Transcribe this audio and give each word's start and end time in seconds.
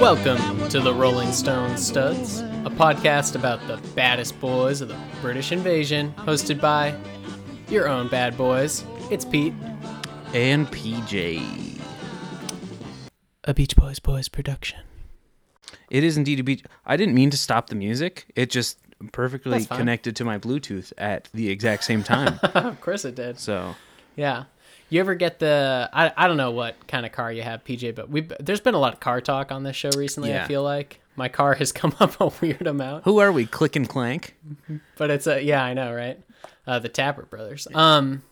Welcome 0.00 0.68
to 0.68 0.78
the 0.80 0.94
Rolling 0.94 1.32
Stone 1.32 1.76
Studs, 1.76 2.40
a 2.40 2.70
podcast 2.70 3.34
about 3.34 3.66
the 3.66 3.76
baddest 3.96 4.38
boys 4.40 4.80
of 4.80 4.88
the 4.88 4.96
British 5.20 5.50
invasion, 5.50 6.14
hosted 6.18 6.60
by 6.60 6.94
your 7.68 7.88
own 7.88 8.06
bad 8.08 8.36
boys. 8.36 8.84
It's 9.10 9.24
Pete, 9.24 9.54
and 10.34 10.68
PJ. 10.68 11.80
a 13.44 13.54
Beach 13.54 13.74
Boys 13.74 13.98
Boys 13.98 14.28
production. 14.28 14.78
It 15.90 16.04
is 16.04 16.16
indeed 16.16 16.38
a 16.38 16.44
beach. 16.44 16.62
I 16.86 16.96
didn't 16.96 17.14
mean 17.14 17.30
to 17.30 17.36
stop 17.36 17.68
the 17.68 17.74
music. 17.74 18.30
It 18.36 18.50
just 18.50 18.78
perfectly 19.12 19.52
That's 19.52 19.66
fine. 19.66 19.78
connected 19.78 20.14
to 20.16 20.24
my 20.24 20.38
Bluetooth 20.38 20.92
at 20.96 21.28
the 21.34 21.50
exact 21.50 21.82
same 21.84 22.04
time. 22.04 22.38
of 22.54 22.80
course 22.80 23.04
it 23.04 23.14
did. 23.16 23.38
so 23.40 23.74
Yeah. 24.16 24.44
You 24.90 25.00
ever 25.00 25.14
get 25.14 25.38
the 25.38 25.90
I, 25.92 26.12
I 26.16 26.28
don't 26.28 26.38
know 26.38 26.50
what 26.50 26.86
kind 26.86 27.04
of 27.04 27.12
car 27.12 27.30
you 27.30 27.42
have, 27.42 27.62
PJ, 27.64 27.94
but 27.94 28.08
we 28.08 28.28
there's 28.40 28.60
been 28.60 28.74
a 28.74 28.78
lot 28.78 28.94
of 28.94 29.00
car 29.00 29.20
talk 29.20 29.52
on 29.52 29.62
this 29.62 29.76
show 29.76 29.90
recently, 29.96 30.34
I 30.36 30.46
feel 30.46 30.62
like. 30.62 31.00
My 31.16 31.28
car 31.28 31.54
has 31.54 31.72
come 31.80 31.94
up 32.00 32.20
a 32.20 32.32
weird 32.40 32.66
amount. 32.66 33.04
who 33.04 33.18
are 33.18 33.32
we? 33.32 33.44
Click 33.44 33.76
and 33.76 33.88
clank. 33.88 34.34
But 34.96 35.10
it's 35.10 35.26
a 35.26 35.42
yeah, 35.42 35.62
I 35.62 35.74
know, 35.74 35.92
right? 35.92 36.18
Uh, 36.66 36.78
the 36.78 36.88
Tapper 36.88 37.22
brothers. 37.22 37.66
Um, 37.74 38.22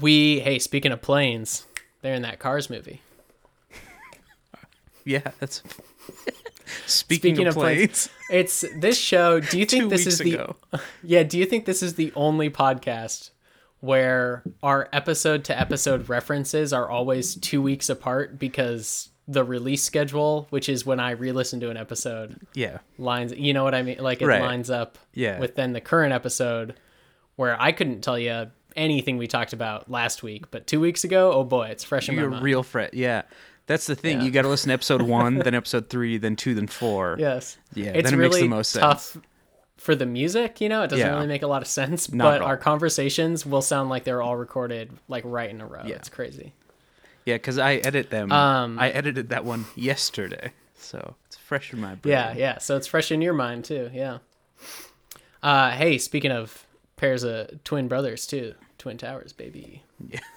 we 0.00 0.40
hey, 0.40 0.58
speaking 0.58 0.92
of 0.92 1.02
planes, 1.02 1.66
they're 2.02 2.14
in 2.14 2.22
that 2.22 2.38
Cars 2.38 2.70
movie. 2.70 3.02
Yeah, 5.04 5.22
that's. 5.40 5.62
Speaking, 6.86 7.34
Speaking 7.34 7.46
of, 7.48 7.56
of 7.56 7.62
planes, 7.62 8.10
It's 8.30 8.64
this 8.76 8.96
show. 8.98 9.40
Do 9.40 9.58
you 9.58 9.66
think 9.66 9.90
this 9.90 10.06
is 10.06 10.18
the 10.18 10.54
yeah? 11.02 11.22
Do 11.24 11.38
you 11.38 11.46
think 11.46 11.64
this 11.64 11.82
is 11.82 11.94
the 11.94 12.12
only 12.14 12.48
podcast 12.50 13.30
where 13.80 14.42
our 14.62 14.88
episode 14.92 15.44
to 15.44 15.58
episode 15.58 16.08
references 16.08 16.72
are 16.72 16.88
always 16.90 17.34
two 17.36 17.62
weeks 17.62 17.88
apart 17.88 18.38
because 18.38 19.08
the 19.26 19.44
release 19.44 19.82
schedule, 19.82 20.46
which 20.50 20.68
is 20.68 20.84
when 20.84 20.98
I 21.00 21.12
re-listen 21.12 21.60
to 21.60 21.70
an 21.70 21.76
episode, 21.76 22.40
Yeah, 22.54 22.78
lines 22.98 23.32
you 23.32 23.54
know 23.54 23.62
what 23.64 23.74
i 23.74 23.82
mean 23.82 23.98
like 23.98 24.22
it 24.22 24.26
Right. 24.26 24.42
lines 24.42 24.70
up 24.70 24.98
Yeah. 25.14 25.38
with 25.38 25.54
then 25.54 25.72
the 25.72 25.80
current 25.80 26.12
episode 26.12 26.74
where 27.36 27.60
i 27.60 27.70
couldn't 27.72 28.02
tell 28.02 28.18
you 28.18 28.50
anything 28.76 29.16
we 29.18 29.26
talked 29.26 29.52
about 29.52 29.90
last 29.90 30.22
week 30.22 30.50
but 30.50 30.66
two 30.66 30.80
weeks 30.80 31.04
ago 31.04 31.32
oh 31.32 31.44
boy 31.44 31.68
it's 31.68 31.84
fresh 31.84 32.08
in 32.08 32.16
my 32.16 32.22
you're 32.22 32.30
mind 32.30 32.42
real 32.44 32.62
fret. 32.62 32.92
Yeah, 32.94 33.22
that's 33.66 33.86
the 33.86 33.94
thing. 33.94 34.18
Yeah. 34.18 34.24
You 34.24 34.30
got 34.32 34.42
to 34.42 34.48
listen 34.48 34.68
to 34.68 34.74
episode 34.74 35.02
one, 35.02 35.36
then 35.44 35.54
episode 35.54 35.88
three, 35.88 36.18
then 36.18 36.34
two, 36.34 36.54
then 36.54 36.66
four. 36.66 37.16
yes 37.18 37.56
Yeah, 37.74 37.92
it's 37.92 38.10
then 38.10 38.18
it 38.18 38.22
makes 38.22 38.34
really 38.34 38.48
the 38.48 38.54
most 38.56 38.70
sense. 38.72 39.16
For 39.80 39.94
the 39.94 40.04
music 40.04 40.60
you 40.60 40.68
know 40.68 40.82
it 40.82 40.88
doesn't 40.88 41.06
Yeah. 41.06 41.14
really 41.14 41.26
make 41.26 41.42
a 41.42 41.46
lot 41.46 41.62
of 41.62 41.68
sense 41.68 42.12
Not 42.12 42.24
but 42.38 42.42
our 42.42 42.56
conversations 42.58 43.46
will 43.46 43.62
sound 43.62 43.88
like 43.88 44.04
they're 44.04 44.20
all 44.20 44.36
recorded 44.36 44.90
like 45.08 45.24
right 45.26 45.48
in 45.48 45.60
a 45.62 45.66
row 45.66 45.82
Yeah. 45.86 45.94
it's 45.96 46.10
crazy 46.10 46.52
Yeah, 47.24 47.36
because 47.36 47.58
I 47.58 47.76
edit 47.76 48.10
them. 48.10 48.30
Um, 48.32 48.78
I 48.78 48.90
edited 48.90 49.28
that 49.30 49.44
one 49.44 49.64
yesterday, 49.76 50.52
so 50.74 51.14
it's 51.26 51.36
fresh 51.36 51.72
in 51.72 51.80
my 51.80 51.94
brain. 51.94 52.12
yeah 52.12 52.34
yeah 52.36 52.58
so 52.58 52.76
it's 52.76 52.86
fresh 52.86 53.10
in 53.10 53.22
your 53.22 53.32
mind 53.34 53.64
too 53.64 53.90
yeah 53.94 54.18
uh 55.42 55.70
hey 55.70 55.96
speaking 55.98 56.30
of 56.30 56.66
pairs 56.96 57.22
of 57.24 57.62
twin 57.64 57.88
brothers 57.88 58.26
too 58.26 58.54
twin 58.78 58.98
towers 58.98 59.32
baby 59.32 59.82
Yeah. 60.08 60.20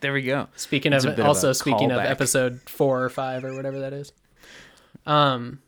There 0.00 0.12
we 0.12 0.20
go. 0.22 0.48
Speaking 0.54 0.92
It's 0.92 1.06
of 1.06 1.18
of 1.18 1.24
also 1.24 1.48
a 1.50 1.54
speaking 1.54 1.90
of 1.90 1.98
episode 1.98 2.60
four 2.66 3.02
or 3.02 3.08
five 3.08 3.42
or 3.42 3.54
whatever 3.56 3.78
that 3.80 3.94
is. 3.94 4.12
Um, 5.06 5.60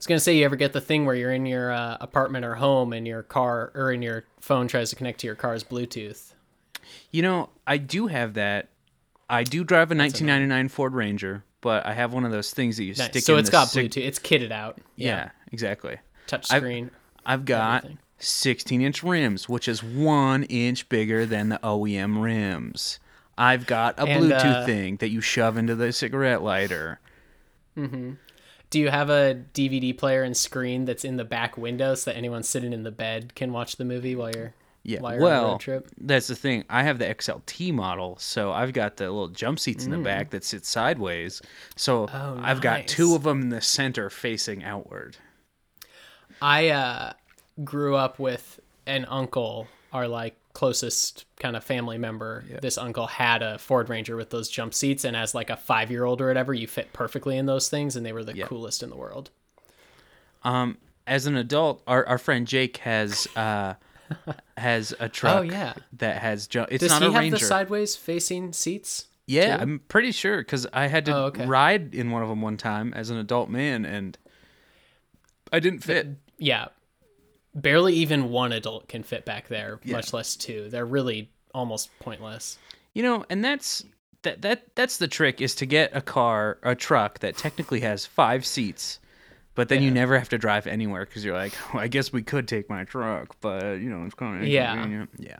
was 0.00 0.06
gonna 0.06 0.20
say, 0.20 0.36
you 0.36 0.44
ever 0.44 0.56
get 0.56 0.72
the 0.72 0.80
thing 0.80 1.04
where 1.06 1.14
you're 1.14 1.32
in 1.32 1.46
your 1.46 1.70
uh, 1.72 1.96
apartment 2.00 2.44
or 2.44 2.54
home 2.54 2.92
and 2.92 3.06
your 3.06 3.22
car 3.22 3.70
or 3.74 3.92
in 3.92 4.02
your 4.02 4.24
phone 4.40 4.66
tries 4.66 4.90
to 4.90 4.96
connect 4.96 5.20
to 5.20 5.26
your 5.26 5.36
car's 5.36 5.62
Bluetooth? 5.62 6.32
You 7.10 7.22
know, 7.22 7.50
I 7.66 7.76
do 7.76 8.06
have 8.08 8.34
that. 8.34 8.68
I 9.28 9.44
do 9.44 9.62
drive 9.62 9.92
a 9.92 9.94
1999 9.94 10.68
Ford 10.68 10.94
Ranger, 10.94 11.44
but 11.60 11.86
I 11.86 11.92
have 11.94 12.12
one 12.12 12.24
of 12.24 12.32
those 12.32 12.50
things 12.52 12.78
that 12.78 12.84
you 12.84 12.94
Nice. 12.94 13.06
stick 13.10 13.22
So 13.22 13.34
in 13.34 13.40
it's 13.40 13.50
got 13.50 13.68
Bluetooth. 13.68 13.98
It's 14.04 14.18
kitted 14.18 14.50
out. 14.50 14.78
Yeah, 14.96 15.30
exactly. 15.52 15.98
touch 16.26 16.50
I've- 16.50 16.60
screen. 16.60 16.90
I've 17.26 17.44
got 17.44 17.84
Everything. 17.84 17.98
16 18.18 18.80
inch 18.82 19.02
rims, 19.02 19.48
which 19.48 19.68
is 19.68 19.82
one 19.82 20.42
inch 20.44 20.88
bigger 20.88 21.26
than 21.26 21.50
the 21.50 21.60
OEM 21.62 22.20
rims. 22.22 22.98
I've 23.38 23.66
got 23.66 23.98
a 23.98 24.04
And, 24.04 24.24
Bluetooth 24.24 24.62
uh, 24.62 24.66
thing 24.66 24.96
that 24.96 25.10
you 25.10 25.20
shove 25.20 25.56
into 25.58 25.74
the 25.74 25.92
cigarette 25.92 26.42
lighter. 26.42 26.98
Do 28.70 28.78
you 28.78 28.88
have 28.88 29.10
a 29.10 29.36
DVD 29.52 29.96
player 29.96 30.22
and 30.22 30.36
screen 30.36 30.84
that's 30.84 31.04
in 31.04 31.16
the 31.16 31.24
back 31.24 31.58
window 31.58 31.94
so 31.96 32.10
that 32.10 32.16
anyone 32.16 32.42
sitting 32.44 32.72
in 32.72 32.84
the 32.84 32.92
bed 32.92 33.34
can 33.34 33.52
watch 33.52 33.76
the 33.76 33.84
movie 33.84 34.14
while 34.14 34.30
you're 34.30 34.54
Yeah, 34.84 35.00
while 35.00 35.14
you're 35.14 35.24
on 35.26 35.42
the 35.42 35.48
road 35.50 35.60
trip? 35.60 35.88
that's 36.00 36.28
the 36.28 36.36
thing. 36.36 36.64
I 36.70 36.84
have 36.84 36.98
the 36.98 37.06
XLT 37.06 37.72
model, 37.74 38.16
so 38.18 38.52
I've 38.52 38.72
got 38.72 38.96
the 38.96 39.04
little 39.04 39.28
jump 39.28 39.58
seats 39.58 39.84
in 39.84 39.90
the 39.90 39.98
back 39.98 40.30
that 40.30 40.44
sit 40.44 40.64
sideways. 40.64 41.42
So 41.74 42.06
Mm. 42.06 42.14
Oh, 42.14 42.40
I've 42.42 42.60
got 42.60 42.86
two 42.86 43.14
of 43.16 43.24
them 43.24 43.42
in 43.42 43.48
the 43.48 43.60
center 43.60 44.08
facing 44.08 44.62
outward. 44.62 45.16
I 46.40 46.68
uh, 46.68 47.12
grew 47.64 47.96
up 47.96 48.18
with 48.18 48.60
an 48.86 49.04
uncle, 49.06 49.66
our 49.92 50.06
like 50.08 50.36
closest 50.52 51.24
kind 51.38 51.56
of 51.56 51.62
family 51.64 51.98
member. 51.98 52.44
This 52.60 52.76
uncle 52.78 53.06
had 53.06 53.42
a 53.42 53.58
Ford 53.58 53.88
Ranger 53.88 54.16
with 54.16 54.30
those 54.30 54.48
jump 54.48 54.74
seats, 54.74 55.04
and 55.04 55.16
as 55.16 55.34
like 55.34 55.50
a 55.50 55.56
five 55.56 55.90
year 55.90 56.04
old 56.04 56.20
or 56.20 56.26
whatever, 56.28 56.52
you 56.54 56.66
fit 56.66 56.92
perfectly 56.92 57.36
in 57.36 57.46
those 57.46 57.68
things, 57.68 57.96
and 57.96 58.04
they 58.04 58.12
were 58.12 58.24
the 58.24 58.34
coolest 58.42 58.82
in 58.82 58.90
the 58.90 58.96
world. 58.96 59.30
Um, 60.42 60.78
as 61.06 61.26
an 61.26 61.36
adult, 61.36 61.82
our, 61.86 62.06
our 62.06 62.18
friend 62.18 62.46
Jake 62.46 62.78
has 62.78 63.26
uh 63.36 63.74
has 64.56 64.92
a 64.98 65.08
truck. 65.08 65.38
Oh, 65.38 65.42
yeah. 65.42 65.74
that 65.98 66.20
has 66.20 66.46
jump. 66.46 66.68
It's 66.72 66.82
Does 66.82 66.90
not 66.90 67.02
he 67.02 67.08
a 67.08 67.12
have 67.12 67.20
Ranger. 67.20 67.36
the 67.38 67.44
sideways 67.44 67.94
facing 67.96 68.52
seats? 68.52 69.06
yeah, 69.26 69.56
too? 69.56 69.62
I'm 69.62 69.80
pretty 69.86 70.10
sure 70.12 70.38
because 70.38 70.66
I 70.72 70.88
had 70.88 71.04
to 71.06 71.14
Oh, 71.16 71.24
okay. 71.26 71.46
ride 71.46 71.94
in 71.94 72.10
one 72.10 72.22
of 72.22 72.28
them 72.28 72.42
one 72.42 72.56
time 72.56 72.92
as 72.94 73.10
an 73.10 73.16
adult 73.18 73.48
man, 73.50 73.84
and 73.84 74.18
I 75.52 75.60
didn't 75.60 75.80
fit. 75.80 76.08
Yeah, 76.38 76.66
barely 77.54 77.94
even 77.94 78.30
one 78.30 78.52
adult 78.52 78.88
can 78.88 79.02
fit 79.02 79.24
back 79.24 79.48
there, 79.48 79.80
Yeah. 79.84 79.96
much 79.96 80.12
less 80.12 80.36
two. 80.36 80.68
They're 80.68 80.86
really 80.86 81.30
almost 81.54 81.90
pointless. 82.00 82.58
You 82.94 83.02
know, 83.02 83.24
and 83.30 83.44
that's 83.44 83.84
that 84.22 84.42
that 84.42 84.74
that's 84.74 84.96
the 84.98 85.08
trick 85.08 85.40
is 85.40 85.54
to 85.56 85.66
get 85.66 85.94
a 85.94 86.00
car, 86.00 86.58
a 86.62 86.74
truck 86.74 87.20
that 87.20 87.36
technically 87.36 87.80
has 87.80 88.04
five 88.06 88.44
seats. 88.46 88.98
But 89.56 89.68
then 89.68 89.82
you 89.82 89.90
never 89.90 90.16
have 90.18 90.28
to 90.30 90.38
drive 90.38 90.66
anywhere 90.66 91.04
because 91.04 91.24
you're 91.24 91.34
like, 91.34 91.52
well, 91.74 91.82
I 91.82 91.88
guess 91.88 92.12
we 92.12 92.22
could 92.22 92.46
take 92.48 92.70
my 92.70 92.84
truck, 92.84 93.36
but 93.40 93.80
you 93.80 93.90
know 93.90 94.04
it's 94.04 94.14
kind 94.14 94.40
of 94.42 94.48
Yeah. 94.48 94.72
inconvenient. 94.74 95.10
Yeah, 95.18 95.36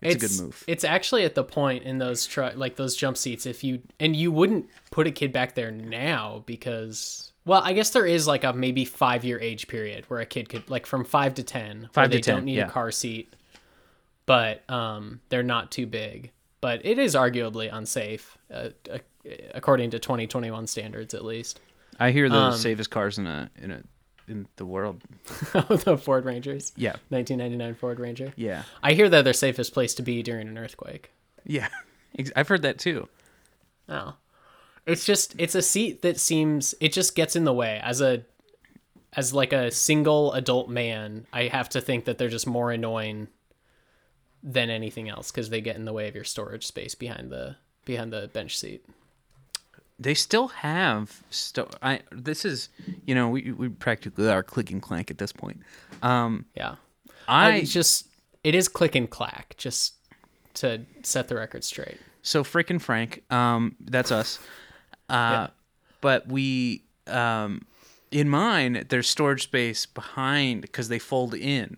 it's, 0.00 0.14
a 0.24 0.28
good 0.28 0.44
move. 0.44 0.64
It's 0.66 0.84
actually 0.84 1.24
at 1.24 1.34
the 1.34 1.42
point 1.44 1.82
in 1.84 1.98
those 1.98 2.26
tru- 2.26 2.52
like 2.54 2.76
those 2.76 2.94
jump 2.96 3.16
seats 3.16 3.44
if 3.44 3.64
you 3.64 3.82
and 3.98 4.14
you 4.14 4.30
wouldn't 4.30 4.68
put 4.90 5.06
a 5.06 5.10
kid 5.10 5.32
back 5.32 5.54
there 5.56 5.70
now 5.72 6.42
because 6.46 7.32
well, 7.44 7.62
I 7.64 7.72
guess 7.72 7.90
there 7.90 8.06
is 8.06 8.26
like 8.26 8.44
a 8.44 8.52
maybe 8.52 8.84
5 8.84 9.24
year 9.24 9.40
age 9.40 9.68
period 9.68 10.04
where 10.08 10.20
a 10.20 10.26
kid 10.26 10.48
could 10.48 10.68
like 10.68 10.86
from 10.86 11.04
5 11.04 11.34
to 11.34 11.42
10 11.42 11.80
where 11.80 11.88
Five 11.92 12.10
to 12.10 12.16
they 12.16 12.20
10, 12.20 12.34
don't 12.36 12.44
need 12.44 12.56
yeah. 12.56 12.66
a 12.66 12.70
car 12.70 12.90
seat 12.90 13.34
but 14.26 14.68
um 14.70 15.20
they're 15.30 15.42
not 15.42 15.70
too 15.70 15.86
big. 15.86 16.30
But 16.60 16.84
it 16.84 16.98
is 16.98 17.14
arguably 17.14 17.72
unsafe 17.72 18.36
uh, 18.52 18.70
uh, 18.92 18.98
according 19.54 19.90
to 19.90 19.98
2021 19.98 20.66
standards 20.66 21.14
at 21.14 21.24
least. 21.24 21.60
I 21.98 22.10
hear 22.10 22.28
the 22.28 22.36
um, 22.36 22.56
safest 22.56 22.90
cars 22.90 23.18
in 23.18 23.26
a 23.26 23.50
in 23.60 23.70
a 23.70 23.82
in 24.28 24.46
the 24.56 24.66
world. 24.66 25.02
the 25.52 25.96
Ford 25.96 26.24
Rangers. 26.26 26.72
Yeah, 26.76 26.96
1999 27.08 27.74
Ford 27.76 27.98
Ranger. 27.98 28.32
yeah, 28.36 28.64
I 28.82 28.92
hear 28.92 29.08
that 29.08 29.22
they're 29.22 29.32
the 29.32 29.38
safest 29.38 29.72
place 29.72 29.94
to 29.94 30.02
be 30.02 30.22
during 30.22 30.46
an 30.48 30.58
earthquake. 30.58 31.10
yeah. 31.44 31.68
I've 32.36 32.48
heard 32.48 32.62
that 32.62 32.78
too. 32.78 33.08
Oh. 33.88 34.14
It's 34.88 35.04
just 35.04 35.34
it's 35.38 35.54
a 35.54 35.62
seat 35.62 36.02
that 36.02 36.18
seems 36.18 36.74
it 36.80 36.92
just 36.92 37.14
gets 37.14 37.36
in 37.36 37.44
the 37.44 37.52
way 37.52 37.80
as 37.82 38.00
a 38.00 38.24
as 39.12 39.32
like 39.34 39.52
a 39.52 39.70
single 39.70 40.32
adult 40.32 40.68
man. 40.68 41.26
I 41.32 41.44
have 41.44 41.68
to 41.70 41.80
think 41.80 42.06
that 42.06 42.18
they're 42.18 42.28
just 42.28 42.46
more 42.46 42.72
annoying 42.72 43.28
than 44.42 44.70
anything 44.70 45.08
else 45.08 45.30
cuz 45.30 45.50
they 45.50 45.60
get 45.60 45.76
in 45.76 45.84
the 45.84 45.92
way 45.92 46.08
of 46.08 46.14
your 46.14 46.24
storage 46.24 46.66
space 46.66 46.94
behind 46.94 47.30
the 47.30 47.56
behind 47.84 48.12
the 48.12 48.28
bench 48.28 48.56
seat. 48.56 48.84
They 49.98 50.14
still 50.14 50.48
have. 50.48 51.22
Sto- 51.28 51.70
I 51.82 52.00
this 52.10 52.44
is 52.44 52.68
you 53.04 53.14
know 53.14 53.28
we 53.28 53.52
we 53.52 53.68
practically 53.68 54.28
are 54.28 54.42
click 54.42 54.70
and 54.70 54.80
clank 54.80 55.10
at 55.10 55.18
this 55.18 55.32
point. 55.32 55.60
Um, 56.02 56.46
Yeah. 56.54 56.76
I 57.26 57.52
I 57.52 57.64
just 57.64 58.06
it 58.42 58.54
is 58.54 58.68
click 58.68 58.94
and 58.94 59.10
clack 59.10 59.54
just 59.58 59.94
to 60.54 60.86
set 61.02 61.28
the 61.28 61.34
record 61.34 61.62
straight. 61.64 61.98
So 62.22 62.42
frickin' 62.42 62.80
Frank, 62.80 63.22
um, 63.30 63.76
that's 63.80 64.10
us. 64.10 64.38
Uh, 65.08 65.48
But 66.00 66.28
we, 66.28 66.84
um, 67.06 67.62
in 68.10 68.28
mine, 68.28 68.84
there's 68.88 69.08
storage 69.08 69.42
space 69.42 69.84
behind 69.86 70.62
because 70.62 70.88
they 70.88 70.98
fold 70.98 71.34
in. 71.34 71.76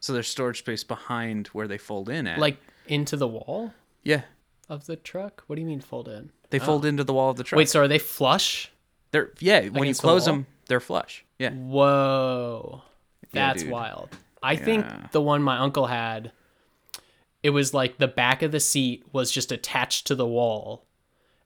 So 0.00 0.12
there's 0.12 0.28
storage 0.28 0.58
space 0.58 0.82
behind 0.82 1.48
where 1.48 1.68
they 1.68 1.78
fold 1.78 2.08
in 2.08 2.26
at. 2.26 2.38
Like 2.38 2.56
into 2.86 3.16
the 3.16 3.28
wall 3.28 3.72
yeah, 4.02 4.22
of 4.68 4.86
the 4.86 4.96
truck? 4.96 5.44
What 5.46 5.56
do 5.56 5.62
you 5.62 5.68
mean 5.68 5.80
fold 5.80 6.08
in? 6.08 6.30
they 6.50 6.58
fold 6.58 6.84
into 6.84 7.04
the 7.04 7.12
wall 7.12 7.30
of 7.30 7.36
the 7.36 7.44
truck. 7.44 7.58
Wait, 7.58 7.68
so 7.68 7.80
are 7.80 7.86
they 7.88 7.98
flush? 8.00 8.70
they're 9.12 9.30
yeah. 9.38 9.60
When 9.60 9.74
you 9.74 9.80
Against 9.82 10.00
the 10.02 10.08
close 10.08 10.24
them, 10.24 10.46
they're 10.66 10.80
flush. 10.80 11.24
Yeah, 11.38 11.50
Whoa. 11.52 12.82
That's 13.32 13.62
dude. 13.62 13.70
wild. 13.70 14.08
I 14.42 14.52
Yeah. 14.54 14.64
think 14.64 15.12
the 15.12 15.20
one 15.20 15.42
my 15.42 15.58
uncle 15.58 15.86
had, 15.86 16.32
it 17.42 17.50
was 17.50 17.72
like 17.74 17.98
the 17.98 18.08
back 18.08 18.42
of 18.42 18.50
the 18.52 18.58
seat 18.60 19.04
was 19.12 19.30
just 19.30 19.52
attached 19.52 20.06
to 20.08 20.14
the 20.14 20.26
wall. 20.26 20.86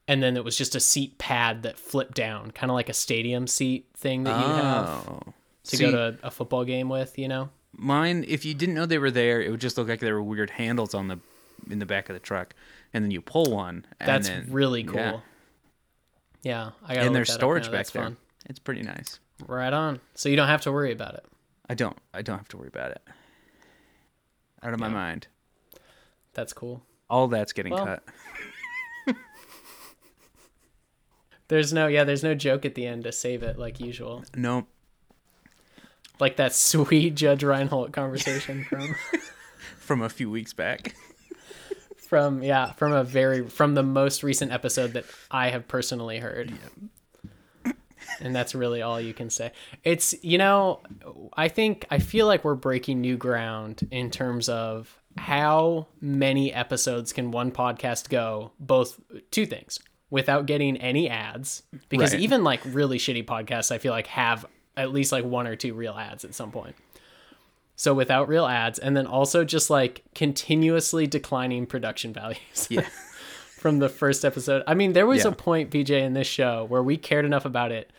And 0.09 0.23
then 0.23 0.37
it 0.37 0.45
was 0.45 0.57
just 0.57 0.75
a 0.75 0.81
seat 0.81 1.19
pad 1.19 1.63
that 1.63 1.79
flipped 1.79 2.15
down, 2.15 2.51
kind 2.51 2.71
of 2.71 2.75
like 2.75 2.89
a 2.89 2.95
stadium 2.95 3.47
seat 3.47 3.87
thing 3.97 4.25
that 4.25 4.39
you 4.41 4.55
have 4.55 4.87
Oh. 5.09 5.21
to 5.65 5.77
See, 5.77 5.85
go 5.85 5.91
to 5.91 6.19
a 6.23 6.31
football 6.31 6.65
game 6.65 6.89
with, 6.89 7.19
you 7.19 7.29
know? 7.29 7.51
mine. 7.77 8.25
If 8.29 8.45
you 8.45 8.55
didn't 8.55 8.75
know 8.75 8.87
they 8.87 8.99
were 8.99 9.11
there, 9.11 9.41
it 9.43 9.51
would 9.51 9.61
just 9.61 9.77
look 9.79 9.89
like 9.89 10.01
there 10.01 10.15
were 10.15 10.23
weird 10.23 10.51
handles 10.51 10.95
on 10.95 11.09
the 11.09 11.19
in 11.71 11.79
the 11.79 11.87
back 11.87 12.09
of 12.11 12.15
the 12.15 12.21
truck, 12.21 12.55
and 12.93 13.03
then 13.05 13.11
you 13.11 13.21
pull 13.23 13.51
one. 13.51 13.87
And 13.99 14.09
That's 14.09 14.29
then- 14.29 14.47
really 14.51 14.85
cool. 14.85 14.97
yeah. 15.01 15.21
Yeah, 16.43 16.71
I 16.87 16.95
got 16.97 17.07
And 17.07 17.15
there's 17.17 17.33
storage 17.33 17.71
back 17.73 17.87
there. 17.89 18.03
Fun. 18.05 18.17
It's 18.47 18.59
pretty 18.59 18.83
nice. 18.83 19.19
Right 19.47 19.73
on. 19.73 20.01
So 20.15 20.29
you 20.29 20.37
don't 20.37 20.49
have 20.49 20.61
to 20.63 20.73
worry 20.73 20.93
about 20.93 21.15
it. 21.15 21.25
I 21.71 21.75
don't. 21.75 21.97
I 22.13 22.21
don't 22.21 22.37
have 22.37 22.49
to 22.49 22.59
worry 22.59 22.69
about 22.69 22.91
it. 22.91 23.03
Out 24.63 24.75
of 24.75 24.79
my 24.81 24.89
mind. 24.89 25.27
That's 26.35 26.53
cool. 26.53 26.83
All 27.09 27.29
that's 27.29 27.53
getting 27.55 27.73
Well, 27.73 27.87
cut. 27.87 28.03
There's 31.49 31.73
no 31.73 31.87
yeah, 31.87 32.05
there's 32.05 32.23
no 32.25 32.35
joke 32.35 32.65
at 32.65 32.75
the 32.75 32.87
end 32.87 33.05
to 33.05 33.13
save 33.13 33.43
it 33.43 33.59
like 33.59 33.81
usual. 33.81 34.25
No, 34.35 34.67
Like 36.19 36.37
that 36.37 36.55
sweet 36.55 37.15
Judge 37.15 37.45
Reinhold 37.45 37.93
conversation 37.93 38.65
from 38.65 38.95
from 39.79 40.03
a 40.03 40.09
few 40.09 40.31
weeks 40.31 40.53
back. 40.53 40.95
from 41.97 42.43
yeah, 42.43 42.73
from 42.73 42.93
a 42.93 43.05
very 43.05 43.49
from 43.49 43.75
the 43.75 43.83
most 43.83 44.23
recent 44.23 44.53
episode 44.53 44.93
that 44.95 45.05
I 45.31 45.51
have 45.51 45.69
personally 45.69 46.19
heard. 46.19 46.53
And 48.21 48.35
that's 48.35 48.55
really 48.55 48.81
all 48.81 49.01
you 49.01 49.13
can 49.13 49.29
say. 49.29 49.53
It's 49.83 50.15
you 50.23 50.39
know, 50.39 50.81
I 51.37 51.49
think 51.49 51.87
I 51.91 51.99
feel 51.99 52.27
like 52.27 52.45
we're 52.45 52.55
breaking 52.55 53.01
new 53.01 53.17
ground 53.17 53.87
in 53.91 54.11
terms 54.11 54.49
of 54.49 54.97
how 55.17 55.89
many 56.01 56.53
episodes 56.53 57.13
can 57.13 57.31
one 57.31 57.51
podcast 57.51 58.09
go 58.09 58.53
both 58.61 59.01
two 59.31 59.47
things 59.47 59.79
without 60.11 60.47
getting 60.47 60.77
any 60.79 61.09
ads 61.09 61.63
because 61.89 62.13
Right. 62.13 62.21
even 62.23 62.45
like 62.45 62.61
really 62.65 62.99
shitty 62.99 63.25
podcasts 63.25 63.71
I 63.73 63.79
feel 63.79 63.93
like 63.93 64.07
have 64.09 64.47
at 64.77 64.93
least 64.93 65.13
like 65.13 65.25
one 65.25 65.47
or 65.47 65.57
two 65.57 65.75
real 65.75 65.95
ads 65.95 66.25
at 66.25 66.35
some 66.35 66.51
point. 66.53 66.77
So 67.77 67.93
without 67.95 68.29
real 68.29 68.47
ads 68.47 68.79
and 68.79 68.97
then 68.97 69.07
also 69.07 69.45
just 69.45 69.71
like 69.71 70.03
continuously 70.15 71.07
declining 71.07 71.67
production 71.67 72.13
values 72.13 72.67
Yeah. 72.71 72.87
from 73.59 73.79
the 73.79 73.89
first 73.89 74.25
episode. 74.25 74.63
I 74.67 74.75
mean, 74.75 74.93
there 74.93 75.07
was 75.07 75.25
Yeah. 75.25 75.31
a 75.31 75.33
point, 75.35 75.71
PJ, 75.71 75.91
in 76.03 76.13
this 76.13 76.27
show 76.27 76.67
where 76.69 76.83
we 76.83 76.97
cared 76.97 77.25
enough 77.25 77.45
about 77.45 77.73
it 77.73 77.91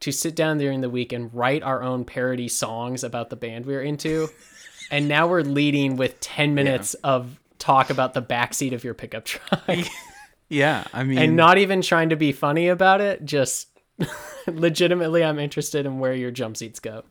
to 0.00 0.12
sit 0.12 0.36
down 0.36 0.58
during 0.58 0.82
the 0.82 0.90
week 0.90 1.12
and 1.12 1.32
write 1.34 1.62
our 1.62 1.82
own 1.82 2.04
parody 2.04 2.48
songs 2.48 3.02
about 3.02 3.30
the 3.30 3.36
band 3.36 3.64
we 3.66 3.72
were 3.74 3.80
into. 3.82 4.28
and 4.90 5.08
now 5.08 5.26
we're 5.26 5.40
leading 5.42 5.96
with 5.96 6.20
10 6.20 6.54
minutes 6.54 6.94
of 7.02 7.40
talk 7.58 7.88
about 7.90 8.12
the 8.14 8.20
backseat 8.22 8.72
of 8.74 8.84
your 8.84 8.92
pickup 8.94 9.24
truck 9.24 9.62
yeah. 10.48 10.84
I 10.92 11.04
mean, 11.04 11.18
and 11.18 11.36
not 11.36 11.58
even 11.58 11.82
trying 11.82 12.10
to 12.10 12.16
be 12.16 12.32
funny 12.32 12.68
about 12.68 13.00
it. 13.00 13.24
Just 13.24 13.68
legitimately, 14.46 15.24
I'm 15.24 15.38
interested 15.38 15.86
in 15.86 15.98
where 15.98 16.12
your 16.14 16.30
jump 16.30 16.56
seats 16.56 16.80
go. 16.80 17.02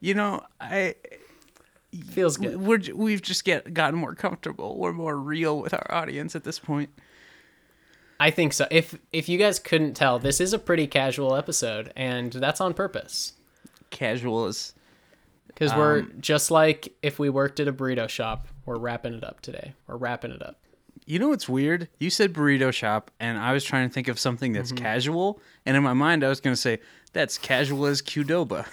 you 0.00 0.14
know, 0.14 0.42
I 0.60 0.94
Feels 2.10 2.36
good. 2.36 2.56
we're 2.60 2.80
we've 2.94 3.20
just 3.20 3.44
get 3.44 3.74
gotten 3.74 3.98
more 3.98 4.14
comfortable. 4.14 4.78
We're 4.78 4.92
more 4.92 5.16
real 5.16 5.58
with 5.60 5.74
our 5.74 5.86
audience 5.90 6.36
at 6.36 6.44
this 6.44 6.58
point. 6.58 6.90
I 8.20 8.30
think 8.30 8.52
so. 8.52 8.66
If 8.70 8.96
if 9.12 9.28
you 9.28 9.38
guys 9.38 9.58
couldn't 9.58 9.94
tell, 9.94 10.18
this 10.20 10.40
is 10.40 10.52
a 10.52 10.58
pretty 10.58 10.86
casual 10.86 11.34
episode, 11.34 11.92
and 11.96 12.32
that's 12.32 12.60
on 12.60 12.74
purpose. 12.74 13.32
Casual 13.90 14.46
is 14.46 14.72
Because 15.48 15.74
we're 15.74 16.00
Um, 16.00 16.12
just 16.20 16.52
like 16.52 16.94
if 17.02 17.18
we 17.18 17.28
worked 17.28 17.58
at 17.58 17.66
a 17.66 17.72
burrito 17.72 18.08
shop, 18.08 18.46
we're 18.66 18.78
wrapping 18.78 19.14
it 19.14 19.24
up 19.24 19.40
today. 19.40 19.72
We're 19.88 19.96
wrapping 19.96 20.30
it 20.30 20.42
up. 20.42 20.60
You 21.06 21.18
know 21.18 21.28
what's 21.30 21.48
weird? 21.48 21.88
You 21.98 22.08
said 22.10 22.32
burrito 22.32 22.72
shop, 22.72 23.10
and 23.18 23.36
I 23.38 23.52
was 23.52 23.64
trying 23.64 23.88
to 23.88 23.92
think 23.92 24.06
of 24.08 24.18
something 24.18 24.52
that's 24.52 24.70
casual, 24.72 25.40
and 25.66 25.76
in 25.76 25.82
my 25.82 25.92
mind, 25.94 26.22
I 26.22 26.28
was 26.28 26.40
going 26.40 26.54
to 26.54 26.60
say 26.60 26.78
that's 27.12 27.36
casual 27.38 27.86
as 27.86 28.00
Qdoba, 28.00 28.66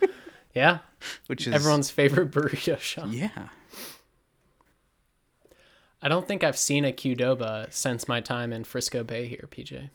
Yeah. 0.54 0.78
which 1.26 1.46
is 1.46 1.52
Everyone's 1.54 1.90
favorite 1.90 2.30
burrito 2.30 2.78
shop. 2.78 3.08
Yeah, 3.10 3.48
I 6.02 6.08
don't 6.08 6.26
think 6.26 6.44
I've 6.44 6.58
seen 6.58 6.84
a 6.84 6.92
Qdoba 6.92 7.72
since 7.72 8.06
my 8.08 8.20
time 8.20 8.52
in 8.52 8.64
Frisco 8.64 9.02
Bay 9.04 9.26
here, 9.26 9.48
PJ. 9.50 9.90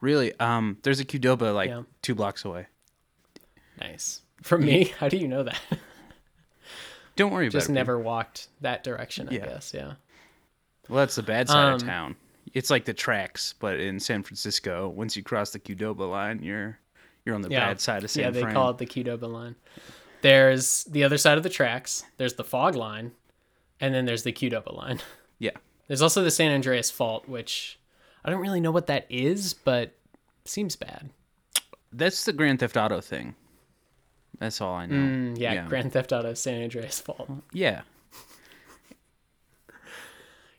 really. 0.00 0.38
Um, 0.40 0.78
there's 0.82 1.00
a 1.00 1.04
Qdoba 1.04 1.54
like 1.54 1.68
Yeah. 1.68 1.82
two 2.02 2.14
blocks 2.14 2.44
away. 2.44 2.66
Nice. 3.80 4.22
From 4.42 4.64
me? 4.64 4.84
How 4.98 5.08
do 5.08 5.16
you 5.16 5.28
know 5.28 5.42
that? 5.42 5.60
Don't 7.16 7.32
worry 7.32 7.48
Just 7.48 7.66
about 7.66 7.72
it. 7.72 7.74
never 7.74 7.98
walked 7.98 8.48
that 8.60 8.82
direction, 8.84 9.28
I 9.28 9.32
Yeah. 9.32 9.46
guess. 9.46 9.72
Yeah. 9.74 9.94
Well, 10.88 10.98
that's 11.00 11.14
the 11.16 11.22
bad 11.22 11.48
side 11.48 11.68
Um, 11.68 11.74
of 11.74 11.82
town. 11.84 12.16
It's 12.54 12.70
like 12.70 12.84
the 12.84 12.92
tracks, 12.94 13.54
but 13.58 13.80
in 13.80 13.98
San 14.00 14.22
Francisco, 14.22 14.88
once 14.88 15.16
you 15.16 15.22
cross 15.22 15.50
the 15.50 15.58
Qdoba 15.58 16.08
line, 16.10 16.42
you're 16.42 16.78
you're 17.24 17.34
on 17.36 17.42
the 17.42 17.50
Yeah. 17.50 17.68
bad 17.68 17.80
side 17.80 18.02
of 18.04 18.10
San 18.10 18.24
Francisco. 18.24 18.26
yeah, 18.26 18.30
they 18.32 18.40
Fran. 18.42 18.54
call 18.54 18.70
it 18.70 18.78
the 18.78 18.86
Qdoba 18.86 19.30
line. 19.32 19.54
There's 20.22 20.84
the 20.84 21.04
other 21.04 21.18
side 21.18 21.36
of 21.36 21.44
the 21.44 21.48
tracks, 21.48 22.04
there's 22.16 22.34
the 22.34 22.44
fog 22.44 22.74
line, 22.74 23.12
and 23.80 23.94
then 23.94 24.04
there's 24.04 24.22
the 24.24 24.32
Qdoba 24.32 24.74
line. 24.76 25.00
Yeah, 25.38 25.50
There's 25.88 26.02
also 26.02 26.22
the 26.22 26.30
San 26.30 26.52
Andreas 26.52 26.88
Fault, 26.90 27.28
which 27.28 27.78
I 28.24 28.30
don't 28.30 28.40
really 28.40 28.60
know 28.60 28.70
what 28.70 28.86
that 28.86 29.06
is, 29.08 29.54
but 29.54 29.92
seems 30.44 30.76
bad. 30.76 31.10
that's 31.92 32.24
the 32.24 32.32
Grand 32.32 32.60
Theft 32.60 32.76
Auto 32.76 33.00
thing. 33.00 33.34
That's 34.38 34.60
all 34.60 34.74
I 34.74 34.86
know. 34.86 34.94
Mm, 34.94 35.38
yeah, 35.38 35.52
yeah. 35.54 35.66
Grand 35.68 35.92
Theft 35.92 36.12
Auto 36.12 36.34
San 36.34 36.62
Andreas 36.62 37.00
Fault. 37.00 37.28
Yeah. 37.52 37.82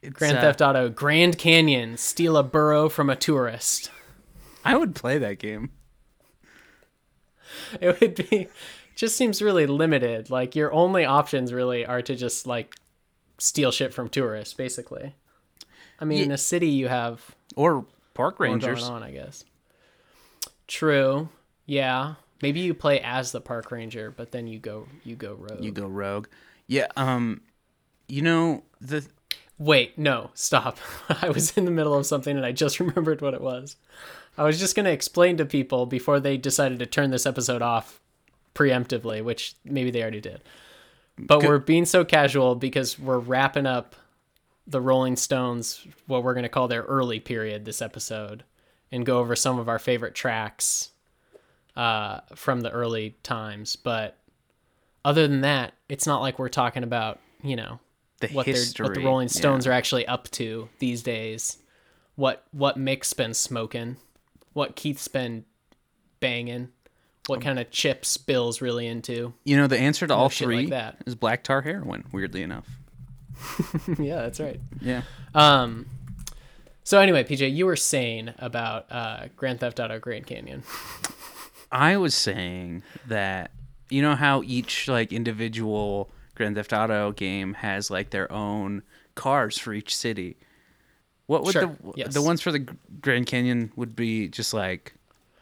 It's, 0.03 0.17
Grand 0.17 0.37
uh, 0.37 0.41
Theft 0.41 0.61
Auto 0.61 0.89
Grand 0.89 1.37
Canyon, 1.37 1.97
steal 1.97 2.35
a 2.37 2.43
burrow 2.43 2.89
from 2.89 3.09
a 3.09 3.15
tourist. 3.15 3.89
I 4.65 4.75
would 4.77 4.95
play 4.95 5.17
that 5.17 5.39
game. 5.39 5.71
It 7.79 7.99
would 7.99 8.15
be 8.15 8.47
just 8.95 9.15
seems 9.15 9.41
really 9.41 9.65
limited. 9.65 10.29
Like 10.29 10.55
your 10.55 10.71
only 10.73 11.05
options 11.05 11.53
really 11.53 11.85
are 11.85 12.01
to 12.01 12.15
just 12.15 12.45
like 12.47 12.75
steal 13.37 13.71
shit 13.71 13.93
from 13.93 14.09
tourists, 14.09 14.53
basically. 14.53 15.15
I 15.99 16.05
mean, 16.05 16.19
Ye- 16.19 16.23
in 16.25 16.31
a 16.31 16.37
city 16.37 16.67
you 16.69 16.87
have 16.87 17.35
Or 17.55 17.85
park 18.13 18.39
rangers. 18.39 18.81
going 18.81 18.91
on, 18.91 19.03
I 19.03 19.11
guess. 19.11 19.45
True. 20.67 21.29
Yeah. 21.65 22.15
Maybe 22.41 22.59
you 22.61 22.73
play 22.73 22.99
as 22.99 23.31
the 23.31 23.41
park 23.41 23.71
ranger, 23.71 24.11
but 24.11 24.31
then 24.31 24.47
you 24.47 24.59
go 24.59 24.87
you 25.03 25.15
go 25.15 25.33
rogue. 25.35 25.63
You 25.63 25.71
go 25.71 25.87
rogue. 25.87 26.27
Yeah. 26.67 26.87
Um. 26.95 27.41
You 28.07 28.21
know 28.21 28.63
the 28.81 29.05
Wait, 29.63 29.97
no, 29.97 30.29
stop. 30.33 30.77
I 31.21 31.29
was 31.29 31.57
in 31.57 31.63
the 31.63 31.71
middle 31.71 31.93
of 31.93 32.05
something 32.05 32.35
and 32.35 32.45
I 32.45 32.51
just 32.51 32.79
remembered 32.81 33.21
what 33.21 33.33
it 33.33 33.39
was. 33.39 33.77
I 34.37 34.43
was 34.43 34.59
just 34.59 34.75
going 34.75 34.85
to 34.85 34.91
explain 34.91 35.37
to 35.37 35.45
people 35.45 35.85
before 35.85 36.19
they 36.19 36.35
decided 36.35 36.79
to 36.79 36.85
turn 36.85 37.11
this 37.11 37.25
episode 37.25 37.61
off 37.61 38.01
preemptively, 38.55 39.23
which 39.23 39.55
maybe 39.63 39.89
they 39.89 40.01
already 40.01 40.19
did. 40.19 40.41
But 41.17 41.39
Good. 41.39 41.49
we're 41.49 41.59
being 41.59 41.85
so 41.85 42.03
casual 42.03 42.55
because 42.55 42.99
we're 42.99 43.19
wrapping 43.19 43.65
up 43.65 43.95
the 44.67 44.81
Rolling 44.81 45.15
Stones, 45.15 45.87
what 46.07 46.23
we're 46.23 46.33
going 46.33 46.43
to 46.43 46.49
call 46.49 46.67
their 46.67 46.83
early 46.83 47.21
period 47.21 47.63
this 47.63 47.81
episode, 47.81 48.43
and 48.91 49.05
go 49.05 49.19
over 49.19 49.33
some 49.33 49.59
of 49.59 49.69
our 49.69 49.79
favorite 49.79 50.13
tracks 50.15 50.89
uh, 51.77 52.19
from 52.35 52.61
the 52.61 52.71
early 52.71 53.15
times. 53.23 53.77
But 53.77 54.17
other 55.05 55.25
than 55.25 55.41
that, 55.41 55.73
it's 55.87 56.07
not 56.07 56.21
like 56.21 56.37
we're 56.37 56.49
talking 56.49 56.83
about, 56.83 57.19
you 57.41 57.55
know, 57.55 57.79
the 58.27 58.33
what 58.33 58.45
history. 58.45 58.85
what 58.85 58.93
the 58.95 59.03
Rolling 59.03 59.27
Stones 59.27 59.65
yeah. 59.65 59.71
are 59.71 59.75
actually 59.75 60.07
up 60.07 60.29
to 60.31 60.69
these 60.79 61.03
days. 61.03 61.57
What 62.15 62.45
what 62.51 62.77
Mick's 62.77 63.13
been 63.13 63.33
smoking, 63.33 63.97
what 64.53 64.75
Keith's 64.75 65.07
been 65.07 65.45
banging, 66.19 66.69
what 67.27 67.41
kind 67.41 67.59
of 67.59 67.69
chips 67.71 68.17
Bill's 68.17 68.61
really 68.61 68.87
into. 68.87 69.33
You 69.43 69.57
know 69.57 69.67
the 69.67 69.79
answer 69.79 70.07
to 70.07 70.13
all 70.13 70.29
three 70.29 70.67
like 70.67 70.95
is 71.05 71.15
black 71.15 71.43
tar 71.43 71.61
heroin. 71.61 72.05
Weirdly 72.11 72.43
enough. 72.43 72.67
yeah, 73.99 74.21
that's 74.21 74.39
right. 74.39 74.59
Yeah. 74.81 75.01
Um 75.33 75.87
so 76.85 76.99
anyway, 76.99 77.23
PJ, 77.23 77.53
you 77.53 77.65
were 77.65 77.77
saying 77.77 78.33
about 78.39 78.91
uh, 78.91 79.27
Grand 79.37 79.61
Theft 79.61 79.79
Auto 79.79 79.99
Grand 79.99 80.27
Canyon. 80.27 80.63
I 81.71 81.95
was 81.95 82.13
saying 82.13 82.83
that 83.07 83.51
you 83.89 84.01
know 84.01 84.15
how 84.15 84.43
each 84.43 84.87
like 84.87 85.13
individual 85.13 86.11
Grand 86.35 86.55
Theft 86.55 86.73
Auto 86.73 87.11
game 87.11 87.53
has 87.55 87.89
like 87.91 88.09
their 88.09 88.31
own 88.31 88.83
cars 89.15 89.57
for 89.57 89.73
each 89.73 89.95
city. 89.95 90.37
What 91.27 91.43
would 91.43 91.53
Sure, 91.53 91.65
the 91.83 91.93
yes. 91.95 92.13
the 92.13 92.21
ones 92.21 92.41
for 92.41 92.51
the 92.51 92.65
Grand 93.01 93.25
Canyon 93.27 93.71
would 93.75 93.95
be 93.95 94.27
just 94.27 94.53
like 94.53 94.93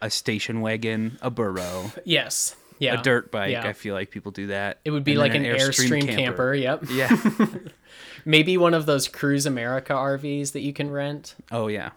a 0.01 0.09
station 0.09 0.61
wagon, 0.61 1.17
a 1.21 1.29
burro, 1.31 1.91
Yes. 2.05 2.55
Yeah. 2.79 2.99
a 2.99 3.03
dirt 3.03 3.31
bike. 3.31 3.51
Yeah. 3.51 3.67
I 3.67 3.73
feel 3.73 3.93
like 3.93 4.09
people 4.09 4.31
do 4.31 4.47
that. 4.47 4.79
It 4.83 4.89
would 4.91 5.03
be 5.03 5.11
And 5.11 5.19
like 5.19 5.33
then 5.33 5.45
an 5.45 5.55
Airstream, 5.55 6.07
camper. 6.07 6.53
Yep. 6.53 6.85
Yeah. 6.91 7.15
Maybe 8.25 8.57
one 8.57 8.73
of 8.73 8.85
those 8.85 9.07
Cruise 9.07 9.45
America 9.45 9.93
RVs 9.93 10.51
that 10.53 10.61
you 10.61 10.73
can 10.73 10.89
rent. 10.91 11.35
oh 11.51 11.67
yeah. 11.67 11.91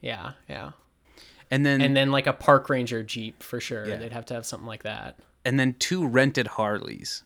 Yeah, 0.00 0.32
yeah. 0.48 0.72
And 1.50 1.64
then 1.64 1.80
And 1.80 1.96
then 1.96 2.10
like 2.10 2.26
a 2.26 2.32
park 2.32 2.68
ranger 2.68 3.02
Jeep 3.02 3.42
for 3.42 3.60
sure. 3.60 3.86
Yeah. 3.86 3.96
They'd 3.96 4.12
have 4.12 4.26
to 4.26 4.34
have 4.34 4.44
something 4.46 4.66
like 4.66 4.82
that. 4.82 5.18
and 5.44 5.58
then 5.60 5.74
two 5.78 6.06
rented 6.06 6.46
Harleys. 6.46 7.22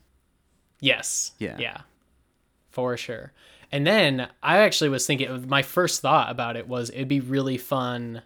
Yes. 0.81 1.33
Yeah. 1.39 1.57
Yeah. 1.59 1.81
for 2.71 2.97
sure. 2.97 3.33
And 3.73 3.87
then 3.87 4.29
I 4.43 4.59
actually 4.59 4.89
was 4.91 5.07
thinking 5.07 5.49
my 5.49 5.63
first 5.63 6.01
thought 6.01 6.31
about 6.31 6.57
it 6.57 6.69
was 6.69 6.91
it'd 6.91 7.09
be 7.09 7.21
really 7.21 7.59
fun 7.59 8.23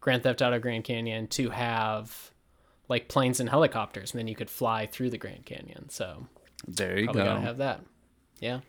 Grand 0.00 0.22
Theft 0.22 0.40
Auto 0.42 0.58
Grand 0.60 0.84
Canyon 0.84 1.26
to 1.28 1.50
have 1.50 2.30
like 2.88 3.08
planes 3.08 3.40
and 3.40 3.48
helicopters 3.50 4.12
and 4.12 4.18
then 4.20 4.28
you 4.28 4.34
could 4.36 4.50
fly 4.50 4.86
through 4.86 5.10
the 5.10 5.18
Grand 5.18 5.44
Canyon. 5.46 5.88
So 5.88 6.26
There 6.66 6.98
you 6.98 7.06
probably 7.06 7.22
go. 7.22 7.28
gotta 7.28 7.40
have 7.40 7.56
that. 7.58 7.80
Yeah. 8.40 8.60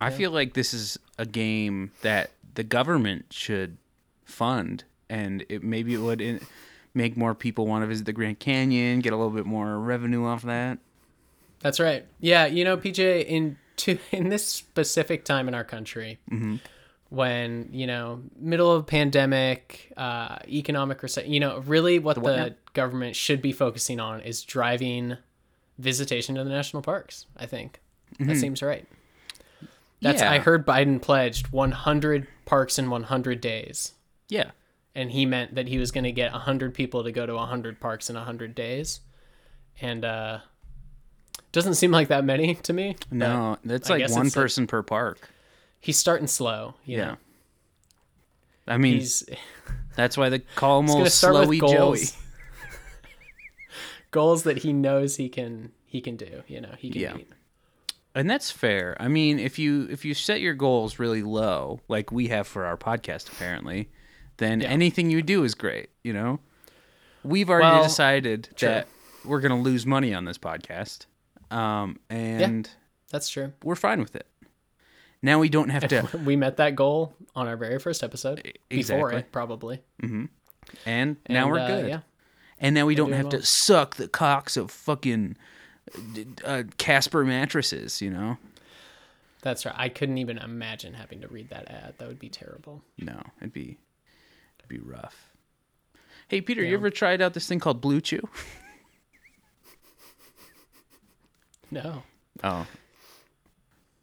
I 0.00 0.10
feel 0.10 0.30
like 0.32 0.54
this 0.54 0.74
is 0.74 0.98
a 1.18 1.24
game 1.26 1.92
that 2.02 2.30
the 2.54 2.64
government 2.64 3.26
should 3.30 3.76
fund, 4.24 4.82
and 5.08 5.44
it 5.48 5.62
maybe 5.62 5.94
it 5.94 5.98
would 5.98 6.20
in, 6.20 6.40
make 6.92 7.16
more 7.16 7.34
people 7.34 7.66
want 7.66 7.82
to 7.82 7.86
visit 7.86 8.04
the 8.04 8.12
Grand 8.12 8.38
Canyon, 8.40 8.98
get 9.00 9.12
a 9.12 9.16
little 9.16 9.30
bit 9.30 9.46
more 9.46 9.78
revenue 9.78 10.26
off 10.26 10.42
that. 10.42 10.78
That's 11.60 11.80
right. 11.80 12.06
Yeah, 12.20 12.46
you 12.46 12.64
know, 12.64 12.76
PJ, 12.76 13.24
in 13.26 13.56
to 13.76 13.98
in 14.12 14.28
this 14.28 14.46
specific 14.46 15.24
time 15.24 15.48
in 15.48 15.54
our 15.54 15.64
country, 15.64 16.18
when 17.08 17.68
you 17.72 17.86
know, 17.86 18.22
middle 18.38 18.72
of 18.72 18.86
pandemic, 18.86 19.92
uh, 19.96 20.36
economic 20.48 21.02
recession, 21.02 21.32
you 21.32 21.40
know, 21.40 21.60
really 21.60 21.98
what 21.98 22.14
the, 22.14 22.20
what 22.20 22.72
government 22.74 23.16
should 23.16 23.40
be 23.40 23.52
focusing 23.52 24.00
on 24.00 24.20
is 24.20 24.42
driving 24.42 25.16
visitation 25.78 26.34
to 26.34 26.44
the 26.44 26.50
national 26.50 26.82
parks. 26.82 27.26
I 27.36 27.46
think 27.46 27.80
that 28.18 28.36
seems 28.36 28.62
right. 28.62 28.86
That's 30.02 30.20
Yeah. 30.20 30.30
I 30.32 30.38
heard 30.38 30.66
Biden 30.66 31.00
pledged 31.00 31.52
100 31.52 32.26
parks 32.44 32.78
in 32.78 32.90
100 32.90 33.40
days, 33.40 33.92
Yeah, 34.28 34.50
and 34.94 35.10
he 35.10 35.26
meant 35.26 35.54
that 35.54 35.68
he 35.68 35.78
was 35.78 35.90
going 35.90 36.04
to 36.04 36.12
get 36.12 36.32
100 36.32 36.74
people 36.74 37.04
to 37.04 37.12
go 37.12 37.24
to 37.26 37.34
100 37.34 37.80
parks 37.80 38.10
in 38.10 38.16
100 38.16 38.54
days, 38.54 39.00
and 39.80 40.04
uh, 40.04 40.38
doesn't 41.56 41.74
seem 41.74 41.90
like 41.90 42.08
that 42.08 42.24
many 42.24 42.54
to 42.54 42.72
me. 42.72 42.96
no, 43.10 43.56
that's 43.64 43.90
I 43.90 43.96
like 43.96 44.10
one 44.10 44.26
it's 44.26 44.34
person 44.34 44.66
per 44.66 44.82
park. 44.82 45.28
he's 45.80 45.96
starting 45.98 46.26
slow. 46.28 46.74
You 46.84 46.98
Yeah, 46.98 47.04
know? 47.06 47.16
I 48.68 48.76
mean 48.78 48.94
he's 48.94 49.24
that's 49.96 50.16
why 50.16 50.28
they 50.28 50.40
call 50.40 50.80
him 50.80 50.90
old 50.90 51.06
Slowy 51.06 51.58
Joey. 51.60 51.68
goals. 51.70 52.16
goals 54.10 54.42
that 54.44 54.58
he 54.58 54.72
knows 54.72 55.16
he 55.16 55.28
can 55.28 55.72
he 55.86 56.00
can 56.00 56.16
do. 56.16 56.42
You 56.46 56.60
know, 56.60 56.74
he 56.78 56.90
can 56.90 57.00
Yeah. 57.00 57.14
meet. 57.14 57.28
And 58.14 58.30
that's 58.30 58.50
fair. 58.50 58.96
I 58.98 59.08
mean, 59.08 59.38
if 59.38 59.58
you 59.58 59.86
if 59.90 60.04
you 60.04 60.14
set 60.14 60.40
your 60.40 60.54
goals 60.54 60.98
really 60.98 61.22
low, 61.22 61.80
like 61.88 62.10
we 62.12 62.28
have 62.28 62.46
for 62.46 62.64
our 62.64 62.76
podcast 62.76 63.30
apparently, 63.32 63.88
then 64.38 64.60
Yeah. 64.60 64.68
anything 64.68 65.10
you 65.10 65.22
do 65.22 65.44
is 65.44 65.54
great, 65.54 65.90
you 66.02 66.12
know? 66.12 66.40
We've 67.22 67.50
already 67.50 67.76
Well, 67.76 67.82
decided 67.84 68.50
true. 68.56 68.68
that 68.68 68.88
we're 69.24 69.40
going 69.40 69.50
to 69.56 69.62
lose 69.62 69.84
money 69.84 70.14
on 70.14 70.24
this 70.26 70.38
podcast. 70.38 71.06
Um 71.50 71.98
and 72.10 72.66
yeah, 72.66 72.72
That's 73.10 73.28
true. 73.28 73.52
we're 73.62 73.76
fine 73.76 74.00
with 74.00 74.16
it. 74.16 74.26
Now 75.22 75.38
we 75.38 75.48
don't 75.48 75.70
have 75.70 75.88
to 75.88 76.20
We 76.24 76.36
met 76.36 76.56
that 76.58 76.74
goal 76.76 77.14
on 77.34 77.48
our 77.48 77.56
very 77.56 77.78
first 77.78 78.02
episode. 78.02 78.36
Before 78.68 78.78
exactly. 79.10 79.16
it, 79.20 79.32
probably. 79.32 79.82
and 80.02 80.28
now 81.28 81.42
And, 81.44 81.50
we're 81.50 81.58
uh, 81.58 81.66
good. 81.66 81.88
Yeah. 81.88 82.00
And 82.58 82.74
now 82.74 82.86
we 82.86 82.94
don't 82.94 83.12
have 83.12 83.24
well. 83.26 83.32
to 83.32 83.42
suck 83.42 83.96
the 83.96 84.08
cocks 84.08 84.56
of 84.56 84.70
fucking 84.70 85.36
uh, 86.44 86.62
Casper 86.78 87.24
mattresses, 87.24 88.00
you 88.00 88.10
know? 88.10 88.38
That's 89.42 89.64
right. 89.66 89.74
I 89.76 89.88
couldn't 89.90 90.18
even 90.18 90.38
imagine 90.38 90.94
having 90.94 91.20
to 91.20 91.28
read 91.28 91.50
that 91.50 91.70
ad. 91.70 91.94
That 91.98 92.08
would 92.08 92.18
be 92.18 92.28
terrible. 92.28 92.82
No, 92.98 93.20
it'd 93.40 93.52
be 93.52 93.78
it'd 94.58 94.68
be 94.68 94.78
rough. 94.78 95.30
Hey 96.28 96.40
Peter, 96.40 96.64
you 96.64 96.74
ever 96.74 96.90
tried 96.90 97.22
out 97.22 97.34
this 97.34 97.46
thing 97.46 97.60
called 97.60 97.80
BlueChew? 97.80 98.24
No. 101.70 102.02
Oh. 102.44 102.66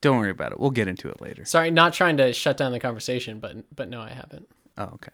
Don't 0.02 0.18
worry 0.18 0.32
about 0.32 0.52
it. 0.52 0.60
We'll 0.60 0.72
get 0.72 0.88
into 0.88 1.08
it 1.10 1.22
later. 1.22 1.46
Sorry, 1.46 1.72
not 1.72 1.94
trying 1.94 2.18
to 2.18 2.34
shut 2.34 2.58
down 2.58 2.72
the 2.74 2.80
conversation, 2.80 3.40
but 3.40 3.56
but 3.74 3.90
no, 3.90 4.02
I 4.02 4.10
haven't. 4.10 4.50
Oh, 4.78 4.90
okay. 4.96 5.12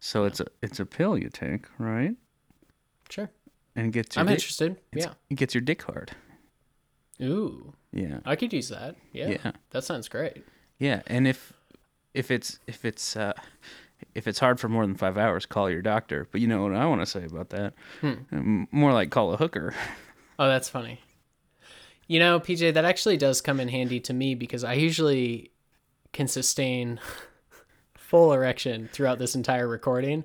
So 0.00 0.24
it's 0.24 0.40
a 0.40 0.46
it's 0.60 0.80
a 0.80 0.86
pill 0.86 1.16
you 1.16 1.28
take, 1.28 1.66
right? 1.78 2.16
Sure. 3.10 3.30
And 3.76 3.86
it 3.86 3.92
gets 3.92 4.16
your 4.16 4.20
I'm 4.20 4.26
dick, 4.26 4.34
interested. 4.34 4.76
Yeah. 4.92 5.12
it 5.30 5.36
gets 5.36 5.54
your 5.54 5.60
dick 5.60 5.82
hard. 5.82 6.12
Ooh. 7.22 7.74
Yeah. 7.92 8.18
I 8.24 8.34
could 8.36 8.52
use 8.52 8.68
that. 8.70 8.96
Yeah. 9.12 9.28
Yeah. 9.30 9.52
That 9.70 9.84
sounds 9.84 10.08
great. 10.08 10.44
Yeah, 10.78 11.02
and 11.06 11.28
if 11.28 11.52
if 12.12 12.30
it's 12.32 12.58
if 12.66 12.84
it's 12.84 13.14
uh 13.16 13.34
if 14.16 14.26
it's 14.26 14.40
hard 14.40 14.58
for 14.58 14.68
more 14.68 14.84
than 14.84 14.96
5 14.96 15.16
hours, 15.16 15.46
call 15.46 15.70
your 15.70 15.80
doctor. 15.80 16.26
But 16.32 16.40
you 16.40 16.48
know 16.48 16.64
what 16.64 16.74
I 16.74 16.86
want 16.86 17.02
to 17.02 17.06
say 17.06 17.24
about 17.24 17.50
that? 17.50 17.74
Um, 18.02 18.66
More 18.72 18.92
like 18.92 19.10
call 19.10 19.32
a 19.32 19.36
hooker. 19.36 19.74
Oh, 20.38 20.48
that's 20.48 20.68
funny. 20.68 20.98
You 22.12 22.18
know, 22.18 22.40
PJ, 22.40 22.74
that 22.74 22.84
actually 22.84 23.16
does 23.16 23.40
come 23.40 23.58
in 23.58 23.68
handy 23.68 23.98
to 24.00 24.12
me 24.12 24.34
because 24.34 24.64
I 24.64 24.74
usually 24.74 25.50
can 26.12 26.28
sustain 26.28 27.00
full 27.94 28.34
erection 28.34 28.90
throughout 28.92 29.18
this 29.18 29.34
entire 29.34 29.66
recording. 29.66 30.24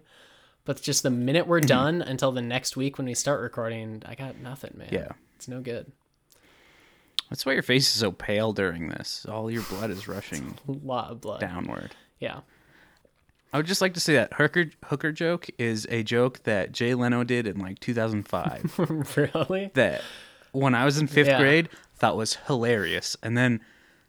But 0.65 0.81
just 0.81 1.01
the 1.01 1.09
minute 1.09 1.47
we're 1.47 1.59
mm-hmm. 1.59 1.67
done 1.67 2.01
until 2.01 2.33
the 2.33 2.41
next 2.41 2.75
week 2.75 2.97
when 2.97 3.07
we 3.07 3.13
start 3.13 3.39
recording, 3.39 4.03
I 4.05 4.15
got 4.15 4.37
nothing, 4.37 4.73
man. 4.75 4.89
Yeah. 4.91 5.07
It's 5.37 5.47
no 5.47 5.61
good. 5.61 5.89
That's 7.29 7.45
why 7.45 7.53
your 7.53 7.63
face 7.63 7.87
is 7.87 8.01
so 8.01 8.11
pale 8.11 8.51
during 8.51 8.89
this. 8.89 9.25
All 9.25 9.49
your 9.49 9.63
blood 9.63 9.89
is 9.89 10.09
rushing 10.09 10.57
A 10.67 10.73
lot 10.73 11.09
of 11.09 11.21
blood. 11.21 11.39
downward. 11.39 11.95
Yeah. 12.19 12.41
I 13.53 13.57
would 13.57 13.65
just 13.65 13.81
like 13.81 13.93
to 13.93 14.01
say 14.01 14.15
that 14.15 14.33
hooker 14.33 14.71
hooker 14.83 15.13
joke 15.13 15.47
is 15.57 15.87
a 15.89 16.03
joke 16.03 16.43
that 16.43 16.73
Jay 16.73 16.95
Leno 16.95 17.23
did 17.23 17.47
in 17.47 17.59
like 17.59 17.79
2005 17.79 19.15
really? 19.33 19.71
that 19.75 20.01
when 20.59 20.75
I 20.75 20.85
was 20.85 20.97
in 20.97 21.07
5th 21.07 21.27
Yeah. 21.27 21.39
grade 21.39 21.69
thought 21.95 22.17
was 22.17 22.35
hilarious. 22.47 23.15
And 23.23 23.37
then 23.37 23.61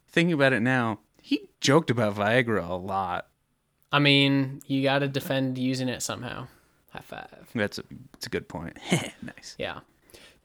thinking 0.09 0.33
about 0.33 0.53
it 0.53 0.61
now, 0.61 1.01
he 1.23 1.49
joked 1.61 1.91
about 1.91 2.15
Viagra 2.17 2.69
a 2.69 2.75
lot. 2.75 3.29
I 3.93 3.99
mean, 3.99 4.61
you 4.67 4.83
got 4.83 4.99
to 5.01 5.09
defend 5.09 5.57
using 5.59 5.89
it 5.89 6.03
somehow. 6.03 6.49
High 6.91 7.01
five. 7.01 7.49
That's 7.55 7.79
a, 7.79 7.85
that's 8.13 8.27
a 8.27 8.31
good 8.31 8.49
point. 8.49 8.77
nice. 9.23 9.55
Yeah. 9.59 9.81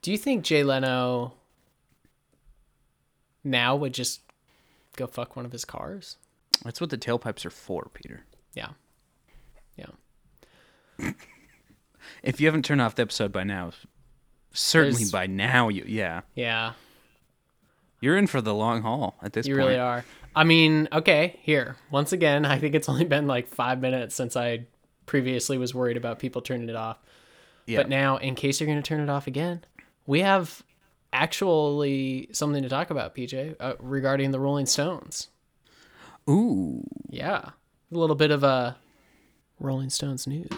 Do 0.02 0.10
you 0.12 0.18
think 0.18 0.44
Jay 0.44 0.62
Leno 0.62 1.34
now 3.42 3.76
would 3.76 3.94
just 3.94 4.20
go 4.96 5.06
fuck 5.06 5.36
one 5.36 5.44
of 5.46 5.52
his 5.52 5.64
cars? 5.64 6.16
That's 6.64 6.80
what 6.80 6.90
the 6.90 6.98
tailpipes 6.98 7.44
are 7.44 7.50
for, 7.50 7.90
Peter. 7.92 8.24
Yeah. 8.54 8.70
Yeah. 9.76 11.10
If 12.22 12.38
you 12.38 12.46
haven't 12.46 12.66
turned 12.66 12.82
off 12.82 12.94
the 12.94 13.02
episode 13.02 13.32
by 13.32 13.44
now, 13.44 13.72
certainly 14.54 14.98
There's- 15.04 15.10
by 15.12 15.26
now 15.26 15.68
you 15.68 15.84
yeah. 15.86 16.22
Yeah. 16.34 16.72
You're 18.00 18.16
in 18.16 18.26
for 18.26 18.40
the 18.40 18.54
long 18.54 18.82
haul 18.82 19.14
at 19.22 19.32
this 19.32 19.46
You 19.46 19.54
point. 19.54 19.62
You 19.62 19.68
really 19.68 19.80
are. 19.80 20.04
I 20.36 20.44
mean, 20.44 20.88
okay, 20.92 21.38
here. 21.42 21.76
Once 21.90 22.12
again, 22.12 22.44
I 22.44 22.58
think 22.58 22.74
it's 22.74 22.88
only 22.90 23.04
been 23.04 23.26
like 23.26 23.48
five 23.48 23.80
minutes 23.80 24.14
since 24.14 24.36
I 24.36 24.66
previously 25.06 25.58
was 25.58 25.74
worried 25.74 25.96
about 25.96 26.18
people 26.18 26.42
turning 26.42 26.68
it 26.68 26.76
off. 26.76 26.98
Yeah. 27.66 27.78
But 27.78 27.88
now, 27.88 28.16
in 28.18 28.34
case 28.34 28.60
you're 28.60 28.66
going 28.66 28.82
to 28.82 28.86
turn 28.86 29.00
it 29.00 29.08
off 29.08 29.26
again, 29.26 29.64
we 30.06 30.20
have 30.20 30.62
actually 31.14 32.28
something 32.32 32.62
to 32.62 32.68
talk 32.68 32.90
about, 32.90 33.14
PJ, 33.14 33.56
uh, 33.58 33.74
regarding 33.78 34.32
the 34.32 34.40
Rolling 34.40 34.66
Stones. 34.66 35.28
Ooh. 36.28 36.82
Yeah. 37.08 37.50
A 37.92 37.96
little 37.98 38.16
bit 38.16 38.30
of 38.30 38.42
a 38.44 38.76
Rolling 39.60 39.88
Stones 39.88 40.26
news. 40.26 40.48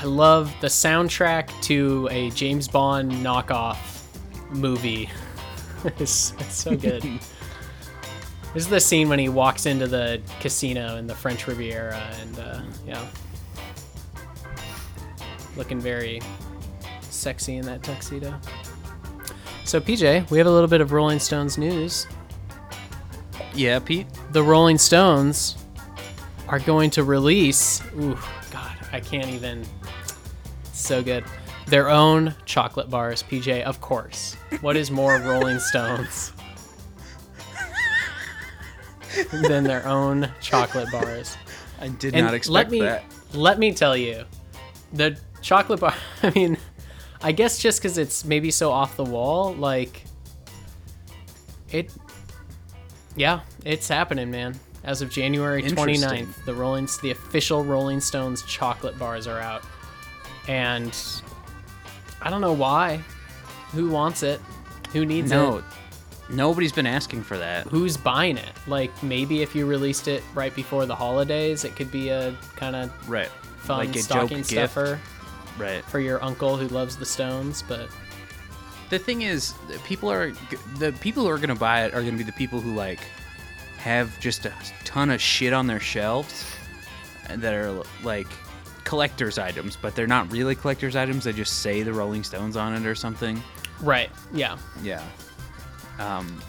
I 0.00 0.04
love 0.04 0.50
the 0.62 0.68
soundtrack 0.68 1.50
to 1.64 2.08
a 2.10 2.30
James 2.30 2.66
Bond 2.68 3.12
knockoff 3.12 3.76
movie. 4.48 5.10
it's, 5.84 6.32
it's 6.38 6.54
so 6.54 6.74
good. 6.74 7.04
This 8.52 8.64
is 8.64 8.68
the 8.68 8.80
scene 8.80 9.08
when 9.08 9.20
he 9.20 9.28
walks 9.28 9.66
into 9.66 9.86
the 9.86 10.20
casino 10.40 10.96
in 10.96 11.06
the 11.06 11.14
French 11.14 11.46
Riviera, 11.46 12.02
and 12.20 12.38
uh, 12.40 12.60
yeah, 12.84 13.06
looking 15.56 15.78
very 15.78 16.20
sexy 17.02 17.58
in 17.58 17.66
that 17.66 17.84
tuxedo. 17.84 18.34
So, 19.64 19.80
PJ, 19.80 20.28
we 20.32 20.38
have 20.38 20.48
a 20.48 20.50
little 20.50 20.66
bit 20.66 20.80
of 20.80 20.90
Rolling 20.90 21.20
Stones 21.20 21.58
news. 21.58 22.08
Yeah, 23.54 23.78
Pete. 23.78 24.08
The 24.32 24.42
Rolling 24.42 24.78
Stones 24.78 25.56
are 26.48 26.58
going 26.58 26.90
to 26.90 27.04
release. 27.04 27.80
Ooh, 28.00 28.18
God, 28.50 28.76
I 28.90 28.98
can't 28.98 29.28
even. 29.28 29.64
So 30.80 31.02
good. 31.02 31.24
Their 31.66 31.88
own 31.88 32.34
chocolate 32.46 32.90
bars, 32.90 33.22
PJ, 33.22 33.62
of 33.62 33.80
course. 33.80 34.34
What 34.60 34.76
is 34.76 34.90
more 34.90 35.18
Rolling 35.18 35.60
Stones 35.60 36.32
than 39.30 39.64
their 39.64 39.86
own 39.86 40.30
chocolate 40.40 40.90
bars? 40.90 41.36
I 41.80 41.88
did 41.88 42.14
And 42.14 42.24
not 42.24 42.34
expect 42.34 42.52
let 42.52 42.70
me, 42.70 42.80
that. 42.80 43.04
Let 43.32 43.58
me 43.58 43.72
tell 43.72 43.96
you, 43.96 44.24
the 44.92 45.18
chocolate 45.42 45.80
bar. 45.80 45.94
I 46.22 46.30
mean, 46.30 46.56
I 47.22 47.32
guess 47.32 47.58
just 47.58 47.80
because 47.80 47.98
it's 47.98 48.24
maybe 48.24 48.50
so 48.50 48.72
off 48.72 48.96
the 48.96 49.04
wall, 49.04 49.54
like 49.54 50.04
it. 51.70 51.92
Yeah, 53.16 53.40
it's 53.64 53.86
happening, 53.86 54.30
man. 54.30 54.58
As 54.82 55.02
of 55.02 55.10
January 55.10 55.62
Interesting. 55.62 56.26
29th, 56.26 56.44
the 56.46 56.54
Rolling 56.54 56.88
the 57.02 57.10
official 57.10 57.62
Rolling 57.62 58.00
Stones 58.00 58.42
chocolate 58.44 58.98
bars 58.98 59.26
are 59.26 59.38
out. 59.38 59.62
And 60.48 60.96
I 62.22 62.30
don't 62.30 62.40
know 62.40 62.52
why. 62.52 63.02
Who 63.72 63.88
wants 63.88 64.22
it? 64.22 64.40
Who 64.92 65.06
needs 65.06 65.30
No, 65.30 65.58
it? 65.58 65.64
No, 66.30 66.36
nobody's 66.36 66.72
been 66.72 66.86
asking 66.86 67.22
for 67.22 67.38
that. 67.38 67.66
Who's 67.68 67.96
buying 67.96 68.36
it? 68.36 68.52
Like 68.66 68.90
maybe 69.02 69.42
if 69.42 69.54
you 69.54 69.66
released 69.66 70.08
it 70.08 70.22
right 70.34 70.54
before 70.54 70.86
the 70.86 70.94
holidays, 70.96 71.64
it 71.64 71.76
could 71.76 71.90
be 71.90 72.08
a 72.08 72.34
kind 72.56 72.74
of 72.74 73.08
Right. 73.08 73.28
fun 73.58 73.78
like 73.78 73.96
stocking 73.98 74.28
joke 74.28 74.48
gift. 74.48 74.50
stuffer 74.50 75.00
Right. 75.58 75.84
for 75.84 76.00
your 76.00 76.22
uncle 76.24 76.56
who 76.56 76.66
loves 76.68 76.96
the 76.96 77.06
Stones, 77.06 77.62
but 77.66 77.88
The 78.88 78.98
thing 78.98 79.22
is, 79.22 79.54
people 79.84 80.10
are 80.10 80.32
the 80.78 80.90
people 80.94 81.22
who 81.22 81.28
are 81.30 81.38
gonna 81.38 81.54
buy 81.54 81.84
it 81.84 81.94
are 81.94 82.02
gonna 82.02 82.16
be 82.16 82.24
the 82.24 82.32
people 82.32 82.60
who 82.60 82.74
like 82.74 82.98
have 83.78 84.18
just 84.18 84.46
a 84.46 84.52
ton 84.84 85.10
of 85.10 85.20
shit 85.22 85.52
on 85.52 85.68
their 85.68 85.78
shelves 85.78 86.44
and 87.28 87.40
that 87.40 87.54
are 87.54 87.70
like 88.02 88.26
collectors 88.90 89.38
items, 89.38 89.76
but 89.80 89.94
they're 89.94 90.08
not 90.08 90.30
really 90.32 90.56
collectors 90.56 90.96
items. 90.96 91.22
They 91.22 91.32
just 91.32 91.60
say 91.62 91.84
the 91.84 91.92
Rolling 91.92 92.24
Stones 92.24 92.56
on 92.56 92.74
it 92.74 92.84
or 92.84 92.96
something. 92.96 93.40
right, 93.80 94.10
yeah. 94.34 94.58
Yeah. 94.82 95.00
Um. 96.00 96.42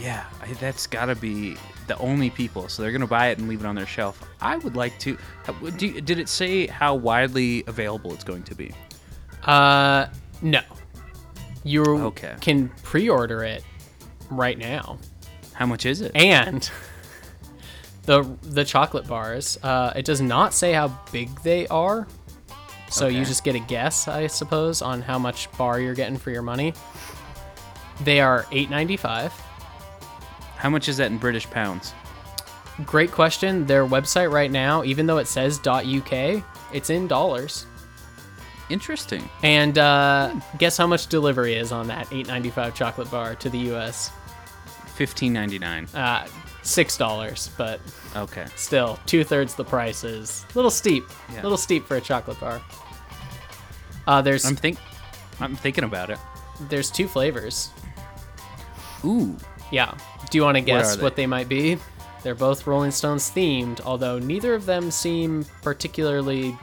Yeah, 0.00 0.24
I, 0.40 0.52
that's 0.54 0.86
got 0.86 1.06
to 1.06 1.16
be 1.16 1.56
the 1.88 1.98
only 1.98 2.30
people. 2.30 2.68
So 2.68 2.82
they're 2.82 2.92
gonna 2.92 3.08
buy 3.08 3.28
it 3.28 3.38
and 3.38 3.48
leave 3.48 3.60
it 3.60 3.66
on 3.66 3.74
their 3.74 3.84
shelf. 3.86 4.22
I 4.40 4.58
would 4.58 4.76
like 4.76 4.96
to. 5.00 5.18
Do, 5.76 6.00
did 6.00 6.20
it 6.20 6.28
say 6.28 6.68
how 6.68 6.94
widely 6.94 7.64
available 7.66 8.14
it's 8.14 8.22
going 8.22 8.44
to 8.44 8.54
be? 8.54 8.72
Uh, 9.42 10.06
no. 10.40 10.60
You 11.64 11.82
Okay. 11.82 12.36
can 12.40 12.68
pre-order 12.84 13.42
it 13.42 13.64
right 14.30 14.56
now, 14.56 14.98
How 15.52 15.66
much 15.66 15.84
is 15.84 16.00
it? 16.00 16.12
and 16.14 16.70
the 18.08 18.22
the 18.40 18.64
chocolate 18.64 19.06
bars. 19.06 19.58
Uh, 19.62 19.92
it 19.94 20.06
does 20.06 20.22
not 20.22 20.54
say 20.54 20.72
how 20.72 20.88
big 21.12 21.28
they 21.42 21.68
are, 21.68 22.08
so 22.88 23.06
you 23.06 23.22
just 23.26 23.44
get 23.44 23.54
a 23.54 23.58
guess, 23.58 24.08
I 24.08 24.28
suppose, 24.28 24.80
on 24.80 25.02
how 25.02 25.18
much 25.18 25.52
bar 25.58 25.78
you're 25.78 25.94
getting 25.94 26.16
for 26.16 26.30
your 26.30 26.40
money. 26.40 26.72
They 28.00 28.20
are 28.20 28.46
eight 28.50 28.70
ninety 28.70 28.96
five. 28.96 29.30
How 30.56 30.70
much 30.70 30.88
is 30.88 30.96
that 30.96 31.10
in 31.12 31.18
British 31.18 31.48
pounds? 31.50 31.92
Great 32.86 33.12
question. 33.12 33.66
Their 33.66 33.84
website 33.84 34.32
right 34.32 34.50
now, 34.50 34.84
even 34.84 35.04
though 35.06 35.18
it 35.18 35.26
says 35.28 35.60
.uk, 35.66 36.42
it's 36.72 36.88
in 36.88 37.08
dollars. 37.08 37.66
Interesting. 38.70 39.28
And 39.42 39.76
uh, 39.76 40.34
guess 40.56 40.78
how 40.78 40.86
much 40.86 41.08
delivery 41.08 41.54
is 41.54 41.72
on 41.72 41.88
that 41.88 42.06
8.95 42.06 42.74
chocolate 42.74 43.10
bar 43.10 43.34
to 43.36 43.50
the 43.50 43.58
U.S. 43.72 44.10
Fifteen 44.94 45.32
ninety 45.32 45.58
nine. 45.58 45.86
Uh, 45.94 46.26
Six 46.62 46.96
dollars, 46.96 47.50
but 47.56 47.80
Okay. 48.16 48.44
still 48.56 48.98
two 49.06 49.24
thirds 49.24 49.54
the 49.54 49.64
price 49.64 50.04
is 50.04 50.44
a 50.52 50.54
little 50.58 50.70
steep. 50.70 51.04
A 51.30 51.34
Yeah. 51.34 51.42
little 51.42 51.56
steep 51.58 51.86
for 51.86 51.96
a 51.96 52.00
chocolate 52.00 52.38
bar. 52.40 52.60
Uh, 54.06 54.20
there's 54.22 54.44
I'm 54.44 54.56
think. 54.56 54.78
I'm 55.40 55.54
thinking 55.56 55.84
about 55.84 56.10
it. 56.10 56.18
there's 56.68 56.90
two 56.90 57.06
flavors. 57.06 57.70
Ooh. 59.04 59.36
Yeah. 59.70 59.94
Do 60.30 60.36
you 60.38 60.42
want 60.42 60.56
to 60.56 60.60
guess 60.60 60.96
are 60.96 61.02
what 61.02 61.14
they? 61.14 61.22
they 61.22 61.26
might 61.28 61.48
be? 61.48 61.78
They're 62.24 62.34
both 62.34 62.66
Rolling 62.66 62.90
Stones 62.90 63.30
themed, 63.30 63.80
although 63.82 64.18
neither 64.18 64.54
of 64.54 64.66
them 64.66 64.90
seem 64.90 65.46
particularly 65.62 66.58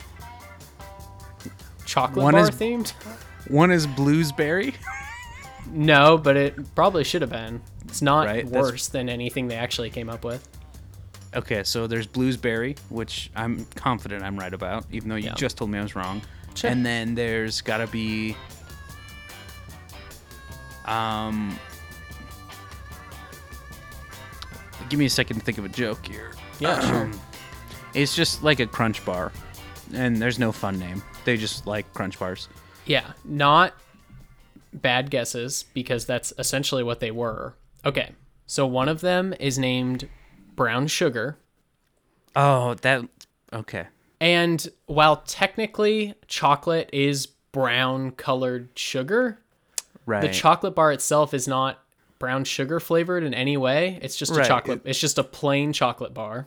chocolate 1.86 2.22
One 2.24 2.34
bar 2.34 2.42
is- 2.48 2.50
themed. 2.50 2.90
One 3.48 3.70
is 3.70 3.86
bluesberry. 3.86 4.74
No, 5.70 6.18
but 6.18 6.36
it 6.36 6.74
probably 6.74 7.04
should 7.04 7.22
have 7.22 7.30
been. 7.30 7.62
It's 7.96 8.02
not 8.02 8.26
Right, 8.26 8.44
that's- 8.44 8.62
worse 8.72 8.88
than 8.88 9.08
anything 9.08 9.48
they 9.48 9.54
actually 9.56 9.88
came 9.88 10.10
up 10.10 10.22
with. 10.22 10.46
Okay, 11.34 11.64
so 11.64 11.86
there's 11.86 12.06
bluesberry, 12.06 12.76
which 12.90 13.30
I'm 13.34 13.64
confident 13.74 14.22
I'm 14.22 14.38
right 14.38 14.52
about, 14.52 14.84
even 14.92 15.08
though 15.08 15.16
you 15.16 15.28
Yeah. 15.28 15.34
just 15.34 15.56
told 15.56 15.70
me 15.70 15.78
I 15.78 15.82
was 15.82 15.96
wrong. 15.96 16.20
Sure. 16.54 16.68
And 16.68 16.84
then 16.84 17.14
there's 17.14 17.62
gotta 17.62 17.86
be. 17.86 18.36
Um. 20.84 21.58
Give 24.90 24.98
me 24.98 25.06
a 25.06 25.10
second 25.10 25.38
to 25.38 25.42
think 25.42 25.56
of 25.56 25.64
a 25.64 25.70
joke 25.70 26.04
here. 26.06 26.32
Yeah, 26.60 26.78
sure. 26.86 27.10
It's 27.94 28.14
just 28.14 28.42
like 28.42 28.60
a 28.60 28.66
crunch 28.66 29.02
bar, 29.06 29.32
and 29.94 30.18
there's 30.18 30.38
no 30.38 30.52
fun 30.52 30.78
name. 30.78 31.02
They 31.24 31.38
just 31.38 31.66
like 31.66 31.90
crunch 31.94 32.18
bars. 32.18 32.50
Yeah, 32.84 33.12
not 33.24 33.72
bad 34.74 35.10
guesses 35.10 35.64
because 35.72 36.04
that's 36.04 36.34
essentially 36.38 36.82
what 36.82 37.00
they 37.00 37.10
were. 37.10 37.54
Okay, 37.86 38.10
so 38.46 38.66
one 38.66 38.88
of 38.88 39.00
them 39.00 39.32
is 39.40 39.58
named 39.58 40.08
Brown 40.54 40.86
Sugar. 40.88 41.38
Oh, 42.34 42.74
that. 42.74 43.02
Okay. 43.52 43.86
And 44.20 44.66
while 44.86 45.18
technically 45.18 46.14
chocolate 46.26 46.90
is 46.92 47.26
brown 47.26 48.10
colored 48.10 48.68
sugar, 48.74 49.38
Right. 50.04 50.20
the 50.20 50.28
chocolate 50.28 50.74
bar 50.74 50.92
itself 50.92 51.32
is 51.32 51.46
not 51.48 51.82
brown 52.18 52.44
sugar 52.44 52.80
flavored 52.80 53.22
in 53.22 53.32
any 53.34 53.56
way. 53.56 53.98
It's 54.02 54.16
just 54.16 54.36
a 54.36 54.44
chocolate. 54.44 54.80
it- 54.84 54.90
it's 54.90 54.98
just 55.00 55.18
a 55.18 55.24
plain 55.24 55.72
chocolate 55.72 56.12
bar 56.14 56.46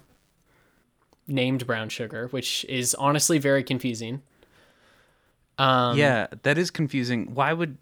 named 1.27 1.65
brown 1.67 1.89
sugar, 1.89 2.27
which 2.27 2.65
is 2.67 2.95
honestly 2.95 3.37
very 3.37 3.63
confusing. 3.63 4.21
Um, 5.57 5.97
yeah, 5.97 6.27
that 6.43 6.57
is 6.57 6.71
confusing. 6.71 7.33
Why 7.35 7.53
would 7.53 7.77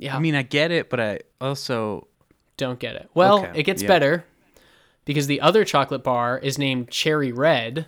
yeah. 0.00 0.16
I 0.16 0.18
mean 0.18 0.34
I 0.34 0.42
get 0.42 0.70
it, 0.72 0.90
but 0.90 0.98
I 1.00 1.20
also 1.40 2.08
Don't 2.56 2.78
get 2.80 2.96
it. 2.96 3.08
Well, 3.14 3.44
Okay, 3.44 3.60
it 3.60 3.62
gets 3.62 3.82
yeah. 3.82 3.88
better 3.88 4.24
because 5.04 5.26
the 5.28 5.40
other 5.40 5.64
chocolate 5.64 6.02
bar 6.02 6.38
is 6.38 6.58
named 6.58 6.90
Cherry 6.90 7.30
Red. 7.32 7.86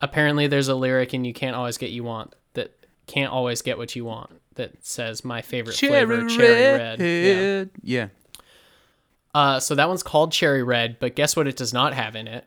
Apparently, 0.00 0.46
there's 0.46 0.68
a 0.68 0.74
lyric 0.74 1.12
in 1.14 1.24
"You 1.24 1.32
Can't 1.34 1.56
Always 1.56 1.76
Get 1.78 1.90
You 1.90 2.04
Want" 2.04 2.34
that 2.54 2.72
can't 3.06 3.32
always 3.32 3.62
get 3.62 3.78
what 3.78 3.96
you 3.96 4.04
want. 4.04 4.30
That 4.54 4.84
says 4.86 5.24
my 5.24 5.42
favorite 5.42 5.76
flavor, 5.76 6.28
cherry 6.28 6.78
red. 6.78 7.00
Yeah. 7.00 7.64
Yeah. 7.82 8.08
Uh, 9.34 9.60
so 9.60 9.74
that 9.74 9.88
one's 9.88 10.02
called 10.02 10.32
Cherry 10.32 10.62
Red, 10.62 10.98
but 11.00 11.14
guess 11.16 11.36
what? 11.36 11.46
It 11.46 11.56
does 11.56 11.72
not 11.72 11.94
have 11.94 12.16
in 12.16 12.26
it. 12.28 12.46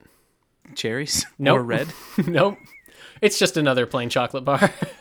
Cherries 0.76 1.26
Nope. 1.40 1.60
or 1.60 1.64
red. 1.64 1.88
nope. 2.28 2.58
It's 3.22 3.38
just 3.38 3.56
another 3.58 3.86
plain 3.86 4.10
chocolate 4.10 4.44
bar. 4.46 4.72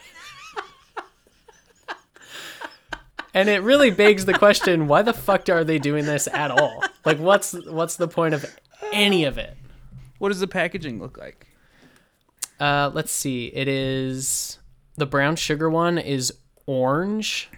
and 3.34 3.48
it 3.48 3.62
really 3.62 3.90
begs 3.90 4.24
the 4.24 4.34
question, 4.34 4.86
why 4.88 5.02
the 5.02 5.12
fuck 5.12 5.48
are 5.48 5.64
they 5.64 5.78
doing 5.78 6.04
this 6.06 6.26
at 6.28 6.50
all? 6.50 6.82
Like 7.04 7.18
what's 7.18 7.52
what's 7.66 7.96
the 7.96 8.08
point 8.08 8.34
of 8.34 8.44
any 8.92 9.24
of 9.24 9.38
it? 9.38 9.56
What 10.18 10.28
does 10.28 10.40
the 10.40 10.46
packaging 10.48 11.00
look 11.00 11.16
like? 11.18 11.46
Uh 12.58 12.90
let's 12.92 13.12
see. 13.12 13.46
It 13.46 13.68
is 13.68 14.58
the 14.96 15.06
brown 15.06 15.36
sugar 15.36 15.70
one 15.70 15.96
is 15.98 16.32
orange 16.66 17.48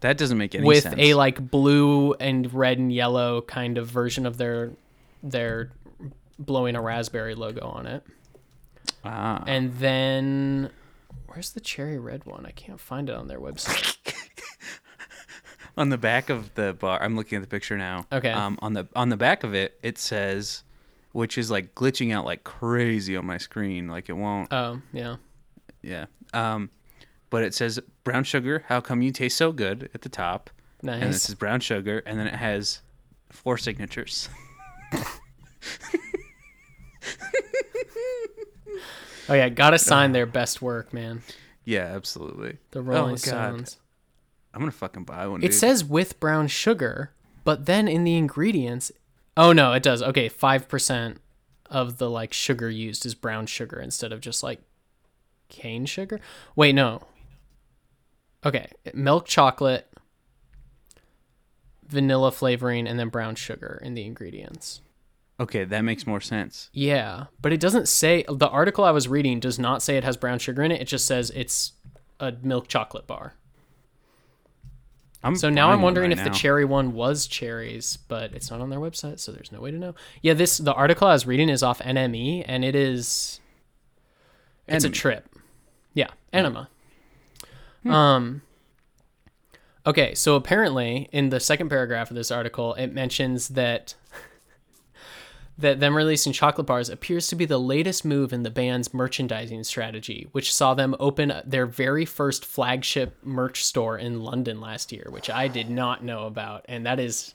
That 0.00 0.16
doesn't 0.16 0.38
make 0.38 0.54
any 0.54 0.62
sense. 0.64 0.68
with 0.68 0.82
sense. 0.84 0.94
a 0.98 1.14
like 1.14 1.50
blue 1.50 2.14
and 2.14 2.52
red 2.54 2.78
and 2.78 2.92
yellow 2.92 3.40
kind 3.42 3.78
of 3.78 3.88
version 3.88 4.26
of 4.26 4.36
their 4.36 4.70
their 5.22 5.70
blowing 6.38 6.76
a 6.76 6.80
raspberry 6.80 7.34
logo 7.34 7.66
on 7.66 7.86
it. 7.86 8.02
ah. 9.04 9.42
And 9.46 9.72
then 9.78 10.70
where's 11.26 11.52
the 11.52 11.60
cherry 11.60 11.98
red 11.98 12.24
one? 12.26 12.44
I 12.46 12.50
can't 12.50 12.80
find 12.80 13.08
it 13.08 13.14
on 13.16 13.26
their 13.28 13.38
website. 13.40 13.96
On 15.76 15.88
the 15.88 15.98
back 15.98 16.30
of 16.30 16.54
the 16.54 16.74
bar, 16.74 17.02
I'm 17.02 17.16
looking 17.16 17.36
at 17.36 17.42
the 17.42 17.48
picture 17.48 17.76
now. 17.76 18.06
Okay. 18.12 18.30
Um, 18.30 18.58
on 18.62 18.72
the 18.74 18.88
on 18.94 19.08
the 19.08 19.16
back 19.16 19.44
of 19.44 19.54
it, 19.54 19.78
it 19.82 19.98
says, 19.98 20.62
which 21.12 21.38
is 21.38 21.50
like 21.50 21.74
glitching 21.74 22.12
out 22.12 22.24
like 22.24 22.44
crazy 22.44 23.16
on 23.16 23.26
my 23.26 23.38
screen. 23.38 23.88
Like 23.88 24.08
it 24.08 24.14
won't. 24.14 24.52
Oh, 24.52 24.80
yeah. 24.92 25.16
yeah. 25.82 26.06
Um, 26.32 26.70
but 27.30 27.42
it 27.44 27.54
says 27.54 27.80
brown 28.04 28.24
sugar. 28.24 28.64
How 28.68 28.80
come 28.80 29.02
you 29.02 29.12
taste 29.12 29.36
so 29.36 29.52
good 29.52 29.90
at 29.94 30.02
the 30.02 30.08
top? 30.08 30.50
Nice. 30.82 31.02
And 31.02 31.12
this 31.12 31.28
is 31.28 31.34
brown 31.34 31.60
sugar, 31.60 32.02
and 32.06 32.18
then 32.18 32.26
it 32.26 32.34
has 32.34 32.82
four 33.30 33.56
signatures. 33.56 34.28
Oh 39.28 39.34
yeah, 39.34 39.48
gotta 39.48 39.78
sign 39.78 40.12
their 40.12 40.26
best 40.26 40.60
work, 40.60 40.92
man. 40.92 41.22
yeah, 41.64 41.84
absolutely. 41.84 42.58
The 42.72 42.82
Rolling 42.82 43.14
oh. 43.14 43.16
Stones. 43.16 43.78
I'm 44.54 44.60
gonna 44.60 44.72
fucking 44.72 45.04
buy 45.04 45.26
one. 45.26 45.40
It 45.40 45.48
dude. 45.48 45.54
says 45.54 45.84
with 45.84 46.20
brown 46.20 46.48
sugar, 46.48 47.12
but 47.44 47.66
then 47.66 47.88
in 47.88 48.04
the 48.04 48.16
ingredients, 48.16 48.92
oh 49.36 49.52
no, 49.52 49.72
it 49.72 49.82
does. 49.82 50.02
Okay, 50.02 50.28
five 50.28 50.68
percent 50.68 51.20
of 51.66 51.98
the 51.98 52.10
like 52.10 52.32
sugar 52.32 52.68
used 52.68 53.06
is 53.06 53.14
brown 53.14 53.46
sugar 53.46 53.80
instead 53.80 54.12
of 54.12 54.20
just 54.20 54.42
like 54.42 54.60
cane 55.48 55.86
sugar. 55.86 56.20
Wait, 56.54 56.74
no. 56.74 57.02
Okay, 58.44 58.68
milk 58.92 59.26
chocolate, 59.26 59.88
vanilla 61.86 62.32
flavoring, 62.32 62.86
and 62.86 62.98
then 62.98 63.08
brown 63.08 63.36
sugar 63.36 63.80
in 63.82 63.94
the 63.94 64.04
ingredients. 64.04 64.80
Okay, 65.40 65.64
that 65.64 65.80
makes 65.82 66.06
more 66.06 66.20
sense. 66.20 66.68
Yeah, 66.72 67.26
but 67.40 67.52
it 67.52 67.60
doesn't 67.60 67.88
say 67.88 68.24
the 68.28 68.48
article 68.48 68.84
I 68.84 68.90
was 68.90 69.08
reading 69.08 69.40
does 69.40 69.58
not 69.58 69.82
say 69.82 69.96
it 69.96 70.04
has 70.04 70.16
brown 70.16 70.38
sugar 70.38 70.62
in 70.62 70.70
it. 70.72 70.80
It 70.80 70.88
just 70.88 71.06
says 71.06 71.30
it's 71.34 71.72
a 72.20 72.32
milk 72.42 72.68
chocolate 72.68 73.06
bar. 73.06 73.34
I'm 75.22 75.36
So 75.36 75.50
now 75.50 75.70
I'm 75.70 75.82
wondering 75.82 76.10
right 76.10 76.18
if 76.18 76.24
the 76.24 76.30
cherry 76.30 76.64
one 76.64 76.94
was 76.94 77.26
cherries, 77.26 77.98
but 78.08 78.32
it's 78.32 78.50
not 78.50 78.60
on 78.60 78.70
their 78.70 78.80
website, 78.80 79.20
so 79.20 79.30
there's 79.30 79.52
no 79.52 79.60
way 79.60 79.70
to 79.70 79.78
know. 79.78 79.94
Yeah, 80.20 80.34
this 80.34 80.58
the 80.58 80.72
article 80.72 81.06
I 81.06 81.12
was 81.12 81.26
reading 81.26 81.48
is 81.48 81.62
off 81.62 81.78
NME, 81.80 82.44
and 82.46 82.64
it 82.64 82.74
is 82.74 83.40
it's 84.66 84.84
a 84.84 84.90
trip. 84.90 85.28
Yeah, 85.94 86.08
enema. 86.32 86.68
Um. 87.84 88.42
Okay, 89.84 90.14
so 90.14 90.36
apparently 90.36 91.08
in 91.12 91.30
the 91.30 91.40
second 91.40 91.68
paragraph 91.68 92.10
of 92.10 92.16
this 92.16 92.30
article, 92.30 92.74
it 92.74 92.88
mentions 92.88 93.48
that 93.48 93.94
that 95.58 95.80
them 95.80 95.96
releasing 95.96 96.32
chocolate 96.32 96.66
bars 96.66 96.88
appears 96.88 97.28
to 97.28 97.36
be 97.36 97.44
the 97.44 97.58
latest 97.58 98.04
move 98.04 98.32
in 98.32 98.42
the 98.42 98.50
band's 98.50 98.94
merchandising 98.94 99.64
strategy, 99.64 100.28
which 100.32 100.52
saw 100.52 100.74
them 100.74 100.96
open 100.98 101.32
their 101.44 101.66
very 101.66 102.04
first 102.04 102.44
flagship 102.44 103.16
merch 103.22 103.64
store 103.64 103.98
in 103.98 104.22
London 104.22 104.60
last 104.60 104.92
year, 104.92 105.06
which 105.10 105.28
I 105.28 105.48
did 105.48 105.68
not 105.68 106.02
know 106.02 106.26
about, 106.26 106.64
and 106.68 106.86
that 106.86 106.98
is 106.98 107.34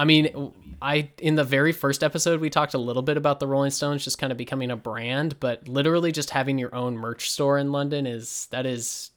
I 0.00 0.06
mean, 0.06 0.52
I 0.80 1.10
in 1.18 1.34
the 1.34 1.44
very 1.44 1.72
first 1.72 2.02
episode 2.02 2.40
we 2.40 2.48
talked 2.48 2.72
a 2.72 2.78
little 2.78 3.02
bit 3.02 3.18
about 3.18 3.38
the 3.38 3.46
Rolling 3.46 3.70
Stones 3.70 4.02
just 4.02 4.16
kind 4.16 4.32
of 4.32 4.38
becoming 4.38 4.70
a 4.70 4.76
brand, 4.76 5.38
but 5.40 5.68
literally 5.68 6.10
just 6.10 6.30
having 6.30 6.56
your 6.56 6.74
own 6.74 6.96
merch 6.96 7.28
store 7.28 7.58
in 7.58 7.70
London 7.70 8.06
is 8.06 8.46
that 8.50 8.64
is 8.64 9.10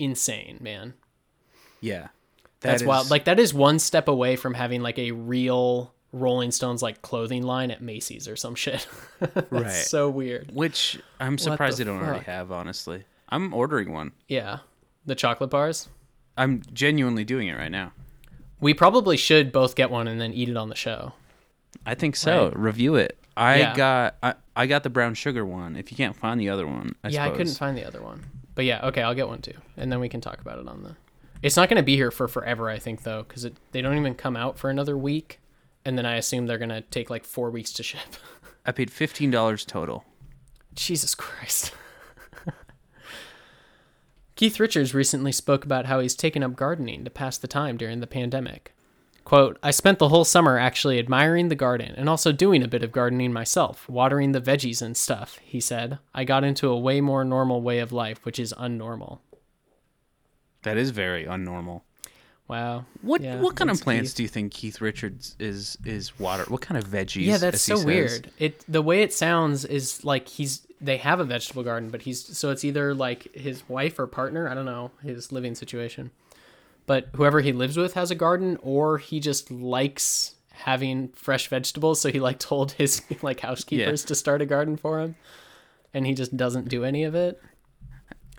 insane, 0.00 0.58
man. 0.60 0.94
Yeah. 1.80 2.08
That's 2.62 2.82
That 2.82 2.88
wild. 2.88 3.10
Like 3.12 3.26
that 3.26 3.38
is 3.38 3.54
one 3.54 3.78
step 3.78 4.08
away 4.08 4.34
from 4.34 4.54
having 4.54 4.82
like 4.82 4.98
a 4.98 5.12
real 5.12 5.91
Rolling 6.12 6.50
Stones 6.50 6.82
like 6.82 7.00
clothing 7.02 7.42
line 7.42 7.70
at 7.70 7.80
Macy's 7.82 8.28
or 8.28 8.36
some 8.36 8.54
shit. 8.54 8.86
Right. 9.50 9.70
So 9.70 10.10
weird. 10.10 10.50
which 10.52 11.00
I'm 11.20 11.38
surprised 11.38 11.78
the 11.78 11.84
they 11.84 11.90
don't 11.90 12.02
already 12.02 12.24
have. 12.24 12.50
Honestly, 12.52 13.04
I'm 13.28 13.54
ordering 13.54 13.92
one. 13.92 14.12
Yeah. 14.28 14.58
The 15.06 15.14
chocolate 15.14 15.50
bars. 15.50 15.88
I'm 16.36 16.62
genuinely 16.72 17.24
doing 17.24 17.48
it 17.48 17.54
right 17.54 17.70
now. 17.70 17.92
We 18.60 18.74
probably 18.74 19.16
should 19.16 19.52
both 19.52 19.74
get 19.76 19.90
one 19.90 20.08
and 20.08 20.20
then 20.20 20.32
eat 20.32 20.48
it 20.48 20.56
on 20.56 20.68
the 20.68 20.74
show. 20.74 21.12
I 21.86 21.94
think 21.94 22.16
so. 22.16 22.46
Right. 22.48 22.56
Review 22.58 22.96
it. 22.96 23.16
I 23.36 23.58
Yeah. 23.58 23.74
got 23.76 24.16
I, 24.22 24.34
I 24.56 24.66
got 24.66 24.82
the 24.82 24.90
brown 24.90 25.14
sugar 25.14 25.46
one. 25.46 25.76
If 25.76 25.90
you 25.90 25.96
can't 25.96 26.16
find 26.16 26.38
the 26.40 26.48
other 26.50 26.66
one, 26.66 26.94
I 27.04 27.08
yeah, 27.08 27.24
I 27.26 27.30
couldn't 27.30 27.54
find 27.54 27.76
the 27.76 27.84
other 27.86 28.02
one. 28.02 28.24
But 28.54 28.64
yeah, 28.66 28.86
okay, 28.88 29.02
I'll 29.02 29.14
get 29.14 29.28
one 29.28 29.40
too, 29.40 29.54
and 29.76 29.90
then 29.90 29.98
we 30.00 30.08
can 30.10 30.20
talk 30.20 30.40
about 30.40 30.58
it 30.58 30.68
on 30.68 30.82
the. 30.82 30.96
It's 31.42 31.56
not 31.56 31.68
going 31.68 31.78
to 31.78 31.82
be 31.82 31.96
here 31.96 32.10
for 32.10 32.28
forever, 32.28 32.68
I 32.68 32.78
think, 32.78 33.02
though, 33.02 33.22
because 33.22 33.46
they 33.72 33.80
don't 33.82 33.96
even 33.98 34.14
come 34.14 34.36
out 34.36 34.58
for 34.58 34.68
another 34.70 34.96
week, 34.96 35.40
and 35.84 35.98
then 35.98 36.06
I 36.06 36.16
assume 36.16 36.46
they're 36.46 36.58
going 36.58 36.68
to 36.68 36.80
take 36.80 37.10
like 37.10 37.24
four 37.24 37.50
weeks 37.50 37.72
to 37.74 37.82
ship. 37.82 38.00
I 38.66 38.72
paid 38.72 38.90
fifteen 38.90 39.30
dollars 39.30 39.64
total. 39.64 40.04
Jesus 40.74 41.14
Christ. 41.14 41.72
Keith 44.36 44.58
Richards 44.58 44.94
recently 44.94 45.32
spoke 45.32 45.64
about 45.64 45.86
how 45.86 46.00
he's 46.00 46.14
taken 46.14 46.42
up 46.42 46.56
gardening 46.56 47.04
to 47.04 47.10
pass 47.10 47.36
the 47.36 47.48
time 47.48 47.76
during 47.76 48.00
the 48.00 48.06
pandemic. 48.06 48.72
Quote, 49.24 49.58
I 49.62 49.70
spent 49.70 49.98
the 49.98 50.08
whole 50.08 50.24
summer 50.24 50.58
actually 50.58 50.98
admiring 50.98 51.48
the 51.48 51.54
garden 51.54 51.94
and 51.96 52.08
also 52.08 52.32
doing 52.32 52.62
a 52.62 52.68
bit 52.68 52.82
of 52.82 52.90
gardening 52.90 53.32
myself, 53.32 53.88
watering 53.88 54.32
the 54.32 54.40
veggies 54.40 54.82
and 54.82 54.96
stuff, 54.96 55.38
he 55.44 55.60
said. 55.60 55.98
I 56.12 56.24
got 56.24 56.44
into 56.44 56.68
a 56.68 56.78
way 56.78 57.00
more 57.00 57.24
normal 57.24 57.62
way 57.62 57.78
of 57.78 57.92
life, 57.92 58.24
which 58.24 58.38
is 58.38 58.52
unnormal. 58.54 59.20
That 60.62 60.76
is 60.76 60.90
very 60.90 61.24
unnormal. 61.24 61.82
Wow. 62.52 62.84
What 63.00 63.22
Yeah, 63.22 63.40
what 63.40 63.56
kind 63.56 63.70
of 63.70 63.80
plants 63.80 64.10
Keith. 64.10 64.16
do 64.16 64.22
you 64.24 64.28
think 64.28 64.52
Keith 64.52 64.82
Richards 64.82 65.36
is 65.38 65.78
is 65.86 66.18
water? 66.18 66.44
What 66.48 66.60
kind 66.60 66.76
of 66.76 66.86
veggies? 66.86 67.24
Yeah, 67.24 67.38
that's 67.38 67.62
so 67.62 67.82
weird. 67.82 68.30
It 68.38 68.62
the 68.68 68.82
way 68.82 69.00
it 69.00 69.14
sounds 69.14 69.64
is 69.64 70.04
like 70.04 70.28
he's 70.28 70.66
they 70.78 70.98
have 70.98 71.18
a 71.18 71.24
vegetable 71.24 71.62
garden, 71.62 71.88
but 71.88 72.02
he's 72.02 72.36
so 72.36 72.50
it's 72.50 72.62
either 72.62 72.92
like 72.94 73.34
his 73.34 73.66
wife 73.70 73.98
or 73.98 74.06
partner, 74.06 74.50
I 74.50 74.54
don't 74.54 74.66
know, 74.66 74.90
his 75.02 75.32
living 75.32 75.54
situation. 75.54 76.10
But 76.84 77.08
whoever 77.14 77.40
he 77.40 77.52
lives 77.54 77.78
with 77.78 77.94
has 77.94 78.10
a 78.10 78.14
garden 78.14 78.58
or 78.60 78.98
he 78.98 79.18
just 79.18 79.50
likes 79.50 80.34
having 80.50 81.08
fresh 81.14 81.48
vegetables, 81.48 82.02
so 82.02 82.12
he 82.12 82.20
like 82.20 82.38
told 82.38 82.72
his 82.72 83.00
like 83.22 83.40
housekeepers 83.40 84.04
to 84.04 84.14
start 84.14 84.42
a 84.42 84.46
garden 84.46 84.76
for 84.76 85.00
him 85.00 85.16
and 85.94 86.06
he 86.06 86.14
just 86.14 86.36
doesn't 86.36 86.68
do 86.68 86.84
any 86.84 87.04
of 87.04 87.14
it. 87.14 87.40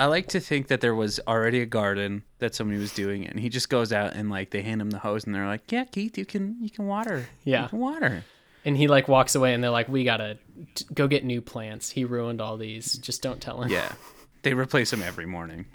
I 0.03 0.07
like 0.07 0.27
to 0.29 0.41
think 0.41 0.67
that 0.67 0.81
there 0.81 0.93
was 0.93 1.21
already 1.29 1.61
a 1.61 1.65
garden 1.65 2.23
that 2.39 2.53
somebody 2.53 2.77
was 2.77 2.91
doing, 2.91 3.25
and 3.25 3.39
he 3.39 3.47
just 3.47 3.69
goes 3.69 3.93
out 3.93 4.15
and 4.15 4.29
like 4.29 4.49
they 4.49 4.61
hand 4.61 4.81
him 4.81 4.89
the 4.89 4.99
hose, 4.99 5.23
and 5.23 5.33
they're 5.33 5.47
like, 5.47 5.71
"Yeah, 5.71 5.85
Keith, 5.85 6.17
you 6.17 6.25
can 6.25 6.57
you 6.59 6.69
can 6.69 6.87
water. 6.87 7.29
Yeah. 7.45 7.63
you 7.63 7.69
can 7.69 7.79
water." 7.79 8.25
And 8.65 8.75
he 8.75 8.89
like 8.89 9.07
walks 9.07 9.33
away 9.33 9.53
and 9.53 9.63
they're 9.63 9.71
like, 9.71 9.87
"We 9.87 10.03
got 10.03 10.17
to 10.17 10.37
t- 10.75 10.85
go 10.93 11.07
get 11.07 11.23
new 11.23 11.39
plants. 11.39 11.89
He 11.91 12.03
ruined 12.03 12.41
all 12.41 12.57
these. 12.57 12.95
Just 12.97 13.21
don't 13.21 13.39
tell 13.39 13.61
him." 13.61 13.71
Yeah, 13.71 13.93
they 14.41 14.53
replace 14.53 14.91
him 14.91 15.01
every 15.01 15.25
morning. 15.25 15.67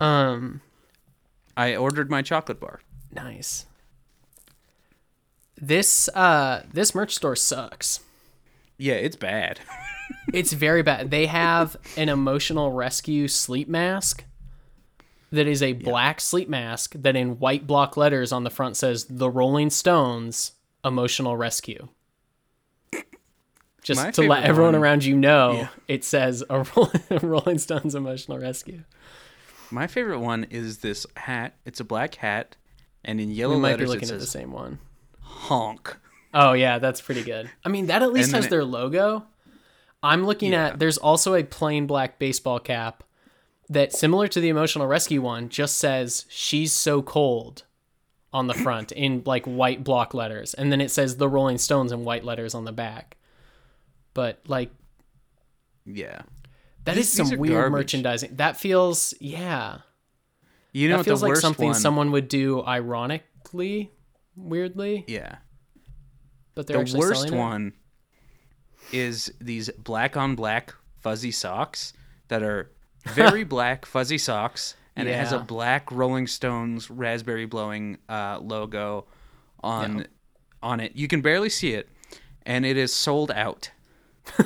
Um 0.00 0.60
I 1.56 1.76
ordered 1.76 2.10
my 2.10 2.20
chocolate 2.20 2.58
bar. 2.58 2.80
Nice. 3.12 3.66
This 5.56 6.08
uh 6.08 6.64
this 6.72 6.96
merch 6.96 7.14
store 7.14 7.36
sucks. 7.36 8.00
Yeah, 8.76 8.94
it's 8.94 9.14
bad. 9.14 9.60
It's 10.32 10.52
very 10.52 10.82
bad. 10.82 11.10
They 11.10 11.26
have 11.26 11.76
an 11.96 12.08
emotional 12.08 12.72
rescue 12.72 13.28
sleep 13.28 13.68
mask 13.68 14.24
that 15.30 15.46
is 15.46 15.62
a 15.62 15.72
black 15.74 16.20
sleep 16.20 16.48
mask 16.48 16.94
that 16.96 17.14
in 17.16 17.38
white 17.38 17.66
block 17.66 17.96
letters 17.96 18.32
on 18.32 18.44
the 18.44 18.50
front 18.50 18.76
says 18.76 19.04
the 19.08 19.30
Rolling 19.30 19.70
Stones 19.70 20.52
emotional 20.84 21.36
rescue. 21.36 21.88
Just 23.82 24.02
My 24.02 24.10
to 24.12 24.22
let 24.22 24.44
everyone 24.44 24.72
one- 24.72 24.82
around 24.82 25.04
you 25.04 25.14
know, 25.16 25.52
Yeah. 25.52 25.68
it 25.88 26.04
says 26.04 26.42
a 26.50 26.64
Rolling, 27.22 27.58
Stones 27.58 27.94
emotional 27.94 28.38
rescue. 28.38 28.82
My 29.70 29.86
favorite 29.86 30.20
one 30.20 30.44
is 30.44 30.78
this 30.78 31.06
hat. 31.16 31.54
It's 31.66 31.80
a 31.80 31.84
black 31.84 32.14
hat, 32.16 32.56
and 33.04 33.20
in 33.20 33.30
yellow 33.30 33.56
We 33.56 33.60
might 33.60 33.76
be 33.78 33.86
looking 33.86 34.08
it 34.08 34.12
at 34.12 34.20
the 34.20 34.26
same 34.26 34.52
one. 34.52 34.78
"honk." 35.20 35.98
Oh 36.32 36.52
yeah, 36.54 36.78
that's 36.78 37.00
pretty 37.02 37.22
good. 37.22 37.50
I 37.64 37.68
mean, 37.68 37.86
that 37.86 38.02
at 38.02 38.12
least 38.12 38.32
has 38.32 38.46
it- 38.46 38.50
their 38.50 38.64
logo. 38.64 39.26
I'm 40.04 40.24
looking 40.26 40.52
Yeah. 40.52 40.66
at 40.68 40.78
there's 40.78 40.98
also 40.98 41.34
a 41.34 41.42
plain 41.42 41.86
black 41.86 42.18
baseball 42.18 42.60
cap 42.60 43.02
that 43.68 43.92
similar 43.92 44.28
to 44.28 44.40
the 44.40 44.48
emotional 44.50 44.86
rescue 44.86 45.22
one 45.22 45.48
just 45.48 45.76
says 45.78 46.26
she's 46.28 46.72
so 46.72 47.00
cold 47.02 47.64
on 48.32 48.46
the 48.46 48.54
front 48.54 48.92
in 48.92 49.22
like 49.24 49.46
white 49.46 49.82
block 49.82 50.12
letters 50.12 50.52
and 50.54 50.70
then 50.70 50.80
it 50.80 50.90
says 50.90 51.16
the 51.16 51.28
Rolling 51.28 51.56
Stones 51.58 51.90
in 51.92 52.04
white 52.04 52.24
letters 52.24 52.54
on 52.54 52.64
the 52.64 52.72
back. 52.72 53.16
But 54.12 54.40
like 54.46 54.70
Yeah, 55.86 56.22
that 56.84 56.96
These- 56.96 57.18
is 57.18 57.28
some 57.30 57.38
weird 57.38 57.54
garbage. 57.54 57.72
merchandising. 57.72 58.36
That 58.36 58.56
feels 58.58 59.14
yeah. 59.20 59.78
you 60.72 60.88
know 60.88 60.98
that 60.98 61.04
feels 61.04 61.22
like 61.22 61.36
something 61.36 61.68
one? 61.68 61.74
someone 61.74 62.10
would 62.12 62.28
do 62.28 62.62
ironically, 62.64 63.92
weirdly, 64.36 65.04
Yeah, 65.08 65.36
but 66.54 66.66
they're 66.66 66.84
the 66.84 66.98
worst 66.98 67.30
one 67.30 67.72
is 68.92 69.32
these 69.40 69.70
black 69.70 70.16
on 70.16 70.34
black 70.34 70.74
fuzzy 71.00 71.30
socks 71.30 71.92
that 72.28 72.42
are 72.42 72.70
very 73.06 73.44
black 73.56 73.84
fuzzy 73.86 74.18
socks 74.18 74.74
and 74.96 75.08
it 75.08 75.14
has 75.16 75.32
a 75.32 75.38
black 75.40 75.90
rolling 75.90 76.26
stones 76.26 76.90
raspberry 76.90 77.46
blowing 77.46 77.98
uh, 78.08 78.38
logo 78.40 79.06
on 79.62 79.98
Yeah. 79.98 80.04
on 80.62 80.80
it 80.80 80.92
you 80.94 81.08
can 81.08 81.20
barely 81.20 81.48
see 81.50 81.72
it 81.74 81.88
and 82.46 82.64
it 82.64 82.76
is 82.76 82.92
sold 82.94 83.30
out 83.32 83.70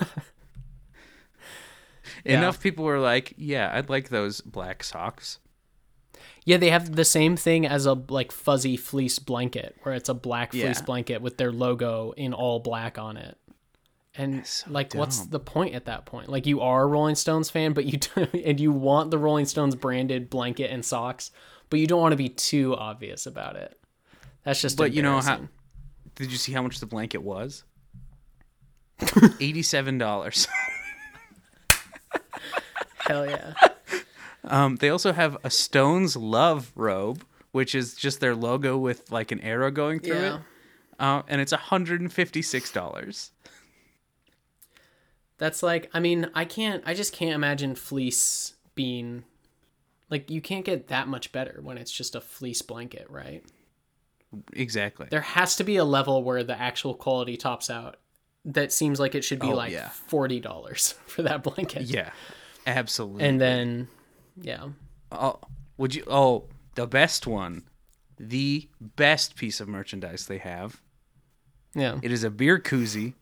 Yeah. 2.24 2.38
enough 2.38 2.60
people 2.60 2.84
were 2.84 2.98
like 2.98 3.34
yeah 3.36 3.70
i'd 3.74 3.88
like 3.90 4.08
those 4.08 4.40
black 4.40 4.82
socks 4.82 5.38
Yeah, 6.44 6.56
they 6.56 6.70
have 6.70 6.96
the 6.96 7.04
same 7.04 7.36
thing 7.36 7.66
as 7.66 7.84
a 7.86 7.92
like 7.92 8.32
fuzzy 8.32 8.76
fleece 8.78 9.18
blanket, 9.18 9.76
where 9.82 9.94
it's 9.94 10.08
a 10.08 10.14
black 10.14 10.52
fleece 10.52 10.78
Yeah. 10.80 10.84
blanket 10.84 11.20
with 11.20 11.36
their 11.36 11.52
logo 11.52 12.12
in 12.16 12.32
all 12.32 12.58
black 12.58 12.96
on 12.98 13.16
it. 13.18 13.36
And 14.18 14.44
so 14.46 14.70
like, 14.70 14.94
what's 14.94 15.20
the 15.26 15.38
point 15.40 15.74
at 15.74 15.84
that 15.86 16.04
point? 16.04 16.28
Like, 16.28 16.44
you 16.46 16.60
are 16.60 16.82
a 16.82 16.86
Rolling 16.86 17.14
Stones 17.14 17.48
fan, 17.50 17.72
but 17.72 17.84
you 17.86 17.98
do, 17.98 18.26
and 18.44 18.58
you 18.58 18.72
want 18.72 19.10
the 19.12 19.18
Rolling 19.18 19.46
Stones 19.46 19.74
branded 19.76 20.28
blanket 20.28 20.70
and 20.72 20.84
socks, 20.84 21.30
but 21.70 21.78
you 21.78 21.86
don't 21.86 22.00
want 22.00 22.12
to 22.12 22.16
be 22.16 22.28
too 22.28 22.74
obvious 22.76 23.26
about 23.26 23.54
it. 23.56 23.78
That's 24.44 24.60
just. 24.60 24.76
But 24.76 24.92
you 24.92 25.02
know 25.02 25.20
how- 25.20 25.48
did 26.16 26.32
you 26.32 26.36
see 26.38 26.52
how 26.52 26.62
much 26.62 26.80
the 26.80 26.86
blanket 26.86 27.22
was 27.22 27.62
$87 29.00 30.48
Hell 33.00 33.26
yeah. 33.30 33.54
Um, 34.44 34.76
they 34.76 34.88
also 34.90 35.12
have 35.12 35.36
a 35.44 35.50
Stones 35.50 36.16
Love 36.16 36.72
robe, 36.74 37.24
which 37.52 37.74
is 37.74 37.94
just 37.94 38.20
their 38.20 38.34
logo 38.34 38.76
with 38.76 39.10
like 39.12 39.30
an 39.32 39.40
arrow 39.40 39.70
going 39.70 40.00
through 40.00 40.16
Yeah. 40.20 40.34
it. 40.36 40.40
Uh, 40.98 41.22
and 41.28 41.40
it's 41.40 41.52
$156. 41.52 43.30
That's 45.38 45.62
like, 45.62 45.88
I 45.94 46.00
mean, 46.00 46.30
I 46.34 46.44
can't, 46.44 46.82
I 46.86 46.94
just 46.94 47.12
can't 47.12 47.34
imagine 47.34 47.74
fleece 47.74 48.54
being 48.74 49.24
like, 50.10 50.30
you 50.30 50.40
can't 50.40 50.64
get 50.64 50.88
that 50.88 51.06
much 51.08 51.32
better 51.32 51.60
when 51.62 51.78
it's 51.78 51.92
just 51.92 52.14
a 52.14 52.20
fleece 52.20 52.60
blanket, 52.62 53.06
right? 53.08 53.44
Exactly. 54.52 55.06
there 55.10 55.22
has 55.22 55.56
to 55.56 55.64
be 55.64 55.76
a 55.76 55.84
level 55.84 56.22
where 56.22 56.44
the 56.44 56.58
actual 56.60 56.92
quality 56.94 57.36
tops 57.38 57.70
out 57.70 57.96
that 58.44 58.72
seems 58.72 59.00
like 59.00 59.14
it 59.14 59.24
should 59.24 59.38
be 59.38 59.46
Oh, 59.50 59.54
like 59.54 59.72
yeah. 59.72 59.90
$40 60.10 60.92
for 61.06 61.22
that 61.22 61.42
blanket 61.42 61.82
Yeah, 61.82 62.10
absolutely. 62.66 63.24
and 63.24 63.40
then 63.40 63.88
yeah 64.40 64.68
oh, 65.10 65.38
would 65.78 65.94
you? 65.94 66.04
Oh, 66.08 66.44
the 66.74 66.86
best 66.86 67.26
one, 67.26 67.64
the 68.18 68.68
best 68.80 69.34
piece 69.36 69.60
of 69.60 69.68
merchandise 69.68 70.26
they 70.26 70.38
have. 70.38 70.82
Yeah. 71.74 71.98
It 72.02 72.12
is 72.12 72.22
a 72.24 72.30
beer 72.30 72.58
koozie 72.58 73.14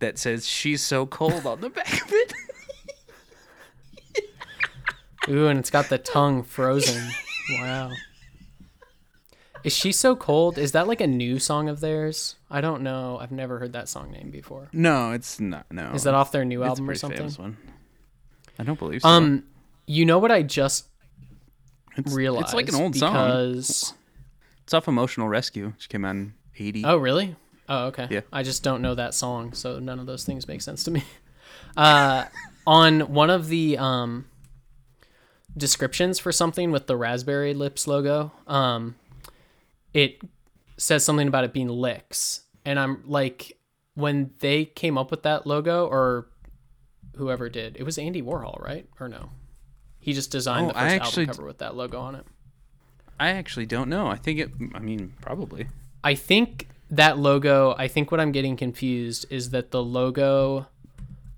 that 0.00 0.18
says 0.18 0.46
"She's 0.46 0.82
so 0.82 1.06
cold" 1.06 1.46
on 1.46 1.60
the 1.60 1.70
back 1.70 2.02
of 2.04 2.12
it. 2.12 2.32
Ooh, 5.28 5.46
and 5.46 5.58
it's 5.58 5.70
got 5.70 5.88
the 5.88 5.98
tongue 5.98 6.42
frozen. 6.42 7.10
Wow. 7.58 7.90
Is 9.62 9.76
she 9.76 9.92
so 9.92 10.16
cold? 10.16 10.56
Is 10.56 10.72
that 10.72 10.88
like 10.88 11.02
a 11.02 11.06
new 11.06 11.38
song 11.38 11.68
of 11.68 11.80
theirs? 11.80 12.36
I 12.50 12.62
don't 12.62 12.82
know. 12.82 13.18
I've 13.20 13.30
never 13.30 13.58
heard 13.58 13.74
that 13.74 13.88
song 13.88 14.10
name 14.10 14.30
before. 14.30 14.68
no, 14.72 15.12
it's 15.12 15.38
not. 15.38 15.66
No, 15.70 15.90
Is 15.92 16.04
that 16.04 16.14
off 16.14 16.32
their 16.32 16.46
new 16.46 16.62
It's 16.62 16.70
album 16.70 16.88
or 16.88 16.94
something? 16.94 17.18
famous 17.18 17.38
one. 17.38 17.58
I 18.58 18.62
don't 18.64 18.78
believe 18.78 19.02
so. 19.02 19.08
Um, 19.08 19.44
you 19.86 20.06
know 20.06 20.18
what 20.18 20.32
I 20.32 20.42
just 20.42 20.86
it's, 21.96 22.12
realized? 22.14 22.46
it's 22.46 22.54
like 22.54 22.68
an 22.68 22.74
old 22.76 22.96
song. 22.96 23.52
It's 23.58 23.92
off 24.72 24.88
Emotional 24.88 25.28
Rescue, 25.28 25.66
which 25.68 25.88
came 25.90 26.06
out 26.06 26.16
in 26.16 26.32
'80. 26.58 26.84
Oh, 26.86 26.96
really? 26.96 27.36
Oh, 27.70 27.86
okay. 27.86 28.08
Yeah. 28.10 28.20
I 28.32 28.42
just 28.42 28.64
don't 28.64 28.82
know 28.82 28.96
that 28.96 29.14
song, 29.14 29.52
so 29.54 29.78
none 29.78 30.00
of 30.00 30.06
those 30.06 30.24
things 30.24 30.46
make 30.48 30.60
sense 30.60 30.84
to 30.84 30.90
me. 30.90 31.04
Uh, 31.76 32.24
on 32.66 33.12
one 33.12 33.30
of 33.30 33.46
the 33.46 33.78
um, 33.78 34.24
descriptions 35.56 36.18
for 36.18 36.32
something 36.32 36.72
with 36.72 36.88
the 36.88 36.96
Raspberry 36.96 37.54
Lips 37.54 37.86
logo, 37.86 38.32
um, 38.48 38.96
it 39.94 40.20
says 40.76 41.04
something 41.04 41.28
about 41.28 41.44
it 41.44 41.52
being 41.52 41.68
licks, 41.68 42.40
and 42.64 42.76
I'm 42.76 43.04
like, 43.06 43.56
when 43.94 44.32
they 44.40 44.64
came 44.64 44.98
up 44.98 45.12
with 45.12 45.22
that 45.22 45.46
logo, 45.46 45.86
or 45.86 46.26
whoever 47.16 47.48
did, 47.48 47.76
it 47.76 47.84
was 47.84 47.98
Andy 47.98 48.20
Warhol, 48.20 48.60
right? 48.60 48.88
Or 48.98 49.08
no? 49.08 49.30
He 50.00 50.12
just 50.12 50.32
designed 50.32 50.66
Oh, 50.66 50.68
the 50.68 50.74
first 50.74 50.94
actually 50.94 51.22
album 51.24 51.34
cover 51.36 51.46
with 51.46 51.58
that 51.58 51.76
logo 51.76 52.00
on 52.00 52.16
it. 52.16 52.26
I 53.20 53.28
actually 53.30 53.66
don't 53.66 53.88
know. 53.88 54.08
I 54.08 54.16
think 54.16 54.40
it. 54.40 54.50
I 54.74 54.80
mean, 54.80 55.12
probably. 55.20 55.68
I 56.02 56.14
think 56.16 56.66
that 56.90 57.18
logo, 57.18 57.74
I 57.78 57.88
think 57.88 58.10
what 58.10 58.20
I'm 58.20 58.32
getting 58.32 58.56
confused 58.56 59.26
is 59.30 59.50
that 59.50 59.70
the 59.70 59.82
logo 59.82 60.66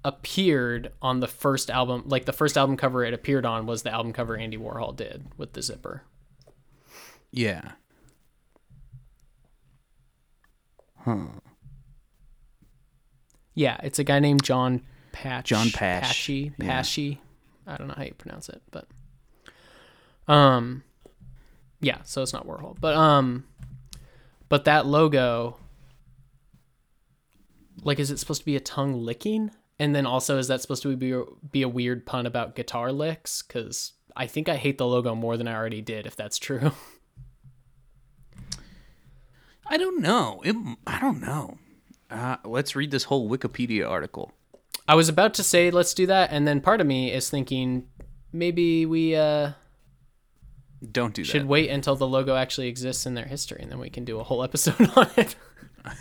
appeared 0.04 0.92
on 1.00 1.20
the 1.20 1.28
first 1.28 1.70
album, 1.70 2.04
like 2.06 2.24
the 2.24 2.32
first 2.32 2.56
album 2.58 2.76
cover 2.76 3.04
it 3.04 3.14
appeared 3.14 3.46
on 3.46 3.66
was 3.66 3.82
the 3.82 3.90
album 3.92 4.12
cover 4.12 4.36
Andy 4.36 4.56
Warhol 4.56 4.96
did 4.96 5.26
with 5.36 5.52
the 5.52 5.62
zipper. 5.62 6.02
Yeah. 7.30 7.72
Huh. 11.04 11.26
Yeah, 13.54 13.78
it's 13.82 13.98
a 13.98 14.04
guy 14.04 14.18
named 14.18 14.42
John 14.42 14.82
Patch. 15.12 15.46
John 15.46 15.70
Pash, 15.70 16.08
Patchy. 16.08 16.52
yeah. 16.58 16.82
I 17.66 17.76
don't 17.76 17.88
know 17.88 17.94
how 17.96 18.04
you 18.04 18.14
pronounce 18.14 18.48
it, 18.48 18.62
but 18.70 18.86
um 20.26 20.82
yeah, 21.80 21.98
so 22.04 22.22
it's 22.22 22.32
not 22.32 22.46
Warhol. 22.46 22.76
But 22.80 22.94
um 22.94 23.44
but 24.52 24.66
that 24.66 24.84
logo 24.84 25.56
like 27.84 27.98
is 27.98 28.10
it 28.10 28.18
supposed 28.18 28.42
to 28.42 28.44
be 28.44 28.54
a 28.54 28.60
tongue 28.60 28.92
licking? 28.92 29.50
And 29.78 29.94
then 29.94 30.04
also 30.04 30.36
is 30.36 30.48
that 30.48 30.60
supposed 30.60 30.82
to 30.82 30.94
be 30.94 31.14
be 31.50 31.62
a 31.62 31.68
weird 31.70 32.04
pun 32.04 32.26
about 32.26 32.54
guitar 32.54 32.92
licks 32.92 33.40
cuz 33.40 33.94
I 34.14 34.26
think 34.26 34.50
I 34.50 34.56
hate 34.56 34.76
the 34.76 34.86
logo 34.86 35.14
more 35.14 35.38
than 35.38 35.48
I 35.48 35.54
already 35.54 35.80
did 35.80 36.06
if 36.06 36.16
that's 36.16 36.38
true. 36.38 36.72
I 39.66 39.78
don't 39.78 40.02
know. 40.02 40.42
It, 40.44 40.54
I 40.86 41.00
don't 41.00 41.22
know. 41.22 41.56
Uh, 42.10 42.36
let's 42.44 42.76
read 42.76 42.90
this 42.90 43.04
whole 43.04 43.30
Wikipedia 43.30 43.88
article. 43.88 44.32
I 44.86 44.96
was 44.96 45.08
about 45.08 45.32
to 45.34 45.42
say 45.42 45.70
let's 45.70 45.94
do 45.94 46.06
that 46.08 46.30
and 46.30 46.46
then 46.46 46.60
part 46.60 46.82
of 46.82 46.86
me 46.86 47.10
is 47.10 47.30
thinking 47.30 47.88
maybe 48.34 48.84
we 48.84 49.16
uh 49.16 49.52
Don't 50.90 51.14
do 51.14 51.22
that. 51.22 51.30
should 51.30 51.46
wait 51.46 51.70
until 51.70 51.94
the 51.94 52.06
logo 52.08 52.34
actually 52.34 52.66
exists 52.68 53.06
in 53.06 53.14
their 53.14 53.26
history 53.26 53.60
and 53.62 53.70
then 53.70 53.78
we 53.78 53.88
can 53.90 54.04
do 54.04 54.18
a 54.18 54.24
whole 54.24 54.42
episode 54.42 54.90
on 54.96 55.08
it. 55.16 55.36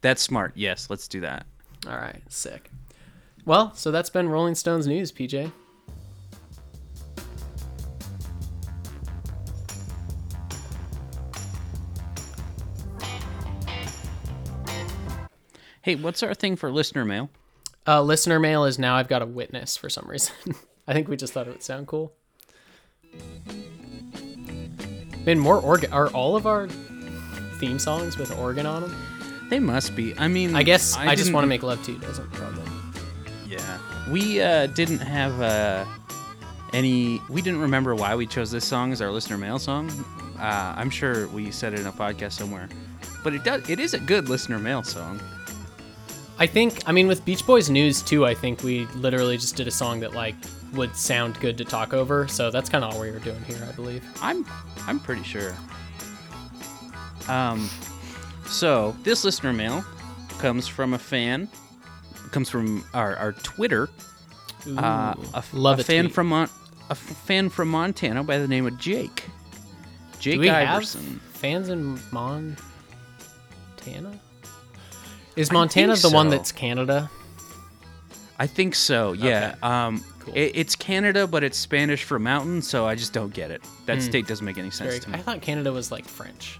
That's 0.00 0.22
smart. 0.22 0.52
Yes, 0.54 0.88
let's 0.88 1.08
do 1.08 1.20
that. 1.20 1.46
All 1.86 1.96
right, 1.96 2.22
sick. 2.28 2.70
Well, 3.44 3.74
so 3.74 3.90
that's 3.92 4.10
been 4.10 4.28
Rolling 4.28 4.56
Stones 4.56 4.86
news, 4.88 5.12
PJ. 5.12 5.52
Hey, 15.82 15.94
what's 15.94 16.22
our 16.22 16.34
thing 16.34 16.56
for 16.56 16.72
listener 16.72 17.04
mail? 17.04 17.30
Uh, 17.86 18.02
listener 18.02 18.40
mail 18.40 18.64
is 18.64 18.78
now 18.78 18.96
I've 18.96 19.06
got 19.06 19.22
a 19.22 19.26
witness 19.26 19.76
for 19.76 19.88
some 19.88 20.06
reason. 20.08 20.34
I 20.88 20.92
think 20.92 21.06
we 21.08 21.16
just 21.16 21.32
thought 21.32 21.46
it 21.46 21.50
would 21.50 21.62
sound 21.62 21.86
cool. 21.86 22.12
Man, 25.26 25.40
more 25.40 25.60
organ. 25.60 25.92
Are 25.92 26.08
all 26.10 26.36
of 26.36 26.46
our 26.46 26.68
theme 27.58 27.80
songs 27.80 28.16
with 28.16 28.30
organ 28.38 28.64
on 28.64 28.82
them? 28.82 28.94
They 29.50 29.58
must 29.58 29.96
be. 29.96 30.16
I 30.16 30.28
mean, 30.28 30.54
I 30.54 30.62
guess 30.62 30.96
I, 30.96 31.16
just 31.16 31.32
want 31.32 31.42
to 31.42 31.48
make 31.48 31.64
love 31.64 31.82
to 31.84 31.92
you 31.92 31.98
doesn't 31.98 32.30
probably. 32.32 32.62
Yeah, 33.48 33.78
we 34.08 34.40
uh, 34.40 34.68
didn't 34.68 35.00
have 35.00 35.40
uh, 35.40 35.84
any. 36.72 37.20
We 37.28 37.42
didn't 37.42 37.60
remember 37.60 37.96
why 37.96 38.14
we 38.14 38.26
chose 38.26 38.52
this 38.52 38.64
song 38.64 38.92
as 38.92 39.02
our 39.02 39.10
listener 39.10 39.36
mail 39.36 39.58
song. 39.58 39.90
Uh, 40.38 40.74
I'm 40.76 40.90
sure 40.90 41.26
we 41.28 41.50
said 41.50 41.74
it 41.74 41.80
in 41.80 41.86
a 41.86 41.92
podcast 41.92 42.32
somewhere, 42.32 42.68
but 43.24 43.34
it 43.34 43.42
does. 43.42 43.68
It 43.68 43.80
is 43.80 43.94
a 43.94 43.98
good 43.98 44.28
listener 44.28 44.60
mail 44.60 44.84
song. 44.84 45.20
I 46.38 46.46
think. 46.46 46.82
I 46.86 46.92
mean, 46.92 47.08
with 47.08 47.24
Beach 47.24 47.44
Boys 47.44 47.68
news 47.68 48.00
too. 48.00 48.24
I 48.24 48.34
think 48.34 48.62
we 48.62 48.86
literally 48.94 49.38
just 49.38 49.56
did 49.56 49.66
a 49.66 49.72
song 49.72 49.98
that 50.00 50.12
like 50.12 50.36
would 50.74 50.94
sound 50.96 51.38
good 51.40 51.56
to 51.58 51.64
talk 51.64 51.94
over. 51.94 52.26
So 52.28 52.50
that's 52.50 52.68
kind 52.68 52.84
of 52.84 52.94
all 52.94 53.00
we 53.00 53.10
were 53.10 53.18
doing 53.18 53.42
here, 53.44 53.64
I 53.68 53.72
believe. 53.72 54.04
I'm 54.20 54.44
I'm 54.86 54.98
pretty 55.00 55.22
sure. 55.22 55.54
Um, 57.28 57.68
so 58.46 58.94
this 59.02 59.24
listener 59.24 59.52
mail 59.52 59.84
comes 60.38 60.68
from 60.68 60.94
a 60.94 60.98
fan. 60.98 61.48
Comes 62.30 62.48
from 62.50 62.84
our, 62.94 63.16
our 63.16 63.32
Twitter. 63.32 63.88
Uh, 64.76 65.14
Ooh, 65.16 65.42
love 65.52 65.78
a 65.78 65.82
a 65.82 65.84
fan 65.84 66.04
tweet. 66.04 66.14
from 66.14 66.26
Mon- 66.28 66.48
a 66.88 66.92
f- 66.92 66.98
fan 66.98 67.48
from 67.48 67.68
Montana 67.68 68.22
by 68.24 68.38
the 68.38 68.48
name 68.48 68.66
of 68.66 68.78
Jake. 68.78 69.24
Jake 70.18 70.40
Iverson. 70.48 71.20
fans 71.34 71.68
in 71.68 71.98
Montana? 72.10 72.58
Is 75.36 75.52
Montana 75.52 75.94
the 75.94 76.00
think 76.02 76.14
one 76.14 76.30
that's 76.30 76.50
Canada? 76.52 77.10
I 78.38 78.46
think 78.46 78.74
so. 78.74 79.12
Yeah. 79.12 79.54
Um, 79.62 80.04
Cool. 80.26 80.34
it, 80.34 80.52
it's 80.54 80.74
Canada, 80.74 81.28
but 81.28 81.44
it's 81.44 81.56
Spanish 81.56 82.02
for 82.02 82.18
mountain, 82.18 82.60
so 82.60 82.84
I 82.84 82.96
just 82.96 83.12
don't 83.12 83.32
get 83.32 83.52
it. 83.52 83.62
That 83.86 84.02
state 84.02 84.26
doesn't 84.26 84.44
make 84.44 84.58
any 84.58 84.70
sense 84.70 84.90
Very, 84.90 85.00
to 85.00 85.10
me. 85.10 85.18
I 85.18 85.22
thought 85.22 85.40
Canada 85.40 85.72
was 85.72 85.92
like 85.92 86.04
French. 86.04 86.58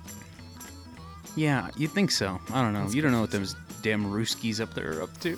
Yeah, 1.34 1.68
you'd 1.76 1.90
think 1.90 2.12
so? 2.12 2.40
I 2.52 2.62
don't 2.62 2.72
know. 2.72 2.88
you 2.88 3.02
don't 3.02 3.10
know 3.10 3.22
what 3.22 3.32
those 3.32 3.56
damn 3.82 4.06
Ruskies 4.06 4.60
up 4.60 4.72
there 4.74 4.98
are 4.98 5.02
up 5.02 5.20
to. 5.20 5.36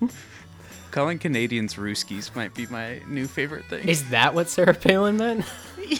Calling 0.90 1.18
Canadians 1.18 1.76
Ruskies 1.76 2.34
might 2.36 2.54
be 2.54 2.66
my 2.66 3.00
new 3.08 3.26
favorite 3.26 3.64
thing. 3.64 3.88
Is 3.88 4.08
that 4.10 4.34
what 4.34 4.50
Sarah 4.50 4.74
Palin 4.74 5.16
meant? 5.16 5.44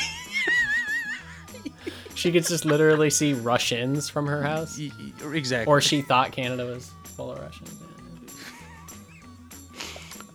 she 2.15 2.31
could 2.31 2.47
just 2.47 2.67
literally 2.67 3.09
see 3.09 3.33
Russians 3.33 4.11
from 4.11 4.27
her 4.27 4.43
house, 4.43 4.79
exactly. 5.33 5.71
or 5.71 5.81
she 5.81 6.03
thought 6.03 6.33
Canada 6.33 6.67
was 6.67 6.91
full 7.05 7.33
of 7.33 7.39
Russians. 7.39 7.86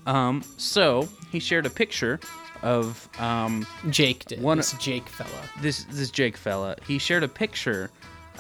Um, 0.06 0.44
so 0.58 1.08
he 1.32 1.40
shared 1.40 1.66
a 1.66 1.70
picture 1.70 2.20
of 2.62 3.10
um 3.20 3.66
Jake 3.90 4.26
did. 4.26 4.42
One- 4.42 4.58
this 4.58 4.74
Jake 4.74 5.08
fella. 5.10 5.50
this 5.62 5.84
this 5.86 6.12
Jake 6.12 6.38
fella. 6.38 6.76
He 6.86 7.00
shared 7.00 7.24
a 7.24 7.28
picture, 7.28 7.90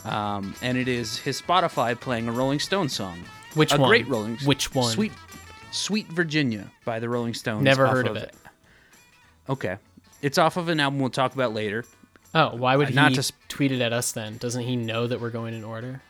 um, 0.06 0.54
and 0.62 0.78
it 0.78 0.88
is 0.88 1.17
his 1.17 1.41
Spotify 1.41 2.00
playing 2.00 2.28
a 2.28 2.32
Rolling 2.32 2.60
Stone 2.60 2.89
song. 2.89 3.24
Which 3.56 3.74
a 3.74 3.78
one? 3.78 3.89
great 3.89 4.08
Rolling. 4.08 4.38
Which 4.45 4.74
one? 4.76 4.91
Sweet, 4.93 5.12
Sweet 5.71 6.08
Virginia 6.08 6.69
by 6.86 7.00
the 7.00 7.10
Rolling 7.10 7.34
Stones. 7.34 7.63
Never 7.63 7.88
heard 7.88 8.08
of 8.08 8.15
it. 8.15 8.34
Okay, 9.50 9.78
it's 10.21 10.38
off 10.38 10.56
of 10.56 10.69
an 10.69 10.80
album 10.80 11.00
we'll 11.00 11.10
talk 11.10 11.34
about 11.34 11.54
later. 11.54 11.84
Oh, 12.34 12.56
why 12.56 12.78
would 12.78 12.89
he 12.89 12.95
Not 12.95 13.13
to 13.15 13.24
sp- 13.28 13.36
tweet 13.50 13.71
it 13.74 13.82
at 13.82 13.91
us 13.91 14.13
then? 14.13 14.38
Doesn't 14.38 14.63
he 14.63 14.78
know 14.78 15.06
that 15.08 15.19
we're 15.19 15.32
going 15.32 15.54
in 15.54 15.63
order? 15.65 16.02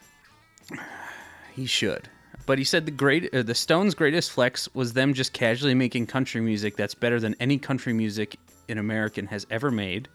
He 1.55 1.65
should. 1.65 2.09
But 2.45 2.57
he 2.57 2.63
said 2.63 2.85
the 2.85 2.91
great 2.91 3.33
uh, 3.33 3.43
the 3.43 3.55
Stones' 3.55 3.93
greatest 3.93 4.31
flex 4.31 4.67
was 4.73 4.93
them 4.93 5.13
just 5.13 5.33
casually 5.33 5.73
making 5.75 6.07
country 6.07 6.41
music 6.41 6.75
that's 6.75 6.95
better 6.95 7.19
than 7.19 7.35
any 7.39 7.57
country 7.57 7.93
music 7.93 8.37
an 8.67 8.77
American 8.77 9.27
has 9.27 9.45
ever 9.49 9.71
made. 9.71 10.07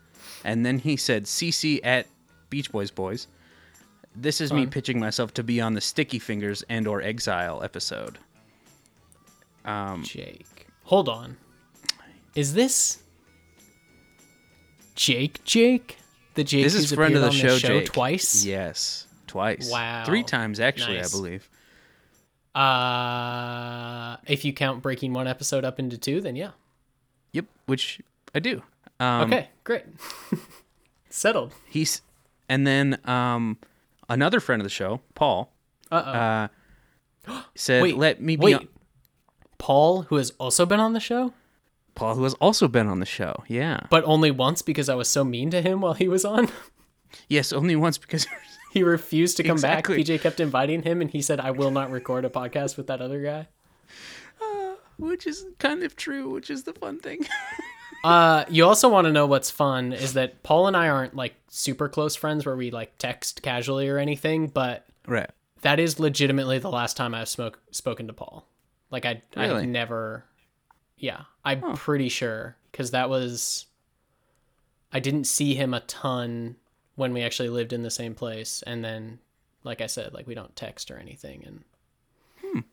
And 0.45 0.67
then 0.67 0.79
he 0.79 0.97
said 0.97 1.25
CC 1.25 1.81
at 1.85 2.07
Beach 2.51 2.71
Boys 2.73 2.91
Boys. 2.91 3.29
This 4.15 4.41
is 4.41 4.53
me 4.53 4.67
pitching 4.67 4.99
myself 4.99 5.35
to 5.35 5.43
be 5.43 5.61
on 5.61 5.75
the 5.75 5.81
Sticky 5.81 6.19
Fingers 6.19 6.65
and 6.69 6.87
or 6.87 7.03
Exile 7.03 7.63
episode. 7.63 8.19
Um, 9.65 10.03
Jake. 10.05 10.67
Hold 10.85 11.09
on. 11.09 11.37
Is 12.35 12.55
this 12.55 13.03
Jake 14.95 15.45
Jake? 15.45 15.99
The 16.35 16.45
Jake 16.45 16.65
this 16.65 16.75
is 16.75 16.93
friend 16.93 17.15
of 17.15 17.23
the 17.23 17.29
on 17.29 17.33
show, 17.33 17.59
Jake. 17.59 17.87
twice? 17.87 18.45
Yes, 18.45 19.07
twice. 19.27 19.71
Wow. 19.71 20.05
Three 20.05 20.23
times 20.23 20.61
actually, 20.61 20.97
Nice. 20.97 21.15
I 21.15 21.17
believe. 21.17 21.49
Uh 22.57 24.17
if 24.27 24.45
you 24.45 24.53
count 24.53 24.83
breaking 24.83 25.13
one 25.13 25.27
episode 25.27 25.65
up 25.65 25.79
into 25.79 25.97
two, 25.99 26.21
then 26.21 26.37
yeah. 26.37 26.51
Yep, 27.33 27.47
which 27.67 28.01
I 28.35 28.39
do. 28.41 28.63
Um, 28.99 29.23
Okay, 29.33 29.49
great. 29.65 29.85
Settled. 31.11 31.53
He's 31.69 32.03
and 32.49 32.67
then 32.67 32.99
um, 33.05 33.59
another 34.09 34.41
friend 34.41 34.61
of 34.61 34.65
the 34.65 34.71
show, 34.71 35.01
Paul, 35.15 35.53
Uh 35.91 36.49
oh. 37.27 37.33
uh, 37.33 37.43
said, 37.55 37.83
wait, 37.83 37.97
"Let 37.97 38.21
me 38.21 38.37
be 38.37 38.45
wait. 38.47 38.55
on- 38.57 38.69
Paul, 39.59 40.03
who 40.03 40.17
has 40.17 40.33
also 40.39 40.65
been 40.67 40.81
on 40.81 40.93
the 40.93 41.01
show, 41.01 41.33
Paul, 41.95 42.15
who 42.15 42.25
has 42.25 42.35
also 42.35 42.69
been 42.69 42.87
on 42.89 43.01
the 43.01 43.07
show. 43.07 43.43
Yeah. 43.49 43.81
but 43.91 44.05
only 44.05 44.31
once 44.31 44.61
because 44.63 44.89
I 44.89 44.95
was 44.95 45.09
so 45.09 45.25
mean 45.25 45.51
to 45.51 45.63
him 45.63 45.81
while 45.81 45.95
he 45.95 46.09
was 46.09 46.25
on. 46.25 46.49
Yes, 47.29 47.53
only 47.53 47.77
once 47.77 47.97
because 47.99 48.27
he 48.77 48.83
refused 48.83 49.39
to 49.39 49.43
come 49.43 49.53
Exactly. 49.57 49.97
back. 49.97 50.07
PJ 50.07 50.21
kept 50.21 50.39
inviting 50.41 50.83
him, 50.83 51.01
and 51.01 51.11
he 51.11 51.23
said, 51.23 51.41
"I 51.41 51.51
will 51.51 51.71
not 51.71 51.91
record 51.91 52.25
a 52.27 52.31
podcast 52.31 52.77
with 52.77 52.87
that 52.89 53.01
other 53.01 53.23
guy." 53.23 53.49
which 54.99 55.27
is 55.27 55.45
kind 55.59 55.83
of 55.83 55.95
true, 55.97 56.31
which 56.31 56.49
is 56.51 56.65
the 56.65 56.73
fun 56.73 56.99
thing. 57.01 57.21
Uh, 58.05 58.45
you 58.49 58.65
also 58.65 58.89
want 58.89 59.07
to 59.07 59.13
know 59.13 59.27
what's 59.27 59.51
fun 59.51 59.93
is 59.93 60.13
that 60.13 60.41
Paul 60.45 60.69
and 60.69 60.77
I 60.77 60.89
aren't 60.91 61.17
like 61.17 61.35
super 61.49 61.89
close 61.89 62.15
friends 62.15 62.47
where 62.47 62.55
we 62.55 62.71
like 62.71 62.97
text 62.99 63.43
casually 63.43 63.89
or 63.89 63.99
anything, 63.99 64.47
but 64.47 64.87
right. 65.09 65.29
that 65.63 65.81
is 65.81 65.99
legitimately 65.99 66.61
the 66.61 66.71
last 66.71 66.97
time 66.97 67.15
I've 67.17 67.29
smoke 67.29 67.59
spoken 67.73 68.07
to 68.07 68.13
Paul. 68.13 68.47
Like 68.93 69.07
I, 69.07 69.23
I 69.37 69.47
Really? 69.47 69.63
have 69.63 69.69
never. 69.71 70.25
Yeah, 70.99 71.23
I'm 71.45 71.75
pretty 71.75 72.09
sure 72.09 72.57
because 72.71 72.93
that 72.93 73.11
was. 73.11 73.67
I 74.93 75.01
didn't 75.01 75.25
see 75.25 75.55
him 75.55 75.75
a 75.75 75.81
ton 75.81 76.57
when 76.97 77.13
we 77.13 77.23
actually 77.23 77.49
lived 77.49 77.73
in 77.73 77.83
the 77.83 77.91
same 77.91 78.15
place, 78.15 78.63
and 78.67 78.85
then, 78.85 79.19
like 79.65 79.81
I 79.81 79.87
said, 79.87 80.13
like 80.13 80.27
we 80.27 80.35
don't 80.35 80.55
text 80.57 80.91
or 80.91 80.99
anything, 80.99 81.45
and 81.47 82.65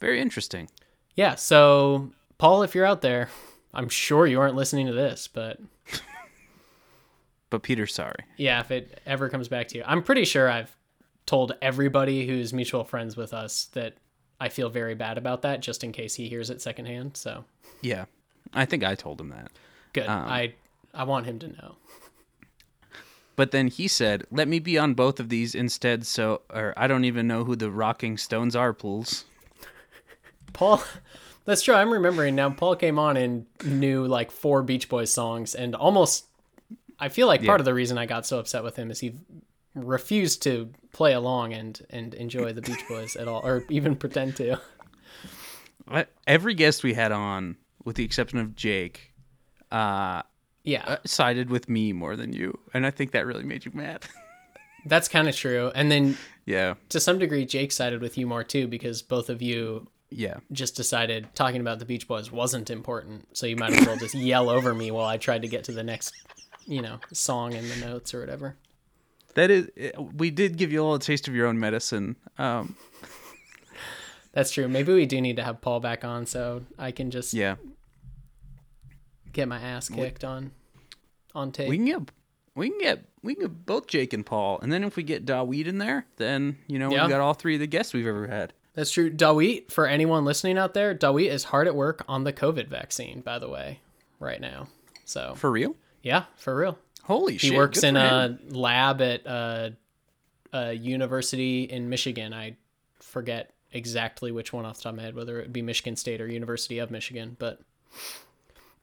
Very 0.00 0.20
interesting. 0.20 0.68
yeah. 1.14 1.34
So 1.36 2.10
Paul, 2.38 2.62
if 2.62 2.74
you're 2.74 2.84
out 2.84 3.00
there, 3.00 3.30
I'm 3.72 3.88
sure 3.88 4.26
you 4.26 4.40
aren't 4.40 4.56
listening 4.56 4.86
to 4.86 4.92
this, 4.92 5.28
but 5.28 5.58
But 7.50 7.62
Peter's 7.62 7.94
sorry. 7.94 8.24
yeah, 8.36 8.60
if 8.60 8.70
it 8.70 9.00
ever 9.06 9.28
comes 9.28 9.48
back 9.48 9.68
to 9.68 9.78
you, 9.78 9.84
I'm 9.86 10.02
pretty 10.02 10.24
sure 10.24 10.50
I've 10.50 10.74
told 11.26 11.54
everybody 11.62 12.26
who's 12.26 12.52
mutual 12.52 12.84
friends 12.84 13.16
with 13.16 13.32
us 13.32 13.66
that 13.72 13.94
I 14.40 14.48
feel 14.48 14.68
very 14.68 14.94
bad 14.94 15.16
about 15.16 15.42
that, 15.42 15.60
just 15.60 15.84
in 15.84 15.92
case 15.92 16.14
he 16.16 16.28
hears 16.28 16.50
it 16.50 16.60
secondhand. 16.60 17.16
So 17.16 17.44
Yeah. 17.80 18.04
I 18.52 18.66
think 18.66 18.84
I 18.84 18.94
told 18.94 19.20
him 19.20 19.30
that. 19.30 19.50
good. 19.92 20.06
Um, 20.06 20.28
I 20.28 20.54
I 20.92 21.04
want 21.04 21.26
him 21.26 21.38
to 21.40 21.48
know. 21.48 21.76
But 23.36 23.50
then 23.50 23.68
he 23.68 23.88
said, 23.88 24.24
"Let 24.30 24.46
me 24.48 24.58
be 24.60 24.78
on 24.78 24.94
both 24.94 25.18
of 25.18 25.28
these 25.28 25.54
instead." 25.54 26.06
So, 26.06 26.42
or 26.50 26.72
I 26.76 26.86
don't 26.86 27.04
even 27.04 27.26
know 27.26 27.44
who 27.44 27.56
the 27.56 27.70
Rocking 27.70 28.16
Stones 28.16 28.54
are. 28.54 28.72
Pools. 28.72 29.24
Paul, 30.52 30.82
that's 31.44 31.62
true. 31.62 31.74
I'm 31.74 31.90
remembering 31.90 32.34
now. 32.36 32.50
Paul 32.50 32.76
came 32.76 32.98
on 32.98 33.16
and 33.16 33.46
knew 33.64 34.06
like 34.06 34.30
four 34.30 34.62
Beach 34.62 34.88
Boys 34.88 35.12
songs, 35.12 35.54
and 35.54 35.74
almost. 35.74 36.26
I 37.00 37.08
feel 37.08 37.26
like 37.26 37.44
part 37.44 37.58
Yeah. 37.58 37.62
of 37.62 37.64
the 37.64 37.74
reason 37.74 37.98
I 37.98 38.06
got 38.06 38.24
so 38.24 38.38
upset 38.38 38.62
with 38.62 38.76
him 38.76 38.88
is 38.92 39.00
he 39.00 39.14
refused 39.74 40.42
to 40.44 40.70
play 40.92 41.12
along 41.12 41.52
and 41.52 41.84
and 41.90 42.14
enjoy 42.14 42.52
the 42.52 42.62
Beach 42.62 42.86
Boys 42.88 43.16
at 43.16 43.26
all, 43.26 43.44
or 43.44 43.64
even 43.68 43.96
pretend 43.96 44.36
to. 44.36 44.60
Every 46.26 46.54
guest 46.54 46.82
we 46.84 46.94
had 46.94 47.10
on, 47.12 47.56
with 47.84 47.96
the 47.96 48.04
exception 48.04 48.38
of 48.38 48.54
Jake, 48.56 49.12
uh, 49.72 50.22
Yeah, 50.64 50.96
sided 51.04 51.50
with 51.50 51.68
me 51.68 51.92
more 51.92 52.16
than 52.16 52.32
you, 52.32 52.58
and 52.72 52.86
I 52.86 52.90
think 52.90 53.12
that 53.12 53.26
really 53.26 53.44
made 53.44 53.64
you 53.66 53.70
mad. 53.74 54.04
that's 54.86 55.08
kind 55.08 55.28
of 55.28 55.36
true. 55.36 55.70
And 55.74 55.90
then 55.90 56.16
yeah. 56.46 56.74
to 56.88 57.00
some 57.00 57.18
degree, 57.18 57.44
Jake 57.44 57.70
sided 57.72 58.00
with 58.00 58.16
you 58.18 58.26
more 58.26 58.42
too 58.44 58.66
because 58.66 59.02
both 59.02 59.28
of 59.30 59.42
you 59.42 59.88
Yeah. 60.10 60.36
just 60.52 60.74
decided 60.76 61.28
talking 61.34 61.60
about 61.60 61.78
the 61.80 61.84
Beach 61.84 62.08
Boys 62.08 62.32
wasn't 62.32 62.70
important. 62.70 63.36
So 63.36 63.46
you 63.46 63.56
might 63.56 63.72
as 63.74 63.86
well 63.86 63.96
just 63.96 64.14
yell 64.14 64.48
over 64.48 64.74
me 64.74 64.90
while 64.90 65.06
I 65.06 65.16
tried 65.18 65.42
to 65.42 65.48
get 65.48 65.64
to 65.64 65.72
the 65.72 65.82
next, 65.82 66.14
you 66.66 66.80
know, 66.82 66.98
song 67.12 67.52
in 67.52 67.68
the 67.68 67.76
notes 67.76 68.14
or 68.14 68.20
whatever. 68.20 68.56
That 69.34 69.50
is, 69.50 69.68
we 70.16 70.30
did 70.30 70.56
give 70.56 70.72
you 70.72 70.80
a 70.80 70.84
little 70.84 70.98
taste 70.98 71.28
of 71.28 71.34
your 71.34 71.46
own 71.46 71.58
medicine. 71.58 72.16
Um, 72.38 72.76
That's 74.32 74.50
true. 74.50 74.66
Maybe 74.68 74.92
we 74.94 75.06
do 75.06 75.20
need 75.20 75.36
to 75.36 75.44
have 75.44 75.60
Paul 75.60 75.80
back 75.80 76.04
on 76.04 76.26
so 76.26 76.64
I 76.78 76.90
can 76.90 77.10
just 77.10 77.34
yeah. 77.34 77.56
Get 79.34 79.48
my 79.48 79.60
ass 79.60 79.88
kicked 79.90 80.24
on 80.24 80.52
on 81.34 81.52
tape. 81.52 81.68
We 81.68 81.76
can 81.76 81.84
get, 81.86 82.00
we 82.54 82.70
can 82.70 82.78
get, 82.78 83.04
we 83.22 83.34
can 83.34 83.42
get 83.44 83.66
both 83.66 83.86
Jake 83.88 84.12
and 84.12 84.24
Paul, 84.24 84.58
and 84.62 84.72
then 84.72 84.82
if 84.84 84.96
we 84.96 85.02
get 85.02 85.26
Dawit 85.26 85.66
in 85.66 85.78
there, 85.78 86.06
then 86.16 86.56
you 86.66 86.78
know 86.78 86.90
Yeah. 86.90 87.04
we 87.04 87.10
got 87.10 87.20
all 87.20 87.34
three 87.34 87.54
of 87.54 87.60
the 87.60 87.66
guests 87.66 87.92
we've 87.92 88.06
ever 88.06 88.26
had. 88.28 88.52
That's 88.74 88.90
true. 88.90 89.10
Dawit, 89.10 89.70
for 89.70 89.86
anyone 89.86 90.24
listening 90.24 90.58
out 90.58 90.74
there, 90.74 90.94
Dawit 90.94 91.30
is 91.30 91.44
hard 91.44 91.66
at 91.68 91.74
work 91.76 92.04
on 92.08 92.24
the 92.24 92.32
COVID 92.32 92.66
vaccine, 92.68 93.20
by 93.20 93.38
the 93.38 93.48
way, 93.48 93.80
right 94.18 94.40
now. 94.40 94.66
So 95.04 95.34
For 95.36 95.50
real? 95.50 95.76
yeah, 96.02 96.24
for 96.36 96.56
real. 96.56 96.78
Holy 97.04 97.32
He 97.34 97.38
shit! 97.48 97.56
works 97.56 97.80
good 97.82 97.88
in 97.88 97.96
a 97.96 98.38
lab 98.48 99.00
at 99.02 99.26
a, 99.26 99.74
a 100.52 100.72
university 100.72 101.64
in 101.64 101.88
Michigan. 101.88 102.32
I 102.32 102.56
forget 103.00 103.52
exactly 103.72 104.30
which 104.32 104.52
one 104.52 104.64
off 104.64 104.76
the 104.78 104.84
top 104.84 104.90
of 104.92 104.96
my 104.96 105.02
head, 105.02 105.14
whether 105.14 105.38
it 105.38 105.42
would 105.42 105.52
be 105.52 105.62
Michigan 105.62 105.96
State 105.96 106.20
or 106.20 106.26
University 106.26 106.78
of 106.78 106.90
Michigan. 106.90 107.36
But 107.38 107.60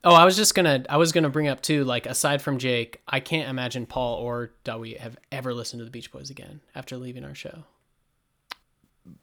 oh, 0.04 0.14
I 0.14 0.26
was 0.26 0.36
just 0.36 0.56
gonna 0.56 0.84
I 0.90 0.98
was 0.98 1.12
gonna 1.12 1.30
bring 1.30 1.48
up 1.48 1.62
too. 1.62 1.84
Like 1.84 2.06
aside 2.06 2.42
from 2.42 2.58
Jake, 2.58 3.02
I 3.08 3.20
can't 3.20 3.50
imagine 3.50 3.86
Paul 3.86 4.18
or 4.18 4.52
Dawit 4.64 5.00
have 5.00 5.18
ever 5.32 5.54
listened 5.54 5.80
to 5.82 5.86
the 5.86 5.92
Beach 5.92 6.12
Boys 6.12 6.30
again 6.30 6.62
after 6.76 6.98
leaving 6.98 7.24
our 7.26 7.36
show. 7.36 7.64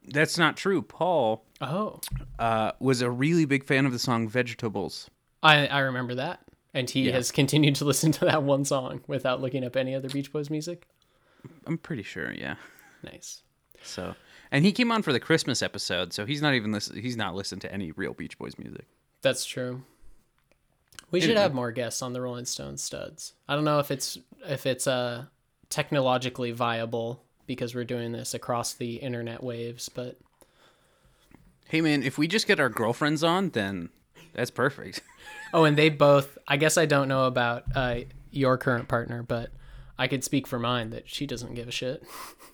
That's 0.09 0.37
not 0.39 0.57
true. 0.57 0.83
Paul 0.83 1.45
Oh, 1.61 2.01
uh, 2.39 2.73
was 2.81 3.01
a 3.01 3.11
really 3.11 3.45
big 3.45 3.65
fan 3.65 3.87
of 3.87 3.93
the 3.93 3.99
song 3.99 4.29
"Vegetables." 4.29 5.09
I 5.43 5.67
I 5.69 5.81
remember 5.81 6.17
that, 6.17 6.41
and 6.75 6.89
he 6.91 7.03
Yeah. 7.03 7.13
has 7.13 7.31
continued 7.31 7.77
to 7.77 7.85
listen 7.87 8.11
to 8.13 8.25
that 8.25 8.43
one 8.43 8.65
song 8.65 9.03
without 9.07 9.41
looking 9.41 9.65
up 9.65 9.77
any 9.77 9.95
other 9.95 10.09
Beach 10.09 10.33
Boys 10.33 10.51
music. 10.51 10.87
I'm 11.67 11.79
pretty 11.79 12.03
sure. 12.03 12.33
Yeah. 12.33 12.57
Nice. 13.05 13.43
So, 13.85 14.17
and 14.51 14.65
he 14.65 14.73
came 14.73 14.91
on 14.91 15.03
for 15.03 15.13
the 15.13 15.21
Christmas 15.21 15.63
episode, 15.63 16.13
so 16.13 16.27
he's 16.27 16.43
not 16.43 16.55
even 16.55 16.73
listen. 16.73 17.01
He's 17.01 17.17
not 17.17 17.37
listened 17.37 17.61
to 17.63 17.73
any 17.73 17.93
real 17.93 18.13
Beach 18.15 18.37
Boys 18.39 18.59
music. 18.59 18.87
That's 19.23 19.45
true. 19.45 19.83
We 21.11 21.21
should 21.21 21.37
have 21.37 21.55
more 21.55 21.73
guests 21.73 22.03
on 22.03 22.13
the 22.13 22.21
Rolling 22.21 22.45
Stones 22.45 22.83
studs. 22.83 23.33
I 23.49 23.55
don't 23.55 23.65
know 23.65 23.79
if 23.79 23.91
it's 23.91 24.19
if 24.47 24.67
it's 24.67 24.87
uh 24.87 25.25
technologically 25.71 26.51
viable 26.53 27.23
because 27.47 27.75
we're 27.75 27.85
doing 27.85 28.13
this 28.13 28.35
across 28.35 28.75
the 28.75 28.97
internet 28.97 29.43
waves, 29.43 29.89
but 29.89 30.19
Hey 31.69 31.83
man, 31.83 32.03
if 32.03 32.17
we 32.17 32.29
just 32.29 32.47
get 32.47 32.61
our 32.61 32.71
girlfriends 32.71 33.23
on, 33.23 33.51
then 33.51 33.91
that's 34.33 34.51
perfect. 34.51 35.03
oh, 35.53 35.65
and 35.65 35.77
they 35.77 35.91
both. 35.91 36.39
I 36.47 36.57
guess 36.57 36.79
I 36.79 36.87
don't 36.87 37.09
know 37.09 37.25
about 37.25 37.65
uh 37.75 38.01
your 38.31 38.57
current 38.57 38.89
partner, 38.89 39.23
but 39.23 39.51
I 39.99 40.07
could 40.07 40.25
speak 40.25 40.47
for 40.47 40.59
mine 40.59 40.91
that 40.91 41.09
she 41.09 41.27
doesn't 41.27 41.55
give 41.55 41.69
a 41.69 41.73
shit. 41.73 42.03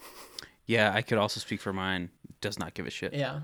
yeah, 0.67 0.93
I 0.95 1.03
could 1.03 1.19
also 1.19 1.40
speak 1.40 1.61
for 1.61 1.73
mine. 1.73 2.11
Does 2.40 2.59
not 2.59 2.75
give 2.75 2.87
a 2.87 2.90
shit. 2.90 3.14
Yeah. 3.14 3.40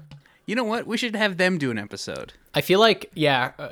You 0.46 0.56
know 0.56 0.64
what? 0.64 0.86
We 0.86 0.96
should 0.96 1.14
have 1.14 1.36
them 1.36 1.58
do 1.58 1.70
an 1.70 1.78
episode. 1.78 2.32
I 2.54 2.60
feel 2.60 2.80
like 2.80 3.10
yeah, 3.14 3.52
uh, 3.58 3.68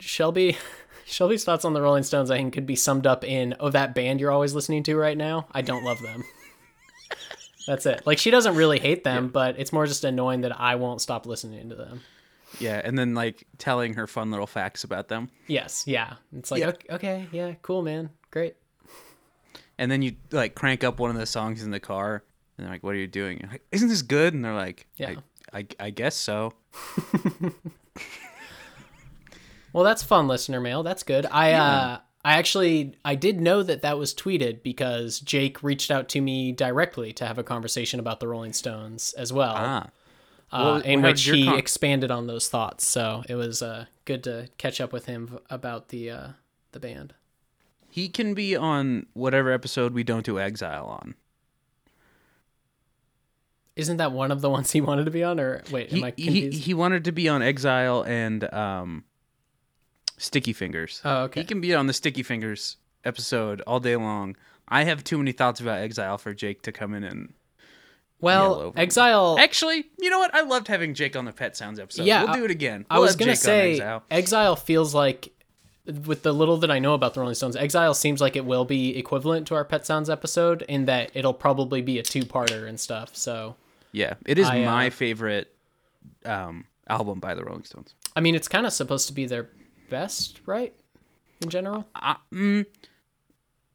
Shelby 0.00 0.56
Shelby's 1.06 1.44
thoughts 1.44 1.64
on 1.64 1.72
the 1.74 1.82
Rolling 1.82 2.02
Stones 2.02 2.30
I 2.30 2.38
think 2.38 2.54
could 2.54 2.66
be 2.66 2.76
summed 2.76 3.06
up 3.06 3.24
in 3.24 3.54
oh 3.60 3.70
that 3.70 3.94
band 3.94 4.20
you're 4.20 4.30
always 4.30 4.54
listening 4.54 4.82
to 4.84 4.96
right 4.96 5.16
now. 5.16 5.46
I 5.52 5.62
don't 5.62 5.84
love 5.84 6.00
them. 6.02 6.24
That's 7.66 7.86
it. 7.86 8.02
Like 8.06 8.18
she 8.18 8.30
doesn't 8.30 8.56
really 8.56 8.78
hate 8.78 9.04
them, 9.04 9.28
but 9.28 9.58
it's 9.58 9.72
more 9.72 9.86
just 9.86 10.04
annoying 10.04 10.42
that 10.42 10.58
I 10.60 10.74
won't 10.74 11.00
stop 11.00 11.26
listening 11.26 11.68
to 11.70 11.74
them. 11.74 12.00
Yeah, 12.60 12.80
and 12.84 12.96
then 12.98 13.14
like 13.14 13.46
telling 13.58 13.94
her 13.94 14.06
fun 14.06 14.30
little 14.30 14.46
facts 14.46 14.84
about 14.84 15.08
them, 15.08 15.30
Yes, 15.46 15.84
yeah. 15.86 16.14
It's 16.36 16.50
like 16.50 16.60
Yeah. 16.60 16.68
okay, 16.68 16.86
okay, 16.94 17.26
yeah, 17.32 17.54
cool, 17.62 17.82
man, 17.82 18.10
great. 18.30 18.54
and 19.78 19.90
then 19.90 20.02
you 20.02 20.14
like 20.30 20.54
crank 20.54 20.84
up 20.84 21.00
one 21.00 21.10
of 21.10 21.16
the 21.16 21.26
songs 21.26 21.62
in 21.64 21.70
the 21.72 21.80
car, 21.80 22.22
and 22.56 22.64
they're 22.66 22.72
like, 22.72 22.84
"What 22.84 22.94
are 22.94 22.98
you 22.98 23.06
doing?" 23.08 23.48
Like, 23.50 23.62
Isn't 23.72 23.88
this 23.88 24.02
good? 24.02 24.34
And 24.34 24.44
they're 24.44 24.54
like, 24.54 24.86
Yeah. 24.96 25.14
I, 25.52 25.58
I, 25.58 25.66
I 25.80 25.90
guess 25.90 26.14
so." 26.16 26.52
Well, 29.74 29.84
that's 29.84 30.02
fun, 30.02 30.26
listener 30.28 30.60
mail. 30.60 30.82
That's 30.82 31.02
good. 31.02 31.26
I 31.30 31.52
uh, 31.52 31.98
I 32.24 32.38
actually 32.38 32.94
I 33.04 33.14
did 33.16 33.40
know 33.40 33.62
that 33.62 33.82
that 33.82 33.98
was 33.98 34.14
tweeted 34.14 34.62
because 34.62 35.20
Jake 35.20 35.62
reached 35.62 35.90
out 35.90 36.08
to 36.10 36.20
me 36.22 36.52
directly 36.52 37.12
to 37.14 37.26
have 37.26 37.36
a 37.38 37.42
conversation 37.44 38.00
about 38.00 38.20
the 38.20 38.28
Rolling 38.28 38.52
Stones 38.54 39.12
as 39.18 39.32
well. 39.32 39.54
Ah, 39.56 39.82
uh, 40.52 40.62
Well, 40.64 40.76
in 40.76 41.02
which 41.02 41.24
he 41.24 41.44
con- 41.44 41.58
expanded 41.58 42.10
on 42.10 42.26
those 42.28 42.48
thoughts. 42.48 42.86
So 42.86 43.24
it 43.28 43.34
was 43.34 43.60
uh, 43.62 43.84
good 44.06 44.24
to 44.24 44.48
catch 44.56 44.80
up 44.80 44.92
with 44.92 45.06
him 45.06 45.26
v- 45.26 45.38
about 45.50 45.88
the 45.88 46.10
uh, 46.10 46.28
the 46.72 46.80
band. 46.80 47.12
he 47.90 48.08
can 48.08 48.32
be 48.34 48.56
on 48.56 49.06
whatever 49.12 49.50
episode 49.52 49.92
we 49.92 50.02
don't 50.04 50.24
do 50.24 50.38
Exile 50.38 50.86
on. 50.86 51.14
Isn't 53.76 53.96
that 53.96 54.12
one 54.12 54.30
of 54.30 54.40
the 54.40 54.50
ones 54.50 54.70
he 54.70 54.80
wanted 54.80 55.04
to 55.06 55.10
be 55.10 55.24
on? 55.24 55.40
Or 55.40 55.62
wait, 55.70 55.92
am 55.92 55.98
He, 55.98 56.04
I 56.04 56.12
he 56.16 56.24
confused? 56.24 56.62
he 56.64 56.74
wanted 56.74 57.04
to 57.04 57.12
be 57.12 57.28
on 57.28 57.42
Exile 57.42 58.02
and 58.06 58.52
um, 58.54 59.04
Sticky 60.16 60.52
Fingers. 60.52 61.00
oh, 61.04 61.22
okay. 61.24 61.40
He 61.40 61.46
can 61.46 61.60
be 61.60 61.74
on 61.74 61.86
the 61.86 61.92
Sticky 61.92 62.22
Fingers 62.22 62.76
episode 63.04 63.60
all 63.62 63.80
day 63.80 63.96
long. 63.96 64.36
I 64.68 64.84
have 64.84 65.04
too 65.04 65.18
many 65.18 65.32
thoughts 65.32 65.60
about 65.60 65.80
Exile 65.80 66.18
for 66.18 66.32
Jake 66.32 66.62
to 66.62 66.72
come 66.72 66.94
in 66.94 67.04
and. 67.04 67.34
well, 68.20 68.54
over 68.54 68.76
me. 68.76 68.82
Exile. 68.82 69.36
Actually, 69.38 69.84
you 69.98 70.08
know 70.10 70.18
what? 70.18 70.34
I 70.34 70.40
loved 70.42 70.68
having 70.68 70.94
Jake 70.94 71.16
on 71.16 71.24
the 71.26 71.32
Pet 71.32 71.56
Sounds 71.56 71.78
episode. 71.78 72.06
Yeah, 72.06 72.24
we'll 72.24 72.32
do 72.34 72.44
it 72.44 72.50
again. 72.50 72.86
I 72.88 72.94
We'll 72.94 73.02
was 73.06 73.16
gonna 73.16 73.32
Jake 73.32 73.40
say 73.40 73.72
Exile. 73.72 74.02
Exile 74.10 74.56
feels 74.56 74.94
like 74.94 75.30
with 76.06 76.22
the 76.22 76.32
little 76.32 76.56
that 76.58 76.70
I 76.70 76.78
know 76.78 76.94
about 76.94 77.12
the 77.12 77.20
Rolling 77.20 77.34
Stones, 77.34 77.56
Exile 77.56 77.92
seems 77.92 78.20
like 78.22 78.36
it 78.36 78.44
will 78.46 78.64
be 78.64 78.96
equivalent 78.96 79.46
to 79.48 79.54
our 79.54 79.66
Pet 79.66 79.84
Sounds 79.84 80.08
episode 80.08 80.62
in 80.62 80.86
that 80.86 81.10
it'll 81.12 81.34
probably 81.34 81.82
be 81.82 81.98
a 81.98 82.02
two-parter 82.02 82.66
and 82.66 82.80
stuff. 82.80 83.14
So, 83.14 83.56
Yeah, 83.92 84.14
it 84.24 84.38
is 84.38 84.46
I, 84.48 84.62
uh, 84.62 84.70
my 84.70 84.88
favorite 84.88 85.54
um, 86.24 86.64
album 86.88 87.20
by 87.20 87.34
the 87.34 87.44
Rolling 87.44 87.64
Stones. 87.64 87.94
I 88.16 88.20
mean, 88.20 88.34
it's 88.34 88.48
kind 88.48 88.64
of 88.64 88.72
supposed 88.72 89.08
to 89.08 89.12
be 89.12 89.26
their 89.26 89.50
best, 89.88 90.40
right? 90.46 90.74
In 91.42 91.50
general, 91.50 91.86
mm, 92.32 92.66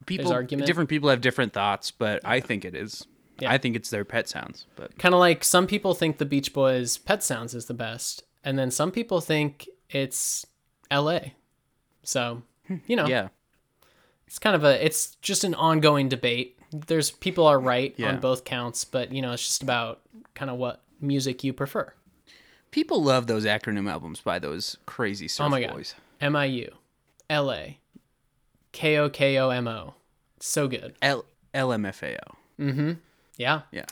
People, 0.06 0.32
argument. 0.32 0.66
different 0.66 0.90
people 0.90 1.10
have 1.10 1.22
different 1.22 1.54
thoughts, 1.54 1.92
but 1.92 2.22
I 2.26 2.40
think 2.40 2.66
it 2.66 2.76
is. 2.76 3.06
Yeah. 3.40 3.52
I 3.52 3.58
think 3.58 3.76
it's 3.76 3.90
their 3.90 4.04
Pet 4.04 4.28
Sounds, 4.28 4.66
but 4.76 4.98
kind 4.98 5.14
of 5.14 5.20
like 5.20 5.44
some 5.44 5.68
people 5.68 5.94
think 5.94 6.18
the 6.18 6.26
Beach 6.26 6.54
Boys' 6.54 6.98
Pet 6.98 7.24
Sounds 7.24 7.54
is 7.54 7.66
the 7.66 7.74
best, 7.74 8.24
and 8.44 8.58
then 8.58 8.72
some 8.72 8.92
people 8.92 9.22
think 9.22 9.70
it's 9.90 10.46
L.A. 10.92 11.36
So, 12.04 12.42
hmm. 12.68 12.78
you 12.88 12.96
know, 12.96 13.08
yeah, 13.08 13.30
it's 14.28 14.40
kind 14.40 14.56
of 14.56 14.64
a 14.64 14.84
it's 14.84 15.16
just 15.22 15.44
an 15.44 15.56
ongoing 15.56 16.08
debate 16.08 16.60
there's 16.72 17.10
people 17.10 17.48
are 17.48 17.60
right 17.60 17.96
Yeah. 17.98 18.10
on 18.10 18.20
both 18.20 18.44
counts 18.44 18.86
but 18.86 19.12
you 19.12 19.22
know 19.22 19.34
it's 19.34 19.44
just 19.44 19.64
about 19.64 20.02
kind 20.36 20.52
of 20.52 20.58
what 20.58 20.84
music 21.02 21.44
you 21.44 21.52
prefer 21.52 21.92
people 22.72 23.04
love 23.04 23.28
those 23.28 23.46
acronym 23.46 23.90
albums 23.90 24.22
by 24.22 24.40
those 24.40 24.78
crazy 24.86 25.28
surf 25.28 25.46
oh 25.46 25.50
my 25.50 25.62
god 25.62 25.74
boys. 25.74 25.96
miu 26.22 26.70
la 27.30 27.60
k-o-k-o-m-o 28.72 29.94
so 30.40 30.68
good 30.68 30.94
L 31.02 31.26
LMFAO. 31.54 32.36
Mm 32.60 32.74
hmm. 32.74 32.92
Yeah 33.38 33.62
Yeah. 33.72 33.86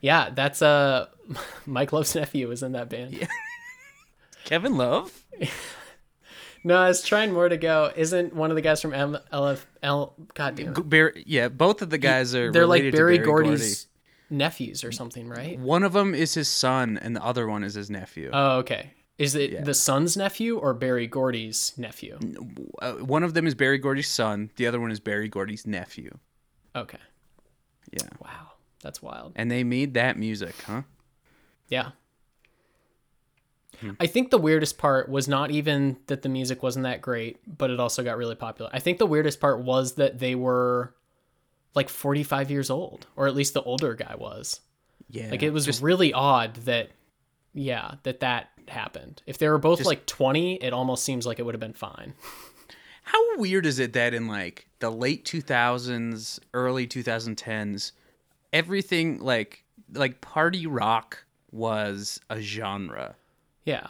yeah 0.00 0.30
that's 0.34 0.60
uh 0.62 1.06
mike 1.66 1.92
love's 1.92 2.14
nephew 2.14 2.48
was 2.48 2.62
in 2.62 2.72
that 2.72 2.88
band 2.90 3.12
Yeah. 3.14 3.26
Kevin 4.44 4.76
Love. 4.76 5.24
no 6.64 6.76
i 6.76 6.88
was 6.88 7.02
trying 7.02 7.32
more 7.32 7.48
to 7.48 7.56
go 7.56 7.92
isn't 7.96 8.34
one 8.34 8.50
of 8.50 8.56
the 8.56 8.62
guys 8.62 8.80
from 8.82 8.92
M- 8.94 9.18
lf 9.32 9.64
l 9.82 10.14
god 10.34 10.54
damn 10.56 10.68
it. 10.76 10.88
Berry, 10.88 11.24
yeah, 11.26 11.48
both 11.48 11.82
of 11.82 11.90
the 11.90 11.98
guys 11.98 12.34
are. 12.34 12.50
they're 12.52 12.66
like 12.66 12.90
berry, 12.92 13.18
Gordy. 13.18 13.48
gordy's 13.48 13.86
nephews 14.30 14.82
or 14.84 14.92
something 14.92 15.28
right 15.28 15.58
One 15.58 15.82
of 15.82 15.92
them 15.92 16.14
is 16.14 16.34
his 16.34 16.48
son, 16.48 16.98
and 17.00 17.14
the 17.16 17.22
other 17.24 17.46
one 17.48 17.62
is 17.64 17.74
his 17.74 17.88
nephew. 17.90 18.30
oh 18.32 18.58
okay 18.58 18.92
is 19.18 19.34
it 19.34 19.64
the 19.64 19.72
son's 19.72 20.14
nephew 20.16 20.58
or 20.58 20.74
berry 20.74 21.06
gordy's 21.06 21.72
nephew 21.78 22.18
Uh, 22.82 22.92
one 22.94 23.22
of 23.22 23.32
them 23.34 23.46
is 23.46 23.54
Berry 23.54 23.78
Gordy's 23.78 24.08
son. 24.08 24.50
The 24.56 24.66
other 24.66 24.78
one 24.80 24.90
is 24.90 25.00
Berry 25.00 25.28
Gordy's 25.28 25.66
nephew. 25.66 26.18
okay 26.74 26.98
Yeah, 27.92 28.08
wow 28.20 28.52
that's 28.82 29.00
wild 29.02 29.32
and 29.36 29.50
they 29.50 29.64
made 29.64 29.94
that 29.94 30.18
music, 30.18 30.54
huh? 30.66 30.82
Yeah. 31.68 31.90
Hmm. 33.80 33.90
I 34.00 34.06
think 34.06 34.30
the 34.30 34.38
weirdest 34.38 34.78
part 34.78 35.08
was 35.08 35.28
not 35.28 35.50
even 35.50 35.98
that 36.06 36.22
the 36.22 36.28
music 36.28 36.62
wasn't 36.62 36.84
that 36.84 37.02
great, 37.02 37.38
but 37.58 37.70
it 37.70 37.78
also 37.80 38.02
got 38.02 38.16
really 38.16 38.34
popular. 38.34 38.70
I 38.72 38.78
think 38.78 38.98
the 38.98 39.06
weirdest 39.06 39.38
part 39.40 39.60
was 39.62 39.94
that 39.94 40.18
they 40.18 40.34
were 40.34 40.94
like 41.76 41.88
45 41.88 42.50
years 42.50 42.70
old, 42.70 43.06
or 43.14 43.28
at 43.28 43.36
least 43.36 43.54
the 43.54 43.62
older 43.62 43.94
guy 43.94 44.16
was. 44.16 44.60
Yeah, 45.08 45.30
Like 45.30 45.44
it 45.44 45.50
was 45.52 45.66
Just, 45.66 45.82
really 45.82 46.12
odd 46.12 46.56
that, 46.64 46.90
yeah, 47.54 47.94
that 48.02 48.20
that 48.20 48.48
happened. 48.66 49.22
If 49.26 49.38
they 49.38 49.48
were 49.48 49.58
both 49.58 49.84
like 49.84 50.06
20, 50.06 50.56
it 50.56 50.72
almost 50.72 51.04
seems 51.04 51.26
like 51.26 51.38
it 51.38 51.44
would 51.44 51.54
have 51.54 51.60
been 51.60 51.72
fine. 51.74 52.14
how 53.02 53.38
weird 53.38 53.66
is 53.66 53.78
it 53.78 53.92
that 53.92 54.14
in 54.14 54.26
like 54.26 54.66
the 54.80 54.90
late 54.90 55.24
two 55.24 55.40
thousands, 55.40 56.40
early 56.54 56.88
two 56.88 57.04
thousand 57.04 57.36
tens, 57.36 57.92
everything 58.52 59.20
like 59.20 59.62
like 59.92 60.20
party 60.20 60.66
rock 60.66 61.24
was 61.52 62.20
a 62.28 62.40
genre. 62.40 63.14
Yeah. 63.64 63.86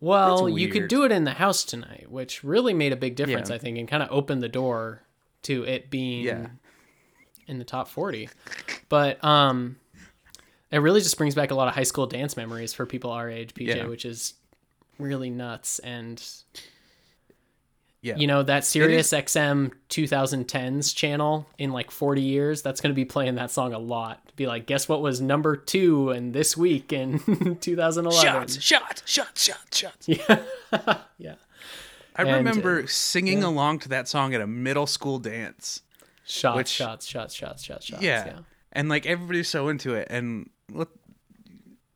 Well, 0.00 0.48
you 0.48 0.68
could 0.68 0.88
do 0.88 1.04
it 1.04 1.12
in 1.12 1.24
the 1.24 1.32
house 1.32 1.64
tonight, 1.64 2.10
which 2.10 2.44
really 2.44 2.74
made 2.74 2.92
a 2.92 2.96
big 2.96 3.16
difference, 3.16 3.48
Yeah. 3.48 3.56
I 3.56 3.58
think, 3.58 3.78
and 3.78 3.88
kind 3.88 4.02
of 4.02 4.10
opened 4.10 4.42
the 4.42 4.48
door 4.48 5.02
to 5.42 5.64
it 5.64 5.90
being 5.90 6.24
Yeah. 6.24 6.46
In 7.46 7.58
the 7.58 7.64
top 7.64 7.88
40. 7.88 8.28
But 8.88 9.22
um 9.24 9.76
it 10.70 10.78
really 10.78 11.00
just 11.00 11.16
brings 11.16 11.34
back 11.34 11.50
a 11.50 11.54
lot 11.54 11.68
of 11.68 11.74
high 11.74 11.84
school 11.84 12.06
dance 12.06 12.36
memories 12.36 12.74
for 12.74 12.86
people 12.86 13.10
our 13.12 13.30
age, 13.30 13.54
PJ, 13.54 13.76
Yeah. 13.76 13.86
which 13.86 14.04
is 14.04 14.34
really 14.98 15.30
nuts 15.30 15.78
and 15.80 16.22
Yeah, 18.02 18.16
you 18.16 18.26
know 18.26 18.42
that 18.44 18.64
Sirius 18.64 19.12
XM 19.12 19.72
2010s 19.88 20.94
channel 20.94 21.46
in 21.58 21.72
like 21.72 21.90
40 21.90 22.22
years 22.22 22.62
that's 22.62 22.80
going 22.80 22.90
to 22.92 22.94
be 22.96 23.04
playing 23.04 23.34
that 23.36 23.50
song 23.50 23.72
a 23.72 23.78
lot 23.78 24.20
be 24.36 24.46
like 24.46 24.66
guess 24.66 24.86
what 24.88 25.00
was 25.00 25.20
number 25.20 25.56
2 25.56 26.10
and 26.10 26.32
this 26.34 26.56
week 26.56 26.92
in 26.92 27.18
2011 27.60 28.22
shots, 28.48 28.60
shots, 28.60 29.02
shots, 29.06 29.42
shots, 29.44 29.76
shots. 29.78 30.08
yeah 30.08 30.42
yeah 31.18 31.34
I 32.18 32.22
And, 32.22 32.30
uh, 32.30 32.34
remember 32.36 32.86
singing 32.86 33.42
along 33.42 33.80
to 33.80 33.88
that 33.90 34.08
song 34.08 34.34
at 34.34 34.40
a 34.40 34.46
middle 34.46 34.86
school 34.86 35.18
dance. 35.18 35.82
Shots 36.26 36.56
Which- 36.56 36.68
shots 36.68 37.06
shots 37.06 37.34
shots 37.34 37.62
shots 37.64 37.86
shots 37.86 38.02
yeah. 38.02 38.40
and 38.72 38.88
like 38.88 39.06
everybody's 39.06 39.48
so 39.48 39.68
into 39.68 39.94
it, 39.94 40.08
and 40.10 40.50
look, 40.70 40.90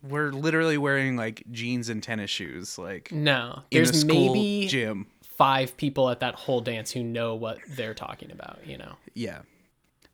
we're 0.02 0.30
literally 0.30 0.78
wearing 0.78 1.16
like 1.16 1.42
jeans 1.50 1.88
and 1.88 2.02
tennis 2.02 2.30
shoes, 2.30 2.78
like 2.78 3.12
no 3.12 3.62
there's 3.70 4.04
maybe 4.04 4.66
gym. 4.68 5.06
five 5.22 5.76
people 5.76 6.08
at 6.10 6.20
that 6.20 6.34
whole 6.34 6.60
dance 6.60 6.90
who 6.90 7.02
know 7.02 7.34
what 7.34 7.58
they're 7.68 7.94
talking 7.94 8.30
about 8.30 8.58
you 8.66 8.78
know 8.78 8.94
Yeah, 9.14 9.40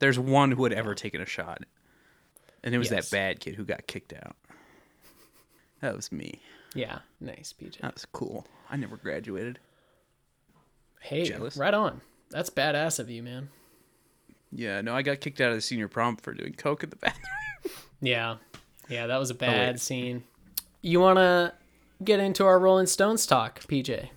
there's 0.00 0.18
one 0.18 0.50
who 0.52 0.64
had 0.64 0.72
ever 0.72 0.94
taken 0.94 1.20
a 1.20 1.26
shot, 1.26 1.62
and 2.64 2.74
it 2.74 2.78
was 2.78 2.90
Yes. 2.90 3.10
that 3.10 3.16
bad 3.16 3.40
kid 3.40 3.54
who 3.54 3.64
got 3.64 3.86
kicked 3.86 4.12
out. 4.12 4.34
That 5.80 5.94
was 5.94 6.10
me. 6.10 6.40
yeah 6.74 7.00
nice 7.20 7.52
PJ 7.58 7.78
That 7.80 7.94
was 7.94 8.06
cool. 8.06 8.46
I 8.70 8.76
never 8.76 8.96
graduated. 8.96 9.58
hey 11.00 11.24
jealous. 11.24 11.56
right 11.56 11.74
on 11.74 12.00
that's 12.30 12.50
badass 12.50 12.98
of 12.98 13.08
you 13.10 13.22
man 13.22 13.50
Yeah, 14.52 14.80
no, 14.80 14.94
I 14.94 15.02
got 15.02 15.20
kicked 15.20 15.40
out 15.40 15.50
of 15.50 15.56
the 15.56 15.60
senior 15.60 15.88
prom 15.88 16.16
for 16.16 16.32
doing 16.32 16.54
coke 16.54 16.82
in 16.84 16.90
the 16.90 16.96
bathroom. 16.96 17.74
Yeah. 18.00 18.36
Yeah, 18.88 19.06
that 19.08 19.18
was 19.18 19.30
a 19.30 19.34
Oh, 19.34 19.36
bad 19.38 19.80
scene. 19.80 20.22
You 20.82 21.00
want 21.00 21.16
to 21.18 21.52
get 22.04 22.20
into 22.20 22.44
our 22.46 22.58
Rolling 22.58 22.86
Stones 22.86 23.26
talk, 23.26 23.60
PJ? 23.60 24.08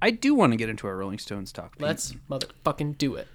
I 0.00 0.10
do 0.10 0.34
want 0.34 0.52
to 0.52 0.56
get 0.56 0.68
into 0.70 0.86
our 0.86 0.96
Rolling 0.96 1.18
Stones 1.18 1.52
talk. 1.52 1.72
Pete. 1.76 1.82
Let's 1.82 2.14
motherfucking 2.30 2.96
do 2.96 3.16
it. 3.16 3.28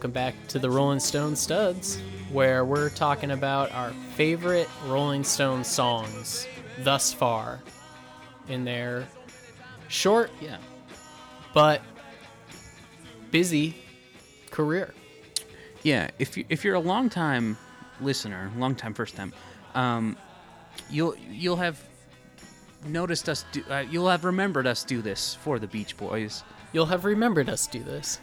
Welcome 0.00 0.12
back 0.12 0.34
to 0.48 0.58
the 0.58 0.70
Rolling 0.70 0.98
Stone 0.98 1.36
Studs, 1.36 2.00
where 2.32 2.64
we're 2.64 2.88
talking 2.88 3.32
about 3.32 3.70
our 3.72 3.90
favorite 4.14 4.66
Rolling 4.86 5.22
Stone 5.22 5.62
songs 5.62 6.46
thus 6.78 7.12
far 7.12 7.60
in 8.48 8.64
their 8.64 9.06
short 9.88 10.30
yeah. 10.40 10.56
but 11.52 11.82
busy 13.30 13.76
career. 14.50 14.94
Yeah, 15.82 16.08
if 16.18 16.34
you 16.34 16.46
if 16.48 16.64
you're 16.64 16.76
a 16.76 16.80
long 16.80 17.10
time 17.10 17.58
listener, 18.00 18.50
long 18.56 18.74
time 18.74 18.94
first 18.94 19.16
time, 19.16 19.34
um, 19.74 20.16
you'll 20.88 21.14
you'll 21.30 21.56
have 21.56 21.78
noticed 22.86 23.28
us 23.28 23.44
do. 23.52 23.62
Uh, 23.68 23.84
you'll 23.90 24.08
have 24.08 24.24
remembered 24.24 24.66
us 24.66 24.82
do 24.82 25.02
this 25.02 25.34
for 25.34 25.58
the 25.58 25.66
Beach 25.66 25.94
Boys. 25.98 26.42
You'll 26.72 26.86
have 26.86 27.04
remembered 27.04 27.50
us 27.50 27.66
do 27.66 27.82
this. 27.82 28.18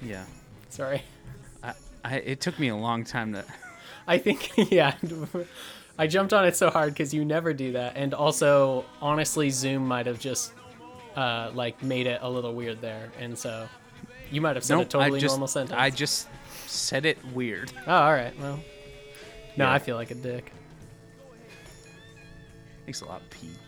Yeah, 0.00 0.24
Sorry. 0.76 1.02
I, 1.62 1.72
I 2.04 2.16
it 2.16 2.40
took 2.42 2.58
me 2.58 2.68
a 2.68 2.76
long 2.76 3.02
time 3.04 3.32
to. 3.32 3.44
I 4.06 4.18
think, 4.18 4.52
yeah. 4.70 4.94
I 5.98 6.06
jumped 6.06 6.34
on 6.34 6.44
it 6.44 6.54
so 6.54 6.68
hard 6.68 6.92
because 6.92 7.14
you 7.14 7.24
never 7.24 7.54
do 7.54 7.72
that. 7.72 7.96
And 7.96 8.12
also, 8.12 8.84
honestly, 9.00 9.48
Zoom 9.48 9.88
might 9.88 10.04
have 10.04 10.20
just 10.20 10.52
uh, 11.16 11.50
like 11.54 11.82
made 11.82 12.06
it 12.06 12.20
a 12.22 12.28
little 12.28 12.54
weird 12.54 12.82
there. 12.82 13.10
And 13.18 13.38
so 13.38 13.66
you 14.30 14.42
might 14.42 14.54
have 14.54 14.64
said 14.64 14.78
a 14.78 14.84
totally 14.84 15.18
just 15.18 15.32
normal 15.32 15.48
sentence. 15.48 15.78
I 15.80 15.88
just 15.88 16.28
said 16.66 17.06
it 17.06 17.16
weird. 17.32 17.72
oh, 17.86 17.92
all 17.94 18.12
right. 18.12 18.38
Well, 18.38 18.56
no, 19.56 19.64
Yeah. 19.64 19.72
I 19.72 19.78
feel 19.78 19.96
like 19.96 20.10
a 20.10 20.14
dick. 20.14 20.52
Thanks 22.84 23.00
a 23.00 23.06
lot, 23.06 23.22
Pete. 23.30 23.58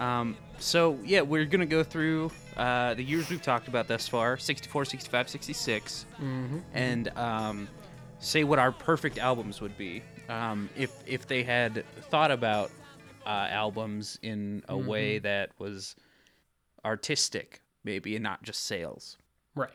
Um, 0.00 0.34
so 0.58 0.98
yeah, 1.04 1.20
we're 1.20 1.44
gonna 1.44 1.66
go 1.66 1.84
through 1.84 2.32
uh, 2.56 2.94
the 2.94 3.02
years 3.02 3.28
we've 3.30 3.42
talked 3.42 3.68
about 3.68 3.88
thus 3.88 4.06
far 4.08 4.36
64, 4.36 4.84
65, 4.84 5.28
66, 5.28 6.06
and 6.74 7.08
um, 7.16 7.68
say 8.18 8.44
what 8.44 8.58
our 8.58 8.72
perfect 8.72 9.18
albums 9.18 9.60
would 9.60 9.76
be 9.78 10.02
um, 10.28 10.68
if 10.76 10.92
if 11.06 11.26
they 11.26 11.42
had 11.42 11.84
thought 12.10 12.30
about 12.30 12.70
uh, 13.26 13.48
albums 13.50 14.18
in 14.22 14.62
a 14.68 14.76
way 14.76 15.18
that 15.18 15.50
was 15.58 15.94
artistic, 16.84 17.60
maybe, 17.84 18.14
and 18.16 18.22
not 18.22 18.42
just 18.42 18.64
sales. 18.64 19.16
Right. 19.54 19.70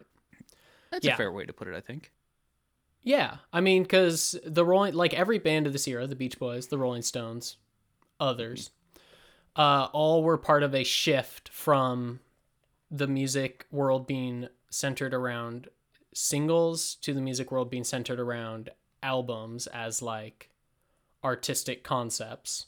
That's 0.91 1.05
Yeah. 1.05 1.13
a 1.13 1.17
fair 1.17 1.31
way 1.31 1.45
to 1.45 1.53
put 1.53 1.67
it, 1.67 1.75
I 1.75 1.81
think. 1.81 2.11
Yeah, 3.03 3.37
I 3.53 3.61
mean, 3.61 3.83
because 3.83 4.35
the 4.45 4.65
Rolling, 4.65 4.93
like 4.93 5.13
every 5.13 5.39
band 5.39 5.65
of 5.65 5.71
this 5.73 5.87
era, 5.87 6.07
the 6.07 6.15
Beach 6.15 6.37
Boys, 6.39 6.67
the 6.67 6.77
Rolling 6.77 7.03
Stones, 7.03 7.55
others, 8.19 8.71
uh, 9.55 9.87
all 9.93 10.23
were 10.23 10.37
part 10.37 10.61
of 10.63 10.75
a 10.75 10.83
shift 10.83 11.47
from 11.49 12.19
the 12.89 13.07
music 13.07 13.65
world 13.71 14.07
being 14.07 14.47
centered 14.69 15.13
around 15.13 15.67
singles 16.13 16.95
to 16.95 17.13
the 17.13 17.21
music 17.21 17.51
world 17.51 17.69
being 17.69 17.83
centered 17.83 18.19
around 18.19 18.69
albums 19.03 19.67
as 19.67 20.01
like 20.01 20.49
artistic 21.23 21.83
concepts. 21.83 22.67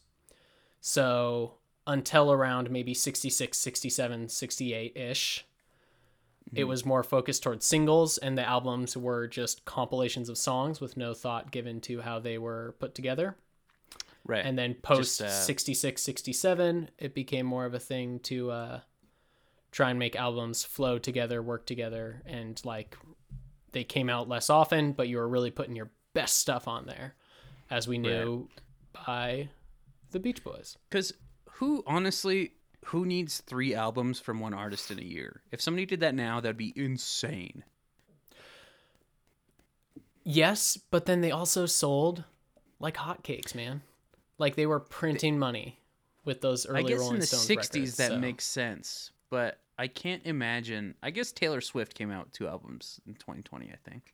So 0.82 1.56
until 1.88 2.32
around 2.32 2.70
maybe 2.70 2.94
66, 2.94 3.58
67, 3.58 4.30
68 4.30 4.96
ish, 4.96 5.46
it 6.54 6.64
was 6.64 6.86
more 6.86 7.04
focused 7.04 7.44
towards 7.44 7.66
singles, 7.66 8.18
and 8.18 8.38
the 8.38 8.48
albums 8.48 8.98
were 8.98 9.28
just 9.28 9.66
compilations 9.66 10.30
of 10.30 10.38
songs 10.38 10.82
with 10.82 10.98
no 10.98 11.14
thought 11.14 11.52
given 11.52 11.80
to 11.82 12.02
how 12.02 12.20
they 12.20 12.38
were 12.38 12.76
put 12.80 12.96
together. 12.96 13.36
Right. 14.26 14.46
And 14.46 14.58
then 14.58 14.76
post 14.76 15.20
Just, 15.20 15.22
uh, 15.22 15.30
66, 15.30 16.02
67, 16.02 16.90
it 16.98 17.14
became 17.14 17.46
more 17.46 17.66
of 17.66 17.74
a 17.74 17.80
thing 17.80 18.20
to 18.22 18.52
uh, 18.52 18.80
try 19.72 19.90
and 19.90 20.00
make 20.00 20.16
albums 20.16 20.64
flow 20.64 20.98
together, 20.98 21.42
work 21.42 21.66
together, 21.66 22.22
and 22.26 22.60
like 22.66 22.98
they 23.72 23.84
came 23.84 24.10
out 24.10 24.28
less 24.28 24.50
often, 24.50 24.94
but 24.94 25.08
you 25.08 25.18
were 25.18 25.28
really 25.28 25.52
putting 25.52 25.76
your 25.76 25.92
best 26.14 26.38
stuff 26.38 26.68
on 26.68 26.86
there, 26.86 27.16
as 27.70 27.88
we 27.88 27.98
knew 27.98 28.50
by 29.06 29.50
the 30.12 30.20
Beach 30.20 30.44
Boys. 30.44 30.78
Because 30.90 31.14
who, 31.52 31.84
honestly, 31.86 32.54
who 32.86 33.06
needs 33.06 33.42
three 33.42 33.76
albums 33.76 34.20
from 34.20 34.40
one 34.40 34.54
artist 34.54 34.90
in 34.92 35.00
a 35.00 35.04
year? 35.04 35.42
If 35.52 35.62
somebody 35.62 35.86
did 35.86 36.00
that 36.00 36.16
now, 36.16 36.40
that'd 36.40 36.58
be 36.58 36.74
insane. 36.76 37.64
Yes, 40.24 40.78
but 40.78 41.06
then 41.06 41.22
they 41.22 41.32
also 41.32 41.66
sold 41.66 42.24
like 42.80 42.98
hotcakes, 42.98 43.56
man. 43.56 43.82
Like 44.38 44.56
they 44.56 44.66
were 44.66 44.80
printing 44.80 45.38
money 45.38 45.80
with 46.24 46.42
those 46.42 46.66
early 46.66 46.80
I 46.80 46.88
guess 46.88 47.00
Rolling 47.00 47.16
in 47.16 47.20
the 47.22 47.26
Stones 47.26 47.48
60s 47.48 47.74
records, 47.74 47.98
that 47.98 48.10
so- 48.10 48.18
makes 48.20 48.46
sense, 48.46 49.12
but 49.30 49.60
I 49.78 49.88
can't 49.88 50.22
imagine. 50.26 50.96
I 51.02 51.12
guess 51.12 51.32
Taylor 51.32 51.62
Swift 51.62 51.94
came 51.96 52.12
out 52.12 52.32
two 52.34 52.48
albums 52.48 53.00
in 53.08 53.14
2020, 53.16 53.72
I 53.72 53.90
think. 53.90 54.14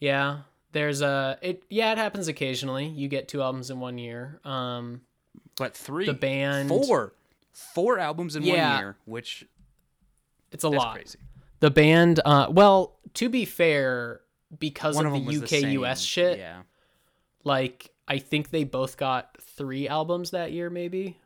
Yeah, 0.00 0.40
there's 0.72 1.00
a 1.02 1.38
it. 1.42 1.62
Yeah, 1.70 1.92
it 1.92 1.98
happens 1.98 2.28
occasionally. 2.28 2.86
You 2.86 3.08
get 3.08 3.28
two 3.28 3.42
albums 3.42 3.70
in 3.70 3.80
one 3.80 3.98
year. 3.98 4.40
Um, 4.44 5.02
But 5.56 5.76
three. 5.76 6.06
The 6.06 6.14
band- 6.14 6.68
Four. 6.68 7.14
Four 7.52 7.98
albums 7.98 8.36
in 8.36 8.42
Yeah. 8.44 8.72
one 8.74 8.80
year, 8.82 8.96
which 9.04 9.44
it's 10.52 10.62
a 10.64 10.68
lot. 10.68 10.94
crazy. 10.94 11.18
The 11.60 11.70
band, 11.70 12.20
uh, 12.24 12.46
well, 12.50 12.98
to 13.14 13.28
be 13.28 13.44
fair, 13.44 14.20
because 14.60 14.94
One 14.94 15.06
of, 15.06 15.14
of 15.14 15.26
the 15.26 15.36
the 15.38 15.42
UK 15.42 15.48
same. 15.48 15.70
US 15.80 16.00
shit, 16.00 16.38
Yeah. 16.38 16.62
like 17.44 17.90
I 18.06 18.18
think 18.18 18.50
they 18.50 18.62
both 18.64 18.96
got 18.96 19.36
three 19.40 19.88
albums 19.88 20.30
that 20.30 20.52
year, 20.52 20.70
maybe, 20.70 21.18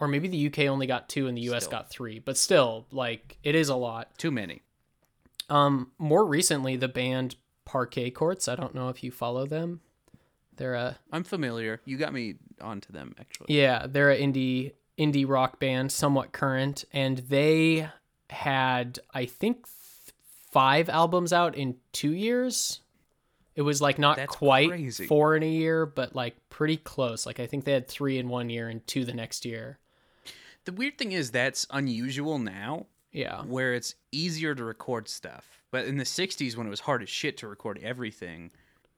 or 0.00 0.08
maybe 0.08 0.26
the 0.28 0.46
UK 0.46 0.60
only 0.70 0.86
got 0.86 1.08
two 1.08 1.26
and 1.28 1.36
the 1.36 1.42
US 1.52 1.64
Still. 1.64 1.70
got 1.78 1.90
three. 1.90 2.18
But 2.18 2.36
still, 2.36 2.86
like 2.90 3.36
it 3.42 3.54
is 3.54 3.68
a 3.68 3.76
lot. 3.76 4.16
Too 4.18 4.30
many. 4.30 4.62
Um, 5.48 5.92
more 5.98 6.24
recently, 6.24 6.76
the 6.76 6.88
band 6.88 7.36
Parquet 7.64 8.10
Courts. 8.10 8.48
I 8.48 8.54
don't 8.56 8.74
know 8.74 8.88
if 8.88 9.02
you 9.04 9.10
follow 9.10 9.46
them. 9.46 9.80
They're 10.56 10.74
a 10.74 10.98
I'm 11.12 11.24
familiar. 11.24 11.80
You 11.84 11.96
got 11.96 12.12
me 12.12 12.36
onto 12.60 12.92
them, 12.92 13.14
actually. 13.18 13.54
yeah, 13.56 13.86
they're 13.88 14.10
an 14.10 14.32
indie 14.32 14.72
indie 14.98 15.26
rock 15.28 15.58
band, 15.58 15.90
somewhat 15.92 16.32
current, 16.32 16.84
and 16.92 17.18
they 17.18 17.88
had 18.28 18.98
I 19.14 19.24
think 19.26 19.64
th- 19.66 20.14
five 20.52 20.88
albums 20.88 21.32
out 21.32 21.56
in 21.56 21.76
two 21.92 22.12
years. 22.12 22.80
It 23.56 23.62
was 23.62 23.82
like 23.82 23.98
not 23.98 24.16
That's 24.16 24.34
quite 24.34 24.68
crazy. 24.68 25.06
four 25.06 25.34
in 25.36 25.42
a 25.42 25.48
year, 25.50 25.84
but 25.84 26.14
like 26.14 26.36
pretty 26.50 26.76
close. 26.76 27.26
Like 27.26 27.40
I 27.40 27.46
think 27.46 27.64
they 27.64 27.72
had 27.72 27.88
three 27.88 28.18
in 28.18 28.28
one 28.28 28.48
year 28.50 28.68
and 28.68 28.86
two 28.86 29.04
the 29.04 29.12
next 29.14 29.44
year. 29.44 29.78
The 30.64 30.72
weird 30.72 30.98
thing 30.98 31.12
is 31.12 31.30
that's 31.30 31.66
unusual 31.70 32.38
now, 32.38 32.86
Yeah, 33.12 33.42
where 33.42 33.74
it's 33.74 33.94
easier 34.12 34.54
to 34.54 34.62
record 34.64 35.08
stuff. 35.08 35.62
But 35.70 35.86
in 35.86 35.96
the 35.96 36.04
60s, 36.04 36.56
when 36.56 36.66
it 36.66 36.70
was 36.70 36.80
hard 36.80 37.02
as 37.02 37.08
shit 37.08 37.36
to 37.38 37.48
record 37.48 37.78
everything, 37.82 38.50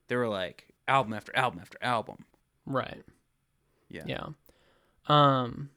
they 0.08 0.16
were 0.16 0.28
like 0.28 0.68
album 0.88 1.12
after 1.12 1.34
album 1.36 1.60
after 1.60 1.78
album. 1.82 2.24
right. 2.66 3.04
Yeah. 3.88 4.04
Yeah. 4.06 4.26
Um. 5.06 5.68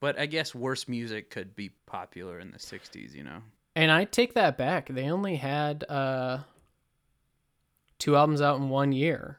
But 0.00 0.18
I 0.18 0.26
guess 0.26 0.54
worse 0.54 0.86
music 0.86 1.30
could 1.30 1.56
be 1.56 1.70
popular 1.86 2.38
in 2.38 2.50
the 2.50 2.58
60s, 2.58 3.14
you 3.14 3.24
know? 3.24 3.38
And 3.74 3.90
I 3.90 4.04
take 4.04 4.34
that 4.34 4.58
back. 4.58 4.88
They 4.88 5.10
only 5.10 5.36
had 5.36 5.84
uh 5.88 6.38
two 7.98 8.16
albums 8.16 8.42
out 8.42 8.58
in 8.58 8.68
one 8.68 8.92
year. 8.92 9.38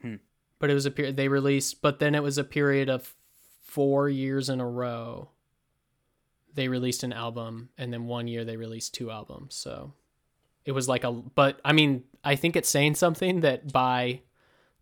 Hmm. 0.00 0.16
But 0.60 0.70
it 0.70 0.74
was 0.74 0.86
a 0.86 0.90
period 0.92 1.16
they 1.16 1.26
released, 1.28 1.82
but 1.82 1.98
then 1.98 2.14
it 2.14 2.22
was 2.22 2.38
a 2.38 2.44
period 2.44 2.88
of 2.88 3.14
four 3.62 4.08
years 4.08 4.48
in 4.48 4.60
a 4.60 4.68
row. 4.68 5.30
They 6.54 6.68
released 6.68 7.02
an 7.02 7.12
album, 7.12 7.70
and 7.78 7.92
then 7.92 8.06
one 8.06 8.28
year 8.28 8.44
they 8.44 8.56
released 8.56 8.94
two 8.94 9.10
albums. 9.10 9.54
So 9.56 9.94
it 10.64 10.72
was 10.72 10.88
like 10.88 11.02
a. 11.04 11.10
But 11.12 11.60
I 11.64 11.72
mean, 11.72 12.04
I 12.22 12.36
think 12.36 12.54
it's 12.56 12.68
saying 12.68 12.96
something 12.96 13.40
that 13.40 13.72
by 13.72 14.20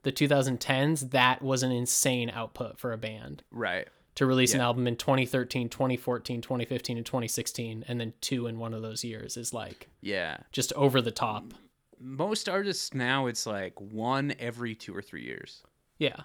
the 0.02 0.12
2010s, 0.12 1.10
that 1.10 1.42
was 1.42 1.62
an 1.62 1.70
insane 1.72 2.30
output 2.30 2.78
for 2.78 2.92
a 2.92 2.98
band 2.98 3.42
Right. 3.50 3.86
to 4.14 4.26
release 4.26 4.54
an 4.54 4.60
album 4.60 4.86
in 4.86 4.96
2013, 4.96 5.68
2014, 5.68 6.40
2015, 6.40 6.96
and 6.96 7.04
2016, 7.06 7.84
and 7.86 8.00
then 8.00 8.14
two 8.20 8.46
in 8.46 8.58
one 8.58 8.72
of 8.74 8.80
those 8.82 9.04
years 9.04 9.36
is 9.36 9.52
like 9.52 9.88
Yeah. 10.00 10.38
just 10.52 10.72
over 10.74 11.00
the 11.02 11.10
top. 11.10 11.52
Most 12.00 12.48
artists 12.48 12.94
now, 12.94 13.26
it's 13.26 13.46
like 13.46 13.78
one 13.80 14.34
every 14.38 14.74
two 14.74 14.94
or 14.96 15.02
three 15.02 15.24
years. 15.24 15.62
Yeah. 15.98 16.22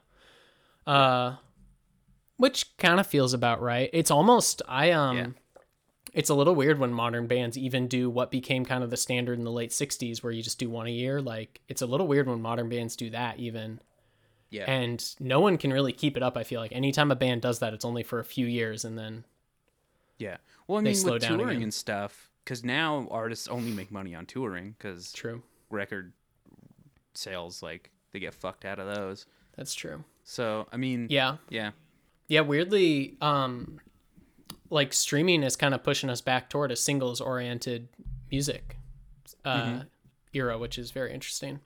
Uh, 0.86 1.36
which 2.38 2.76
kind 2.78 3.00
of 3.00 3.08
feels 3.08 3.34
about 3.34 3.62
right. 3.62 3.90
It's 3.94 4.12
almost 4.12 4.62
I 4.68 4.92
um, 4.92 5.18
Yeah. 5.18 5.28
it's 6.14 6.30
a 6.30 6.36
little 6.36 6.56
weird 6.56 6.78
when 6.80 6.92
modern 6.92 7.28
bands 7.28 7.58
even 7.58 7.88
do 7.88 8.10
what 8.10 8.32
became 8.32 8.66
kind 8.66 8.84
of 8.84 8.90
the 8.90 8.98
standard 8.98 9.38
in 9.38 9.46
the 9.46 9.52
late 9.52 9.72
60s, 9.72 10.22
where 10.22 10.32
you 10.32 10.44
just 10.44 10.60
do 10.60 10.70
one 10.70 10.88
a 10.88 10.92
year. 10.92 11.22
Like 11.22 11.62
it's 11.68 11.82
a 11.82 11.86
little 11.86 12.08
weird 12.08 12.28
when 12.28 12.42
modern 12.42 12.70
bands 12.70 12.96
do 12.96 13.10
that 13.12 13.40
even. 13.40 13.80
Yeah. 14.50 14.66
And 14.70 15.04
no 15.20 15.40
one 15.40 15.58
can 15.58 15.72
really 15.74 15.94
keep 15.94 16.16
it 16.18 16.22
up. 16.22 16.38
I 16.38 16.44
feel 16.44 16.60
like 16.62 16.72
anytime 16.74 17.10
a 17.12 17.16
band 17.16 17.42
does 17.42 17.60
that, 17.60 17.74
it's 17.74 17.86
only 17.86 18.04
for 18.04 18.20
a 18.20 18.26
few 18.26 18.46
years, 18.46 18.86
and 18.86 18.98
then 18.98 19.24
yeah. 20.20 20.38
Well, 20.68 20.78
I 20.80 20.84
They 20.84 20.94
mean, 20.94 21.04
with 21.06 21.24
touring 21.24 21.50
again. 21.50 21.64
and 21.64 21.74
stuff, 21.74 22.30
because 22.44 22.64
now 22.64 23.08
artists 23.10 23.48
only 23.48 23.72
make 23.72 23.92
money 23.92 24.14
on 24.14 24.26
touring 24.28 24.76
because 24.78 25.12
true. 25.12 25.42
Record 25.74 26.14
sales, 27.14 27.62
like, 27.62 27.90
they 28.12 28.20
get 28.20 28.34
fucked 28.34 28.64
out 28.66 28.80
of 28.80 28.94
those. 28.96 29.26
That's 29.58 29.74
true. 29.74 30.04
So, 30.24 30.68
I 30.72 30.78
mean, 30.78 31.08
Yeah. 31.10 31.38
yeah. 31.50 31.72
Yeah, 32.28 32.42
weirdly, 32.42 33.18
um, 33.22 33.80
like 34.70 34.94
streaming 34.94 35.44
is 35.44 35.56
kind 35.56 35.74
of 35.76 35.84
pushing 35.84 36.10
us 36.10 36.22
back 36.22 36.50
toward 36.50 36.72
a 36.72 36.76
singles 36.76 37.20
oriented 37.22 37.90
music 38.32 38.78
uh, 39.46 39.84
era, 40.34 40.58
which 40.58 40.78
is 40.80 40.92
very 40.92 41.14
interesting. 41.14 41.60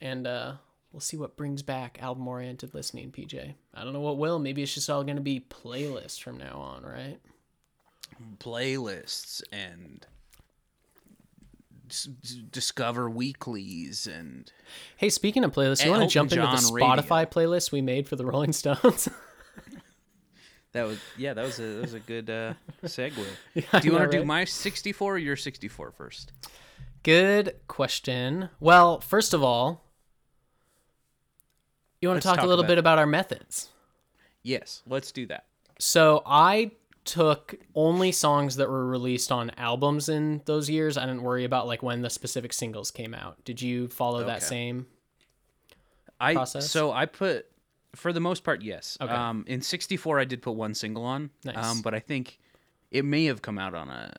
And 0.00 0.26
uh, 0.26 0.54
we'll 0.92 1.00
see 1.00 1.16
what 1.16 1.36
brings 1.36 1.62
back 1.62 1.98
album 2.02 2.26
oriented 2.26 2.74
listening, 2.74 3.12
PJ. 3.12 3.54
I 3.74 3.84
don't 3.84 3.92
know 3.92 4.00
what 4.00 4.16
will. 4.18 4.38
Maybe 4.38 4.62
it's 4.62 4.74
just 4.74 4.90
all 4.90 5.04
going 5.04 5.16
to 5.16 5.22
be 5.22 5.40
playlists 5.40 6.20
from 6.20 6.38
now 6.38 6.58
on, 6.58 6.82
right? 6.82 7.18
playlists 8.38 9.42
and 9.52 10.06
s- 11.88 12.04
discover 12.50 13.08
weeklies 13.10 14.06
and 14.06 14.50
Hey, 14.96 15.08
speaking 15.10 15.44
of 15.44 15.52
playlists, 15.52 15.84
you 15.84 15.90
want 15.90 16.02
to 16.02 16.08
jump 16.08 16.32
into 16.32 16.42
the 16.42 16.46
John 16.56 16.58
Spotify 16.62 17.26
playlist 17.30 17.72
we 17.72 17.80
made 17.82 18.08
for 18.08 18.16
the 18.16 18.24
Rolling 18.26 18.52
Stones? 18.52 19.08
that 20.72 20.86
was 20.86 20.98
yeah 21.16 21.32
that 21.34 21.44
was 21.44 21.58
a 21.58 21.62
that 21.62 21.80
was 21.82 21.94
a 21.94 22.00
good 22.00 22.28
uh 22.28 22.52
segue 22.84 23.24
I 23.72 23.80
do 23.80 23.88
you 23.88 23.94
want 23.94 24.10
to 24.10 24.18
do 24.18 24.24
my 24.24 24.44
64 24.44 25.14
or 25.14 25.18
your 25.18 25.36
64 25.36 25.90
first 25.92 26.32
Good 27.02 27.54
question. 27.68 28.48
Well, 28.58 28.98
first 29.00 29.32
of 29.32 29.40
all, 29.40 29.84
you 32.00 32.08
want 32.08 32.16
Let's 32.16 32.24
to 32.24 32.28
talk, 32.30 32.36
talk 32.38 32.44
a 32.44 32.48
little 32.48 32.64
about 32.64 32.68
bit 32.72 32.78
about 32.78 32.98
our 32.98 33.06
methods. 33.06 33.68
yes 34.42 34.82
let's 34.88 35.12
do 35.12 35.24
that 35.26 35.46
So 35.78 36.22
I 36.26 36.72
took 37.06 37.54
only 37.74 38.12
songs 38.12 38.56
that 38.56 38.68
were 38.68 38.84
released 38.86 39.32
on 39.32 39.50
albums 39.56 40.08
in 40.08 40.42
those 40.44 40.68
years. 40.68 40.98
I 40.98 41.06
didn't 41.06 41.22
worry 41.22 41.44
about 41.44 41.66
like 41.66 41.82
when 41.82 42.02
the 42.02 42.10
specific 42.10 42.52
singles 42.52 42.90
came 42.90 43.14
out. 43.14 43.42
Did 43.44 43.62
you 43.62 43.88
follow 43.88 44.24
that 44.24 44.42
same? 44.42 44.86
i 46.18 46.32
Process? 46.32 46.70
so 46.70 46.92
i 46.92 47.04
put 47.04 47.44
for 47.94 48.10
the 48.10 48.20
most 48.20 48.42
part 48.42 48.62
yes 48.62 48.96
Okay. 49.02 49.12
um 49.12 49.44
in 49.46 49.60
64 49.60 50.18
i 50.18 50.24
did 50.24 50.40
put 50.40 50.52
one 50.52 50.72
single 50.72 51.04
on 51.04 51.28
Nice. 51.44 51.56
um 51.58 51.82
but 51.82 51.92
i 51.92 51.98
think 52.00 52.38
it 52.90 53.04
may 53.04 53.26
have 53.26 53.42
come 53.42 53.58
out 53.58 53.74
on 53.74 53.90
a 53.90 54.14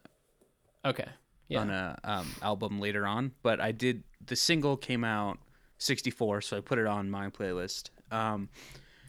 Okay. 0.85 1.07
Yeah. 1.47 1.61
on 1.61 1.69
a 1.71 1.97
um, 2.03 2.27
album 2.41 2.79
later 2.79 3.05
on, 3.07 3.31
but 3.41 3.59
I 3.59 3.71
did 3.71 4.03
the 4.25 4.35
single 4.35 4.77
came 4.77 5.03
out 5.03 5.37
64, 5.79 6.41
so 6.41 6.57
I 6.57 6.59
put 6.59 6.77
it 6.77 6.85
on 6.85 7.09
my 7.09 7.29
playlist. 7.29 7.89
Um, 8.11 8.49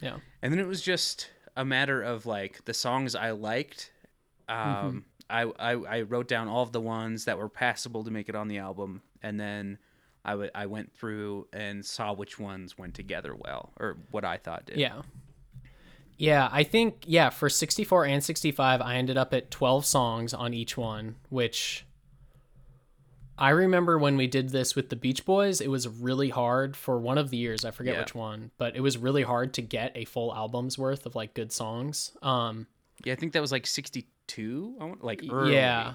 yeah. 0.00 0.16
and 0.42 0.52
then 0.52 0.58
it 0.60 0.66
was 0.66 0.80
just 0.80 1.28
a 1.58 1.64
matter 1.64 2.00
of 2.00 2.24
like 2.24 2.64
the 2.64 2.72
songs 2.72 3.14
I 3.14 3.32
liked. 3.32 3.90
Um, 4.48 5.04
I, 5.28 5.42
I 5.42 5.72
I 5.72 6.00
wrote 6.02 6.28
down 6.28 6.48
all 6.48 6.62
of 6.62 6.72
the 6.72 6.80
ones 6.80 7.26
that 7.26 7.36
were 7.36 7.50
passable 7.50 8.04
to 8.04 8.10
make 8.10 8.30
it 8.30 8.34
on 8.34 8.48
the 8.48 8.58
album, 8.58 9.02
and 9.22 9.38
then 9.38 9.78
I 10.24 10.30
w- 10.30 10.50
I 10.54 10.66
went 10.66 10.94
through 10.94 11.48
and 11.52 11.84
saw 11.84 12.14
which 12.14 12.38
ones 12.38 12.78
went 12.78 12.94
together 12.94 13.34
well, 13.34 13.72
or 13.78 13.98
what 14.12 14.24
I 14.24 14.38
thought 14.38 14.66
did. 14.66 14.78
Yeah. 14.78 15.02
Yeah, 16.16 16.48
I 16.50 16.64
think 16.64 17.04
yeah, 17.06 17.30
for 17.30 17.48
64 17.48 18.06
and 18.06 18.24
65 18.24 18.80
I 18.80 18.96
ended 18.96 19.16
up 19.16 19.32
at 19.34 19.50
12 19.52 19.84
songs 19.84 20.34
on 20.34 20.52
each 20.52 20.76
one, 20.76 21.16
which 21.28 21.84
I 23.38 23.50
remember 23.50 23.98
when 23.98 24.16
we 24.16 24.26
did 24.26 24.50
this 24.50 24.74
with 24.74 24.88
the 24.88 24.96
Beach 24.96 25.24
Boys, 25.24 25.60
it 25.60 25.68
was 25.70 25.86
really 25.86 26.28
hard 26.30 26.76
for 26.76 26.98
one 26.98 27.18
of 27.18 27.30
the 27.30 27.36
years, 27.36 27.64
I 27.64 27.70
forget 27.70 27.94
Yeah. 27.94 28.00
which 28.00 28.14
one, 28.14 28.50
but 28.58 28.74
it 28.76 28.80
was 28.80 28.98
really 28.98 29.22
hard 29.22 29.54
to 29.54 29.62
get 29.62 29.92
a 29.94 30.04
full 30.04 30.34
album's 30.34 30.76
worth 30.76 31.06
of 31.06 31.14
like 31.14 31.34
good 31.34 31.52
songs. 31.52 32.16
Um 32.22 32.66
Yeah, 33.04 33.12
I 33.12 33.16
think 33.16 33.32
that 33.34 33.40
was 33.40 33.52
like 33.52 33.66
62. 33.66 34.76
I 34.80 34.84
want 34.84 35.04
like 35.04 35.22
early. 35.30 35.54
yeah. 35.54 35.94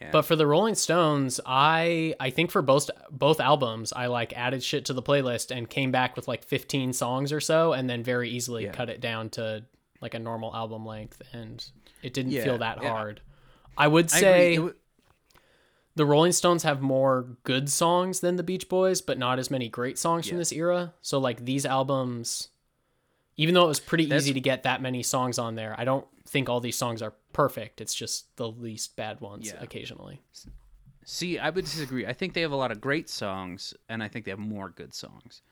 Yeah. 0.00 0.10
But 0.12 0.22
for 0.22 0.34
the 0.36 0.46
Rolling 0.46 0.76
Stones, 0.76 1.40
I 1.44 2.14
I 2.20 2.30
think 2.30 2.50
for 2.50 2.62
both 2.62 2.88
both 3.10 3.40
albums, 3.40 3.92
I 3.92 4.06
like 4.06 4.32
added 4.34 4.62
shit 4.62 4.84
to 4.86 4.92
the 4.94 5.02
playlist 5.02 5.54
and 5.54 5.68
came 5.68 5.90
back 5.90 6.16
with 6.16 6.26
like 6.28 6.44
15 6.44 6.92
songs 6.94 7.32
or 7.32 7.40
so, 7.40 7.72
and 7.74 7.90
then 7.90 8.02
very 8.02 8.30
easily 8.30 8.64
Yeah. 8.64 8.72
cut 8.72 8.88
it 8.88 9.00
down 9.00 9.28
to 9.30 9.64
like 10.00 10.14
a 10.14 10.18
normal 10.18 10.54
album 10.56 10.86
length, 10.86 11.20
and 11.32 11.62
it 12.02 12.14
didn't 12.14 12.32
feel 12.32 12.58
that 12.58 12.78
hard. 12.78 13.20
I 13.76 13.88
would 13.88 14.10
say 14.10 14.56
w- 14.56 14.74
the 15.96 16.06
Rolling 16.06 16.32
Stones 16.32 16.62
have 16.62 16.80
more 16.80 17.36
good 17.44 17.68
songs 17.68 18.20
than 18.20 18.36
the 18.36 18.42
Beach 18.42 18.68
Boys, 18.68 19.00
but 19.00 19.18
not 19.18 19.38
as 19.38 19.50
many 19.50 19.68
great 19.68 19.98
songs 19.98 20.28
from 20.28 20.38
this 20.38 20.52
era. 20.52 20.94
So 21.02 21.18
like 21.18 21.44
these 21.44 21.66
albums, 21.66 22.48
even 23.36 23.54
though 23.54 23.64
it 23.64 23.68
was 23.68 23.80
pretty 23.80 24.04
That's- 24.06 24.24
easy 24.24 24.34
to 24.34 24.40
get 24.40 24.62
that 24.62 24.80
many 24.82 25.02
songs 25.02 25.38
on 25.38 25.54
there, 25.56 25.74
I 25.78 25.84
don't 25.84 26.06
think 26.26 26.48
all 26.48 26.60
these 26.60 26.76
songs 26.76 27.02
are 27.02 27.14
perfect. 27.32 27.80
It's 27.80 27.94
just 27.94 28.34
the 28.36 28.48
least 28.48 28.94
bad 28.96 29.20
ones 29.20 29.48
Yeah. 29.48 29.60
occasionally. 29.62 30.20
See, 31.04 31.38
I 31.38 31.50
would 31.50 31.64
disagree. 31.64 32.06
I 32.06 32.12
think 32.12 32.34
they 32.34 32.42
have 32.42 32.52
a 32.52 32.56
lot 32.56 32.70
of 32.70 32.80
great 32.80 33.08
songs, 33.08 33.74
and 33.88 34.02
I 34.02 34.08
think 34.08 34.24
they 34.24 34.30
have 34.30 34.38
more 34.38 34.68
good 34.70 34.94
songs. 34.94 35.42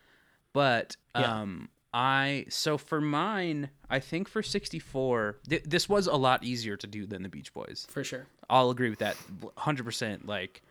But 0.52 0.96
Yeah. 1.16 1.40
um, 1.40 1.68
I 1.92 2.44
so 2.50 2.76
for 2.78 3.00
mine, 3.00 3.70
I 3.88 3.98
think 3.98 4.28
for 4.28 4.42
sixty 4.42 4.78
four, 4.78 5.38
th- 5.48 5.64
this 5.64 5.88
was 5.88 6.06
a 6.06 6.14
lot 6.16 6.44
easier 6.44 6.76
to 6.76 6.86
do 6.86 7.06
than 7.06 7.22
the 7.22 7.28
Beach 7.30 7.52
Boys. 7.54 7.86
For 7.90 8.04
sure. 8.04 8.26
I'll 8.50 8.70
agree 8.70 8.90
with 8.90 9.00
that, 9.00 9.16
hundred 9.56 9.84
percent. 9.84 10.26
Like, 10.26 10.62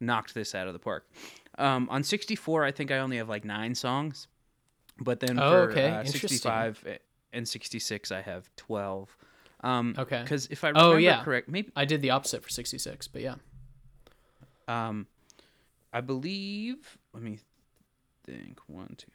knocked 0.00 0.34
this 0.34 0.54
out 0.54 0.66
of 0.66 0.72
the 0.72 0.78
park. 0.78 1.06
Um, 1.58 1.88
on 1.90 2.02
sixty 2.04 2.34
four, 2.36 2.64
I 2.64 2.70
think 2.72 2.90
I 2.90 2.98
only 2.98 3.16
have 3.18 3.28
like 3.28 3.44
nine 3.44 3.74
songs, 3.74 4.28
but 5.00 5.20
then 5.20 5.38
Oh, 5.38 5.50
for 5.50 5.70
okay. 5.72 5.90
uh, 5.90 6.04
sixty 6.04 6.36
five 6.38 6.84
and 7.32 7.48
sixty 7.48 7.78
six, 7.78 8.10
I 8.12 8.20
have 8.22 8.48
twelve. 8.56 9.16
Um, 9.62 9.94
Okay. 9.98 10.20
Because 10.22 10.46
if 10.50 10.62
I 10.64 10.70
Oh, 10.74 10.88
remember 10.90 11.00
yeah. 11.00 11.22
correct, 11.24 11.48
maybe 11.48 11.70
I 11.74 11.84
did 11.86 12.02
the 12.02 12.10
opposite 12.10 12.42
for 12.42 12.50
66, 12.50 13.08
but 13.08 13.22
yeah. 13.22 13.36
Um, 14.68 15.06
I 15.92 16.00
believe. 16.02 16.98
Let 17.14 17.22
me 17.22 17.38
think. 18.26 18.58
One, 18.66 18.94
two. 18.98 19.10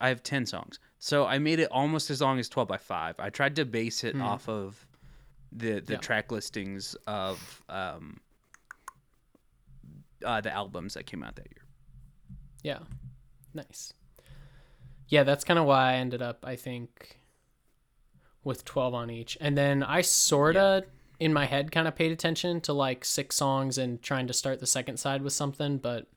I 0.00 0.08
have 0.08 0.22
ten 0.22 0.46
songs, 0.46 0.78
so 0.98 1.26
I 1.26 1.38
made 1.38 1.58
it 1.58 1.68
almost 1.72 2.08
as 2.10 2.20
long 2.20 2.38
as 2.38 2.48
twelve 2.48 2.68
by 2.68 2.76
five. 2.78 3.16
I 3.18 3.30
tried 3.30 3.56
to 3.56 3.64
base 3.64 4.04
it 4.04 4.14
off 4.20 4.48
of 4.48 4.86
the 5.52 5.80
the. 5.80 5.94
Yeah. 5.94 5.98
track 5.98 6.30
listings 6.32 6.94
of 7.06 7.62
um 7.68 8.20
uh, 10.24 10.40
the 10.40 10.52
albums 10.52 10.94
that 10.94 11.06
came 11.06 11.22
out 11.22 11.36
that 11.36 11.46
year. 11.46 11.64
Yeah. 12.62 12.80
Nice. 13.54 13.92
Yeah, 15.08 15.22
that's 15.22 15.44
kind 15.44 15.58
of 15.58 15.64
why 15.64 15.92
I 15.92 15.94
ended 15.94 16.22
up, 16.22 16.44
I 16.46 16.56
think, 16.56 17.20
with 18.44 18.64
12 18.64 18.94
on 18.94 19.10
each. 19.10 19.38
And 19.40 19.56
then 19.56 19.82
I 19.82 20.02
sort 20.02 20.56
of, 20.56 20.84
in 21.18 21.32
my 21.32 21.46
head, 21.46 21.72
kind 21.72 21.88
of 21.88 21.94
paid 21.94 22.12
attention 22.12 22.60
to 22.62 22.72
like 22.72 23.04
six 23.04 23.36
songs 23.36 23.78
and 23.78 24.02
trying 24.02 24.26
to 24.26 24.32
start 24.32 24.60
the 24.60 24.66
second 24.66 24.98
side 24.98 25.22
with 25.22 25.32
something, 25.32 25.78
but 25.78 26.08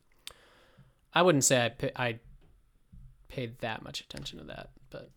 I 1.13 1.21
wouldn't 1.21 1.43
say 1.43 1.71
I, 1.95 2.07
I 2.07 2.19
paid 3.27 3.59
that 3.59 3.83
much 3.83 4.01
attention 4.01 4.39
to 4.39 4.45
that. 4.45 4.69
But 4.89 5.09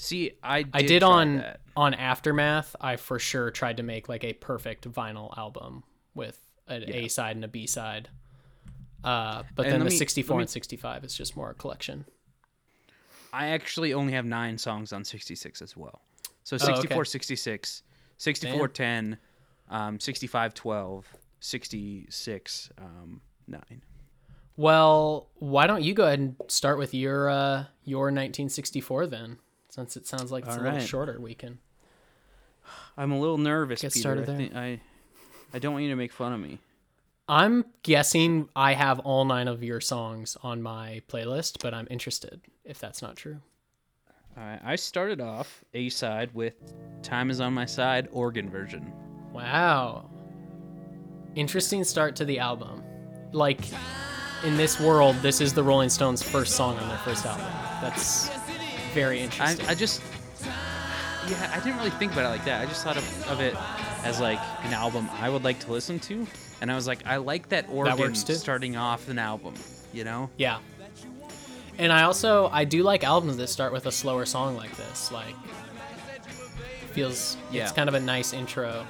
See, 0.00 0.30
I 0.44 0.62
did 0.62 0.70
I 0.74 0.82
did 0.82 1.02
on 1.02 1.36
that. 1.38 1.60
on 1.76 1.92
Aftermath. 1.92 2.76
I 2.80 2.94
for 2.94 3.18
sure 3.18 3.50
tried 3.50 3.78
to 3.78 3.82
make 3.82 4.08
like 4.08 4.22
a 4.22 4.32
perfect 4.32 4.88
vinyl 4.90 5.36
album 5.36 5.82
with 6.14 6.40
an 6.68 6.84
A 6.86 7.08
side 7.08 7.34
and 7.34 7.44
a 7.44 7.48
B 7.48 7.66
side. 7.66 8.08
Uh, 9.02 9.42
but 9.56 9.64
And 9.66 9.72
then 9.72 9.80
the 9.80 9.86
me- 9.86 9.96
64 9.96 10.36
me- 10.36 10.42
and 10.42 10.50
65 10.50 11.02
is 11.04 11.14
just 11.14 11.36
more 11.36 11.50
a 11.50 11.54
collection. 11.54 12.04
I 13.32 13.48
actually 13.48 13.92
only 13.92 14.12
have 14.12 14.24
nine 14.24 14.56
songs 14.56 14.92
on 14.92 15.02
66 15.04 15.60
as 15.62 15.76
well. 15.76 16.00
So 16.44 16.56
Oh, 16.60 16.64
okay. 16.64 16.74
64, 16.76 17.04
66, 17.04 17.82
64, 18.18 18.68
10, 18.68 19.18
um, 19.68 19.98
65, 20.00 20.54
12, 20.54 21.06
66, 21.40 22.70
um, 22.78 23.20
9. 23.48 23.82
Well, 24.56 25.28
why 25.34 25.66
don't 25.66 25.82
you 25.82 25.92
go 25.94 26.04
ahead 26.06 26.18
and 26.20 26.36
start 26.48 26.78
with 26.78 26.94
your 26.94 27.28
uh, 27.30 27.64
your 27.84 28.06
1964 28.06 29.06
then, 29.08 29.38
since 29.78 29.96
it 29.96 30.08
sounds 30.08 30.32
like 30.32 30.44
it's 30.44 30.56
All 30.56 30.60
a 30.60 30.64
little 30.64 30.78
right. 30.80 30.88
shorter. 30.88 31.20
We 31.20 31.34
can. 31.34 31.58
I'm 32.96 33.12
a 33.12 33.20
little 33.20 33.38
nervous, 33.38 33.80
Get 33.80 33.92
Peter. 33.92 34.00
started 34.00 34.22
I, 34.22 34.26
there. 34.26 34.36
think 34.36 34.56
I, 34.56 34.80
I 35.54 35.58
don't 35.60 35.72
want 35.72 35.84
you 35.84 35.90
to 35.90 35.96
make 35.96 36.10
fun 36.12 36.32
of 36.32 36.40
me. 36.40 36.58
I'm 37.28 37.64
guessing 37.84 38.48
I 38.56 38.72
have 38.74 38.98
all 39.00 39.24
nine 39.24 39.46
of 39.46 39.62
your 39.62 39.80
songs 39.80 40.36
on 40.42 40.62
my 40.62 41.02
playlist, 41.08 41.58
but 41.62 41.74
I'm 41.74 41.86
interested 41.90 42.40
if 42.64 42.80
that's 42.80 43.00
not 43.00 43.14
true. 43.14 43.36
All 44.36 44.42
right, 44.44 44.60
I 44.64 44.74
started 44.74 45.20
off 45.20 45.62
A 45.74 45.88
side 45.90 46.30
with 46.34 46.54
"Time 47.02 47.30
Is 47.30 47.40
on 47.40 47.54
My 47.54 47.66
Side" 47.66 48.08
organ 48.10 48.50
version. 48.50 48.92
Wow. 49.32 50.10
Interesting 51.36 51.84
start 51.84 52.16
to 52.16 52.24
the 52.24 52.40
album. 52.40 52.82
Like 53.32 53.60
in 54.44 54.56
this 54.56 54.80
world, 54.80 55.14
this 55.22 55.40
is 55.40 55.52
the 55.52 55.62
Rolling 55.62 55.88
Stones' 55.90 56.22
first 56.22 56.56
song 56.56 56.76
on 56.78 56.88
their 56.88 56.98
first 56.98 57.24
album. 57.26 57.46
That's 57.80 58.28
very 58.88 59.20
I, 59.20 59.22
interesting. 59.24 59.66
I 59.66 59.74
just, 59.74 60.02
yeah, 61.28 61.50
I 61.54 61.60
didn't 61.60 61.78
really 61.78 61.90
think 61.90 62.12
about 62.12 62.26
it 62.26 62.28
like 62.28 62.44
that. 62.44 62.62
I 62.62 62.66
just 62.66 62.84
thought 62.84 62.96
of, 62.96 63.28
of 63.30 63.40
it 63.40 63.54
as 64.04 64.20
like 64.20 64.38
an 64.62 64.72
album 64.72 65.08
I 65.12 65.28
would 65.28 65.44
like 65.44 65.58
to 65.60 65.72
listen 65.72 65.98
to, 66.00 66.26
and 66.60 66.70
I 66.70 66.74
was 66.74 66.86
like, 66.86 67.06
I 67.06 67.16
like 67.16 67.48
that 67.50 67.68
organ 67.68 67.98
works 67.98 68.22
too. 68.24 68.34
starting 68.34 68.76
off 68.76 69.08
an 69.08 69.18
album. 69.18 69.54
You 69.92 70.04
know? 70.04 70.28
Yeah. 70.36 70.58
And 71.78 71.92
I 71.92 72.02
also 72.02 72.48
I 72.48 72.64
do 72.64 72.82
like 72.82 73.04
albums 73.04 73.36
that 73.38 73.48
start 73.48 73.72
with 73.72 73.86
a 73.86 73.92
slower 73.92 74.26
song 74.26 74.56
like 74.56 74.76
this. 74.76 75.10
Like 75.10 75.34
feels 76.92 77.36
Yeah. 77.50 77.62
it's 77.62 77.72
kind 77.72 77.88
of 77.88 77.94
a 77.94 78.00
nice 78.00 78.32
intro. 78.32 78.86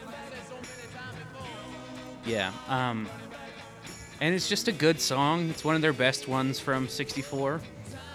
Yeah. 2.25 2.53
Um, 2.69 3.09
and 4.21 4.35
it's 4.35 4.49
just 4.49 4.69
a 4.69 4.73
good 4.73 5.01
song. 5.01 5.49
It's 5.51 5.65
one 5.65 5.77
of 5.77 5.83
their 5.83 5.93
best 5.93 6.27
ones 6.29 6.59
from 6.59 6.89
'64. 6.89 7.61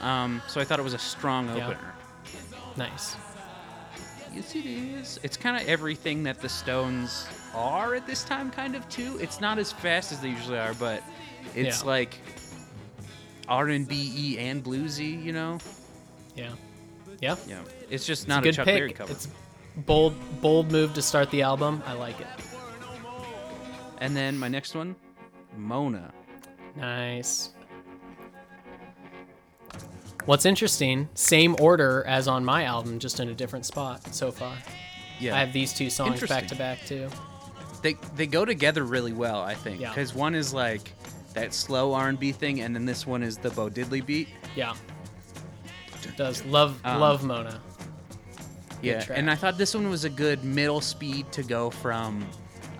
Um, 0.03 0.41
so 0.47 0.59
I 0.59 0.65
thought 0.65 0.79
it 0.79 0.83
was 0.83 0.93
a 0.93 0.99
strong 0.99 1.47
Yeah. 1.55 1.67
opener. 1.69 1.93
Nice. 2.77 3.15
Yes, 4.33 4.55
it 4.55 4.65
is. 4.65 5.19
It's 5.23 5.37
kind 5.37 5.55
of 5.61 5.67
everything 5.67 6.23
that 6.23 6.39
the 6.41 6.49
Stones 6.49 7.27
are 7.53 7.95
at 7.95 8.05
this 8.07 8.23
time, 8.23 8.49
kind 8.51 8.75
of 8.75 8.87
too. 8.89 9.17
It's 9.21 9.39
not 9.39 9.59
as 9.59 9.71
fast 9.71 10.11
as 10.11 10.19
they 10.21 10.29
usually 10.29 10.57
are, 10.57 10.73
but 10.73 11.03
it's 11.55 11.81
Yeah. 11.81 11.87
like 11.87 12.19
R 13.47 13.69
and 13.69 13.87
B 13.87 14.37
and 14.39 14.63
bluesy. 14.63 15.23
You 15.23 15.33
know? 15.33 15.59
Yeah. 16.35 16.49
Yeah. 17.21 17.35
Yeah. 17.47 17.59
It's 17.89 18.05
just 18.05 18.23
It's 18.23 18.27
not 18.27 18.37
a 18.37 18.39
a, 18.39 18.43
good 18.43 18.55
Chuck 18.55 18.65
pick. 18.65 18.75
Berry 18.79 18.93
cover. 18.93 19.11
It's 19.11 19.27
bold 19.77 20.15
bold 20.41 20.71
move 20.71 20.93
to 20.95 21.01
start 21.01 21.29
the 21.31 21.43
album. 21.43 21.81
I 21.85 21.93
like 21.93 22.19
it. 22.19 22.27
And 23.99 24.15
then 24.17 24.37
my 24.37 24.47
next 24.47 24.75
one, 24.75 24.95
Mona. 25.55 26.11
Nice. 26.75 27.51
What's 30.25 30.45
interesting, 30.45 31.09
same 31.15 31.55
order 31.59 32.03
as 32.07 32.27
on 32.27 32.45
my 32.45 32.63
album, 32.63 32.99
just 32.99 33.19
in 33.19 33.27
a 33.29 33.33
different 33.33 33.65
spot 33.65 34.13
so 34.15 34.31
far. 34.31 34.55
Yeah. 35.19 35.35
I 35.35 35.39
have 35.39 35.51
these 35.53 35.73
two 35.73 35.89
songs 35.89 36.25
back 36.27 36.47
to 36.47 36.55
back 36.55 36.79
too. 36.85 37.09
they 37.81 37.95
they 38.15 38.25
go 38.27 38.45
together 38.45 38.83
really 38.83 39.11
well, 39.13 39.41
I 39.41 39.53
think, 39.53 39.81
Yeah. 39.81 39.89
because 39.89 40.13
one 40.15 40.33
is 40.35 40.53
like 40.53 40.93
that 41.33 41.53
slow 41.53 41.93
R 41.93 42.07
and 42.09 42.19
B 42.19 42.31
thing, 42.31 42.61
and 42.61 42.73
then 42.75 42.85
this 42.85 43.05
one 43.05 43.21
is 43.23 43.37
the 43.37 43.49
Bo 43.49 43.69
Diddley 43.69 44.05
beat. 44.05 44.29
Yeah. 44.55 44.75
It 46.03 46.15
does 46.17 46.43
love 46.45 46.79
Um, 46.85 46.99
love 47.01 47.23
Mona. 47.23 47.59
Yeah, 48.81 49.05
and 49.09 49.31
I 49.31 49.35
thought 49.35 49.57
this 49.57 49.73
one 49.73 49.89
was 49.89 50.03
a 50.03 50.09
good 50.09 50.43
middle 50.43 50.81
speed 50.81 51.31
to 51.33 51.43
go 51.43 51.69
from 51.69 52.25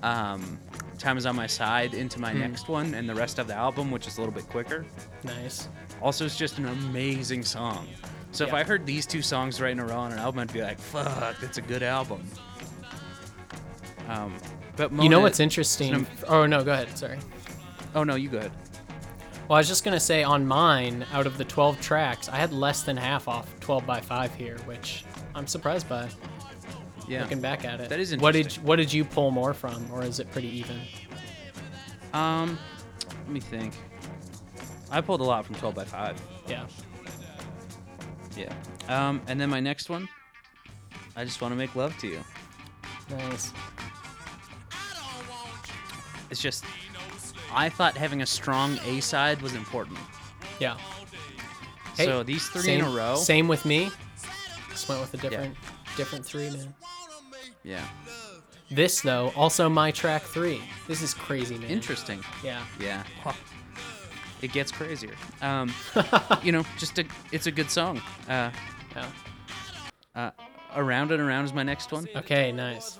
um, 0.02 0.60
"Time 0.98 1.18
Is 1.18 1.26
on 1.26 1.36
My 1.36 1.48
Side" 1.48 1.94
into 1.94 2.20
my 2.20 2.34
next 2.34 2.68
one, 2.68 2.94
and 2.94 3.08
the 3.08 3.16
rest 3.16 3.40
of 3.40 3.48
the 3.48 3.54
album, 3.56 3.90
which 3.92 4.06
is 4.08 4.18
a 4.18 4.22
little 4.22 4.34
bit 4.34 4.48
quicker. 4.50 4.86
Nice. 5.24 5.70
Also, 6.04 6.26
it's 6.26 6.38
just 6.38 6.58
an 6.58 6.66
amazing 6.66 7.44
song. 7.44 7.88
So 8.34 8.44
if 8.46 8.54
I 8.54 8.64
heard 8.64 8.86
these 8.86 9.06
two 9.06 9.22
songs 9.22 9.62
right 9.62 9.72
in 9.72 9.80
a 9.80 9.86
row 9.86 10.00
on 10.00 10.12
an 10.12 10.20
album, 10.20 10.42
I'd 10.42 10.52
be 10.52 10.62
like, 10.62 10.78
"Fuck, 10.78 11.40
that's 11.40 11.58
a 11.58 11.62
good 11.62 11.82
album." 11.82 12.28
Um, 14.10 14.36
but 14.76 14.92
Mona, 14.92 15.04
you 15.04 15.10
know 15.10 15.22
what's 15.22 15.40
interesting? 15.40 16.06
oh 16.28 16.46
no, 16.46 16.62
go 16.64 16.74
ahead. 16.74 16.98
Sorry. 16.98 17.20
Oh 17.96 18.04
no, 18.04 18.16
you 18.16 18.28
go 18.28 18.40
ahead. 18.40 18.52
Well, 19.48 19.56
I 19.56 19.60
was 19.60 19.68
just 19.70 19.86
gonna 19.86 20.00
say 20.00 20.24
on 20.24 20.46
mine, 20.46 21.06
out 21.14 21.26
of 21.26 21.38
the 21.38 21.46
12 21.46 21.80
tracks, 21.80 22.28
I 22.28 22.36
had 22.36 22.52
less 22.52 22.84
than 22.84 22.98
half 22.98 23.30
off 23.30 23.48
12 23.62 23.86
by 23.86 24.02
5 24.02 24.36
here, 24.36 24.58
which 24.66 25.06
I'm 25.36 25.48
surprised 25.48 25.88
by. 25.88 26.10
Yeah. 27.08 27.22
Looking 27.22 27.42
back 27.42 27.64
at 27.66 27.80
it, 27.80 27.90
That 27.90 28.00
is 28.00 28.16
What 28.18 28.32
did. 28.32 28.52
What 28.56 28.76
did 28.76 28.92
you 28.92 29.06
pull 29.06 29.32
more 29.32 29.54
from, 29.54 29.90
or 29.92 30.04
is 30.04 30.20
it 30.20 30.30
pretty 30.32 30.50
even? 30.50 30.82
Um, 32.14 32.58
let 33.08 33.30
me 33.30 33.40
think. 33.40 33.74
I 34.94 35.02
pulled 35.02 35.22
a 35.22 35.24
lot 35.24 35.44
from 35.44 35.56
12 35.56 35.74
by 35.74 35.86
5. 35.86 36.22
Yeah. 36.48 36.68
Yeah. 38.38 38.54
Um, 38.88 39.22
and 39.28 39.42
then 39.42 39.50
my 39.50 39.60
next 39.60 39.90
one, 39.90 40.08
I 41.16 41.26
just 41.26 41.42
want 41.42 41.52
to 41.52 41.56
make 41.56 41.76
love 41.76 41.98
to 41.98 42.08
you. 42.08 42.20
Nice. 43.10 43.52
It's 46.30 46.40
just, 46.40 46.64
I 47.52 47.70
thought 47.70 47.98
having 47.98 48.22
a 48.22 48.26
strong 48.26 48.78
A 48.86 49.00
side 49.00 49.42
was 49.42 49.56
important. 49.56 49.98
Yeah. 50.60 50.78
Hey, 51.98 52.06
so 52.06 52.22
these 52.22 52.48
three 52.50 52.62
same, 52.62 52.80
in 52.82 52.86
a 52.86 52.90
row. 52.90 53.16
Same 53.16 53.48
with 53.48 53.66
me. 53.66 53.90
Just 54.70 54.88
went 54.88 55.02
with 55.02 55.14
a 55.16 55.18
different, 55.18 55.56
different 55.98 56.24
three, 56.24 56.52
man. 56.52 56.74
Yeah. 57.64 57.84
This 58.70 59.02
though, 59.02 59.32
also 59.36 59.70
my 59.70 59.90
track 59.90 60.22
three. 60.22 60.62
This 60.88 61.02
is 61.02 61.16
crazy, 61.16 61.58
man. 61.58 61.70
Interesting. 61.70 62.24
Yeah. 62.44 62.64
Yeah. 62.80 63.04
It 64.44 64.52
gets 64.52 64.72
crazier. 64.74 65.14
Um, 65.42 65.74
you 66.44 66.52
know, 66.52 66.66
just 66.78 67.00
a, 67.00 67.06
it's 67.32 67.48
a 67.48 67.52
good 67.52 67.72
song. 67.72 68.00
Uh, 68.28 68.52
Yeah. 68.96 69.06
uh, 70.16 70.32
around 70.76 71.12
and 71.12 71.22
around 71.22 71.46
is 71.46 71.54
my 71.54 71.64
next 71.64 71.92
one. 71.92 72.08
Okay, 72.16 72.52
nice. 72.52 73.00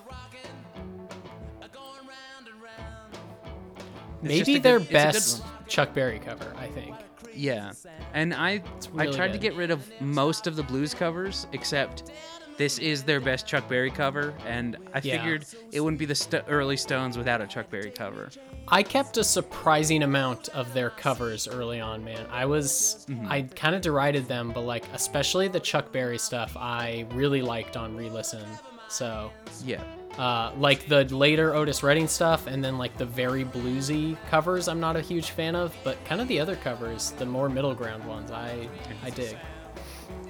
Maybe 4.22 4.54
good- 4.54 4.62
their 4.62 4.78
good 4.78 4.88
best. 4.90 5.42
Chuck 5.68 5.92
Berry 5.94 6.18
cover, 6.18 6.52
I 6.56 6.66
think. 6.68 6.96
Yeah, 7.34 7.72
and 8.12 8.32
I 8.32 8.50
I 8.52 8.62
really 9.04 9.16
tried 9.16 9.32
to 9.32 9.38
get 9.38 9.54
rid 9.54 9.70
of 9.70 9.82
most 10.00 10.46
of 10.46 10.56
the 10.56 10.62
blues 10.62 10.94
covers 10.94 11.46
except 11.52 12.10
this 12.58 12.78
is 12.78 13.02
their 13.02 13.20
best 13.20 13.46
Chuck 13.46 13.68
Berry 13.68 13.90
cover, 13.90 14.32
and 14.46 14.76
I 14.94 15.00
Yeah. 15.02 15.16
figured 15.18 15.44
it 15.72 15.80
wouldn't 15.80 15.98
be 15.98 16.06
the 16.06 16.14
st- 16.14 16.44
early 16.48 16.76
Stones 16.76 17.18
without 17.18 17.40
a 17.42 17.46
Chuck 17.46 17.68
Berry 17.70 17.90
cover. 17.90 18.30
I 18.68 18.82
kept 18.82 19.16
a 19.18 19.24
surprising 19.24 20.02
amount 20.02 20.48
of 20.50 20.72
their 20.72 20.90
covers 20.90 21.46
early 21.46 21.80
on, 21.80 22.02
man. 22.04 22.26
I 22.30 22.46
was 22.46 23.04
Mm-hmm. 23.08 23.26
I 23.30 23.42
kind 23.42 23.74
of 23.74 23.82
derided 23.82 24.26
them, 24.26 24.50
but 24.54 24.62
like 24.62 24.84
especially 24.94 25.48
the 25.48 25.60
Chuck 25.60 25.92
Berry 25.92 26.18
stuff, 26.18 26.56
I 26.56 27.06
really 27.12 27.42
liked 27.42 27.76
on 27.76 27.96
re-listen. 27.96 28.44
So, 28.88 29.30
Yeah, 29.64 29.82
uh, 30.18 30.52
like 30.56 30.86
the 30.86 31.04
later 31.14 31.54
Otis 31.54 31.82
Redding 31.82 32.06
stuff, 32.08 32.46
and 32.46 32.64
then 32.64 32.78
like 32.78 32.96
the 32.96 33.04
very 33.04 33.44
bluesy 33.44 34.16
covers, 34.30 34.68
I'm 34.68 34.80
not 34.80 34.96
a 34.96 35.00
huge 35.00 35.30
fan 35.30 35.54
of. 35.56 35.74
But 35.84 36.02
kind 36.04 36.20
of 36.20 36.28
the 36.28 36.40
other 36.40 36.56
covers, 36.56 37.10
the 37.12 37.26
more 37.26 37.48
middle 37.48 37.74
ground 37.74 38.04
ones, 38.06 38.30
I 38.30 38.68
I 39.02 39.10
dig. 39.10 39.36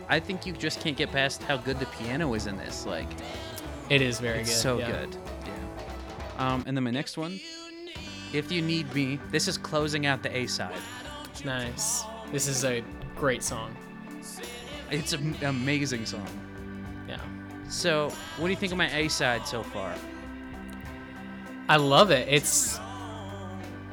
I 0.09 0.18
think 0.20 0.45
you 0.47 0.53
just 0.53 0.80
can't 0.80 0.97
get 0.97 1.11
past 1.12 1.43
how 1.43 1.57
good 1.57 1.78
the 1.78 1.87
piano 1.87 2.32
is 2.35 2.47
in 2.47 2.57
this. 2.57 2.85
Like, 2.87 3.09
It 3.91 4.03
is 4.03 4.18
very 4.20 4.41
it's 4.41 4.51
good. 4.51 4.57
so 4.59 4.78
yeah. 4.78 4.91
good. 4.91 5.16
Yeah. 5.47 6.53
Um, 6.53 6.64
and 6.66 6.76
then 6.76 6.85
my 6.85 6.91
next 6.91 7.16
one, 7.16 7.39
if 8.35 8.51
you 8.51 8.61
need 8.61 8.93
me, 8.93 9.20
this 9.30 9.47
is 9.47 9.57
closing 9.57 10.07
out 10.07 10.22
the 10.22 10.37
A 10.37 10.47
side. 10.47 10.74
Nice. 11.45 12.03
This 12.32 12.49
is 12.49 12.64
a 12.64 12.82
great 13.14 13.43
song. 13.43 13.74
It's 14.91 15.12
an 15.12 15.37
amazing 15.43 16.05
song. 16.05 16.26
Yeah. 17.09 17.20
So, 17.68 18.11
what 18.37 18.49
do 18.49 18.51
you 18.51 18.57
think 18.57 18.72
of 18.72 18.78
my 18.78 18.91
A 18.95 19.09
side 19.09 19.47
so 19.47 19.62
far? 19.62 19.95
I 21.68 21.76
love 21.76 22.11
it. 22.11 22.28
It's 22.28 22.78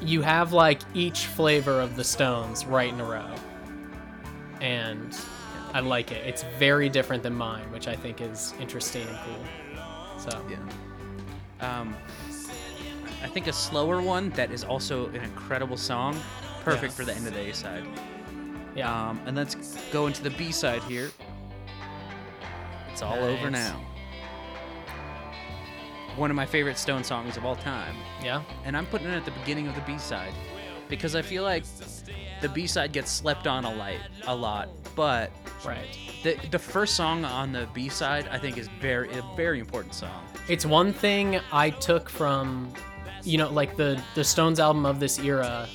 you 0.01 0.21
have 0.21 0.53
like 0.53 0.81
each 0.93 1.27
flavor 1.27 1.79
of 1.79 1.95
the 1.95 2.03
Stones 2.03 2.65
right 2.65 2.91
in 2.91 2.99
a 2.99 3.05
row. 3.05 3.33
And 4.59 5.15
I 5.73 5.79
like 5.79 6.11
it. 6.11 6.25
It's 6.25 6.43
very 6.57 6.89
different 6.89 7.23
than 7.23 7.33
mine, 7.33 7.71
which 7.71 7.87
I 7.87 7.95
think 7.95 8.21
is 8.21 8.53
interesting 8.59 9.07
and 9.07 9.17
cool. 9.19 9.79
So, 10.17 10.41
Yeah. 10.49 10.57
Um, 11.61 11.95
I 13.23 13.27
think 13.27 13.47
a 13.47 13.53
slower 13.53 14.01
one 14.01 14.29
that 14.31 14.51
is 14.51 14.63
also 14.63 15.07
an 15.09 15.17
incredible 15.17 15.77
song, 15.77 16.19
perfect 16.63 16.93
Yeah. 16.93 16.97
for 16.97 17.05
the 17.05 17.13
end 17.13 17.27
of 17.27 17.33
the 17.33 17.49
A 17.49 17.53
side. 17.53 17.85
yeah. 18.75 19.09
Um, 19.09 19.19
and 19.25 19.35
let's 19.37 19.55
go 19.91 20.07
into 20.07 20.23
the 20.23 20.29
B 20.31 20.51
side 20.51 20.81
here. 20.83 21.11
It's 22.91 23.01
all 23.01 23.19
over 23.23 23.49
now. 23.49 23.79
One 26.17 26.29
of 26.29 26.35
my 26.35 26.45
favorite 26.45 26.77
Stone 26.77 27.03
songs 27.05 27.37
of 27.37 27.45
all 27.45 27.55
time, 27.55 27.95
yeah. 28.21 28.43
and 28.65 28.75
I'm 28.75 28.85
putting 28.87 29.07
it 29.07 29.15
at 29.15 29.23
the 29.25 29.31
beginning 29.31 29.67
of 29.67 29.75
the 29.75 29.81
B 29.81 29.97
side 29.97 30.33
because 30.89 31.15
I 31.15 31.21
feel 31.21 31.43
like 31.43 31.63
the 32.41 32.49
B 32.49 32.67
side 32.67 32.91
gets 32.91 33.09
slept 33.09 33.47
on 33.47 33.63
a 33.63 33.73
light 33.73 34.01
a 34.27 34.35
lot, 34.35 34.67
but 34.95 35.31
Right. 35.63 35.97
the 36.23 36.35
the 36.49 36.59
first 36.59 36.95
song 36.95 37.23
on 37.23 37.53
the 37.53 37.65
B 37.73 37.87
side 37.87 38.27
I 38.29 38.37
think 38.39 38.57
is 38.57 38.67
very 38.81 39.09
a 39.13 39.23
very 39.37 39.59
important 39.59 39.93
song. 39.93 40.25
It's 40.49 40.65
one 40.65 40.91
thing 40.91 41.39
I 41.53 41.69
took 41.69 42.09
from 42.09 42.73
you 43.23 43.37
know, 43.37 43.49
like 43.51 43.75
the 43.75 44.01
the 44.15 44.23
Stones 44.23 44.59
album 44.59 44.85
of 44.85 44.99
this 44.99 45.19
era. 45.19 45.67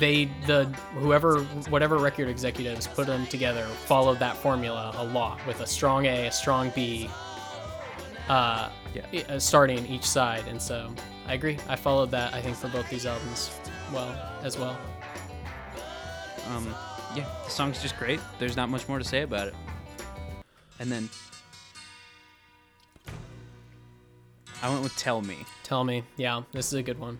They 0.00 0.24
the 0.46 0.64
whoever 0.98 1.40
whatever 1.68 1.98
record 1.98 2.28
executives 2.28 2.86
put 2.86 3.06
them 3.06 3.26
together 3.26 3.64
followed 3.86 4.18
that 4.18 4.36
formula 4.36 4.92
a 4.96 5.04
lot 5.04 5.44
with 5.46 5.60
a 5.60 5.66
strong 5.66 6.06
A, 6.06 6.26
a 6.26 6.32
strong 6.32 6.70
B, 6.74 7.08
uh, 8.28 8.70
Yeah. 8.94 9.22
uh, 9.28 9.38
starting 9.38 9.86
each 9.86 10.04
side, 10.04 10.44
and 10.48 10.60
so 10.60 10.92
I 11.26 11.34
agree. 11.34 11.58
I 11.68 11.76
followed 11.76 12.10
that. 12.12 12.34
I 12.34 12.40
think 12.40 12.56
for 12.56 12.68
both 12.68 12.88
these 12.90 13.06
albums, 13.06 13.50
well 13.92 14.10
as 14.42 14.58
well. 14.58 14.76
Um, 16.50 16.74
yeah, 17.14 17.26
the 17.44 17.50
song's 17.50 17.80
just 17.82 17.96
great. 17.98 18.20
There's 18.38 18.56
not 18.56 18.68
much 18.68 18.88
more 18.88 18.98
to 18.98 19.04
say 19.04 19.22
about 19.22 19.48
it. 19.48 19.54
And 20.80 20.90
then 20.90 21.08
I 24.62 24.70
went 24.70 24.82
with 24.82 24.96
"Tell 24.96 25.20
Me." 25.22 25.38
Tell 25.62 25.84
me, 25.84 26.02
yeah, 26.16 26.42
this 26.52 26.66
is 26.68 26.74
a 26.74 26.82
good 26.82 26.98
one. 26.98 27.18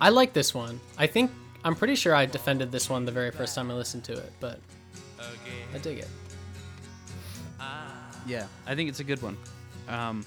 I 0.00 0.08
like 0.08 0.32
this 0.32 0.52
one. 0.54 0.80
I 0.98 1.06
think 1.06 1.30
I'm 1.64 1.74
pretty 1.76 1.94
sure 1.94 2.14
I 2.14 2.26
defended 2.26 2.72
this 2.72 2.90
one 2.90 3.04
the 3.04 3.12
very 3.12 3.30
first 3.30 3.54
time 3.54 3.70
I 3.70 3.74
listened 3.74 4.04
to 4.04 4.12
it, 4.12 4.32
but 4.40 4.58
I 5.74 5.78
dig 5.78 5.98
it. 5.98 6.08
Yeah, 8.26 8.46
I 8.66 8.74
think 8.74 8.88
it's 8.88 9.00
a 9.00 9.04
good 9.04 9.20
one. 9.22 9.36
Um, 9.88 10.24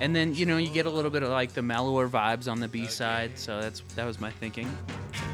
and 0.00 0.14
then 0.14 0.34
you 0.34 0.46
know 0.46 0.56
you 0.56 0.70
get 0.70 0.86
a 0.86 0.90
little 0.90 1.10
bit 1.10 1.22
of 1.22 1.30
like 1.30 1.52
the 1.52 1.62
mellower 1.62 2.08
vibes 2.08 2.50
on 2.50 2.60
the 2.60 2.68
B 2.68 2.86
side, 2.86 3.38
so 3.38 3.60
that's 3.60 3.80
that 3.96 4.04
was 4.04 4.20
my 4.20 4.30
thinking. 4.30 4.68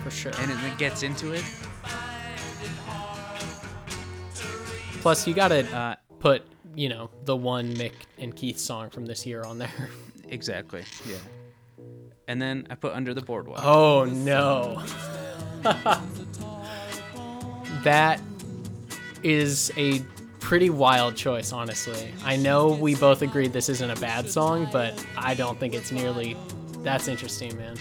For 0.02 0.10
sure. 0.10 0.32
And 0.38 0.50
it, 0.50 0.58
it 0.64 0.78
gets 0.78 1.02
into 1.02 1.32
it. 1.32 1.44
Plus, 5.00 5.26
you 5.26 5.34
gotta 5.34 5.66
Uh, 5.74 5.94
put, 6.20 6.42
you 6.76 6.88
know, 6.88 7.10
the 7.24 7.34
one 7.34 7.74
Mick 7.74 7.92
and 8.18 8.34
Keith 8.34 8.58
song 8.58 8.90
from 8.90 9.06
this 9.06 9.26
year 9.26 9.42
on 9.42 9.58
there. 9.58 9.90
exactly. 10.28 10.84
Yeah. 11.08 11.16
And 12.28 12.40
then 12.40 12.68
I 12.70 12.76
put 12.76 12.92
"Under 12.92 13.12
the 13.12 13.22
Boardwalk." 13.22 13.64
Oh 13.64 14.04
no. 14.04 14.82
that 17.82 18.20
is 19.24 19.72
a 19.76 20.00
pretty 20.38 20.70
wild 20.70 21.16
choice, 21.16 21.52
honestly. 21.52 22.12
I 22.24 22.36
know 22.36 22.68
we 22.68 22.94
both 22.94 23.22
agreed 23.22 23.52
this 23.52 23.68
isn't 23.68 23.90
a 23.90 23.96
bad 23.96 24.30
song, 24.30 24.68
but 24.70 25.04
I 25.16 25.34
don't 25.34 25.58
think 25.58 25.74
it's 25.74 25.90
nearly. 25.90 26.36
That's 26.82 27.08
interesting, 27.08 27.56
man. 27.56 27.76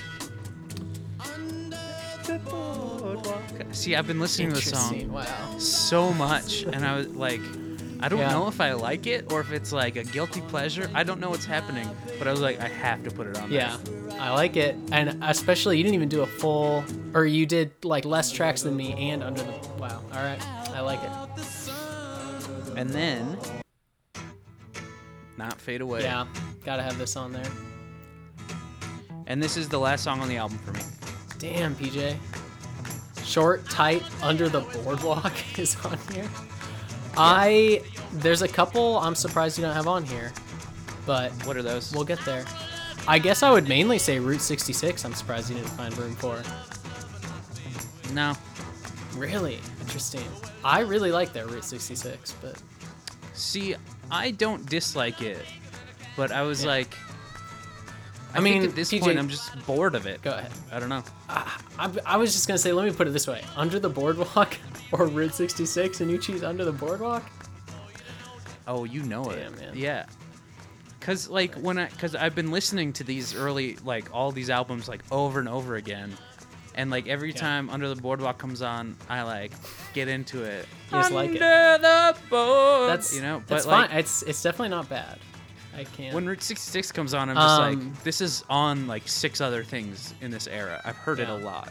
See, 3.71 3.95
I've 3.95 4.07
been 4.07 4.19
listening 4.19 4.49
to 4.49 4.55
the 4.55 4.61
song 4.61 5.11
Wow. 5.11 5.57
so 5.57 6.11
much, 6.13 6.63
and 6.63 6.85
I 6.85 6.97
was 6.97 7.07
like, 7.09 7.41
I 8.01 8.07
don't 8.07 8.19
Yeah. 8.19 8.31
know 8.31 8.47
if 8.47 8.61
I 8.61 8.73
like 8.73 9.07
it 9.07 9.31
or 9.31 9.41
if 9.41 9.51
it's 9.51 9.71
like 9.73 9.95
a 9.97 10.03
guilty 10.03 10.41
pleasure. 10.41 10.89
I 10.93 11.03
don't 11.03 11.19
know 11.19 11.29
what's 11.29 11.45
happening, 11.45 11.89
but 12.17 12.27
I 12.27 12.31
was 12.31 12.39
like, 12.39 12.59
I 12.61 12.67
have 12.69 13.03
to 13.03 13.11
put 13.11 13.27
it 13.27 13.37
on. 13.37 13.49
there. 13.49 13.59
Yeah, 13.59 13.77
I 14.19 14.33
like 14.33 14.55
it, 14.55 14.75
and 14.91 15.21
especially 15.23 15.77
you 15.77 15.83
didn't 15.83 15.95
even 15.95 16.09
do 16.09 16.21
a 16.21 16.25
full, 16.25 16.83
or 17.13 17.25
you 17.25 17.45
did 17.45 17.71
like 17.83 18.05
less 18.05 18.31
tracks 18.31 18.61
than 18.61 18.75
me 18.77 18.93
and 19.11 19.21
under 19.23 19.41
the. 19.43 19.51
Wow. 19.77 20.01
All 20.13 20.23
right, 20.23 20.39
I 20.73 20.79
like 20.81 21.01
it. 21.03 21.09
And 22.77 22.89
then, 22.89 23.37
not 25.37 25.59
fade 25.59 25.81
away. 25.81 26.03
Yeah, 26.03 26.25
gotta 26.63 26.83
have 26.83 26.97
this 26.97 27.15
on 27.17 27.33
there. 27.33 27.43
And 29.27 29.43
this 29.43 29.57
is 29.57 29.67
the 29.69 29.79
last 29.79 30.03
song 30.03 30.21
on 30.21 30.29
the 30.29 30.37
album 30.37 30.57
for 30.59 30.71
me. 30.71 30.79
Damn, 31.37 31.75
PJ. 31.75 32.15
Short, 33.23 33.63
tight, 33.69 34.03
under 34.23 34.49
the 34.49 34.61
boardwalk 34.61 35.33
is 35.59 35.75
on 35.85 35.97
here. 36.13 36.27
I 37.17 37.81
there's 38.13 38.41
a 38.41 38.47
couple 38.47 38.97
I'm 38.99 39.15
surprised 39.15 39.57
you 39.57 39.63
don't 39.65 39.73
have 39.75 39.87
on 39.87 40.03
here, 40.05 40.31
but 41.05 41.31
What 41.45 41.57
are 41.57 41.61
those? 41.63 41.93
we'll 41.93 42.03
get 42.05 42.19
there. 42.25 42.45
I 43.07 43.17
guess 43.19 43.43
I 43.43 43.51
would 43.51 43.67
mainly 43.67 43.97
say 43.97 44.19
Route 44.19 44.41
66. 44.41 45.03
I'm 45.05 45.13
surprised 45.13 45.49
you 45.49 45.55
didn't 45.55 45.69
find 45.71 45.95
room 45.97 46.15
for. 46.15 46.41
no. 48.13 48.33
Really 49.15 49.59
interesting. 49.81 50.23
I 50.63 50.81
really 50.81 51.11
like 51.11 51.33
that 51.33 51.49
Route 51.49 51.63
66, 51.63 52.35
but 52.41 52.61
See, 53.33 53.75
I 54.11 54.31
don't 54.31 54.65
dislike 54.69 55.21
it, 55.21 55.39
but 56.17 56.31
I 56.31 56.41
was 56.43 56.63
Yeah. 56.63 56.69
like, 56.71 56.95
I, 58.33 58.37
I 58.37 58.41
mean, 58.41 58.63
at 58.63 58.75
this 58.75 58.91
TJ 58.91 58.99
point 59.01 59.17
I'm 59.19 59.27
just 59.29 59.65
bored 59.65 59.95
of 59.95 60.05
it. 60.05 60.21
go 60.21 60.31
ahead. 60.31 60.51
I 60.71 60.79
don't 60.79 60.89
know. 60.89 61.03
I, 61.27 61.89
I 62.05 62.17
was 62.17 62.31
just 62.33 62.47
gonna 62.47 62.57
say, 62.59 62.71
let 62.71 62.85
me 62.85 62.91
put 62.93 63.07
it 63.07 63.11
this 63.11 63.27
way: 63.27 63.43
Under 63.55 63.79
the 63.79 63.89
Boardwalk 63.89 64.57
or 64.91 65.07
Route 65.07 65.33
66, 65.33 66.01
and 66.01 66.11
you 66.11 66.17
choose 66.17 66.43
Under 66.43 66.63
the 66.63 66.71
Boardwalk. 66.71 67.23
Oh, 68.67 68.83
you 68.83 69.01
know 69.03 69.23
Damn, 69.23 69.53
it. 69.55 69.59
man. 69.59 69.73
Yeah. 69.75 70.05
Cause 70.99 71.27
like 71.29 71.55
when 71.55 71.79
I, 71.79 71.87
cause 71.87 72.13
I've 72.13 72.35
been 72.35 72.51
listening 72.51 72.93
to 72.93 73.03
these 73.03 73.33
early, 73.33 73.77
like 73.83 74.13
all 74.13 74.31
these 74.31 74.49
albums, 74.51 74.87
like 74.87 75.01
over 75.11 75.39
and 75.39 75.49
over 75.49 75.75
again, 75.75 76.13
and 76.75 76.91
like 76.91 77.07
every 77.07 77.29
Yeah. 77.31 77.37
time 77.39 77.69
Under 77.71 77.89
the 77.93 77.99
Boardwalk 77.99 78.37
comes 78.37 78.61
on, 78.61 78.95
I 79.09 79.23
like 79.23 79.53
get 79.95 80.07
into 80.07 80.43
it. 80.43 80.67
Just 80.91 81.11
like 81.11 81.31
it. 81.31 81.41
Under 81.41 81.81
the 81.81 82.17
board. 82.29 82.89
That's 82.89 83.15
you 83.15 83.21
know, 83.23 83.41
that's 83.47 83.65
but 83.65 83.71
like 83.71 83.89
fine. 83.89 83.99
It's 83.99 84.21
it's 84.23 84.43
definitely 84.43 84.69
not 84.69 84.87
bad. 84.87 85.17
I 85.77 85.83
can't. 85.83 86.13
when 86.15 86.25
Route 86.25 86.41
66 86.41 86.91
comes 86.91 87.13
on, 87.13 87.29
I'm 87.29 87.35
just 87.35 87.59
Um, 87.61 87.79
like, 87.93 88.03
this 88.03 88.21
is 88.21 88.43
on 88.49 88.87
like 88.87 89.07
six 89.07 89.39
other 89.41 89.63
things 89.63 90.13
in 90.21 90.31
this 90.31 90.47
era. 90.47 90.81
I've 90.83 90.95
heard 90.97 91.19
it 91.19 91.27
Yeah. 91.27 91.35
a 91.35 91.39
lot. 91.39 91.69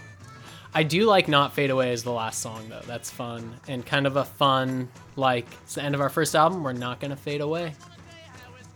I 0.74 0.82
do 0.82 1.04
like 1.06 1.28
"Not 1.28 1.54
Fade 1.54 1.70
Away" 1.70 1.92
as 1.92 2.02
the 2.04 2.12
last 2.12 2.40
song 2.40 2.68
though. 2.68 2.82
That's 2.86 3.10
fun 3.10 3.58
and 3.68 3.84
kind 3.84 4.06
of 4.06 4.16
a 4.16 4.24
fun 4.24 4.88
like 5.16 5.46
it's 5.64 5.74
the 5.74 5.82
end 5.82 5.94
of 5.94 6.00
our 6.00 6.10
first 6.10 6.34
album. 6.36 6.62
We're 6.62 6.72
not 6.74 7.00
gonna 7.00 7.16
fade 7.16 7.40
away. 7.40 7.74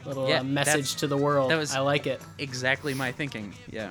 Little 0.04 0.28
Yeah, 0.28 0.40
uh, 0.40 0.44
message 0.44 0.72
that's- 0.74 0.94
to 0.96 1.06
the 1.06 1.16
world. 1.16 1.50
that 1.50 1.56
was- 1.58 1.74
I 1.74 1.78
like 1.80 2.06
it. 2.08 2.20
Exactly 2.38 2.92
my 2.94 3.12
thinking. 3.12 3.54
Yeah. 3.70 3.90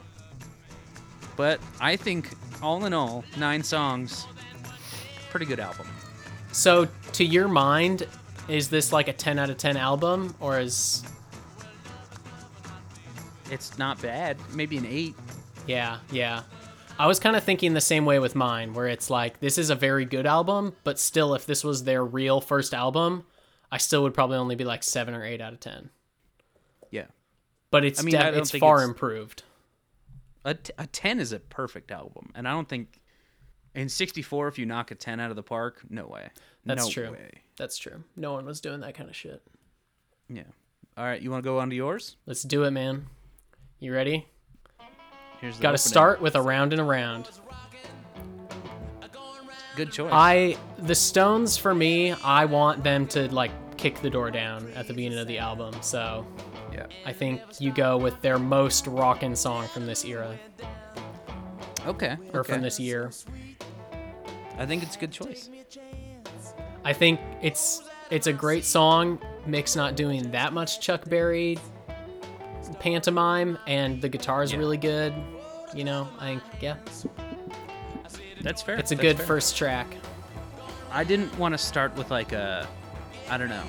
But 1.38 1.60
I 1.80 1.96
think 1.96 2.30
all 2.62 2.86
in 2.86 2.94
all, 2.94 3.24
nine 3.38 3.64
songs, 3.64 4.26
pretty 5.30 5.46
good 5.46 5.60
album. 5.60 5.88
So, 6.52 6.88
to 7.14 7.24
your 7.24 7.48
mind, 7.48 8.06
is 8.50 8.68
this 8.68 8.92
like 8.92 9.08
a 9.08 9.14
10 9.14 9.40
out 9.40 9.50
of 9.50 9.58
10 9.58 9.78
album, 9.78 10.36
or 10.42 10.60
is 10.60 11.04
It's 13.52 13.78
not 13.78 14.02
bad. 14.02 14.38
Maybe 14.54 14.78
an 14.78 14.86
eight. 14.86 15.14
yeah, 15.68 16.00
yeah? 16.12 16.44
I 16.98 17.08
was 17.08 17.20
kind 17.20 17.36
of 17.36 17.44
thinking 17.44 17.74
the 17.74 17.82
same 17.82 18.06
way 18.06 18.20
with 18.20 18.36
mine, 18.36 18.74
where 18.74 18.88
it's 18.88 19.10
like 19.10 19.40
this 19.40 19.58
is 19.58 19.70
a 19.70 19.76
very 19.76 20.06
good 20.06 20.26
album, 20.26 20.74
but 20.84 21.00
still, 21.00 21.34
if 21.36 21.46
this 21.46 21.64
was 21.64 21.84
their 21.84 22.04
real 22.04 22.42
first 22.42 22.74
album, 22.74 23.26
I 23.72 23.78
still 23.78 24.04
would 24.04 24.14
probably 24.14 24.38
only 24.38 24.56
be 24.56 24.64
like 24.66 24.84
seven 24.84 25.14
or 25.14 25.24
eight 25.26 25.42
out 25.42 25.54
of 25.54 25.60
10. 25.60 25.90
Yeah. 26.92 27.06
But 27.72 27.86
it's 27.86 28.00
I 28.00 28.04
mean, 28.04 28.16
I 28.16 28.30
it's 28.30 28.52
far 28.52 28.78
it's- 28.78 28.90
improved. 28.90 29.44
A, 30.44 30.56
t- 30.56 30.74
a 30.78 30.88
10 30.88 31.20
is 31.20 31.32
a 31.34 31.40
perfect 31.40 31.92
album. 31.92 32.32
And 32.36 32.48
I 32.48 32.52
don't 32.52 32.68
think 32.68 33.00
in 33.76 33.90
64, 33.90 34.48
if 34.48 34.58
you 34.58 34.66
knock 34.66 34.90
a 34.92 34.96
10 34.96 35.20
out 35.20 35.30
of 35.30 35.36
the 35.36 35.44
park, 35.44 35.82
no 35.90 36.08
way. 36.08 36.30
That's 36.66 36.86
no 36.86 36.92
true. 36.92 37.12
way. 37.12 37.30
That's 37.58 37.78
true. 37.78 38.04
No 38.16 38.34
one 38.34 38.46
was 38.46 38.60
doing 38.60 38.80
that 38.82 38.96
kind 38.96 39.08
of 39.10 39.16
shit. 39.16 39.42
Yeah. 40.30 40.44
All 40.98 41.06
right. 41.06 41.22
You 41.22 41.30
want 41.30 41.44
to 41.44 41.48
go 41.48 41.60
on 41.60 41.70
to 41.70 41.76
yours? 41.76 42.16
Let's 42.26 42.42
do 42.42 42.64
it, 42.64 42.72
man. 42.72 43.06
You 43.82 43.96
ready? 43.96 44.28
Here's 45.40 45.58
the 45.58 45.64
Got 45.64 45.72
to 45.72 45.78
start 45.80 46.22
with 46.22 46.36
a 46.36 46.42
round 46.42 46.72
and 46.72 46.80
around. 46.80 47.28
Good 49.76 49.92
choice. 49.92 50.12
I 50.14 50.56
the 50.78 50.94
Stones 50.94 51.58
for 51.58 51.74
me, 51.74 52.12
I 52.12 52.46
want 52.46 52.84
them 52.84 53.08
to 53.08 53.28
like 53.34 53.50
kick 53.78 54.00
the 54.04 54.10
door 54.12 54.30
down 54.30 54.72
at 54.76 54.86
the 54.86 54.94
beginning 54.94 55.18
of 55.18 55.26
the 55.26 55.40
album. 55.40 55.74
So 55.82 56.28
yeah. 56.72 56.86
I 57.08 57.12
think 57.12 57.42
you 57.60 57.72
go 57.72 57.98
with 57.98 58.22
their 58.22 58.38
most 58.38 58.86
rockin' 58.86 59.36
song 59.36 59.68
from 59.70 59.88
this 59.88 60.06
era 60.06 60.38
Okay. 61.88 62.18
or 62.34 62.42
okay. 62.42 62.54
from 62.54 62.62
this 62.62 62.80
year. 62.80 63.10
I 64.60 64.68
think 64.68 64.84
it's 64.84 64.96
a 64.96 65.00
good 65.00 65.12
choice. 65.12 65.50
I 66.86 66.94
think 66.94 67.20
it's 67.42 67.82
it's 68.12 68.28
a 68.28 68.34
great 68.34 68.64
song. 68.64 69.20
Mick's 69.48 69.76
not 69.76 69.96
doing 69.96 70.30
that 70.30 70.54
much 70.54 70.82
Chuck 70.82 71.10
Berry 71.10 71.58
pantomime, 72.80 73.58
and 73.68 74.02
the 74.02 74.10
guitar 74.10 74.44
is 74.44 74.52
Yeah. 74.52 74.60
really 74.60 74.78
good. 74.78 75.14
You 75.74 75.84
know, 75.84 76.08
I 76.20 76.26
think 76.28 76.44
yeah, 76.62 76.76
That's 78.42 78.62
fair. 78.62 78.76
it's 78.78 78.92
a 78.92 78.96
That's 78.96 79.02
good 79.02 79.18
fair. 79.18 79.26
first 79.26 79.58
track. 79.58 79.88
I 80.92 81.04
didn't 81.04 81.38
want 81.38 81.54
to 81.54 81.58
start 81.58 81.96
with 81.96 82.12
like 82.12 82.34
a, 82.34 82.68
I 83.30 83.38
don't 83.38 83.50
know. 83.50 83.64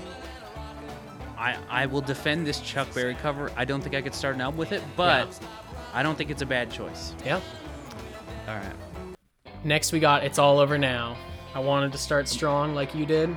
I 1.39 1.57
I 1.71 1.87
will 1.87 2.01
defend 2.01 2.47
this 2.47 2.61
Chuck 2.61 2.93
Berry 2.95 3.15
cover. 3.15 3.51
I 3.57 3.65
don't 3.65 3.81
think 3.81 3.95
I 3.95 4.03
could 4.03 4.15
start 4.15 4.35
an 4.35 4.41
album 4.41 4.59
with 4.59 4.73
it, 4.73 4.83
but 4.97 5.29
Yeah. 5.29 5.49
I 5.95 6.03
don't 6.03 6.17
think 6.17 6.31
it's 6.31 6.43
a 6.43 6.47
bad 6.47 6.71
choice. 6.71 7.15
Yeah. 7.25 7.41
All 8.49 8.57
right. 8.57 8.75
Next 9.65 9.93
we 9.93 10.01
got 10.01 10.25
It's 10.25 10.39
All 10.39 10.59
Over 10.59 10.79
Now. 10.79 11.17
I 11.55 11.61
wanted 11.61 11.93
to 11.93 11.99
start 11.99 12.27
strong 12.29 12.75
like 12.75 12.95
you 12.95 13.07
did. 13.07 13.37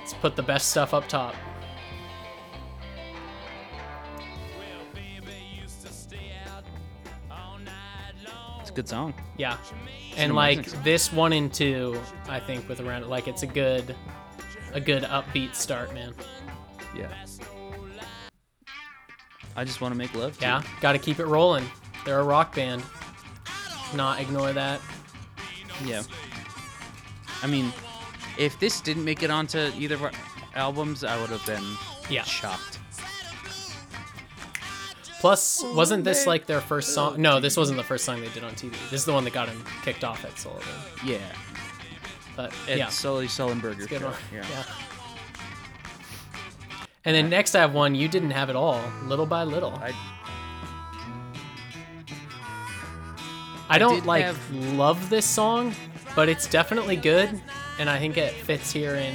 Let's 0.00 0.14
put 0.14 0.36
the 0.36 0.42
best 0.42 0.68
stuff 0.70 0.92
up 0.92 1.08
top. 1.08 1.34
It's 8.70 8.76
a 8.78 8.82
good 8.82 8.88
song. 8.88 9.14
Yeah. 9.36 9.56
And 10.16 10.36
like 10.36 10.68
song. 10.68 10.82
this 10.84 11.12
one 11.12 11.32
and 11.32 11.52
two, 11.52 12.00
I 12.28 12.38
think 12.38 12.68
with 12.68 12.78
around 12.78 13.08
like 13.08 13.26
it's 13.26 13.42
a 13.42 13.46
good 13.48 13.96
a 14.72 14.80
good 14.80 15.02
upbeat 15.02 15.56
start, 15.56 15.92
man. 15.92 16.14
Yeah. 16.96 17.08
I 19.56 19.64
just 19.64 19.80
want 19.80 19.92
to 19.92 19.98
make 19.98 20.14
love. 20.14 20.38
To 20.38 20.42
Yeah. 20.44 20.60
you. 20.60 20.68
Gotta 20.80 21.00
keep 21.00 21.18
it 21.18 21.26
rolling. 21.26 21.68
They're 22.04 22.20
a 22.20 22.24
rock 22.24 22.54
band. 22.54 22.84
Not 23.96 24.20
ignore 24.20 24.52
that. 24.52 24.80
Yeah. 25.84 26.02
I 27.42 27.48
mean, 27.48 27.72
if 28.38 28.56
this 28.60 28.80
didn't 28.80 29.04
make 29.04 29.24
it 29.24 29.30
onto 29.32 29.58
either 29.76 29.96
of 29.96 30.04
our 30.04 30.12
albums, 30.54 31.02
I 31.02 31.20
would 31.20 31.30
have 31.30 31.44
been 31.44 31.64
Yeah. 32.08 32.22
shocked. 32.22 32.78
Plus, 35.20 35.62
wasn't 35.74 36.02
this 36.04 36.26
like 36.26 36.46
their 36.46 36.60
first 36.62 36.94
song? 36.94 37.20
No, 37.20 37.40
this 37.40 37.56
wasn't 37.56 37.76
the 37.76 37.84
first 37.84 38.04
song 38.06 38.20
they 38.20 38.28
did 38.28 38.42
on 38.42 38.52
TV. 38.54 38.72
This 38.90 39.00
is 39.00 39.04
the 39.04 39.12
one 39.12 39.22
that 39.24 39.32
got 39.34 39.48
him 39.48 39.62
kicked 39.82 40.02
off 40.02 40.24
Ed 40.24 40.36
Sullivan. 40.38 40.66
Yeah. 41.04 41.18
But 42.36 42.54
It's 42.66 42.78
yeah, 42.78 42.88
Sully 42.88 43.26
Sullenberger. 43.26 43.86
good 43.86 44.02
one. 44.02 44.14
Yeah. 44.32 44.46
Yeah. 44.50 44.64
And 47.04 47.14
then 47.14 47.28
next 47.28 47.54
I 47.54 47.60
have 47.60 47.74
one 47.74 47.94
you 47.94 48.08
didn't 48.08 48.30
have 48.30 48.48
at 48.50 48.56
all. 48.56 48.80
Little 49.04 49.26
by 49.26 49.44
little. 49.44 49.74
I 49.74 49.92
I 53.68 53.78
don't 53.78 53.96
did 53.96 54.06
like 54.06 54.24
have- 54.24 54.54
love 54.54 55.10
this 55.10 55.24
song, 55.26 55.74
but 56.16 56.28
it's 56.28 56.46
definitely 56.48 56.96
good, 56.96 57.40
and 57.78 57.88
I 57.88 57.98
think 57.98 58.16
it 58.16 58.32
fits 58.32 58.72
here 58.72 58.94
in 58.96 59.14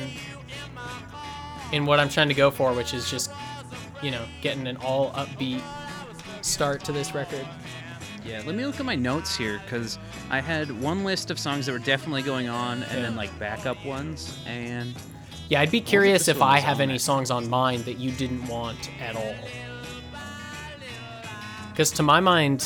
in 1.72 1.86
what 1.86 2.00
I'm 2.00 2.10
trying 2.10 2.30
to 2.30 2.34
go 2.36 2.52
for, 2.52 2.74
which 2.74 2.94
is 2.94 3.10
just 3.10 3.32
you 4.02 4.12
know 4.12 4.24
getting 4.42 4.66
an 4.68 4.78
all 4.78 5.12
upbeat 5.12 5.62
start 6.46 6.84
to 6.86 6.92
this 6.92 7.14
record. 7.14 7.46
Yeah, 8.26 8.42
let 8.46 8.56
me 8.56 8.66
look 8.66 8.80
at 8.80 8.86
my 8.86 8.96
notes 8.96 9.36
here 9.36 9.62
because 9.64 10.00
I 10.30 10.40
had 10.42 10.72
one 10.82 11.04
list 11.04 11.30
of 11.30 11.38
songs 11.40 11.66
that 11.68 11.72
were 11.74 11.80
definitely 11.80 12.24
going 12.24 12.50
on, 12.50 12.84
and 12.84 12.94
Yeah. 12.98 13.02
then 13.04 13.16
like 13.16 13.38
backup 13.40 13.84
ones, 13.86 14.38
and 14.48 14.96
Yeah, 15.50 15.62
I'd 15.62 15.70
be 15.72 15.82
curious 15.82 16.28
if 16.28 16.42
I 16.42 16.60
have 16.60 16.80
any 16.80 16.96
it. 16.96 17.02
songs 17.02 17.30
on 17.30 17.48
mine 17.50 17.84
that 17.84 18.00
you 18.00 18.12
didn't 18.12 18.48
want 18.48 18.90
at 19.00 19.16
all. 19.16 19.36
Because 21.70 21.92
to 21.92 22.04
my 22.04 22.20
mind, 22.20 22.66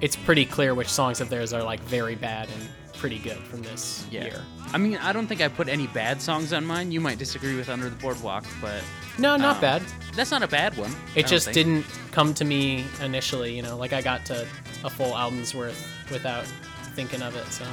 it's 0.00 0.16
pretty 0.16 0.44
clear 0.44 0.74
which 0.74 0.88
songs 0.88 1.20
of 1.20 1.28
theirs 1.28 1.52
are 1.52 1.62
like 1.62 1.80
very 1.82 2.14
bad 2.16 2.48
and 2.48 2.68
pretty 2.94 3.18
good 3.18 3.38
from 3.38 3.62
this 3.62 4.06
yeah. 4.10 4.24
year. 4.24 4.42
I 4.74 4.78
mean, 4.78 4.96
I 4.96 5.12
don't 5.12 5.28
think 5.28 5.40
I 5.40 5.46
put 5.48 5.68
any 5.68 5.86
bad 5.86 6.20
songs 6.20 6.52
on 6.52 6.66
mine. 6.66 6.90
You 6.90 7.00
might 7.00 7.16
disagree 7.18 7.54
with 7.54 7.68
Under 7.68 7.88
the 7.88 7.94
Boardwalk, 7.96 8.44
but 8.60 8.82
No, 9.18 9.36
not 9.36 9.54
um, 9.56 9.60
bad. 9.60 9.82
That's 10.16 10.32
not 10.32 10.42
a 10.42 10.48
bad 10.48 10.76
one. 10.76 10.90
I 10.90 10.94
It 11.20 11.22
don't 11.22 11.28
just 11.30 11.44
think. 11.46 11.54
didn't 11.54 11.86
come 12.10 12.34
to 12.34 12.44
me 12.44 12.84
initially, 13.00 13.54
you 13.56 13.62
know, 13.62 13.76
like 13.76 13.92
I 13.92 14.02
got 14.02 14.26
to 14.26 14.46
a 14.82 14.90
full 14.90 15.16
album's 15.16 15.54
worth 15.54 15.80
without 16.10 16.44
thinking 16.96 17.22
of 17.22 17.36
it. 17.36 17.46
So 17.52 17.64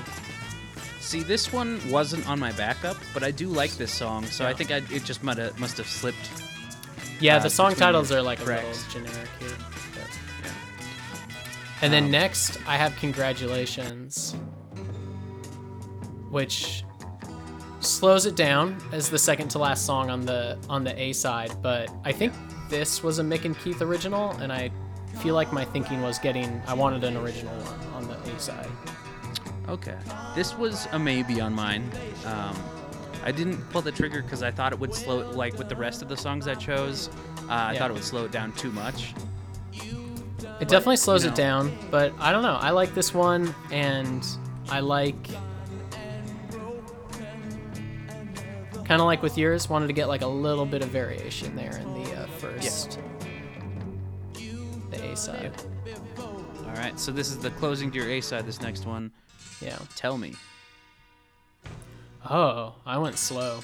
See, 0.99 1.23
this 1.23 1.51
one 1.51 1.81
wasn't 1.89 2.29
on 2.29 2.39
my 2.39 2.51
backup, 2.51 2.95
but 3.15 3.23
I 3.23 3.31
do 3.31 3.47
like 3.47 3.71
this 3.71 3.91
song, 3.91 4.23
so 4.27 4.45
I 4.45 4.49
Yeah. 4.51 4.55
think 4.55 4.71
I, 4.71 4.77
it 4.95 5.03
just 5.03 5.23
might 5.23 5.37
have 5.37 5.59
must 5.59 5.77
have 5.77 5.87
slipped. 5.87 6.29
yeah, 7.19 7.37
Uh, 7.37 7.39
the 7.39 7.49
song 7.49 7.71
between 7.71 7.87
titles 7.87 8.11
are 8.11 8.21
like 8.21 8.39
a 8.41 8.43
tracks. 8.45 8.85
little 8.93 9.01
generic 9.09 9.29
here. 9.39 9.49
but- 9.95 10.51
And 11.81 11.91
then 11.91 12.05
Um, 12.05 12.11
next, 12.11 12.59
I 12.67 12.77
have 12.77 12.95
"Congratulations," 12.97 14.35
which 16.29 16.83
slows 17.81 18.25
it 18.25 18.35
down 18.35 18.77
as 18.91 19.09
the 19.09 19.19
second 19.19 19.49
to 19.49 19.59
last 19.59 19.85
song 19.85 20.09
on 20.09 20.21
the 20.21 20.57
on 20.69 20.83
the 20.83 20.99
A 20.99 21.13
side. 21.13 21.51
But 21.61 21.89
I 22.05 22.11
think 22.11 22.33
this 22.69 23.03
was 23.03 23.19
a 23.19 23.23
Mick 23.23 23.45
and 23.45 23.57
Keith 23.59 23.81
original, 23.81 24.31
and 24.37 24.51
I 24.51 24.71
feel 25.21 25.35
like 25.35 25.51
my 25.51 25.65
thinking 25.65 26.01
was 26.01 26.17
getting 26.19 26.61
I 26.67 26.73
wanted 26.73 27.03
an 27.03 27.17
original 27.17 27.53
one 27.55 27.93
on 27.93 28.07
the 28.07 28.31
A 28.31 28.39
side. 28.39 28.69
Okay, 29.67 29.97
this 30.35 30.57
was 30.57 30.87
a 30.91 30.99
maybe 30.99 31.39
on 31.41 31.53
mine. 31.53 31.89
Um, 32.25 32.55
I 33.23 33.31
didn't 33.31 33.57
pull 33.69 33.81
the 33.81 33.91
trigger 33.91 34.21
because 34.23 34.41
I 34.41 34.49
thought 34.51 34.73
it 34.73 34.79
would 34.79 34.93
slow 34.95 35.19
it 35.19 35.35
like 35.35 35.57
with 35.57 35.69
the 35.69 35.75
rest 35.75 36.01
of 36.01 36.09
the 36.09 36.17
songs 36.17 36.47
I 36.47 36.55
chose. 36.55 37.09
Uh, 37.47 37.53
I 37.53 37.73
Yeah. 37.73 37.79
thought 37.79 37.91
it 37.91 37.93
would 37.93 38.03
slow 38.03 38.25
it 38.25 38.31
down 38.31 38.51
too 38.53 38.71
much. 38.71 39.13
It 40.59 40.67
definitely 40.67 40.97
slows 40.97 41.23
you 41.23 41.29
it 41.29 41.35
down, 41.35 41.71
but 41.89 42.13
I 42.19 42.31
don't 42.31 42.43
know. 42.43 42.57
I 42.59 42.71
like 42.71 42.93
this 42.93 43.13
one, 43.13 43.53
and 43.71 44.25
I 44.69 44.79
like 44.79 45.15
kind 48.91 48.99
of 48.99 49.05
like 49.05 49.23
with 49.23 49.37
yours. 49.37 49.69
Wanted 49.69 49.87
to 49.87 49.93
get 49.93 50.09
like 50.09 50.21
a 50.21 50.27
little 50.27 50.65
bit 50.65 50.81
of 50.81 50.89
variation 50.89 51.55
there 51.55 51.77
in 51.77 51.93
the 51.93 52.11
uh, 52.13 52.25
first, 52.25 52.99
the 54.89 55.01
A 55.11 55.15
side. 55.15 55.53
All 56.19 56.73
right, 56.75 56.99
so 56.99 57.13
this 57.13 57.29
is 57.29 57.37
the 57.37 57.51
closing 57.51 57.89
to 57.91 57.97
your 57.97 58.09
A 58.09 58.19
side. 58.19 58.45
This 58.45 58.59
next 58.59 58.85
one, 58.85 59.13
Yeah. 59.61 59.77
tell 59.95 60.17
me. 60.17 60.33
Oh, 62.29 62.75
I 62.85 62.97
went 62.97 63.17
slow. 63.17 63.61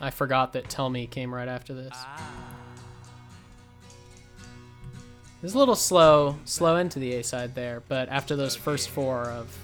I 0.00 0.10
forgot 0.10 0.54
that 0.54 0.68
Tell 0.68 0.90
Me 0.90 1.06
came 1.06 1.32
right 1.32 1.46
after 1.46 1.72
this. 1.72 1.96
It's 5.44 5.54
a 5.54 5.58
little 5.58 5.76
slow, 5.76 6.34
slow 6.46 6.78
into 6.78 6.98
the 6.98 7.14
A 7.14 7.22
side 7.22 7.54
there, 7.54 7.80
but 7.86 8.08
after 8.08 8.34
those 8.34 8.56
first 8.56 8.90
four 8.90 9.22
of 9.26 9.56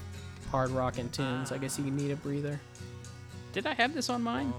hard 0.53 0.71
rock 0.71 0.99
and 0.99 1.13
tunes, 1.13 1.51
I 1.51 1.59
guess 1.59 1.81
you 1.81 1.91
need 1.91 2.13
a 2.13 2.17
breather. 2.17 2.61
Did 3.53 3.67
I 3.67 3.75
have 3.75 3.95
this 3.95 4.09
on 4.11 4.23
mine? 4.23 4.53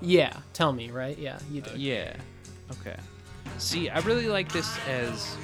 Yeah, 0.00 0.36
Tell 0.52 0.72
Me, 0.72 0.90
right? 0.90 1.16
Yeah, 1.18 1.38
you 1.50 1.60
did. 1.60 1.76
Yeah. 1.76 2.16
Okay. 2.80 2.96
See, 3.58 3.88
I 3.88 4.00
really 4.00 4.28
like 4.28 4.50
this 4.52 4.76
as. 4.88 5.36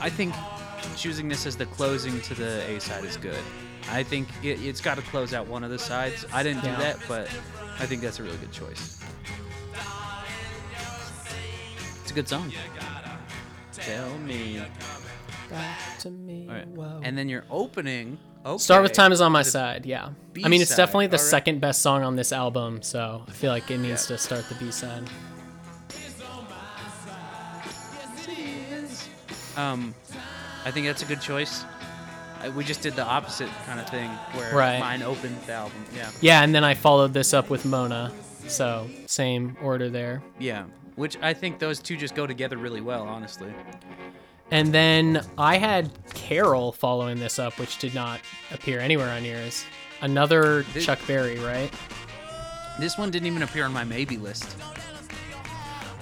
I 0.00 0.08
think 0.08 0.34
choosing 0.96 1.28
this 1.28 1.46
as 1.46 1.56
the 1.56 1.66
closing 1.66 2.20
to 2.22 2.34
the 2.34 2.62
A 2.70 2.80
side 2.80 3.04
is 3.04 3.16
good. 3.16 3.38
I 3.90 4.02
think 4.02 4.28
it, 4.42 4.60
it's 4.64 4.80
got 4.80 4.96
to 4.96 5.02
close 5.02 5.34
out 5.34 5.46
one 5.46 5.62
of 5.64 5.70
the 5.70 5.78
sides. 5.78 6.24
I 6.32 6.42
didn't 6.42 6.64
Yeah. 6.64 6.76
do 6.76 6.82
that, 6.82 6.98
but 7.06 7.26
I 7.78 7.86
think 7.86 8.02
that's 8.02 8.18
a 8.18 8.22
really 8.22 8.36
good 8.38 8.52
choice. 8.52 9.00
It's 12.02 12.10
a 12.10 12.14
good 12.14 12.28
song. 12.28 12.52
Tell 13.72 14.18
me. 14.18 14.62
Back 15.50 15.98
to 16.00 16.10
me. 16.10 16.46
All 16.48 16.54
right. 16.54 17.00
And 17.04 17.16
then 17.16 17.28
your 17.28 17.44
opening. 17.50 18.18
Okay. 18.44 18.58
Start 18.58 18.82
with 18.82 18.92
Time 18.92 19.12
is 19.12 19.20
on 19.20 19.32
my 19.32 19.42
side, 19.42 19.84
yeah. 19.84 20.10
I 20.44 20.48
mean, 20.48 20.62
it's 20.62 20.74
definitely 20.74 21.08
the 21.08 21.16
alright. 21.18 21.30
second 21.30 21.60
best 21.60 21.82
song 21.82 22.02
on 22.02 22.16
this 22.16 22.32
album, 22.32 22.80
so 22.82 23.22
I 23.28 23.32
feel 23.32 23.50
like 23.52 23.70
it 23.70 23.78
needs 23.78 24.06
to 24.06 24.16
start 24.16 24.48
the 24.48 24.54
B 24.54 24.70
side. 24.70 25.08
Um, 29.56 29.94
I 30.64 30.70
think 30.70 30.86
that's 30.86 31.02
a 31.02 31.06
good 31.06 31.20
choice. 31.20 31.64
We 32.56 32.64
just 32.64 32.80
did 32.80 32.96
the 32.96 33.04
opposite 33.04 33.50
kind 33.66 33.78
of 33.78 33.86
thing 33.90 34.08
where 34.32 34.54
Right. 34.54 34.80
mine 34.80 35.02
opened 35.02 35.36
the 35.44 35.52
album. 35.52 35.84
Yeah. 35.94 36.10
Yeah, 36.22 36.42
and 36.42 36.54
then 36.54 36.64
I 36.64 36.72
followed 36.72 37.12
this 37.12 37.34
up 37.34 37.50
with 37.50 37.66
Mona, 37.66 38.10
so 38.46 38.88
same 39.06 39.56
order 39.62 39.90
there. 39.90 40.22
Yeah. 40.38 40.64
Which 40.96 41.18
I 41.20 41.34
think 41.34 41.58
those 41.58 41.78
two 41.78 41.96
just 41.98 42.14
go 42.14 42.26
together 42.26 42.56
really 42.56 42.80
well, 42.80 43.02
honestly. 43.02 43.52
And 44.50 44.72
then 44.72 45.24
I 45.38 45.58
had 45.58 45.90
Carol 46.14 46.72
following 46.72 47.18
this 47.18 47.38
up, 47.38 47.58
which 47.58 47.78
did 47.78 47.94
not 47.94 48.20
appear 48.50 48.80
anywhere 48.80 49.10
on 49.10 49.24
yours. 49.24 49.64
Another 50.00 50.64
This- 50.74 50.86
Chuck 50.86 50.98
Berry, 51.06 51.38
right? 51.38 51.72
This 52.78 52.96
one 52.96 53.10
didn't 53.10 53.26
even 53.26 53.42
appear 53.42 53.64
on 53.64 53.72
my 53.72 53.84
maybe 53.84 54.16
list. 54.16 54.56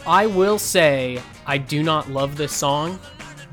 I 0.07 0.27
will 0.27 0.59
say 0.59 1.21
I 1.47 1.59
do 1.59 1.83
not 1.83 2.09
love 2.11 2.37
this 2.37 2.53
song, 2.53 2.99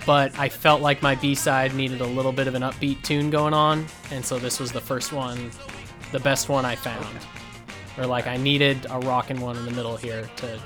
but 0.06 0.38
I 0.40 0.48
felt 0.48 0.82
like 0.82 1.02
my 1.02 1.16
B 1.16 1.36
side 1.36 1.74
needed 1.74 2.00
a 2.02 2.06
little 2.06 2.32
bit 2.32 2.48
of 2.48 2.56
an 2.56 2.62
upbeat 2.62 3.04
tune 3.04 3.30
going 3.30 3.54
on, 3.54 3.86
and 4.12 4.24
so 4.24 4.38
this 4.38 4.60
was 4.60 4.72
the 4.72 4.80
first 4.80 5.12
one, 5.12 5.52
the 6.12 6.20
best 6.20 6.48
one 6.48 6.64
I 6.64 6.76
found. 6.76 7.18
Or 7.98 8.06
like 8.06 8.28
I 8.28 8.38
needed 8.38 8.86
a 8.90 9.00
rockin' 9.00 9.42
one 9.42 9.58
in 9.58 9.66
the 9.66 9.72
middle 9.72 9.98
here 9.98 10.30
to 10.38 10.60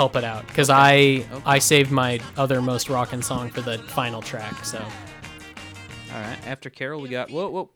help 0.00 0.16
it 0.16 0.24
out, 0.24 0.46
because 0.46 0.70
I 0.70 1.26
I 1.44 1.58
saved 1.58 1.90
my 1.90 2.20
other 2.38 2.62
most 2.62 2.88
rockin' 2.88 3.20
song 3.20 3.50
for 3.50 3.60
the 3.60 3.76
final 3.76 4.22
track. 4.22 4.64
So 4.64 4.78
All 4.78 6.20
right. 6.22 6.38
After 6.46 6.70
Carol, 6.70 7.02
we 7.02 7.10
got 7.10 7.30
whoa 7.30 7.50
whoa, 7.50 7.68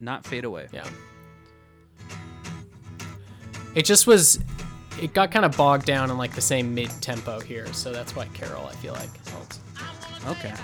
not 0.00 0.24
fade 0.26 0.46
away. 0.46 0.68
yeah, 0.72 0.88
it 3.74 3.84
just 3.84 4.06
was. 4.06 4.38
It 4.98 5.12
got 5.12 5.30
kind 5.30 5.44
of 5.44 5.54
bogged 5.58 5.84
down 5.84 6.10
in 6.10 6.16
like 6.16 6.34
the 6.34 6.40
same 6.40 6.74
mid 6.74 6.88
tempo 7.02 7.38
here, 7.38 7.70
so 7.74 7.92
that's 7.92 8.16
why 8.16 8.28
Carol 8.28 8.64
I 8.64 8.72
feel 8.76 8.94
like 8.94 9.10
helped. 9.28 9.58
Okay. 10.26 10.54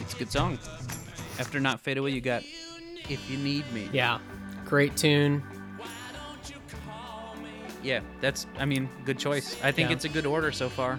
It's 0.00 0.14
a 0.14 0.16
good 0.16 0.32
song. 0.32 0.58
After 1.38 1.60
not 1.60 1.80
fade 1.80 1.98
away, 1.98 2.12
you 2.12 2.22
got 2.22 2.44
if 3.10 3.30
you 3.30 3.36
need 3.36 3.70
me. 3.74 3.90
Yeah, 3.92 4.20
great 4.64 4.96
tune. 4.96 5.42
Yeah, 7.82 8.00
that's. 8.20 8.46
I 8.58 8.64
mean, 8.64 8.88
good 9.04 9.18
choice. 9.18 9.56
I 9.62 9.72
think 9.72 9.88
Yeah. 9.90 9.96
it's 9.96 10.04
a 10.04 10.08
good 10.08 10.26
order 10.26 10.50
so 10.52 10.68
far. 10.68 10.98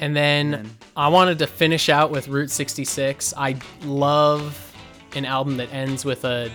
And 0.00 0.16
then 0.16 0.50
then- 0.52 0.76
I 0.96 1.08
wanted 1.08 1.38
to 1.40 1.46
finish 1.46 1.88
out 1.88 2.10
with 2.10 2.28
Route 2.28 2.50
66. 2.50 3.34
I 3.36 3.56
love 3.82 4.74
an 5.14 5.24
album 5.24 5.56
that 5.58 5.72
ends 5.72 6.04
with 6.04 6.24
a, 6.24 6.50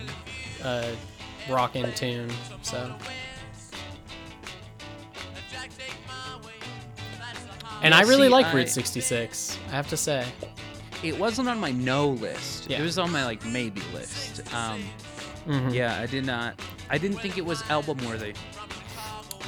a 0.64 0.96
rockin' 1.48 1.92
tune. 1.94 2.30
So. 2.62 2.92
And 7.82 7.94
I 7.94 8.02
really 8.02 8.26
see, 8.26 8.32
like 8.32 8.46
I- 8.46 8.52
Route 8.54 8.68
66. 8.68 9.58
I 9.68 9.70
have 9.70 9.88
to 9.88 9.96
say. 9.96 10.26
It 11.02 11.16
wasn't 11.18 11.48
on 11.48 11.60
my 11.60 11.70
no 11.72 12.08
list. 12.08 12.68
Yeah. 12.70 12.80
It 12.80 12.82
was 12.82 12.98
on 12.98 13.12
my 13.12 13.24
like 13.24 13.44
maybe 13.44 13.82
list. 13.92 14.42
Um, 14.54 14.82
Mhm. 15.46 15.72
yeah, 15.72 15.98
I 16.00 16.06
did 16.06 16.24
not. 16.26 16.60
I 16.90 16.98
didn't 16.98 17.18
think 17.18 17.38
it 17.38 17.44
was 17.44 17.62
album 17.70 17.98
worthy. 18.06 18.34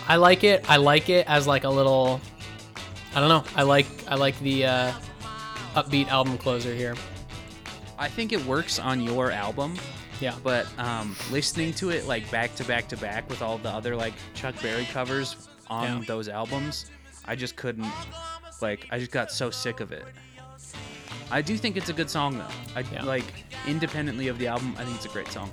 I 0.07 0.17
like 0.17 0.45
it. 0.45 0.65
I 0.71 0.77
like 0.77 1.09
it 1.11 1.27
as 1.29 1.47
like 1.47 1.65
a 1.65 1.69
little. 1.69 2.21
I 3.15 3.21
don't 3.21 3.29
know. 3.29 3.45
I 3.57 3.63
like 3.63 3.87
I 4.09 4.15
like 4.15 4.39
the 4.41 4.67
uh, 4.67 4.93
upbeat 5.75 6.09
album 6.09 6.39
closer 6.39 6.75
here. 6.75 6.95
I 7.99 8.09
think 8.09 8.33
it 8.33 8.45
works 8.47 8.79
on 8.79 9.01
your 9.01 9.31
album, 9.33 9.75
Yeah. 10.21 10.35
but 10.45 10.67
um, 10.79 11.17
listening 11.33 11.73
to 11.75 11.91
it 11.91 12.07
like 12.07 12.31
back 12.31 12.55
to 12.57 12.65
back 12.65 12.89
to 12.89 12.97
back 12.97 13.29
with 13.29 13.43
all 13.43 13.59
the 13.59 13.71
other 13.71 13.97
like 13.97 14.15
Chuck 14.35 14.55
Berry 14.63 14.85
covers 14.93 15.49
on 15.69 15.99
Yeah. 15.99 16.05
those 16.07 16.29
albums, 16.29 16.87
I 17.25 17.35
just 17.35 17.57
couldn't. 17.57 17.91
Like, 18.61 18.87
I 18.91 18.99
just 18.99 19.11
got 19.11 19.31
so 19.31 19.51
sick 19.51 19.81
of 19.81 19.93
it. 19.93 20.05
I 21.31 21.43
do 21.43 21.57
think 21.57 21.77
it's 21.77 21.89
a 21.91 21.93
good 21.93 22.09
song 22.09 22.39
though. 22.39 22.47
I 22.77 22.85
Yeah. 22.93 23.03
like 23.05 23.25
independently 23.67 24.29
of 24.29 24.39
the 24.39 24.47
album. 24.47 24.75
I 24.79 24.85
think 24.85 24.97
it's 24.97 25.07
a 25.07 25.11
great 25.11 25.29
song. 25.33 25.51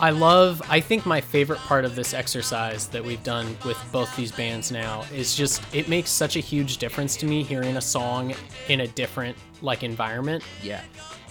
I 0.00 0.10
love, 0.10 0.60
I 0.68 0.80
think 0.80 1.06
my 1.06 1.20
favorite 1.20 1.60
part 1.60 1.84
of 1.84 1.94
this 1.94 2.14
exercise 2.14 2.88
that 2.88 3.02
we've 3.02 3.22
done 3.22 3.56
with 3.64 3.78
both 3.92 4.14
these 4.16 4.32
bands 4.32 4.72
now 4.72 5.04
is 5.14 5.36
just, 5.36 5.62
it 5.72 5.88
makes 5.88 6.10
such 6.10 6.36
a 6.36 6.40
huge 6.40 6.78
difference 6.78 7.16
to 7.18 7.26
me 7.26 7.42
hearing 7.42 7.76
a 7.76 7.80
song 7.80 8.34
in 8.68 8.80
a 8.80 8.88
different, 8.88 9.36
like, 9.62 9.82
environment. 9.82 10.42
Yeah. 10.62 10.82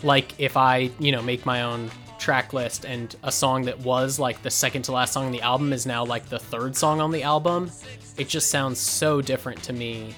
Like, 0.01 0.39
if 0.39 0.55
I, 0.55 0.89
you 0.97 1.11
know, 1.11 1.21
make 1.21 1.45
my 1.45 1.63
own 1.63 1.91
track 2.19 2.53
list 2.53 2.85
and 2.85 3.13
a 3.23 3.31
song 3.31 3.63
that 3.63 3.77
was, 3.81 4.17
like, 4.17 4.41
the 4.41 4.49
second 4.49 4.83
to 4.83 4.93
last 4.93 5.13
song 5.13 5.25
on 5.25 5.31
the 5.33 5.41
album 5.41 5.73
is 5.73 5.85
now, 5.85 6.05
like, 6.05 6.27
the 6.29 6.39
third 6.39 6.75
song 6.75 7.01
on 7.01 7.11
the 7.11 7.21
album, 7.21 7.69
it 8.17 8.29
just 8.29 8.49
sounds 8.49 8.79
so 8.79 9.21
different 9.21 9.61
to 9.63 9.73
me 9.73 10.15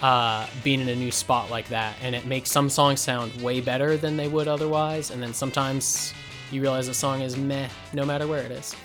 uh, 0.00 0.46
being 0.62 0.80
in 0.80 0.88
a 0.88 0.96
new 0.96 1.10
spot 1.10 1.50
like 1.50 1.68
that. 1.68 1.96
And 2.02 2.14
it 2.14 2.24
makes 2.24 2.50
some 2.50 2.70
songs 2.70 3.00
sound 3.00 3.34
way 3.42 3.60
better 3.60 3.96
than 3.96 4.16
they 4.16 4.28
would 4.28 4.48
otherwise. 4.48 5.10
And 5.10 5.22
then 5.22 5.34
sometimes 5.34 6.14
you 6.52 6.60
realize 6.60 6.86
the 6.86 6.94
song 6.94 7.22
is 7.22 7.36
meh 7.36 7.68
no 7.92 8.04
matter 8.04 8.26
where 8.26 8.42
it 8.42 8.52
is. 8.52 8.76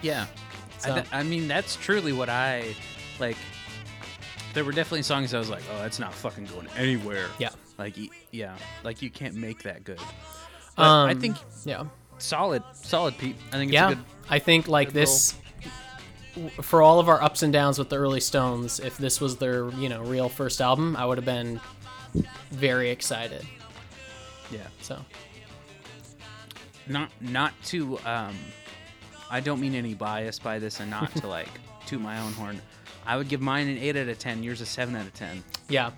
Yeah. 0.00 0.26
I, 0.84 0.90
th- 0.92 1.06
I 1.12 1.22
mean, 1.22 1.48
that's 1.48 1.76
truly 1.76 2.12
what 2.12 2.28
I 2.28 2.74
like. 3.18 3.36
There 4.52 4.64
were 4.64 4.72
definitely 4.72 5.02
songs 5.02 5.32
I 5.34 5.38
was 5.38 5.48
like, 5.50 5.62
oh, 5.74 5.78
that's 5.78 5.98
not 5.98 6.12
fucking 6.14 6.44
going 6.46 6.68
anywhere. 6.76 7.26
Yeah. 7.38 7.50
Like, 7.78 7.96
yeah, 8.30 8.56
like 8.84 9.02
you 9.02 9.10
can't 9.10 9.34
make 9.34 9.62
that 9.64 9.82
good. 9.84 9.98
But 10.76 10.82
I 10.84 11.10
Um, 11.12 11.20
think 11.20 11.36
Yeah. 11.64 11.84
solid, 12.18 12.62
solid, 12.74 13.16
Pete. 13.18 13.36
I 13.48 13.56
think 13.56 13.70
it's 13.70 13.74
yeah. 13.74 13.88
good. 13.90 13.98
I 14.30 14.38
think 14.38 14.68
like 14.68 14.92
this 14.92 15.34
w- 16.34 16.50
for 16.62 16.82
all 16.82 17.00
of 17.00 17.08
our 17.08 17.20
ups 17.22 17.42
and 17.42 17.52
downs 17.52 17.78
with 17.78 17.88
the 17.88 17.96
early 17.96 18.20
Stones, 18.20 18.78
if 18.78 18.96
this 18.98 19.20
was 19.20 19.38
their, 19.38 19.70
you 19.70 19.88
know, 19.88 20.02
real 20.02 20.28
first 20.28 20.60
album, 20.60 20.96
I 20.96 21.06
would 21.06 21.18
have 21.18 21.24
been 21.24 21.60
very 22.50 22.90
excited. 22.90 23.44
Yeah. 24.50 24.60
So, 24.82 24.98
Not, 26.86 27.10
not 27.20 27.52
to. 27.66 27.98
Um, 28.04 28.36
I 29.30 29.40
don't 29.40 29.60
mean 29.60 29.74
any 29.74 29.94
bias 29.94 30.38
by 30.38 30.58
this, 30.58 30.80
and 30.80 30.90
not 30.90 31.14
to 31.16 31.26
like 31.38 31.48
toot 31.86 32.00
my 32.00 32.20
own 32.20 32.32
horn. 32.32 32.60
I 33.06 33.16
would 33.16 33.28
give 33.28 33.40
mine 33.40 33.68
an 33.68 33.78
eight 33.78 33.96
out 33.96 34.08
of 34.08 34.18
ten. 34.18 34.42
Yours 34.42 34.60
a 34.60 34.66
seven 34.66 34.94
out 34.96 35.06
of 35.06 35.14
ten. 35.14 35.42
yeah. 35.68 35.90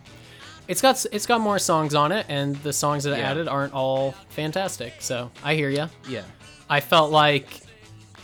It's 0.69 0.83
got 0.83 1.05
it's 1.13 1.27
got 1.27 1.41
more 1.41 1.61
songs 1.61 1.95
on 1.95 2.11
it 2.11 2.27
and 2.29 2.57
the 2.57 2.73
songs 2.73 3.05
that 3.05 3.15
I 3.15 3.19
Yeah. 3.19 3.31
added 3.31 3.47
aren't 3.47 3.73
all 3.73 4.13
fantastic. 4.31 4.95
So, 4.99 5.31
I 5.45 5.55
hear 5.55 5.71
you. 5.71 5.87
Yeah. 6.09 6.25
I 6.69 6.81
felt 6.81 7.13
like 7.13 7.61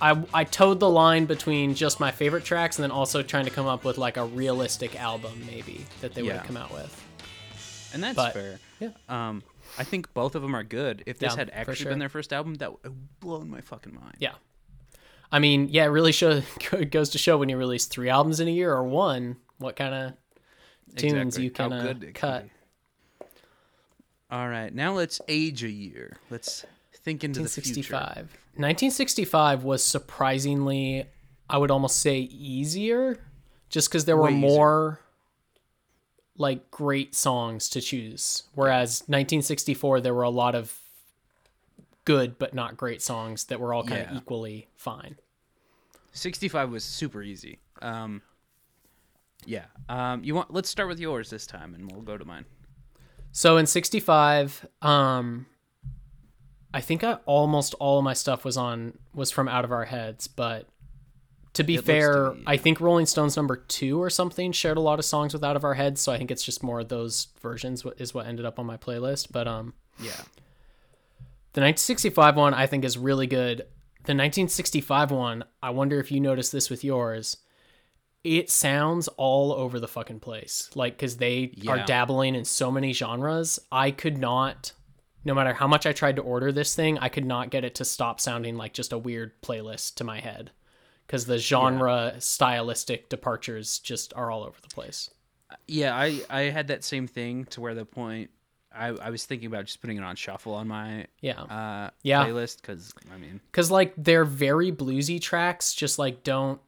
I, 0.00 0.20
I 0.34 0.42
towed 0.42 0.80
the 0.80 0.90
line 0.90 1.26
between 1.26 1.76
just 1.76 2.00
my 2.00 2.10
favorite 2.10 2.44
tracks 2.44 2.78
and 2.78 2.82
then 2.82 2.90
also 2.90 3.22
trying 3.22 3.44
to 3.44 3.52
come 3.52 3.66
up 3.66 3.84
with 3.84 3.96
like 3.96 4.16
a 4.16 4.24
realistic 4.24 5.00
album 5.00 5.40
maybe 5.46 5.86
that 6.00 6.14
they 6.14 6.22
would 6.22 6.30
Yeah. 6.30 6.38
have 6.38 6.46
come 6.48 6.56
out 6.56 6.72
with. 6.72 7.06
And 7.94 8.02
that's 8.02 8.16
But- 8.16 8.32
fair. 8.32 8.58
Yeah. 8.80 8.88
Um, 9.08 9.44
I 9.78 9.84
think 9.84 10.12
both 10.14 10.34
of 10.34 10.42
them 10.42 10.54
are 10.54 10.62
good. 10.64 11.02
If 11.06 11.18
this 11.18 11.32
Yeah, 11.32 11.38
had 11.38 11.50
actually 11.52 11.76
sure. 11.76 11.90
been 11.90 11.98
their 11.98 12.08
first 12.08 12.32
album, 12.32 12.54
that 12.56 12.72
would 12.72 12.80
have 12.84 13.20
blown 13.20 13.48
my 13.50 13.60
fucking 13.60 13.94
mind. 13.94 14.16
Yeah. 14.18 14.34
I 15.30 15.38
mean, 15.38 15.68
yeah, 15.70 15.84
it 15.84 15.88
really 15.88 16.12
show, 16.12 16.42
it 16.72 16.90
goes 16.90 17.10
to 17.10 17.18
show 17.18 17.38
when 17.38 17.48
you 17.48 17.56
release 17.56 17.86
three 17.86 18.08
albums 18.10 18.38
in 18.40 18.48
a 18.48 18.50
year 18.50 18.72
or 18.72 18.84
one, 18.84 19.36
what 19.58 19.76
kind 19.76 19.94
of 19.94 20.12
tunes 20.96 21.38
Exactly. 21.38 21.44
you 21.44 21.50
can 21.50 21.72
uh, 21.72 21.94
can 22.00 22.12
cut. 22.12 22.44
be. 22.44 22.50
All 24.30 24.48
right, 24.48 24.74
now 24.74 24.94
let's 24.94 25.20
age 25.28 25.62
a 25.62 25.70
year. 25.70 26.16
Let's 26.30 26.64
think 27.02 27.22
into 27.24 27.40
the 27.42 27.48
future. 27.48 27.94
1965. 27.94 28.16
1965 28.56 29.64
was 29.64 29.84
surprisingly, 29.84 31.06
I 31.50 31.58
would 31.58 31.70
almost 31.70 31.98
say, 32.00 32.18
easier, 32.20 33.18
just 33.68 33.88
because 33.90 34.04
there 34.06 34.16
were 34.16 34.30
more. 34.30 34.92
easier. 34.92 34.98
Like 36.38 36.70
great 36.70 37.14
songs 37.14 37.68
to 37.70 37.80
choose. 37.80 38.44
Whereas 38.54 39.00
1964 39.02 40.00
there 40.00 40.14
were 40.14 40.22
a 40.22 40.30
lot 40.30 40.54
of 40.54 40.78
good 42.04 42.38
but 42.38 42.52
not 42.54 42.76
great 42.76 43.00
songs 43.02 43.44
that 43.44 43.60
were 43.60 43.72
all 43.74 43.84
kind 43.84 44.02
of 44.02 44.10
Yeah. 44.12 44.16
equally 44.18 44.68
fine. 44.76 45.16
65 46.12 46.70
was 46.70 46.84
super 46.84 47.22
easy. 47.22 47.58
Um, 47.80 48.22
yeah. 49.44 49.64
Um, 49.88 50.22
you 50.24 50.34
want? 50.34 50.52
Let's 50.52 50.68
start 50.68 50.88
with 50.88 51.00
yours 51.00 51.30
this 51.30 51.46
time, 51.46 51.74
and 51.74 51.90
we'll 51.90 52.02
go 52.02 52.16
to 52.18 52.24
mine. 52.24 52.44
So 53.32 53.56
in 53.56 53.66
65, 53.66 54.66
um 54.82 55.46
I 56.74 56.80
think 56.80 57.04
I, 57.04 57.14
almost 57.26 57.74
all 57.74 57.98
of 57.98 58.04
my 58.04 58.14
stuff 58.14 58.44
was 58.44 58.56
on 58.56 58.98
was 59.14 59.30
from 59.30 59.48
Out 59.48 59.64
of 59.64 59.72
Our 59.72 59.84
Heads, 59.84 60.26
but 60.26 60.68
to 61.54 61.62
be 61.64 61.74
It 61.74 61.76
looks 61.78 61.86
to 61.86 61.92
fair, 61.92 62.30
be- 62.30 62.42
I 62.46 62.56
think 62.56 62.80
Rolling 62.80 63.06
Stones 63.06 63.36
number 63.36 63.56
2 63.56 64.00
or 64.02 64.08
something 64.10 64.52
shared 64.52 64.76
a 64.78 64.80
lot 64.80 64.98
of 64.98 65.04
songs 65.04 65.32
with 65.34 65.44
Out 65.44 65.54
of 65.56 65.64
Our 65.64 65.74
Heads, 65.74 66.00
so 66.00 66.10
I 66.12 66.18
think 66.18 66.30
it's 66.30 66.44
just 66.44 66.62
more 66.62 66.80
of 66.80 66.88
those 66.88 67.28
versions 67.40 67.84
is 67.98 68.14
what 68.14 68.26
ended 68.26 68.44
up 68.46 68.58
on 68.58 68.66
my 68.66 68.76
playlist, 68.76 69.28
but 69.30 69.46
um 69.46 69.74
Yeah. 69.98 70.12
the 71.52 71.60
1965 71.60 72.36
one 72.36 72.54
I 72.54 72.66
think 72.66 72.84
is 72.84 72.96
really 72.96 73.26
good. 73.26 73.58
The 74.04 74.14
1965 74.14 75.10
one, 75.10 75.44
I 75.62 75.70
wonder 75.70 76.00
if 76.00 76.10
you 76.10 76.20
noticed 76.20 76.52
this 76.52 76.70
with 76.70 76.82
yours. 76.82 77.36
It 78.24 78.50
sounds 78.50 79.08
all 79.08 79.52
over 79.52 79.78
the 79.80 79.88
fucking 79.88 80.20
place. 80.20 80.70
Like 80.74 80.96
cuz 80.96 81.16
they 81.18 81.52
are 81.68 81.84
dabbling 81.84 82.34
in 82.34 82.44
so 82.44 82.70
many 82.70 82.92
genres. 82.92 83.58
I 83.70 83.90
could 83.90 84.16
not 84.18 84.72
no 85.24 85.34
matter 85.34 85.52
how 85.54 85.68
much 85.68 85.86
I 85.86 85.92
tried 85.92 86.16
to 86.16 86.22
order 86.22 86.50
this 86.50 86.74
thing, 86.74 86.98
I 86.98 87.08
could 87.08 87.24
not 87.24 87.50
get 87.50 87.62
it 87.64 87.76
to 87.76 87.84
stop 87.84 88.20
sounding 88.20 88.56
like 88.56 88.72
just 88.72 88.92
a 88.92 88.98
weird 88.98 89.40
playlist 89.40 89.94
to 89.96 90.04
my 90.04 90.18
head. 90.18 90.50
Cuz 91.12 91.26
the 91.26 91.36
genre 91.38 92.14
stylistic 92.18 93.08
departures 93.10 93.78
just 93.78 94.12
are 94.14 94.30
all 94.30 94.42
over 94.44 94.56
the 94.62 94.68
place. 94.68 95.10
Yeah, 95.68 95.94
I 95.94 96.22
I 96.30 96.40
had 96.44 96.68
that 96.68 96.82
same 96.82 97.06
thing 97.06 97.44
to 97.50 97.60
where 97.60 97.74
the 97.74 97.84
point 97.84 98.30
I 98.74 98.86
I 98.88 99.10
was 99.10 99.26
thinking 99.26 99.46
about 99.46 99.66
just 99.66 99.82
putting 99.82 99.98
it 99.98 100.02
on 100.02 100.16
shuffle 100.16 100.54
on 100.54 100.66
my 100.68 101.06
Yeah. 101.20 101.42
uh 101.42 101.90
Yeah. 102.02 102.24
playlist 102.24 102.62
because 102.62 102.94
I 103.12 103.18
mean 103.18 103.40
Cause 103.52 103.70
like 103.70 103.92
they're 103.98 104.24
very 104.24 104.72
bluesy 104.72 105.20
tracks, 105.20 105.74
just 105.74 105.98
like 105.98 106.22
don't 106.24 106.60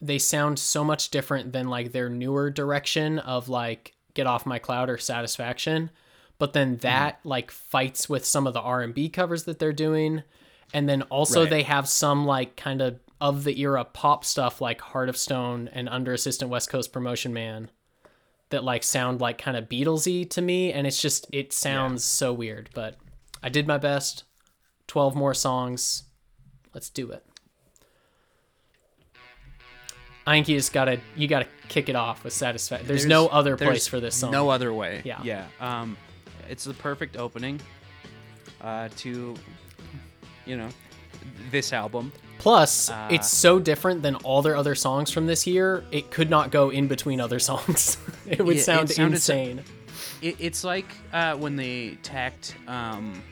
they 0.00 0.18
sound 0.18 0.58
so 0.58 0.82
much 0.82 1.10
different 1.10 1.52
than 1.52 1.68
like 1.68 1.92
their 1.92 2.08
newer 2.08 2.50
direction 2.50 3.18
of 3.20 3.48
like 3.50 3.94
Get 4.14 4.26
Off 4.26 4.44
My 4.46 4.58
Cloud 4.58 4.90
or 4.90 4.98
Satisfaction. 4.98 5.90
But 6.38 6.54
then 6.54 6.78
that 6.78 7.20
like 7.24 7.50
fights 7.50 8.08
with 8.08 8.24
some 8.24 8.46
of 8.46 8.54
the 8.54 8.60
R 8.60 8.80
and 8.80 8.92
B 8.94 9.08
covers 9.08 9.44
that 9.44 9.58
they're 9.58 9.72
doing. 9.72 10.22
And 10.74 10.88
then 10.88 11.02
also 11.02 11.42
Right. 11.42 11.50
they 11.50 11.62
have 11.64 11.88
some 11.88 12.26
like 12.26 12.56
kind 12.56 12.80
of 12.80 12.98
of 13.22 13.44
the 13.44 13.60
era 13.60 13.84
pop 13.84 14.24
stuff 14.24 14.60
like 14.60 14.80
Heart 14.80 15.08
of 15.08 15.16
Stone 15.16 15.70
and 15.72 15.88
Under 15.88 16.12
Assistant 16.12 16.50
West 16.50 16.68
Coast 16.68 16.92
Promotion 16.92 17.32
Man 17.32 17.70
that 18.50 18.64
like 18.64 18.82
sound 18.82 19.20
like 19.20 19.38
kind 19.38 19.56
of 19.56 19.68
Beatlesy 19.68 20.28
to 20.30 20.42
me. 20.42 20.72
And 20.72 20.88
it's 20.88 21.00
just 21.00 21.28
it 21.32 21.52
sounds 21.52 22.02
so 22.02 22.32
weird. 22.32 22.68
But 22.74 22.96
I 23.40 23.48
did 23.48 23.68
my 23.68 23.78
best. 23.78 24.24
Twelve 24.88 25.14
more 25.14 25.34
songs. 25.34 26.02
Let's 26.74 26.90
do 26.90 27.12
it. 27.12 27.24
I 30.26 30.34
think 30.34 30.48
you 30.48 30.56
just 30.56 30.72
gotta 30.72 30.98
you 31.14 31.28
gotta 31.28 31.46
kick 31.68 31.88
it 31.88 31.94
off 31.94 32.24
with 32.24 32.32
satisfaction. 32.32 32.88
There's, 32.88 33.06
no 33.06 33.28
other 33.28 33.54
there's 33.54 33.68
place 33.68 33.86
for 33.86 34.00
this 34.00 34.16
song. 34.16 34.32
No 34.32 34.48
other 34.48 34.74
way. 34.74 35.02
Yeah. 35.04 35.20
Yeah. 35.22 35.46
Um, 35.60 35.96
it's 36.48 36.64
the 36.64 36.74
perfect 36.74 37.16
opening 37.16 37.60
uh, 38.60 38.88
to 38.96 39.36
you 40.44 40.56
know 40.56 40.68
this 41.52 41.72
album. 41.72 42.10
Plus, 42.42 42.90
Uh, 42.90 43.06
it's 43.10 43.30
so 43.30 43.60
different 43.60 44.02
than 44.02 44.16
all 44.16 44.42
their 44.42 44.56
other 44.56 44.74
songs 44.74 45.12
from 45.12 45.26
this 45.28 45.46
year. 45.46 45.84
It 45.92 46.10
could 46.10 46.28
not 46.28 46.50
go 46.50 46.70
in 46.70 46.88
between 46.88 47.20
other 47.20 47.38
songs. 47.38 47.96
it 48.26 48.44
would 48.44 48.56
Yeah, 48.56 48.62
it 48.62 48.64
sound 48.64 48.90
so- 48.90 49.04
insane. 49.06 49.62
It, 50.20 50.36
it's 50.40 50.64
like 50.64 50.86
uh, 51.12 51.36
when 51.36 51.54
they 51.54 51.98
tacked 52.02 52.56
um, 52.66 53.22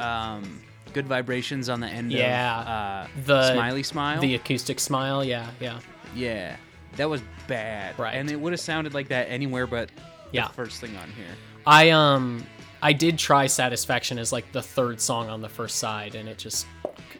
um, 0.00 0.60
good 0.92 1.06
vibrations 1.06 1.68
on 1.68 1.80
the 1.80 1.86
end 1.86 2.12
Yeah. 2.12 2.60
of 2.60 2.66
uh, 2.66 3.06
The- 3.26 3.52
smiley 3.54 3.82
smile. 3.84 4.20
The 4.20 4.34
acoustic 4.34 4.80
smile, 4.80 5.24
yeah, 5.24 5.48
yeah, 5.60 5.78
yeah, 6.16 6.56
that 6.96 7.08
was 7.08 7.20
bad. 7.46 7.96
Right. 7.98 8.14
and 8.14 8.30
it 8.30 8.36
would 8.40 8.52
have 8.52 8.60
sounded 8.60 8.92
like 8.94 9.08
that 9.08 9.28
anywhere 9.30 9.66
but 9.66 9.90
Yeah. 10.32 10.48
the 10.48 10.54
first 10.54 10.80
thing 10.80 10.96
on 10.96 11.10
here. 11.12 11.26
I 11.66 11.90
um 11.90 12.44
I 12.82 12.92
did 12.92 13.18
try 13.18 13.46
Satisfaction 13.46 14.18
as 14.18 14.32
like 14.32 14.50
the 14.52 14.62
third 14.62 15.00
song 15.00 15.28
on 15.28 15.40
the 15.42 15.48
first 15.48 15.76
side, 15.78 16.14
and 16.14 16.28
it 16.28 16.38
just 16.38 16.66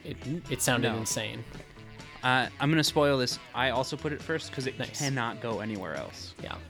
it, 0.08 0.16
it 0.50 0.62
sounded 0.62 0.90
No. 0.92 0.98
insane. 0.98 1.44
Uh, 2.22 2.48
I'm 2.60 2.70
gonna 2.70 2.82
spoil 2.84 3.18
this. 3.18 3.38
I 3.54 3.70
also 3.70 3.96
put 3.96 4.12
it 4.12 4.20
first 4.20 4.50
because 4.50 4.66
it 4.66 4.78
Nice. 4.78 4.98
cannot 4.98 5.40
go 5.40 5.60
anywhere 5.60 5.94
else. 5.94 6.34
Yeah. 6.42 6.54
All 6.54 6.60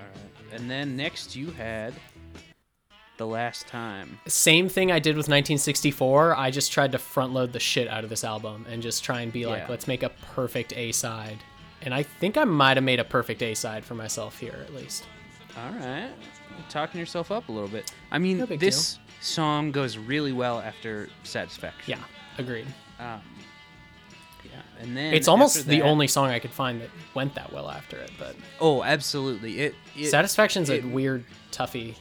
right. 0.00 0.52
And 0.60 0.70
then 0.70 0.96
next 0.96 1.34
you 1.34 1.50
had 1.50 1.94
the 3.16 3.26
last 3.26 3.66
time. 3.66 4.18
Same 4.26 4.68
thing 4.68 4.90
I 4.90 4.98
did 4.98 5.16
with 5.16 5.26
1964. 5.28 6.36
I 6.36 6.50
just 6.50 6.72
tried 6.72 6.92
to 6.92 6.98
front 6.98 7.32
load 7.32 7.52
the 7.52 7.60
shit 7.60 7.88
out 7.88 8.04
of 8.04 8.10
this 8.10 8.24
album 8.24 8.66
and 8.68 8.82
just 8.82 9.04
try 9.04 9.20
and 9.20 9.32
be 9.32 9.46
like, 9.46 9.62
Yeah. 9.62 9.66
let's 9.70 9.86
make 9.86 10.02
a 10.02 10.10
perfect 10.34 10.72
A 10.76 10.92
side. 10.92 11.38
And 11.82 11.92
I 11.94 12.02
think 12.02 12.36
I 12.36 12.44
might 12.44 12.76
have 12.76 12.84
made 12.84 12.98
a 13.00 13.04
perfect 13.04 13.42
A 13.42 13.54
side 13.54 13.84
for 13.84 13.94
myself 13.94 14.38
here, 14.38 14.58
at 14.64 14.74
least. 14.74 15.04
All 15.56 15.70
right, 15.72 16.10
talking 16.68 16.98
yourself 16.98 17.30
up 17.30 17.48
a 17.48 17.52
little 17.52 17.68
bit. 17.68 17.92
I 18.10 18.18
mean, 18.18 18.38
No 18.38 18.46
big 18.46 18.58
this 18.58 18.98
song 19.24 19.72
goes 19.72 19.96
really 19.96 20.32
well 20.32 20.60
after 20.60 21.08
Satisfaction. 21.22 21.98
Yeah, 21.98 22.04
agreed. 22.38 22.66
Um, 22.98 23.20
yeah, 24.44 24.60
and 24.80 24.96
then 24.96 25.14
It's 25.14 25.28
almost 25.28 25.66
the 25.66 25.78
that- 25.80 25.82
only 25.82 26.06
song 26.06 26.30
I 26.30 26.38
could 26.38 26.50
find 26.52 26.80
that 26.80 26.90
went 27.14 27.34
that 27.34 27.52
well 27.52 27.70
after 27.70 27.96
it. 27.96 28.10
But 28.18 28.36
Oh, 28.60 28.82
absolutely. 28.82 29.60
It, 29.60 29.74
it 29.96 30.06
Satisfaction's 30.06 30.70
it- 30.70 30.84
a 30.84 30.86
weird 30.86 31.24
toughie. 31.50 31.94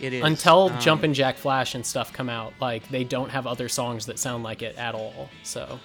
It 0.00 0.12
is 0.12 0.22
Until 0.24 0.68
um, 0.68 0.78
Jumpin' 0.80 1.14
Jack 1.14 1.38
Flash 1.38 1.74
and 1.74 1.84
stuff 1.84 2.12
come 2.12 2.28
out, 2.28 2.52
like 2.60 2.86
they 2.88 3.02
don't 3.02 3.30
have 3.30 3.46
other 3.46 3.68
songs 3.68 4.04
that 4.06 4.18
sound 4.18 4.44
like 4.44 4.60
it 4.62 4.76
at 4.76 4.94
all. 4.94 5.30
So 5.42 5.80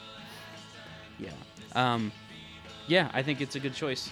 Yeah. 1.17 1.29
Um, 1.73 2.11
yeah, 2.87 3.09
I 3.13 3.23
think 3.23 3.39
it's 3.41 3.55
a 3.55 3.59
good 3.59 3.73
choice. 3.73 4.09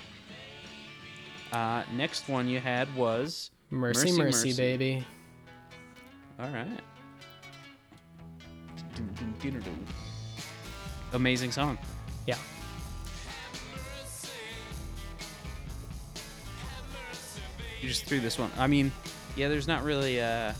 Uh, 1.52 1.84
next 1.94 2.30
one 2.30 2.48
you 2.48 2.60
had 2.60 2.94
was 2.96 3.52
mercy, 3.72 4.12
mercy, 4.18 4.54
baby. 4.54 5.06
All 6.40 6.48
right. 6.50 6.68
Amazing 11.12 11.52
song. 11.52 11.78
Yeah. 12.26 12.38
You 17.82 17.88
just 17.88 18.06
threw 18.06 18.20
this 18.22 18.40
one. 18.40 18.52
I 18.58 18.68
mean, 18.68 18.92
yeah, 19.36 19.50
there's 19.50 19.68
not 19.68 19.84
really 19.84 20.22
uh 20.22 20.54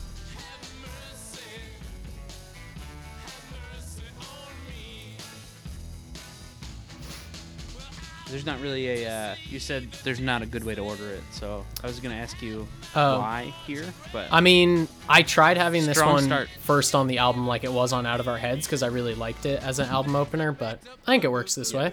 There's 8.30 8.46
not 8.46 8.60
really 8.60 9.04
a 9.04 9.10
uh 9.10 9.34
you 9.48 9.58
said 9.58 9.90
there's 10.04 10.20
not 10.20 10.42
a 10.42 10.46
good 10.46 10.64
way 10.64 10.74
to 10.74 10.80
order 10.82 11.08
it. 11.10 11.22
So, 11.32 11.64
I 11.82 11.86
was 11.86 12.00
going 12.00 12.14
to 12.14 12.20
ask 12.20 12.40
you 12.40 12.66
Oh. 12.94 13.18
why 13.18 13.52
here, 13.66 13.84
but 14.12 14.28
I 14.32 14.40
mean, 14.40 14.88
I 15.08 15.22
tried 15.22 15.56
having 15.56 15.84
this 15.86 16.00
one 16.00 16.24
start. 16.24 16.48
first 16.60 16.94
on 16.94 17.06
the 17.06 17.18
album 17.18 17.46
like 17.46 17.64
it 17.64 17.72
was 17.72 17.92
on 17.92 18.06
Out 18.06 18.20
of 18.20 18.28
Our 18.28 18.38
Heads 18.38 18.66
because 18.66 18.82
I 18.82 18.86
really 18.88 19.14
liked 19.14 19.46
it 19.46 19.62
as 19.62 19.78
an 19.78 19.88
album 19.88 20.14
opener, 20.16 20.52
but 20.52 20.80
I 21.06 21.12
think 21.12 21.24
it 21.24 21.30
works 21.32 21.54
this 21.54 21.72
way. 21.74 21.86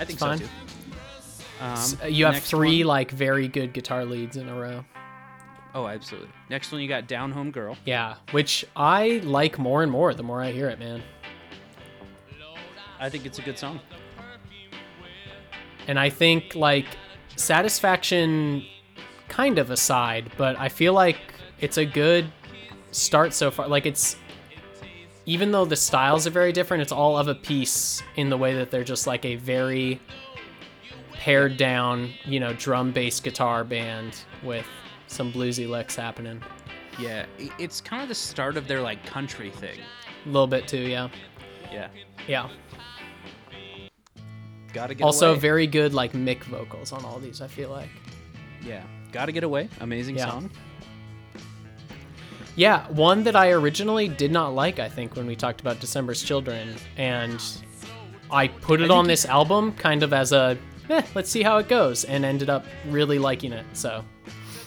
I 0.00 0.04
think 0.04 0.10
it's 0.10 0.18
fine. 0.20 0.38
so 0.38 0.44
too. 0.44 0.50
Um, 1.60 1.98
Uh, 2.04 2.06
You 2.06 2.26
have 2.26 2.38
three 2.42 2.80
one- 2.84 2.88
like 2.88 3.10
very 3.10 3.48
good 3.48 3.72
guitar 3.72 4.04
leads 4.04 4.36
in 4.36 4.48
a 4.48 4.54
row. 4.54 4.84
Oh, 5.74 5.86
absolutely. 5.86 6.30
Next 6.48 6.72
one 6.72 6.80
you 6.80 6.88
got 6.88 7.06
Down 7.06 7.30
Home 7.32 7.50
Girl. 7.50 7.76
Yeah, 7.84 8.14
which 8.30 8.64
I 8.74 9.20
like 9.24 9.58
more 9.58 9.82
and 9.82 9.92
more 9.92 10.14
the 10.14 10.22
more 10.22 10.40
I 10.42 10.50
hear 10.52 10.68
it, 10.68 10.78
man. 10.78 11.02
I 13.00 13.08
think 13.10 13.26
it's 13.26 13.38
a 13.38 13.42
good 13.42 13.58
song. 13.58 13.80
And 15.88 15.98
I 15.98 16.10
think 16.10 16.54
like 16.54 16.86
Satisfaction 17.36 18.64
kind 19.28 19.58
of 19.58 19.70
aside, 19.70 20.30
but 20.36 20.58
I 20.58 20.68
feel 20.68 20.92
like 20.92 21.18
it's 21.60 21.78
a 21.78 21.84
good 21.84 22.30
start 22.90 23.32
so 23.32 23.50
far. 23.50 23.68
Like 23.68 23.86
it's 23.86 24.16
even 25.26 25.52
though 25.52 25.64
the 25.64 25.76
styles 25.76 26.26
are 26.26 26.30
very 26.30 26.52
different, 26.52 26.82
it's 26.82 26.92
all 26.92 27.18
of 27.18 27.28
a 27.28 27.34
piece 27.34 28.02
in 28.16 28.30
the 28.30 28.36
way 28.36 28.54
that 28.54 28.70
they're 28.70 28.84
just 28.84 29.06
like 29.06 29.24
a 29.24 29.36
very 29.36 30.00
pared 31.12 31.56
down, 31.56 32.10
you 32.24 32.40
know, 32.40 32.52
drum 32.54 32.92
bass 32.92 33.20
guitar 33.20 33.64
band 33.64 34.24
with 34.42 34.66
some 35.06 35.32
bluesy 35.32 35.68
licks 35.68 35.96
happening. 35.96 36.42
Yeah, 36.98 37.26
it's 37.58 37.80
kind 37.80 38.02
of 38.02 38.08
the 38.08 38.14
start 38.14 38.56
of 38.56 38.66
their 38.66 38.80
like 38.80 39.04
country 39.04 39.50
thing. 39.50 39.78
A 40.24 40.28
little 40.28 40.46
bit 40.46 40.66
too, 40.66 40.80
yeah. 40.80 41.08
Yeah. 41.72 41.88
Yeah. 42.26 42.48
Gotta 44.72 44.94
get 44.94 45.04
Also 45.04 45.30
away. 45.32 45.38
very 45.40 45.66
good 45.66 45.94
like 45.94 46.12
Mick 46.12 46.44
vocals 46.44 46.92
on 46.92 47.04
all 47.04 47.18
these, 47.18 47.40
I 47.40 47.46
feel 47.48 47.70
like. 47.70 47.88
yeah. 48.64 48.82
Gotta 49.12 49.32
get 49.32 49.42
away. 49.44 49.68
Amazing 49.80 50.16
Yeah. 50.18 50.28
song. 50.30 50.50
Yeah, 52.56 52.86
one 52.88 53.22
that 53.24 53.36
I 53.36 53.50
originally 53.52 54.08
did 54.08 54.32
not 54.32 54.54
like, 54.54 54.78
I 54.80 54.88
think, 54.88 55.14
when 55.16 55.26
we 55.26 55.36
talked 55.36 55.60
about 55.60 55.78
December's 55.80 56.22
Children. 56.22 56.74
And 56.96 57.40
I 58.30 58.48
put 58.48 58.80
it 58.80 58.84
think 58.84 58.92
on 58.92 59.06
this 59.06 59.24
album 59.26 59.72
kind 59.74 60.02
of 60.02 60.12
as 60.12 60.32
a 60.32 60.58
eh, 60.90 61.02
let's 61.14 61.30
see 61.30 61.42
how 61.42 61.58
it 61.58 61.68
goes, 61.68 62.04
and 62.04 62.24
ended 62.24 62.50
up 62.50 62.66
really 62.88 63.18
liking 63.18 63.52
it. 63.52 63.64
So 63.74 64.04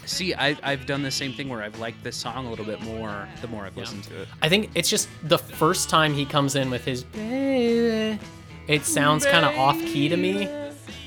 See, 0.05 0.33
I, 0.33 0.57
I've 0.63 0.85
done 0.87 1.03
the 1.03 1.11
same 1.11 1.31
thing 1.33 1.47
where 1.47 1.61
I've 1.61 1.77
liked 1.79 2.03
this 2.03 2.17
song 2.17 2.47
a 2.47 2.49
little 2.49 2.65
bit 2.65 2.81
more 2.81 3.27
the 3.41 3.47
more 3.47 3.65
I've 3.65 3.77
listened 3.77 4.03
to 4.05 4.21
it. 4.23 4.27
I 4.41 4.49
think 4.49 4.71
it's 4.73 4.89
just 4.89 5.07
the 5.23 5.37
first 5.37 5.89
time 5.89 6.13
he 6.13 6.25
comes 6.25 6.55
in 6.55 6.69
with 6.71 6.83
his 6.83 7.03
baby, 7.03 8.19
it 8.67 8.85
sounds 8.85 9.25
kind 9.25 9.45
of 9.45 9.57
off 9.57 9.77
key 9.79 10.09
to 10.09 10.17
me. 10.17 10.47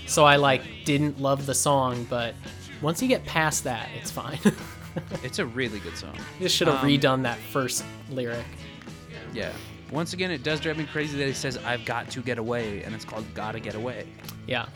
So 0.06 0.24
I 0.24 0.36
like 0.36 0.62
didn't 0.84 1.20
love 1.20 1.46
the 1.46 1.54
song, 1.54 2.06
but 2.10 2.34
once 2.82 3.00
you 3.00 3.08
get 3.08 3.24
past 3.24 3.64
that, 3.64 3.88
it's 4.00 4.10
fine. 4.10 4.38
It's 5.24 5.40
a 5.40 5.46
really 5.46 5.80
good 5.80 5.96
song. 5.96 6.14
you 6.38 6.44
just 6.44 6.54
should 6.54 6.68
have 6.68 6.84
Um, 6.84 6.88
redone 6.88 7.22
that 7.24 7.36
first 7.36 7.84
lyric. 8.10 8.44
Yeah. 9.32 9.50
Once 9.90 10.12
again, 10.12 10.30
it 10.30 10.44
does 10.44 10.60
drive 10.60 10.76
me 10.78 10.84
crazy 10.84 11.18
that 11.18 11.26
he 11.26 11.32
says, 11.32 11.58
I've 11.64 11.84
got 11.84 12.08
to 12.10 12.20
get 12.20 12.38
away, 12.38 12.84
and 12.84 12.94
it's 12.94 13.04
called 13.04 13.24
Gotta 13.34 13.58
Get 13.58 13.74
Away. 13.74 14.06
Yeah. 14.46 14.66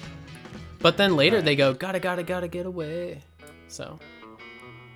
But 0.80 0.96
then 0.96 1.14
later 1.14 1.40
they 1.40 1.54
go, 1.54 1.72
gotta, 1.72 2.00
gotta, 2.00 2.24
gotta 2.24 2.48
get 2.48 2.66
away. 2.66 3.20
So, 3.68 4.00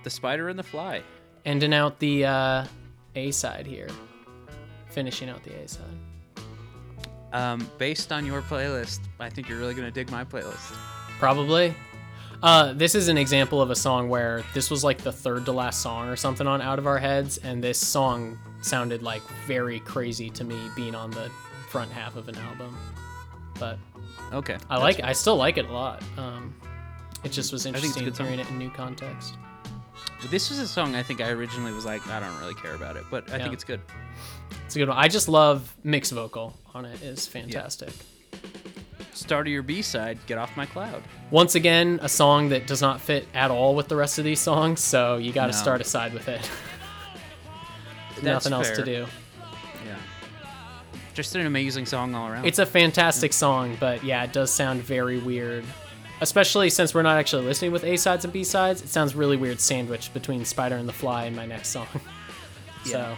The 0.03 0.09
Spider 0.09 0.49
and 0.49 0.59
the 0.59 0.63
Fly. 0.63 1.01
ending 1.45 1.73
out 1.73 1.99
the 1.99 2.25
uh, 2.25 2.65
A 3.15 3.31
side 3.31 3.65
here. 3.65 3.87
Finishing 4.89 5.29
out 5.29 5.41
the 5.45 5.53
A 5.55 5.67
side. 5.69 5.85
Um, 7.33 7.67
based 7.77 8.11
on 8.11 8.25
your 8.25 8.41
playlist, 8.43 8.99
I 9.19 9.29
think 9.29 9.49
you're 9.49 9.57
really 9.59 9.73
going 9.73 9.87
to 9.87 9.91
dig 9.91 10.09
my 10.11 10.23
playlist. 10.23 10.71
Probably. 11.19 11.73
Uh, 12.43 12.73
this 12.73 12.93
is 12.93 13.07
an 13.07 13.17
example 13.17 13.61
of 13.61 13.71
a 13.71 13.75
song 13.75 14.09
where 14.09 14.43
this 14.53 14.69
was 14.69 14.83
like 14.83 14.99
the 14.99 15.11
third 15.11 15.45
to 15.45 15.51
last 15.51 15.81
song 15.81 16.09
or 16.09 16.15
something 16.15 16.45
on 16.45 16.61
Out 16.61 16.77
of 16.77 16.85
Our 16.85 16.97
Heads, 16.97 17.37
and 17.37 17.63
this 17.63 17.79
song 17.79 18.37
sounded 18.61 19.01
like 19.01 19.21
very 19.47 19.79
crazy 19.79 20.29
to 20.31 20.43
me 20.43 20.57
being 20.75 20.93
on 20.93 21.09
the 21.11 21.29
front 21.69 21.91
half 21.91 22.15
of 22.15 22.27
an 22.27 22.35
album. 22.37 22.77
But 23.59 23.77
Okay. 24.31 24.57
I 24.69 24.77
like, 24.77 25.01
I 25.03 25.13
still 25.13 25.35
like 25.37 25.57
it 25.57 25.65
a 25.65 25.71
lot. 25.71 26.03
Um, 26.17 26.53
it 27.23 27.31
just 27.31 27.53
was 27.53 27.63
think 27.63 27.75
it's 27.77 27.83
a 27.83 27.87
interesting 27.87 28.05
good 28.05 28.15
song. 28.15 28.25
hearing 28.27 28.39
it 28.41 28.49
in 28.49 28.57
new 28.57 28.69
context. 28.71 29.37
This 30.29 30.49
was 30.49 30.59
a 30.59 30.67
song 30.67 30.95
I 30.95 31.03
think 31.03 31.19
I 31.21 31.29
originally 31.29 31.73
was 31.73 31.83
like, 31.85 32.05
I 32.07 32.19
don't 32.19 32.37
really 32.39 32.53
care 32.55 32.75
about 32.75 32.95
it, 32.95 33.03
but 33.11 33.29
I 33.31 33.37
Yeah. 33.37 33.43
think 33.43 33.53
it's 33.53 33.63
good. 33.65 33.81
It's 34.65 34.75
a 34.75 34.79
good 34.79 34.87
one. 34.87 34.97
I 34.97 35.07
just 35.09 35.27
love 35.27 35.75
Mick's 35.83 36.11
vocal 36.11 36.55
on 36.73 36.85
it. 36.85 37.01
is 37.01 37.27
fantastic. 37.27 37.89
Start 39.13 39.47
of 39.47 39.53
your 39.53 39.63
B 39.63 39.81
side, 39.81 40.17
Get 40.25 40.37
Off 40.37 40.55
My 40.57 40.65
Cloud. 40.65 41.03
Once 41.29 41.55
again, 41.55 41.99
a 42.01 42.09
song 42.09 42.49
that 42.49 42.65
does 42.67 42.81
not 42.81 42.99
fit 43.01 43.27
at 43.33 43.51
all 43.51 43.75
with 43.75 43.87
the 43.89 43.95
rest 43.95 44.17
of 44.17 44.25
these 44.25 44.39
songs, 44.39 44.79
so 44.81 45.17
you 45.17 45.31
got 45.33 45.47
to 45.47 45.51
No. 45.51 45.57
start 45.57 45.81
aside 45.81 46.13
with 46.13 46.27
it. 46.27 46.49
Nothing 48.23 48.53
else 48.53 48.71
to 48.71 48.83
do. 48.83 49.05
Yeah. 49.85 49.95
Just 51.13 51.35
an 51.35 51.45
amazing 51.45 51.85
song 51.85 52.15
all 52.15 52.27
around. 52.29 52.45
It's 52.45 52.59
a 52.59 52.65
fantastic 52.65 53.33
song, 53.33 53.77
but 53.79 54.03
yeah, 54.03 54.23
it 54.23 54.31
does 54.33 54.49
sound 54.51 54.81
very 54.81 55.19
weird. 55.19 55.65
Especially 56.23 56.69
since 56.69 56.95
we're 56.95 57.01
not 57.01 57.17
actually 57.17 57.43
listening 57.43 57.73
with 57.73 57.83
A 57.83 57.97
sides 57.97 58.23
and 58.23 58.31
B 58.31 58.45
sides, 58.45 58.81
it 58.81 58.87
sounds 58.87 59.13
really 59.13 59.35
weird 59.35 59.59
sandwiched 59.59 60.13
between 60.13 60.45
Spider 60.45 60.77
and 60.77 60.87
the 60.87 60.93
Fly 60.93 61.25
and 61.25 61.35
my 61.35 61.45
next 61.45 61.67
song. 61.67 61.85
so, 62.85 63.13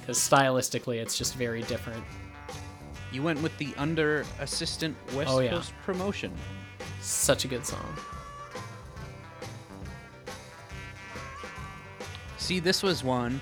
because 0.00 0.18
stylistically, 0.18 0.96
it's 0.96 1.16
just 1.16 1.36
very 1.36 1.62
different. 1.62 2.02
you 3.12 3.22
went 3.22 3.40
with 3.40 3.56
the 3.58 3.72
under 3.76 4.26
assistant 4.40 4.96
West 5.14 5.30
Oh, 5.30 5.38
yeah. 5.38 5.50
Coast 5.50 5.72
promotion. 5.84 6.32
Such 7.00 7.44
a 7.44 7.48
good 7.48 7.64
song. 7.64 7.86
See, 12.38 12.58
this 12.58 12.82
was 12.82 13.04
one 13.04 13.40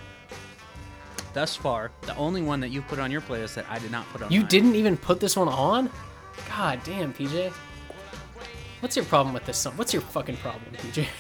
thus 1.32 1.56
far, 1.56 1.92
the 2.02 2.14
only 2.16 2.42
one 2.42 2.60
that 2.60 2.68
you 2.68 2.82
put 2.82 2.98
on 2.98 3.10
your 3.10 3.22
playlist 3.22 3.54
that 3.54 3.64
I 3.70 3.78
did 3.78 3.90
not 3.90 4.06
put 4.12 4.20
on. 4.20 4.30
You 4.30 4.40
mine. 4.40 4.48
didn't 4.50 4.74
even 4.74 4.98
put 4.98 5.18
this 5.18 5.34
one 5.34 5.48
on? 5.48 5.90
God 6.50 6.78
damn, 6.84 7.14
PJ. 7.14 7.54
What's 8.86 8.94
your 8.94 9.04
problem 9.06 9.34
with 9.34 9.44
this 9.46 9.58
song? 9.58 9.72
What's 9.74 9.92
your 9.92 10.00
fucking 10.00 10.36
problem, 10.36 10.62
PJ? 10.74 11.08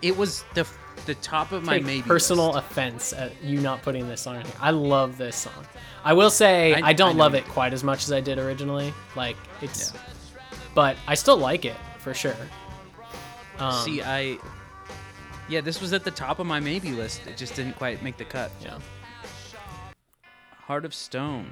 It 0.00 0.16
was 0.16 0.42
the 0.54 0.66
the 1.04 1.14
top 1.16 1.52
of 1.52 1.64
my 1.64 1.80
maybe 1.80 2.00
personal 2.00 2.52
list. 2.52 2.58
offense 2.60 3.12
at 3.12 3.32
you 3.44 3.60
not 3.60 3.82
putting 3.82 4.08
this 4.08 4.22
song 4.22 4.36
here. 4.36 4.54
I 4.58 4.70
love 4.70 5.18
this 5.18 5.36
song. 5.36 5.66
I 6.02 6.14
will 6.14 6.30
say 6.30 6.72
I- 6.72 6.88
I, 6.88 6.92
don't 6.94 7.16
I 7.16 7.18
love 7.18 7.34
it 7.34 7.44
quite 7.46 7.74
as 7.74 7.84
much 7.84 8.04
as 8.04 8.10
I 8.12 8.22
did 8.22 8.38
originally. 8.38 8.94
Like 9.14 9.36
it's, 9.60 9.92
Yeah. 9.92 10.00
but 10.74 10.96
I 11.06 11.14
still 11.14 11.36
like 11.36 11.66
it 11.66 11.76
for 11.98 12.14
sure. 12.14 12.34
Um, 13.58 13.74
See, 13.84 14.00
I. 14.00 14.38
Yeah, 15.50 15.60
this 15.60 15.82
was 15.82 15.92
at 15.92 16.04
the 16.04 16.10
top 16.10 16.38
of 16.38 16.46
my 16.46 16.58
maybe 16.58 16.92
list. 16.92 17.26
It 17.26 17.36
just 17.36 17.54
didn't 17.54 17.74
quite 17.76 18.02
make 18.02 18.16
the 18.16 18.24
cut. 18.24 18.50
yeah, 18.62 18.78
Heart 20.66 20.86
of 20.86 20.94
Stone. 20.94 21.50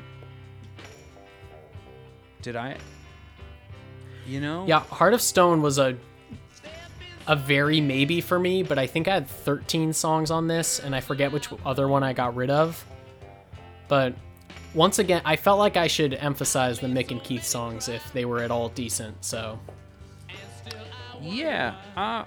Did 2.41 2.57
I? 2.57 2.79
You 4.29 4.41
know? 4.41 4.65
yeah. 4.67 4.81
Heart 4.81 5.15
of 5.15 5.21
Stone 5.23 5.63
was 5.63 5.79
a 5.79 5.97
a 7.27 7.37
very 7.37 7.81
maybe 7.81 8.21
for 8.21 8.39
me, 8.39 8.63
but 8.63 8.79
I 8.79 8.87
think 8.87 9.07
I 9.09 9.13
had 9.15 9.29
13 9.29 9.93
songs 9.93 10.31
on 10.31 10.47
this, 10.49 10.79
and 10.81 10.95
I 10.95 11.01
forget 11.01 11.31
which 11.33 11.49
other 11.67 11.87
one 11.89 12.03
I 12.03 12.13
got 12.15 12.35
rid 12.37 12.49
of. 12.51 12.83
But 13.87 14.15
once 14.75 14.99
again, 14.99 15.21
I 15.25 15.37
felt 15.37 15.59
like 15.59 15.77
I 15.77 15.89
should 15.89 16.15
emphasize 16.15 16.79
the 16.81 16.87
Mick 16.87 17.11
and 17.11 17.23
Keith 17.23 17.45
songs 17.45 17.89
if 17.89 18.13
they 18.15 18.25
were 18.25 18.41
at 18.41 18.51
all 18.51 18.69
decent. 18.71 19.25
So 19.25 19.59
Yeah. 21.21 21.75
Uh, 21.97 22.25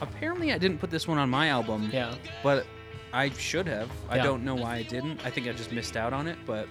apparently, 0.00 0.52
I 0.52 0.58
didn't 0.58 0.78
put 0.78 0.90
this 0.90 1.06
one 1.08 1.18
on 1.18 1.30
my 1.30 1.48
album. 1.48 1.90
yeah. 1.92 2.14
But 2.42 2.66
I 3.12 3.30
should 3.30 3.66
have. 3.66 3.90
I 4.10 4.16
Yeah. 4.16 4.24
don't 4.24 4.44
know 4.44 4.56
why 4.56 4.76
I 4.76 4.82
didn't. 4.82 5.24
I 5.24 5.30
think 5.30 5.46
I 5.46 5.52
just 5.52 5.72
missed 5.72 5.96
out 5.96 6.12
on 6.12 6.26
it. 6.26 6.36
But 6.46 6.68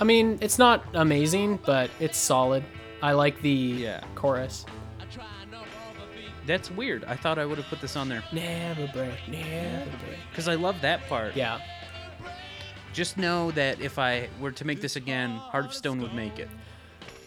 I 0.00 0.04
mean, 0.04 0.38
it's 0.40 0.58
not 0.58 0.84
amazing, 0.94 1.60
but 1.64 1.88
it's 2.00 2.18
solid. 2.18 2.64
I 3.04 3.12
like 3.12 3.40
the 3.42 3.50
Yeah. 3.50 4.00
chorus. 4.14 4.64
that's 6.46 6.70
weird. 6.70 7.04
I 7.04 7.16
thought 7.16 7.38
I 7.38 7.44
would 7.46 7.56
have 7.58 7.66
put 7.68 7.80
this 7.80 7.96
on 7.96 8.08
there 8.08 8.22
Never 8.32 8.86
break, 8.88 9.16
never 9.28 9.90
break. 10.04 10.18
because 10.30 10.46
I 10.48 10.54
love 10.56 10.80
that 10.82 11.06
part. 11.08 11.34
Yeah, 11.36 11.58
Just 12.92 13.16
know 13.18 13.50
that 13.52 13.80
if 13.80 13.98
I 13.98 14.28
were 14.40 14.52
to 14.52 14.64
make 14.64 14.80
this 14.80 14.94
again, 14.96 15.30
Heart 15.36 15.64
of 15.66 15.74
Stone 15.74 16.00
would 16.02 16.14
make 16.14 16.38
it. 16.38 16.48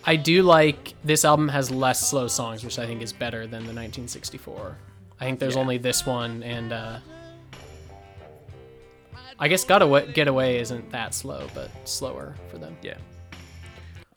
I 0.05 0.15
do 0.15 0.41
like 0.43 0.93
this 1.03 1.25
album 1.25 1.49
has 1.49 1.69
less 1.69 2.09
slow 2.09 2.27
songs, 2.27 2.63
which 2.63 2.79
I 2.79 2.85
think 2.85 3.01
is 3.01 3.11
better 3.11 3.41
than 3.47 3.65
the 3.65 3.73
1964. 3.73 4.77
I 5.19 5.25
think 5.25 5.39
there's 5.39 5.55
Yeah. 5.55 5.61
only 5.61 5.77
this 5.77 6.05
one, 6.05 6.41
and 6.43 6.71
uh, 6.71 6.99
I 9.39 9.47
guess 9.47 9.63
"Gotta 9.65 10.07
Get 10.13 10.27
Away" 10.27 10.59
isn't 10.59 10.89
that 10.91 11.13
slow, 11.13 11.47
but 11.53 11.69
slower 11.87 12.35
for 12.49 12.57
them. 12.57 12.77
Yeah. 12.81 12.97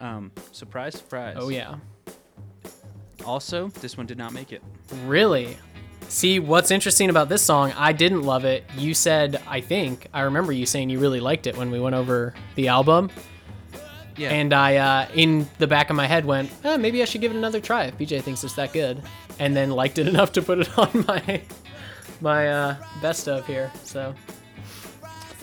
Um, 0.00 0.32
surprise, 0.52 0.94
surprise. 0.96 1.36
Oh 1.38 1.48
yeah, 1.50 1.76
Also, 3.24 3.68
this 3.80 3.96
one 3.96 4.06
did 4.06 4.18
not 4.18 4.32
make 4.32 4.52
it. 4.52 4.62
really. 5.04 5.56
See, 6.08 6.40
what's 6.40 6.72
interesting 6.72 7.08
about 7.08 7.28
this 7.28 7.40
song, 7.40 7.72
I 7.76 7.92
didn't 7.92 8.22
love 8.22 8.44
it. 8.44 8.64
You 8.76 8.94
said, 8.94 9.40
I 9.46 9.60
think, 9.60 10.08
I 10.12 10.22
remember 10.22 10.50
you 10.52 10.66
saying 10.66 10.90
you 10.90 10.98
really 10.98 11.20
liked 11.20 11.46
it 11.46 11.56
when 11.56 11.70
we 11.70 11.78
went 11.78 11.94
over 11.94 12.34
the 12.56 12.66
album. 12.66 13.10
Yeah. 14.16 14.30
And 14.30 14.52
I, 14.52 14.76
uh, 14.76 15.06
in 15.14 15.48
the 15.58 15.68
back 15.68 15.88
of 15.88 15.94
my 15.94 16.06
head, 16.08 16.24
went, 16.24 16.50
eh, 16.64 16.76
maybe 16.78 17.00
I 17.00 17.04
should 17.04 17.20
give 17.20 17.30
it 17.30 17.36
another 17.36 17.60
try 17.60 17.84
if 17.84 17.96
PJ 17.96 18.22
thinks 18.22 18.42
it's 18.42 18.54
that 18.54 18.72
good. 18.72 19.00
And 19.38 19.54
then 19.54 19.70
liked 19.70 19.98
it 19.98 20.08
enough 20.12 20.32
to 20.32 20.42
put 20.42 20.58
it 20.58 20.78
on 20.78 21.04
my 21.06 21.42
my 22.20 22.48
uh, 22.48 22.76
best 23.00 23.28
of 23.28 23.46
here. 23.46 23.70
So 23.84 24.12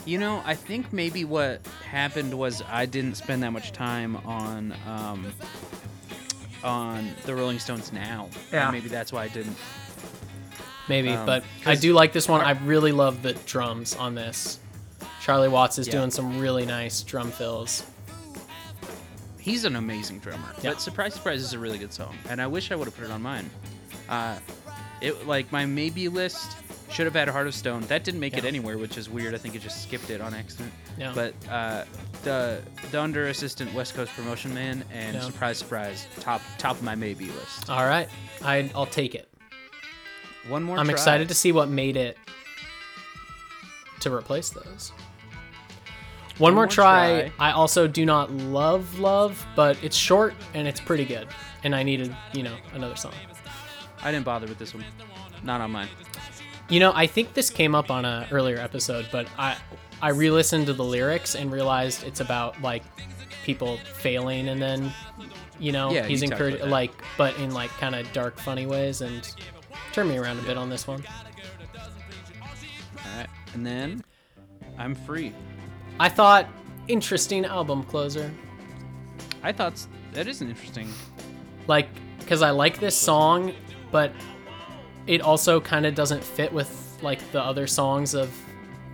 You 0.08 0.18
know, 0.18 0.42
I 0.46 0.56
think 0.56 0.94
maybe 0.94 1.26
what 1.26 1.68
happened 1.92 2.34
was 2.34 2.64
I 2.70 2.86
didn't 2.86 3.16
spend 3.16 3.44
that 3.44 3.52
much 3.52 3.74
time 3.74 4.16
on 4.26 4.74
um, 4.88 5.34
on 6.64 7.12
the 7.26 7.36
Rolling 7.36 7.60
Stones 7.60 7.92
now. 7.92 8.30
Yeah. 8.54 8.64
And 8.64 8.72
maybe 8.72 8.88
that's 8.88 9.12
why 9.12 9.24
I 9.24 9.28
didn't. 9.28 9.58
maybe, 10.88 11.10
Um, 11.10 11.26
but 11.26 11.44
I 11.66 11.76
do 11.76 11.94
like 11.94 12.14
this 12.14 12.30
one. 12.30 12.40
I 12.40 12.52
really 12.52 12.94
love 12.94 13.22
the 13.22 13.34
drums 13.34 13.96
on 13.98 14.16
this. 14.16 14.60
Charlie 15.22 15.50
Watts 15.50 15.78
is 15.78 15.88
Yeah. 15.88 15.94
doing 15.96 16.12
some 16.12 16.40
really 16.40 16.66
nice 16.66 17.02
drum 17.02 17.30
fills. 17.30 17.84
He's 19.38 19.66
an 19.66 19.76
amazing 19.76 20.20
drummer. 20.20 20.54
Yeah. 20.62 20.72
But 20.72 20.82
Surprise 20.82 21.16
Surprise 21.16 21.42
is 21.42 21.52
a 21.52 21.60
really 21.60 21.78
good 21.78 21.92
song, 21.92 22.16
and 22.30 22.42
I 22.42 22.48
wish 22.48 22.72
I 22.72 22.76
would 22.76 22.86
have 22.86 22.96
put 22.96 23.04
it 23.06 23.12
on 23.12 23.22
mine. 23.22 23.50
Uh, 24.08 24.40
it 25.02 25.28
like 25.28 25.52
my 25.52 25.66
maybe 25.66 26.08
list 26.08 26.56
should 26.90 27.06
have 27.06 27.14
had 27.14 27.28
Heart 27.28 27.48
of 27.48 27.54
Stone. 27.54 27.82
That 27.84 28.04
didn't 28.04 28.20
make 28.20 28.38
it 28.38 28.46
anywhere, 28.46 28.78
which 28.78 28.98
is 28.98 29.10
weird. 29.10 29.36
I 29.36 29.38
think 29.38 29.56
it 29.56 29.62
just 29.62 29.84
skipped 29.84 30.10
it 30.10 30.22
on 30.22 30.34
accident. 30.34 30.72
Yeah. 30.98 31.12
But 31.14 31.34
uh, 31.50 31.84
the 32.24 32.62
the 32.92 33.02
under 33.02 33.28
assistant 33.28 33.74
West 33.74 33.94
Coast 33.94 34.14
promotion 34.14 34.54
man 34.54 34.84
and 34.94 35.16
Yeah. 35.16 35.22
Surprise 35.22 35.58
Surprise 35.58 36.08
top 36.20 36.42
top 36.58 36.76
of 36.78 36.84
my 36.84 36.96
maybe 36.96 37.26
list. 37.26 37.70
All 37.70 37.86
right, 37.86 38.08
I, 38.44 38.70
I'll 38.74 38.86
take 38.86 39.16
it. 39.16 39.30
One 40.48 40.64
more. 40.64 40.78
I'm 40.78 40.86
try. 40.86 40.94
excited 40.94 41.28
to 41.28 41.34
see 41.34 41.52
what 41.52 41.70
made 41.70 41.98
it 41.98 42.18
to 44.02 44.14
replace 44.14 44.50
those. 44.50 44.92
One, 46.38 46.54
more, 46.54 46.64
more 46.66 46.68
try. 46.68 47.32
try. 47.38 47.50
I 47.50 47.52
also 47.52 47.88
do 47.88 48.06
not 48.06 48.32
love 48.32 49.00
love, 49.00 49.44
but 49.56 49.84
it's 49.84 49.96
short 49.98 50.36
and 50.54 50.68
it's 50.68 50.80
pretty 50.80 51.04
good. 51.04 51.28
And 51.64 51.76
I 51.76 51.82
needed, 51.82 52.16
you 52.34 52.44
know, 52.44 52.56
another 52.74 52.96
song. 52.96 53.14
I 54.04 54.12
didn't 54.12 54.26
bother 54.26 54.46
with 54.46 54.60
this 54.60 54.74
one. 54.76 54.86
Not 55.44 55.62
on 55.62 55.72
mine. 55.72 55.88
You 56.70 56.80
know, 56.82 56.92
I 56.94 57.08
think 57.08 57.34
this 57.34 57.50
came 57.50 57.74
up 57.76 57.90
on 57.90 58.04
a 58.06 58.28
earlier 58.32 58.58
episode, 58.58 59.08
but 59.12 59.28
I 59.38 59.58
I 60.02 60.10
re-listened 60.10 60.66
to 60.68 60.74
the 60.74 60.84
lyrics 60.84 61.36
and 61.36 61.52
realized 61.52 62.04
it's 62.04 62.20
about 62.20 62.62
like 62.62 62.84
people 63.44 63.78
failing 63.96 64.50
and 64.50 64.62
then 64.62 64.92
you 65.60 65.72
know 65.72 65.90
Yeah, 65.92 66.06
he's 66.06 66.22
encouraged 66.22 66.64
like 66.66 66.92
but 67.18 67.36
in 67.38 67.52
like 67.54 67.72
kind 67.72 67.96
of 67.96 68.12
dark 68.12 68.38
funny 68.38 68.66
ways 68.66 69.02
and 69.02 69.34
turn 69.94 70.10
me 70.10 70.18
around 70.18 70.40
a 70.40 70.42
bit 70.44 70.58
on 70.58 70.70
this 70.70 70.86
one. 70.86 71.04
All 71.76 73.18
right. 73.18 73.28
And 73.54 73.66
then 73.66 74.04
I'm 74.78 74.94
free. 74.94 75.34
I 76.00 76.10
thought 76.10 76.48
interesting 76.88 77.46
album 77.46 77.84
closer. 77.84 78.32
I 79.42 79.52
thought 79.52 79.84
that 80.14 80.28
is 80.28 80.42
an 80.42 80.50
interesting. 80.50 80.90
like 81.68 81.88
because 82.20 82.42
I 82.42 82.50
like 82.50 82.80
this 82.80 82.96
song, 82.96 83.54
but 83.92 84.12
it 85.08 85.22
also 85.22 85.60
kind 85.60 85.86
of 85.86 85.96
doesn't 85.96 86.24
fit 86.24 86.52
with 86.52 86.98
like 87.02 87.32
the 87.32 87.42
other 87.42 87.66
songs 87.68 88.14
of 88.14 88.36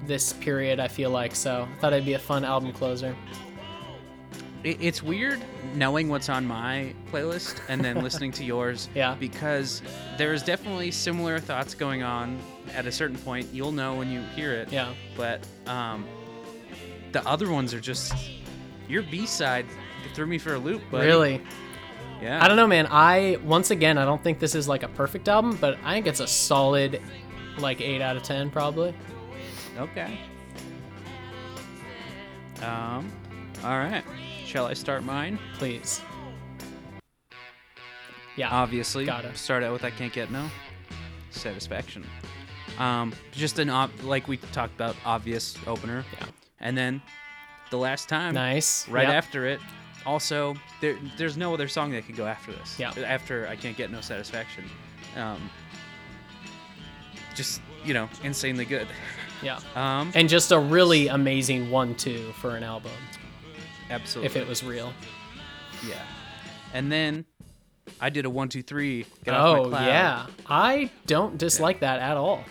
this 0.05 0.33
period. 0.33 0.79
I 0.79 0.87
feel 0.87 1.09
like 1.09 1.35
so 1.35 1.67
I 1.69 1.79
thought 1.79 1.93
it'd 1.93 2.05
be 2.05 2.13
a 2.13 2.19
fun 2.19 2.45
album 2.45 2.71
closer. 2.71 3.15
It's 4.63 5.03
weird 5.03 5.43
knowing 5.75 6.07
what's 6.07 6.29
on 6.29 6.45
my 6.45 6.93
playlist 7.11 7.59
and 7.67 7.83
then 7.83 8.01
listening 8.03 8.31
to 8.33 8.45
yours. 8.45 8.87
Yeah. 8.95 9.15
Because 9.19 9.81
there's 10.17 10.41
definitely 10.41 10.89
similar 10.89 11.37
thoughts 11.39 11.75
going 11.75 12.01
on 12.01 12.39
at 12.73 12.87
a 12.87 12.91
certain 12.91 13.17
point. 13.17 13.49
You'll 13.51 13.73
know 13.73 13.95
when 13.95 14.09
you 14.09 14.21
hear 14.35 14.53
it. 14.53 14.71
Yeah. 14.71 14.93
But 15.17 15.45
um, 15.67 16.05
the 17.11 17.27
other 17.27 17.51
ones 17.51 17.73
are 17.73 17.81
just 17.81 18.13
your 18.87 19.03
B 19.03 19.25
side 19.25 19.65
threw 20.13 20.27
me 20.27 20.37
for 20.37 20.53
a 20.53 20.59
loop. 20.59 20.81
Buddy. 20.91 21.07
Really, 21.07 21.41
Yeah. 22.23 22.41
I 22.43 22.47
don't 22.47 22.55
know, 22.55 22.67
man. 22.67 22.87
I 22.89 23.37
once 23.43 23.69
again 23.69 23.97
I 23.97 24.05
don't 24.05 24.23
think 24.23 24.39
this 24.39 24.55
is 24.55 24.67
like 24.67 24.83
a 24.83 24.87
perfect 24.87 25.27
album, 25.27 25.57
but 25.59 25.77
I 25.83 25.93
think 25.93 26.07
it's 26.07 26.21
a 26.21 26.27
solid 26.27 27.01
like 27.57 27.81
eight 27.81 28.01
out 28.01 28.15
of 28.15 28.23
ten 28.23 28.49
probably. 28.49 28.95
Okay. 29.77 30.17
Um. 32.61 33.11
All 33.63 33.77
right. 33.77 34.03
Shall 34.45 34.65
I 34.67 34.73
start 34.73 35.03
mine? 35.03 35.37
Please. 35.57 36.01
Yeah. 38.37 38.49
Obviously, 38.49 39.05
Gotta. 39.05 39.35
start 39.35 39.63
out 39.63 39.73
with 39.73 39.83
I 39.83 39.91
can't 39.91 40.13
get 40.13 40.31
no 40.31 40.49
satisfaction. 41.31 42.05
Um, 42.79 43.13
just 43.31 43.59
an 43.59 43.69
ob- 43.69 43.91
like 44.01 44.27
we 44.27 44.37
talked 44.37 44.73
about 44.75 44.95
obvious 45.05 45.55
opener. 45.67 46.03
Yeah. 46.19 46.25
And 46.59 46.77
then 46.77 47.01
the 47.69 47.77
last 47.77 48.07
time, 48.09 48.33
nice. 48.33 48.87
right 48.89 49.07
Yep. 49.07 49.13
after 49.13 49.45
it. 49.45 49.59
Also, 50.05 50.55
there 50.81 50.97
there's 51.17 51.37
no 51.37 51.53
other 51.53 51.67
song 51.67 51.91
that 51.91 52.05
could 52.05 52.15
go 52.15 52.25
after 52.25 52.51
this. 52.51 52.77
Yeah. 52.79 52.91
After 53.05 53.47
I 53.47 53.55
can't 53.55 53.77
get 53.77 53.91
no 53.91 54.01
satisfaction. 54.01 54.65
Um. 55.15 55.49
Just 57.35 57.61
you 57.83 57.93
know, 57.93 58.09
insanely 58.23 58.65
good. 58.65 58.87
Yeah. 59.41 59.59
Um. 59.75 60.11
And 60.15 60.29
just 60.29 60.51
a 60.51 60.59
really 60.59 61.07
amazing 61.09 61.69
one-two 61.69 62.31
for 62.39 62.55
an 62.55 62.63
album, 62.63 62.91
Absolutely. 63.89 64.25
if 64.27 64.35
it 64.37 64.47
was 64.47 64.63
real. 64.63 64.93
Yeah. 65.87 66.01
And 66.73 66.89
then 66.91 67.25
I 67.99 68.09
did 68.09 68.25
a 68.25 68.29
one, 68.29 68.47
two, 68.49 68.61
three. 68.63 69.05
Get 69.25 69.33
Oh 69.33 69.65
cloud. 69.69 69.85
yeah, 69.85 70.27
I 70.47 70.89
don't 71.07 71.37
dislike 71.37 71.81
that 71.81 71.99
at 71.99 72.15
all. 72.15 72.43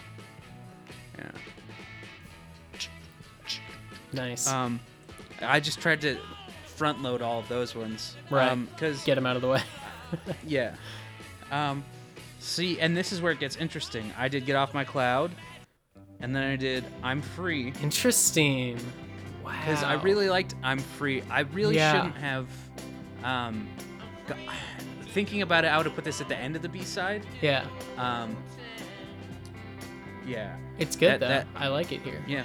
Yeah. 1.19 1.31
Nice. 4.12 4.47
Um, 4.49 4.79
I 5.41 5.61
just 5.61 5.81
tried 5.81 6.01
to 6.03 6.19
front 6.77 7.03
load 7.03 7.23
all 7.23 7.39
of 7.39 7.49
those 7.49 7.74
ones. 7.74 8.16
Right. 8.31 8.49
Um, 8.51 8.69
cause 8.78 9.05
Get 9.05 9.15
them 9.16 9.27
out 9.27 9.36
of 9.36 9.43
the 9.43 9.49
way. 9.49 9.62
yeah. 10.47 10.74
Um, 11.51 11.85
see, 12.40 12.81
and 12.81 12.97
this 12.97 13.12
is 13.12 13.20
where 13.20 13.32
it 13.32 13.39
gets 13.40 13.57
interesting. 13.57 14.12
I 14.19 14.28
did 14.28 14.47
get 14.47 14.57
off 14.57 14.73
my 14.74 14.85
cloud, 14.85 15.31
and 16.20 16.35
then 16.35 16.43
I 16.43 16.57
did 16.57 16.85
I'm 17.03 17.20
free 17.23 17.73
Interesting. 17.82 18.78
Wow. 19.44 19.53
because 19.61 19.82
I 19.82 19.94
really 19.94 20.28
liked 20.31 20.55
I'm 20.62 20.78
free. 20.78 21.23
I 21.31 21.40
really 21.40 21.74
Yeah. 21.77 21.93
shouldn't 21.93 22.16
have. 22.16 22.49
Um, 23.24 23.69
go- 24.27 24.36
thinking 25.11 25.43
about 25.43 25.65
it, 25.65 25.69
I 25.69 25.77
would 25.77 25.85
have 25.86 25.94
put 25.94 26.05
this 26.05 26.20
at 26.20 26.28
the 26.28 26.36
end 26.36 26.57
of 26.57 26.62
the 26.62 26.69
B 26.69 26.82
side. 26.82 27.27
Yeah, 27.43 27.65
Um. 27.99 28.36
Yeah. 30.27 30.57
it's 30.78 30.97
good 30.97 31.12
That- 31.12 31.20
though. 31.20 31.28
that- 31.28 31.47
I 31.55 31.69
like 31.69 31.93
it 31.93 32.01
here. 32.03 32.23
Yeah. 32.27 32.44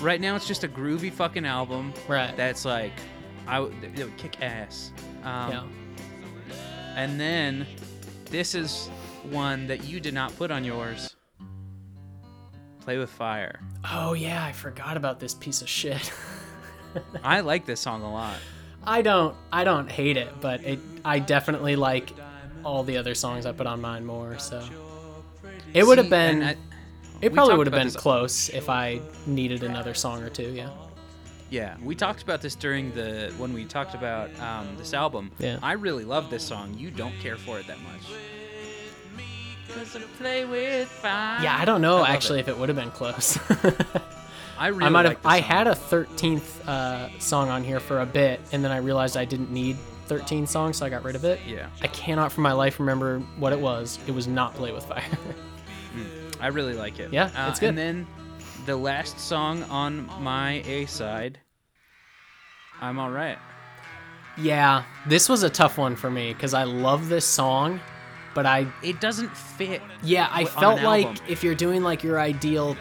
Right 0.00 0.20
now, 0.20 0.36
it's 0.36 0.46
just 0.46 0.64
a 0.64 0.68
groovy 0.68 1.12
fucking 1.12 1.46
album. 1.46 1.92
Right. 2.08 2.36
That's 2.36 2.64
like, 2.64 2.92
I 3.46 3.60
would, 3.60 3.74
it 3.82 4.04
would 4.04 4.16
kick 4.16 4.40
ass. 4.42 4.92
Um, 5.22 5.50
yeah. 5.50 5.64
And 6.96 7.18
then, 7.18 7.66
this 8.30 8.54
is 8.54 8.88
one 9.30 9.66
that 9.66 9.84
you 9.84 10.00
did 10.00 10.14
not 10.14 10.36
put 10.36 10.50
on 10.50 10.64
yours. 10.64 11.14
Play 12.80 12.98
with 12.98 13.10
Fire. 13.10 13.60
Oh 13.90 14.12
yeah, 14.12 14.44
I 14.44 14.52
forgot 14.52 14.96
about 14.96 15.18
this 15.18 15.34
piece 15.34 15.62
of 15.62 15.68
shit. 15.68 16.12
I 17.24 17.40
like 17.40 17.64
this 17.64 17.80
song 17.80 18.02
a 18.02 18.12
lot. 18.12 18.36
I 18.86 19.00
don't. 19.00 19.34
I 19.50 19.64
don't 19.64 19.90
hate 19.90 20.18
it, 20.18 20.28
but 20.40 20.62
it. 20.62 20.78
I 21.04 21.18
definitely 21.18 21.76
like 21.76 22.10
all 22.62 22.82
the 22.84 22.98
other 22.98 23.14
songs 23.14 23.46
I 23.46 23.52
put 23.52 23.66
on 23.66 23.80
mine 23.80 24.04
more. 24.04 24.38
So 24.38 24.62
it 25.72 25.86
would 25.86 25.98
have 25.98 26.10
been. 26.10 26.42
I- 26.42 26.56
it 27.20 27.32
probably 27.32 27.56
would 27.56 27.66
have 27.66 27.74
been 27.74 27.90
close 27.92 28.48
if 28.50 28.68
I 28.68 29.00
needed 29.26 29.62
another 29.62 29.94
song 29.94 30.22
or 30.22 30.28
two. 30.28 30.50
Yeah. 30.50 30.70
yeah, 31.50 31.76
we 31.82 31.94
talked 31.94 32.22
about 32.22 32.42
this 32.42 32.54
during 32.54 32.92
the 32.94 33.32
when 33.38 33.52
we 33.52 33.64
talked 33.64 33.94
about 33.94 34.36
um, 34.40 34.76
this 34.76 34.94
album. 34.94 35.30
Yeah. 35.38 35.58
I 35.62 35.72
really 35.72 36.04
love 36.04 36.30
this 36.30 36.42
song. 36.44 36.74
You 36.74 36.90
don't 36.90 37.18
care 37.20 37.36
for 37.36 37.58
it 37.58 37.66
that 37.66 37.78
much. 37.82 38.02
Cause 39.74 39.96
play 40.18 40.44
with 40.44 40.88
fire. 40.88 41.42
Yeah, 41.42 41.56
I 41.58 41.64
don't 41.64 41.80
know 41.80 41.96
love 41.96 42.08
actually 42.08 42.38
it. 42.38 42.42
if 42.42 42.48
it 42.48 42.58
would 42.58 42.68
have 42.68 42.76
been 42.76 42.90
close. 42.92 43.38
I 44.58 44.68
really 44.68 44.84
I 44.84 44.88
might 44.88 45.04
have. 45.04 45.14
like 45.14 45.24
I 45.24 45.40
had 45.40 45.66
a 45.66 45.72
13th 45.72 46.68
uh, 46.68 47.18
song 47.18 47.48
on 47.48 47.64
here 47.64 47.80
for 47.80 48.00
a 48.00 48.06
bit, 48.06 48.40
and 48.52 48.62
then 48.64 48.70
I 48.70 48.76
realized 48.76 49.16
I 49.16 49.24
didn't 49.24 49.50
need 49.50 49.76
13 50.06 50.46
songs, 50.46 50.76
so 50.76 50.86
I 50.86 50.90
got 50.90 51.02
rid 51.02 51.16
of 51.16 51.24
it. 51.24 51.40
Yeah. 51.46 51.68
I 51.82 51.88
cannot 51.88 52.30
for 52.30 52.40
my 52.42 52.52
life 52.52 52.78
remember 52.78 53.18
what 53.36 53.52
it 53.52 53.58
was. 53.58 53.98
It 54.06 54.12
was 54.12 54.28
not 54.28 54.54
"Play 54.54 54.70
with 54.70 54.84
Fire." 54.84 55.02
I 56.44 56.48
really 56.48 56.74
like 56.74 57.00
it. 57.00 57.10
Yeah, 57.10 57.30
Uh, 57.34 57.48
it's 57.48 57.58
good. 57.58 57.70
And 57.70 57.78
then 57.78 58.06
the 58.66 58.76
last 58.76 59.18
song 59.18 59.62
on 59.64 60.10
my 60.22 60.62
A 60.66 60.84
side, 60.84 61.38
I'm 62.82 62.98
all 62.98 63.10
right. 63.10 63.38
yeah, 64.36 64.84
this 65.06 65.26
was 65.28 65.42
a 65.42 65.48
tough 65.48 65.78
one 65.78 65.96
for 65.96 66.10
me 66.10 66.34
because 66.34 66.52
I 66.52 66.64
love 66.64 67.08
this 67.08 67.24
song, 67.24 67.80
but 68.34 68.44
I 68.44 68.66
It 68.82 69.00
doesn't 69.00 69.34
fit. 69.34 69.80
yeah 70.02 70.28
I 70.30 70.44
felt 70.44 70.82
like 70.82 71.06
album. 71.06 71.24
if 71.28 71.42
you're 71.42 71.54
doing 71.54 71.82
like 71.82 72.02
your 72.02 72.20
ideal 72.20 72.76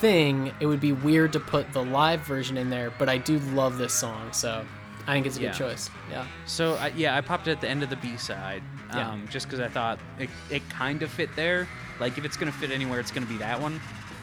thing, 0.00 0.52
it 0.60 0.66
would 0.66 0.80
be 0.80 0.92
weird 0.92 1.32
to 1.32 1.40
put 1.40 1.72
the 1.72 1.82
live 1.84 2.20
version 2.20 2.56
in 2.56 2.70
there. 2.70 2.92
But 2.98 3.08
I 3.08 3.18
do 3.18 3.38
love 3.52 3.78
this 3.78 3.92
song, 3.94 4.32
so 4.32 4.64
I 5.08 5.12
think 5.14 5.26
it's 5.26 5.38
a 5.38 5.40
Yeah. 5.40 5.48
good 5.50 5.56
choice. 5.58 5.90
Yeah. 6.08 6.24
So 6.46 6.74
I, 6.76 6.88
yeah, 6.94 7.16
I 7.16 7.20
popped 7.20 7.48
it 7.48 7.52
at 7.52 7.60
the 7.60 7.68
end 7.68 7.82
of 7.82 7.90
the 7.90 7.96
B 7.96 8.16
side, 8.16 8.62
um, 8.90 8.98
Yeah. 9.24 9.30
just 9.30 9.46
because 9.46 9.58
I 9.58 9.68
thought 9.68 9.98
it, 10.20 10.30
it 10.50 10.62
kind 10.70 11.02
of 11.02 11.10
fit 11.10 11.34
there. 11.34 11.66
Like 12.02 12.18
if 12.18 12.24
it's 12.24 12.36
gonna 12.36 12.50
fit 12.50 12.72
anywhere, 12.72 12.98
it's 12.98 13.12
gonna 13.12 13.26
be 13.26 13.36
that 13.38 13.60
one. 13.60 13.74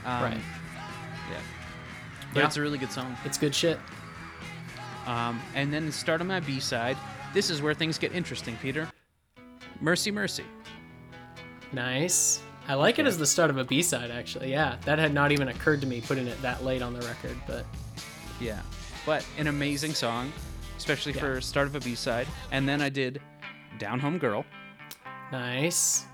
Um, 0.05 0.21
Right. 0.23 0.41
Yeah. 1.31 1.37
But 2.33 2.39
Yeah. 2.41 2.45
it's 2.47 2.57
a 2.57 2.61
really 2.61 2.77
good 2.77 2.91
song. 2.91 3.15
It's 3.23 3.37
good 3.37 3.55
shit. 3.55 3.79
Um, 5.07 5.39
and 5.55 5.73
then 5.73 5.85
the 5.85 5.91
start 5.93 6.19
of 6.19 6.27
my 6.27 6.41
B 6.41 6.59
side. 6.59 6.97
This 7.33 7.49
is 7.49 7.61
where 7.61 7.73
things 7.73 7.97
get 7.97 8.11
interesting, 8.13 8.57
Peter. 8.61 8.91
Mercy, 9.79 10.11
mercy. 10.11 10.43
Nice. 11.71 12.41
I 12.67 12.73
like 12.73 12.99
it 12.99 13.07
as 13.07 13.17
the 13.17 13.25
start 13.25 13.49
of 13.49 13.57
a 13.57 13.63
B 13.63 13.81
side, 13.81 14.11
actually. 14.11 14.51
Yeah, 14.51 14.75
that 14.83 14.99
had 14.99 15.13
not 15.13 15.31
even 15.31 15.47
occurred 15.47 15.79
to 15.81 15.87
me 15.87 16.01
putting 16.01 16.27
it 16.27 16.39
that 16.41 16.65
late 16.65 16.81
on 16.81 16.93
the 16.93 17.01
record, 17.07 17.37
but 17.47 17.65
Yeah, 18.41 18.59
but 19.05 19.25
an 19.37 19.47
amazing 19.47 19.93
song, 19.93 20.33
especially 20.77 21.13
Yeah. 21.13 21.21
for 21.21 21.39
start 21.41 21.67
of 21.67 21.75
a 21.75 21.79
B 21.79 21.95
side. 21.95 22.27
And 22.51 22.67
then 22.67 22.81
I 22.81 22.89
did 22.89 23.21
"Down 23.77 23.99
Home 24.01 24.17
Girl," 24.17 24.45
nice. 25.31 26.05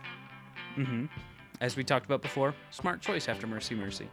As 1.62 1.76
we 1.76 1.84
talked 1.84 2.06
about 2.06 2.22
before. 2.22 2.54
Smart 2.72 3.02
choice 3.02 3.28
after 3.30 3.48
"Mercy, 3.48 3.76
Mercy," 3.76 4.08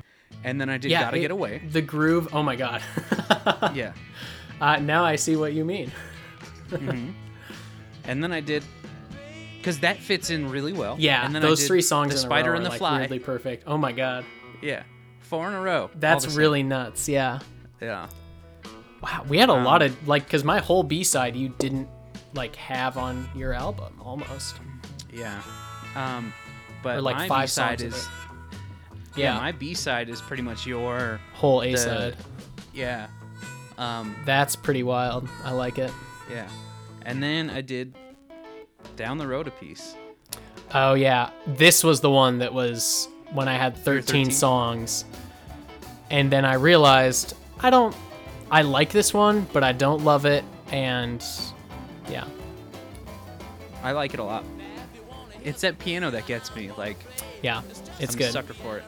and 0.45 0.61
then 0.61 0.69
I 0.71 0.79
did 0.79 0.91
Yeah, 0.91 1.03
"Gotta 1.03 1.17
it- 1.17 1.21
Get 1.21 1.31
Away." 1.31 1.63
The 1.71 1.83
groove. 1.83 2.29
Oh 2.33 2.43
my 2.43 2.57
god. 2.57 2.83
Yeah, 3.75 3.93
uh, 4.61 4.77
now 4.77 5.05
I 5.05 5.17
see 5.17 5.35
what 5.37 5.53
you 5.53 5.65
mean. 5.65 5.91
and 8.05 8.23
then 8.23 8.33
I 8.33 8.41
did 8.41 8.63
because 9.59 9.81
that 9.81 9.99
fits 9.99 10.31
in 10.31 10.49
really 10.51 10.73
well. 10.73 10.97
Yeah, 10.99 11.25
and 11.25 11.35
then 11.35 11.43
those 11.43 11.67
three 11.67 11.83
songs 11.83 12.13
"The 12.13 12.19
Spider 12.19 12.55
and 12.55 12.61
are 12.61 12.65
the 12.65 12.71
like 12.71 12.79
Fly." 12.79 12.99
weirdly 12.99 13.19
perfect. 13.19 13.65
Oh 13.67 13.77
my 13.79 13.93
god, 13.93 14.25
Yeah, 14.61 14.83
four 15.21 15.49
in 15.49 15.55
a 15.55 15.61
row. 15.61 15.91
that's 15.97 16.25
the 16.25 16.31
same. 16.31 16.39
really 16.39 16.63
nuts. 16.63 17.09
Yeah. 17.09 17.41
yeah. 17.81 18.09
Wow, 19.03 19.25
we 19.29 19.39
had 19.39 19.49
a 19.49 19.53
Um, 19.55 19.65
lot 19.65 19.83
of 19.83 20.07
like, 20.07 20.29
cause 20.31 20.45
my 20.45 20.61
whole 20.61 20.85
B 20.85 21.03
side 21.03 21.35
you 21.35 21.49
didn't 21.59 21.89
like 22.35 22.55
have 22.57 22.97
on 22.97 23.29
your 23.35 23.53
album 23.53 24.01
almost. 24.01 24.57
Yeah. 25.13 25.43
Um, 25.97 26.33
but 26.83 26.99
Or, 26.99 27.01
like, 27.03 27.17
my 27.17 27.29
five 27.29 27.45
B-side 27.45 27.81
is 27.83 28.09
yeah. 29.15 29.35
Yeah, 29.35 29.39
my 29.41 29.53
B 29.53 29.75
side 29.75 30.09
is 30.09 30.21
pretty 30.21 30.43
much 30.43 30.67
your 30.67 31.21
whole 31.35 31.63
A 31.63 31.73
the- 31.73 31.79
side. 31.79 32.17
yeah. 32.73 33.07
Um, 33.79 34.15
That's 34.25 34.55
pretty 34.57 34.83
wild. 34.83 35.29
I 35.45 35.53
like 35.53 35.79
it. 35.79 35.91
yeah. 36.31 36.49
And 37.05 37.23
then 37.23 37.51
I 37.51 37.61
did 37.63 37.95
down 38.97 39.19
the 39.19 39.27
road 39.27 39.49
a 39.49 39.51
piece. 39.51 39.95
Oh 40.75 40.95
yeah, 40.95 41.31
this 41.47 41.83
was 41.85 42.01
the 42.01 42.11
one 42.11 42.39
that 42.39 42.55
was 42.55 43.09
when 43.33 43.49
I 43.49 43.55
had 43.55 43.77
13, 43.77 44.27
13? 44.27 44.31
songs, 44.31 45.05
and 46.11 46.31
then 46.31 46.45
I 46.45 46.55
realized 46.55 47.35
I 47.61 47.71
don't. 47.71 47.95
I 48.51 48.63
like 48.63 48.91
this 48.91 49.13
one, 49.13 49.47
but 49.53 49.63
I 49.65 49.73
don't 49.73 50.05
love 50.05 50.25
it, 50.27 50.45
and 50.71 51.23
yeah, 52.11 52.25
I 53.83 53.93
like 53.93 54.15
it 54.15 54.21
a 54.21 54.25
lot. 54.25 54.45
It's 55.45 55.61
that 55.63 55.79
piano 55.79 56.11
that 56.11 56.27
gets 56.27 56.55
me. 56.55 56.71
Like 56.77 56.99
yeah, 57.43 57.63
it's 57.99 58.13
I'm 58.13 58.19
good. 58.19 58.29
a 58.29 58.33
sucker 58.33 58.55
for 58.55 58.79
it. 58.79 58.85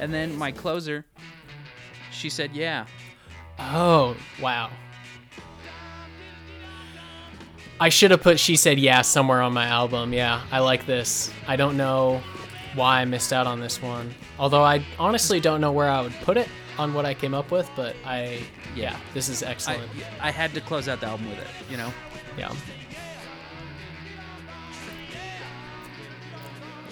And 0.00 0.12
then 0.14 0.36
my 0.36 0.52
closer, 0.52 1.04
she 2.12 2.30
said, 2.30 2.52
"Yeah." 2.52 2.86
Oh, 3.58 4.16
wow. 4.40 4.70
I 7.80 7.88
should 7.90 8.10
have 8.10 8.22
put 8.22 8.40
She 8.40 8.56
Said 8.56 8.78
Yeah 8.78 9.02
somewhere 9.02 9.40
on 9.40 9.52
my 9.52 9.66
album. 9.66 10.12
Yeah, 10.12 10.42
I 10.50 10.60
like 10.60 10.86
this. 10.86 11.30
I 11.46 11.56
don't 11.56 11.76
know 11.76 12.20
why 12.74 13.00
I 13.00 13.04
missed 13.04 13.32
out 13.32 13.46
on 13.46 13.60
this 13.60 13.80
one. 13.80 14.12
Although 14.38 14.62
I 14.62 14.84
honestly 14.98 15.40
don't 15.40 15.60
know 15.60 15.72
where 15.72 15.88
I 15.88 16.00
would 16.00 16.14
put 16.22 16.36
it 16.36 16.48
on 16.76 16.92
what 16.94 17.04
I 17.04 17.14
came 17.14 17.34
up 17.34 17.50
with, 17.50 17.68
but 17.76 17.94
I, 18.04 18.40
yeah, 18.74 18.96
this 19.14 19.28
is 19.28 19.42
I 19.42 19.50
excellent. 19.50 19.90
I 20.20 20.30
had 20.30 20.54
to 20.54 20.60
close 20.60 20.88
out 20.88 21.00
the 21.00 21.06
album 21.06 21.28
with 21.28 21.38
it. 21.38 21.46
You 21.70 21.76
know. 21.76 21.92
yeah. 22.36 22.52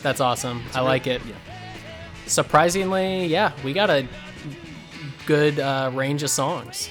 That's 0.07 0.21
awesome. 0.21 0.63
I 0.73 0.83
like 0.83 1.09
it. 1.09 1.21
Yeah. 1.27 1.35
Surprisingly, 2.29 3.27
yeah, 3.27 3.51
we 3.65 3.73
got 3.73 3.91
a 3.91 4.07
good 5.27 5.59
uh, 5.59 5.91
range 5.93 6.23
of 6.23 6.31
songs 6.31 6.89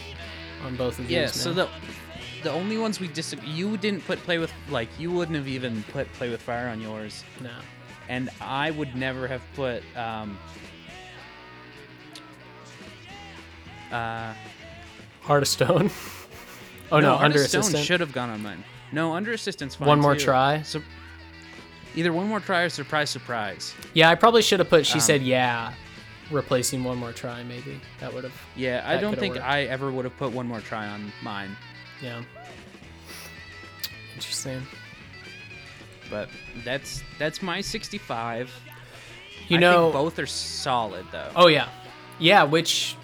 on 0.65 0.75
both 0.75 0.99
of 0.99 1.07
these. 1.07 1.11
Yeah. 1.15 1.27
So 1.27 1.53
the 1.53 1.69
the 2.43 2.51
only 2.51 2.77
ones 2.77 2.99
we 2.99 3.07
disagree, 3.07 3.47
you 3.47 3.77
didn't 3.77 4.05
put 4.05 4.19
play 4.23 4.37
with 4.37 4.51
like 4.69 4.89
you 4.99 5.13
wouldn't 5.13 5.37
have 5.37 5.47
even 5.47 5.81
put 5.93 6.11
play 6.11 6.29
with 6.29 6.41
fire 6.41 6.67
on 6.67 6.81
yours, 6.81 7.23
no. 7.39 7.51
and 8.09 8.29
I 8.41 8.71
would 8.71 8.97
never 8.97 9.29
have 9.29 9.43
put 9.55 9.81
um. 9.95 10.37
Uh, 13.93 14.33
Heart 15.21 15.43
of 15.43 15.47
Stone. 15.47 15.89
oh 16.91 16.99
no, 16.99 17.11
Heart 17.11 17.23
Under 17.23 17.41
of 17.43 17.47
Stone 17.47 17.61
Assistant. 17.61 17.85
should 17.85 18.01
have 18.01 18.11
gone 18.11 18.29
on 18.29 18.43
mine. 18.43 18.65
No, 18.91 19.13
under 19.13 19.31
assistance. 19.31 19.79
One 19.79 20.01
More 20.01 20.15
too. 20.15 20.25
Try? 20.25 20.63
So, 20.63 20.81
either 21.95 22.11
one 22.13 22.27
more 22.27 22.39
try 22.39 22.61
or 22.61 22.69
surprise, 22.69 23.09
surprise. 23.09 23.73
Yeah, 23.93 24.09
I 24.09 24.15
probably 24.15 24.41
should 24.41 24.59
have 24.59 24.69
put 24.69 24.85
She 24.85 24.93
Um, 24.95 24.99
Said 24.99 25.21
Yeah, 25.23 25.73
replacing 26.31 26.83
One 26.83 26.97
More 26.97 27.11
Try. 27.13 27.43
Maybe 27.43 27.79
that 27.99 28.13
would 28.13 28.23
have. 28.23 28.33
Yeah, 28.55 28.83
I 28.85 28.97
don't 28.97 29.17
think 29.17 29.35
worked. 29.35 29.45
I 29.45 29.63
ever 29.63 29.91
would 29.91 30.05
have 30.05 30.15
put 30.17 30.31
one 30.31 30.47
more 30.47 30.61
try 30.61 30.87
on 30.87 31.11
mine, 31.23 31.55
Yeah. 32.01 32.21
Interesting. 34.15 34.61
but 36.09 36.29
that's 36.63 37.03
that's 37.19 37.41
my 37.41 37.61
65. 37.61 38.51
You 39.47 39.57
I 39.57 39.59
know. 39.59 39.83
think 39.83 39.93
both 39.93 40.19
are 40.19 40.25
solid 40.25 41.05
though. 41.11 41.29
Oh 41.35 41.47
yeah, 41.47 41.67
yeah, 42.19 42.43
which 42.43 42.95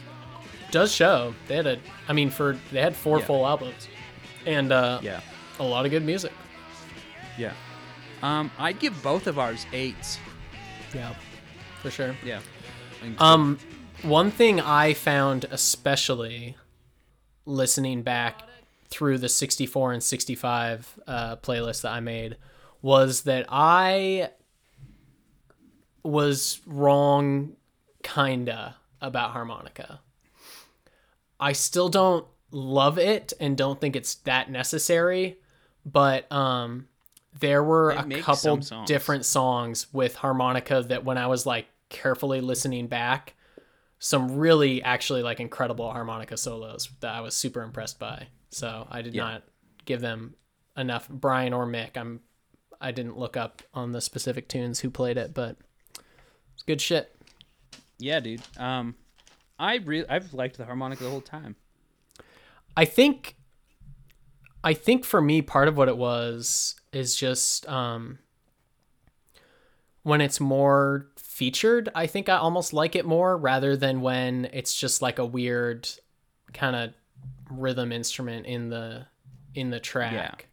does 0.71 0.91
show 0.93 1.33
they 1.47 1.55
had 1.57 1.67
a. 1.67 1.77
I 2.07 2.13
mean, 2.13 2.29
for 2.29 2.57
they 2.71 2.81
had 2.81 2.95
four 2.95 3.19
Yeah. 3.19 3.25
full 3.25 3.45
albums, 3.45 3.87
and 4.45 4.71
uh, 4.71 4.99
Yeah, 5.01 5.19
a 5.59 5.63
lot 5.63 5.85
of 5.85 5.91
good 5.91 6.03
music. 6.05 6.31
yeah. 7.37 7.51
Um, 8.21 8.51
I'd 8.57 8.79
give 8.79 9.01
both 9.03 9.27
of 9.27 9.39
ours 9.39 9.65
eights. 9.73 10.19
Yeah, 10.93 11.13
for 11.81 11.89
sure. 11.91 12.15
Yeah. 12.23 12.41
And- 13.01 13.19
Um, 13.19 13.59
one 14.03 14.31
thing 14.31 14.59
I 14.59 14.93
found 14.93 15.45
especially 15.51 16.55
listening 17.45 18.03
back 18.03 18.43
through 18.89 19.17
the 19.17 19.29
64 19.29 19.93
and 19.93 20.03
65 20.03 20.99
uh, 21.07 21.35
playlist 21.37 21.81
that 21.81 21.93
I 21.93 21.99
made 21.99 22.37
was 22.81 23.21
that 23.23 23.45
I 23.49 24.31
was 26.03 26.59
wrong, 26.65 27.55
kinda, 28.03 28.75
about 29.01 29.31
harmonica. 29.31 30.01
I 31.39 31.53
still 31.53 31.89
don't 31.89 32.25
love 32.51 32.97
it 32.97 33.33
and 33.39 33.57
don't 33.57 33.79
think 33.79 33.95
it's 33.95 34.15
that 34.15 34.49
necessary, 34.49 35.37
but 35.85 36.31
um, 36.31 36.87
there 37.39 37.63
were 37.63 37.95
They 38.07 38.19
a 38.19 38.21
couple 38.21 38.61
songs. 38.61 38.87
different 38.87 39.25
songs 39.25 39.87
with 39.93 40.15
harmonica 40.15 40.83
that 40.89 41.05
when 41.05 41.17
I 41.17 41.27
was 41.27 41.45
like 41.45 41.67
carefully 41.89 42.41
listening 42.41 42.87
back, 42.87 43.35
some 43.99 44.37
really 44.37 44.81
actually 44.83 45.23
like 45.23 45.39
incredible 45.39 45.91
harmonica 45.91 46.37
solos 46.37 46.89
that 46.99 47.13
I 47.13 47.21
was 47.21 47.35
super 47.35 47.61
impressed 47.61 47.99
by. 47.99 48.27
So 48.49 48.87
I 48.89 49.01
did 49.01 49.13
Yeah. 49.13 49.23
not 49.23 49.43
give 49.85 50.01
them 50.01 50.35
enough 50.77 51.07
Brian 51.09 51.53
or 51.53 51.65
Mick. 51.65 51.95
I'm 51.97 52.21
I 52.83 52.91
didn't 52.91 53.15
look 53.17 53.37
up 53.37 53.61
on 53.75 53.91
the 53.91 54.01
specific 54.01 54.47
tunes 54.47 54.79
who 54.79 54.89
played 54.89 55.17
it, 55.17 55.33
but 55.35 55.55
it's 56.53 56.63
good 56.63 56.81
shit. 56.81 57.15
yeah, 57.99 58.19
dude. 58.19 58.41
Um, 58.57 58.95
I 59.59 59.75
really 59.77 60.09
I've 60.09 60.33
liked 60.33 60.57
the 60.57 60.65
harmonica 60.65 61.03
the 61.03 61.09
whole 61.11 61.21
time. 61.21 61.55
I 62.75 62.85
think 62.85 63.35
I 64.63 64.73
think 64.73 65.05
for 65.05 65.21
me 65.21 65.41
part 65.43 65.67
of 65.67 65.77
what 65.77 65.87
it 65.87 65.97
was 65.97 66.75
is 66.93 67.15
just 67.15 67.67
um 67.69 68.19
when 70.03 70.21
it's 70.21 70.39
more 70.39 71.07
featured, 71.17 71.89
I 71.93 72.07
think 72.07 72.27
I 72.27 72.37
almost 72.37 72.73
like 72.73 72.95
it 72.95 73.05
more 73.05 73.37
rather 73.37 73.77
than 73.77 74.01
when 74.01 74.49
it's 74.51 74.73
just 74.73 75.01
like 75.01 75.19
a 75.19 75.25
weird 75.25 75.87
kind 76.53 76.75
of 76.75 76.93
rhythm 77.49 77.91
instrument 77.91 78.45
in 78.45 78.69
the 78.69 79.05
in 79.53 79.69
the 79.69 79.79
track. 79.79 80.47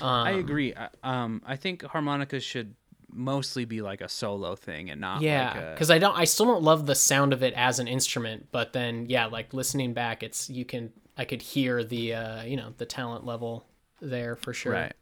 Um, 0.00 0.26
I 0.26 0.30
agree. 0.32 0.74
I, 0.74 0.88
um, 1.02 1.42
I 1.46 1.56
think 1.56 1.82
harmonica 1.82 2.40
should 2.40 2.74
mostly 3.10 3.64
be 3.64 3.82
like 3.82 4.00
a 4.00 4.08
solo 4.08 4.56
thing 4.56 4.90
and 4.90 5.00
not 5.00 5.20
Yeah, 5.20 5.54
a, 5.54 5.74
because 5.74 5.90
I 5.90 5.98
don't, 5.98 6.16
I 6.16 6.24
still 6.24 6.46
don't 6.46 6.62
love 6.62 6.86
the 6.86 6.94
sound 6.94 7.32
of 7.32 7.42
it 7.42 7.52
as 7.54 7.78
an 7.78 7.86
instrument, 7.86 8.48
but 8.50 8.72
then 8.72 9.06
yeah, 9.08 9.26
like 9.26 9.52
listening 9.52 9.92
back, 9.92 10.22
it's 10.22 10.48
you 10.48 10.64
can, 10.64 10.92
I 11.18 11.24
could 11.26 11.42
hear 11.42 11.84
the, 11.84 12.14
uh, 12.14 12.42
you 12.44 12.56
know, 12.56 12.72
the 12.78 12.86
talent 12.86 13.26
level 13.26 13.66
there 14.00 14.36
for 14.36 14.54
sure. 14.54 14.72
right. 14.72 14.92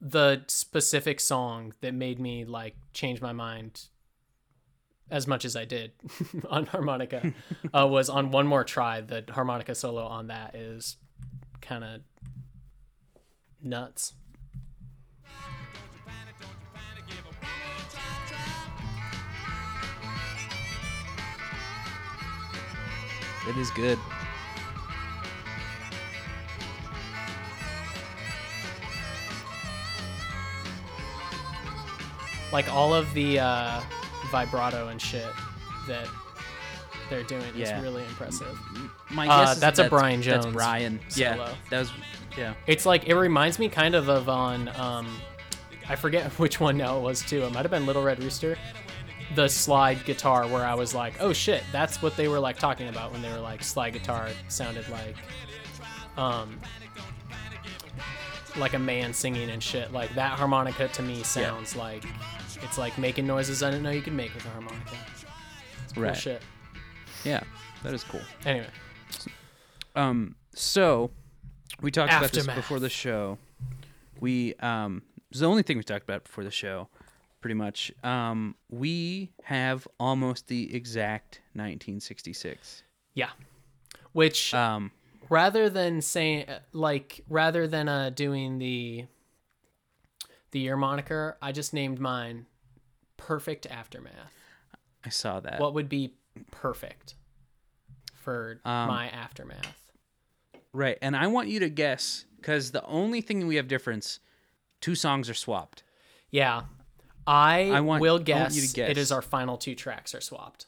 The 0.00 0.42
specific 0.48 1.20
song 1.20 1.72
that 1.80 1.94
made 1.94 2.18
me 2.18 2.44
like 2.44 2.76
change 2.92 3.20
my 3.20 3.32
mind 3.32 3.86
as 5.10 5.26
much 5.26 5.44
as 5.44 5.56
I 5.56 5.64
did 5.64 5.92
on 6.50 6.66
harmonica 6.66 7.32
uh, 7.74 7.86
was 7.86 8.08
on 8.08 8.30
one 8.30 8.46
more 8.46 8.64
try. 8.64 9.00
The 9.00 9.24
harmonica 9.30 9.74
solo 9.74 10.04
on 10.04 10.28
that 10.28 10.54
is 10.54 10.96
kind 11.60 11.84
of 11.84 12.00
nuts. 13.62 14.14
It 23.46 23.58
is 23.58 23.70
good. 23.72 23.98
Like 32.54 32.72
all 32.72 32.94
of 32.94 33.12
the 33.14 33.40
uh, 33.40 33.80
vibrato 34.30 34.88
and 34.88 35.02
shit 35.02 35.26
that 35.88 36.06
they're 37.10 37.24
doing 37.24 37.42
Yeah. 37.54 37.76
is 37.78 37.82
really 37.82 38.02
impressive. 38.04 38.58
My 39.10 39.26
Uh, 39.28 39.44
guess 39.44 39.54
is 39.56 39.60
that's 39.60 39.78
a 39.80 39.88
Brian 39.90 40.20
That's 40.22 40.44
Jones 40.44 40.54
Brian. 40.56 41.00
Yeah, 41.16 41.34
solo. 41.34 41.54
that 41.70 41.78
was. 41.80 41.92
Yeah. 42.38 42.54
It's 42.66 42.86
like 42.86 43.06
it 43.08 43.14
reminds 43.16 43.58
me 43.58 43.68
kind 43.68 43.94
of 43.94 44.08
of 44.08 44.28
on 44.28 44.68
um, 44.76 45.20
I 45.88 45.96
forget 45.96 46.30
which 46.38 46.60
one 46.60 46.76
now 46.78 46.96
it 46.96 47.02
was 47.02 47.20
too. 47.22 47.42
It 47.42 47.52
might 47.52 47.62
have 47.62 47.70
been 47.70 47.86
Little 47.86 48.02
Red 48.02 48.22
Rooster. 48.22 48.56
The 49.34 49.48
slide 49.48 50.04
guitar 50.04 50.46
where 50.46 50.64
I 50.64 50.74
was 50.74 50.94
like, 50.94 51.14
oh 51.20 51.32
shit, 51.32 51.62
that's 51.72 52.00
what 52.02 52.16
they 52.16 52.28
were 52.28 52.38
like 52.38 52.58
talking 52.58 52.88
about 52.88 53.10
when 53.12 53.20
they 53.20 53.30
were 53.32 53.40
like 53.40 53.64
slide 53.64 53.94
guitar 53.94 54.28
sounded 54.48 54.88
like 54.90 55.16
um 56.16 56.58
like 58.56 58.74
a 58.74 58.78
man 58.78 59.12
singing 59.12 59.50
and 59.50 59.62
shit. 59.62 59.92
Like 59.92 60.14
that 60.14 60.38
harmonica 60.38 60.88
to 60.88 61.02
me 61.02 61.22
sounds 61.24 61.74
like 61.74 62.04
it's 62.62 62.78
like 62.78 62.96
making 62.98 63.26
noises 63.26 63.62
I 63.62 63.70
didn't 63.70 63.82
know 63.84 63.90
you 63.90 64.02
could 64.02 64.12
make 64.14 64.34
with 64.34 64.44
a 64.46 64.48
harmonica. 64.50 64.96
It's 65.84 65.92
cool 65.92 66.02
Right. 66.04 66.16
shit. 66.16 66.42
Yeah, 67.24 67.42
that 67.82 67.94
is 67.94 68.04
cool. 68.04 68.20
Anyway, 68.44 68.66
Um, 69.94 70.34
so 70.54 71.10
we 71.80 71.90
talked 71.90 72.12
about 72.12 72.32
this 72.32 72.46
before 72.46 72.80
the 72.80 72.88
show. 72.90 73.38
We 74.20 74.54
um, 74.56 75.02
it's 75.30 75.40
the 75.40 75.46
only 75.46 75.62
thing 75.62 75.76
we 75.76 75.82
talked 75.82 76.04
about 76.04 76.24
before 76.24 76.44
the 76.44 76.50
show, 76.50 76.88
pretty 77.40 77.54
much. 77.54 77.92
Um, 78.02 78.54
we 78.70 79.32
have 79.44 79.86
almost 79.98 80.48
the 80.48 80.74
exact 80.74 81.40
1966. 81.54 82.82
yeah. 83.14 83.30
Which 84.12 84.54
Um, 84.54 84.92
rather 85.28 85.68
than 85.68 86.00
saying 86.00 86.46
like 86.72 87.24
rather 87.28 87.66
than 87.66 87.88
uh 87.88 88.10
doing 88.10 88.58
the 88.58 89.06
the 90.54 90.60
year 90.60 90.76
moniker 90.76 91.36
i 91.42 91.52
just 91.52 91.74
named 91.74 91.98
mine 92.00 92.46
perfect 93.18 93.66
aftermath 93.66 94.32
I 95.04 95.10
saw 95.10 95.38
that. 95.40 95.60
what 95.60 95.74
would 95.74 95.88
be 95.90 96.14
perfect 96.50 97.16
for 98.14 98.60
Um, 98.64 98.88
my 98.88 99.08
aftermath 99.10 99.92
right, 100.72 100.96
and 101.02 101.14
I 101.14 101.26
want 101.26 101.48
you 101.48 101.60
to 101.60 101.68
guess 101.68 102.24
because 102.40 102.70
the 102.70 102.82
only 102.86 103.20
thing 103.20 103.46
we 103.46 103.56
have 103.56 103.68
difference, 103.68 104.18
two 104.80 104.94
songs 104.94 105.28
are 105.28 105.34
swapped. 105.34 105.82
yeah 106.30 106.62
i, 107.26 107.70
I 107.70 107.80
want- 107.80 108.00
will 108.00 108.14
I 108.14 108.16
want 108.16 108.24
guess, 108.26 108.56
you 108.56 108.62
to 108.62 108.80
it 108.82 108.94
guess. 108.94 108.96
is 108.96 109.12
our 109.12 109.22
final 109.22 109.56
two 109.58 109.74
tracks 109.74 110.14
are 110.14 110.20
swapped 110.22 110.66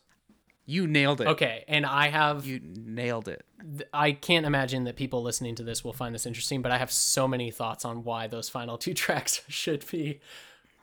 You 0.68 0.86
nailed 0.88 1.20
it. 1.20 1.28
Okay, 1.28 1.64
and 1.68 1.86
I 1.86 2.08
have 2.08 2.44
You 2.44 2.60
nailed 2.62 3.28
it. 3.28 3.44
th- 3.78 3.88
I 3.94 4.12
can't 4.12 4.44
imagine 4.44 4.82
that 4.84 4.96
people 4.96 5.22
listening 5.22 5.54
to 5.56 5.62
this 5.62 5.84
will 5.84 5.92
find 5.92 6.12
this 6.14 6.26
interesting, 6.26 6.60
but 6.60 6.72
I 6.72 6.78
have 6.78 6.90
so 6.90 7.28
many 7.28 7.50
thoughts 7.52 7.84
on 7.84 8.02
why 8.02 8.26
those 8.26 8.48
final 8.48 8.76
two 8.84 8.92
tracks 8.92 9.42
should 9.48 9.84
be 9.90 10.20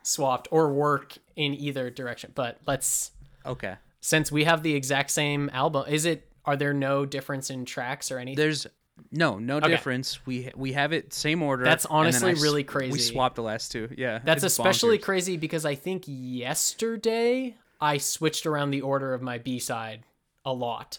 swapped 0.02 0.48
or 0.50 0.72
work 0.72 1.16
in 1.36 1.54
either 1.54 1.90
direction. 1.90 2.32
But 2.34 2.58
let's 2.66 3.10
Okay. 3.46 3.74
since 4.00 4.32
we 4.32 4.44
have 4.44 4.62
the 4.62 4.74
exact 4.74 5.10
same 5.10 5.50
album, 5.52 5.84
is 5.88 6.04
it 6.06 6.28
are 6.46 6.56
there 6.56 6.74
no 6.74 7.04
difference 7.06 7.50
in 7.50 7.64
tracks 7.64 8.10
or 8.10 8.18
anything? 8.18 8.36
There's 8.36 8.66
no 9.10 9.38
no 9.38 9.60
difference. 9.60 10.24
We 10.26 10.50
we 10.54 10.72
have 10.72 10.92
it 10.92 11.12
same 11.12 11.42
order. 11.42 11.64
That's 11.64 11.84
honestly 11.86 12.30
I 12.30 12.34
really 12.34 12.64
crazy. 12.64 12.92
We 12.92 12.98
swapped 13.00 13.36
the 13.36 13.42
last 13.42 13.72
two. 13.72 13.88
Yeah. 13.98 14.20
That's 14.24 14.44
especially 14.44 14.98
bonkers. 14.98 15.02
crazy 15.02 15.36
because 15.36 15.64
I 15.66 15.74
think 15.74 16.04
yesterday 16.06 17.56
I 17.80 17.98
switched 17.98 18.46
around 18.46 18.70
the 18.70 18.80
order 18.82 19.12
of 19.14 19.22
my 19.22 19.38
B 19.38 19.58
side 19.58 20.04
a 20.44 20.52
lot. 20.52 20.98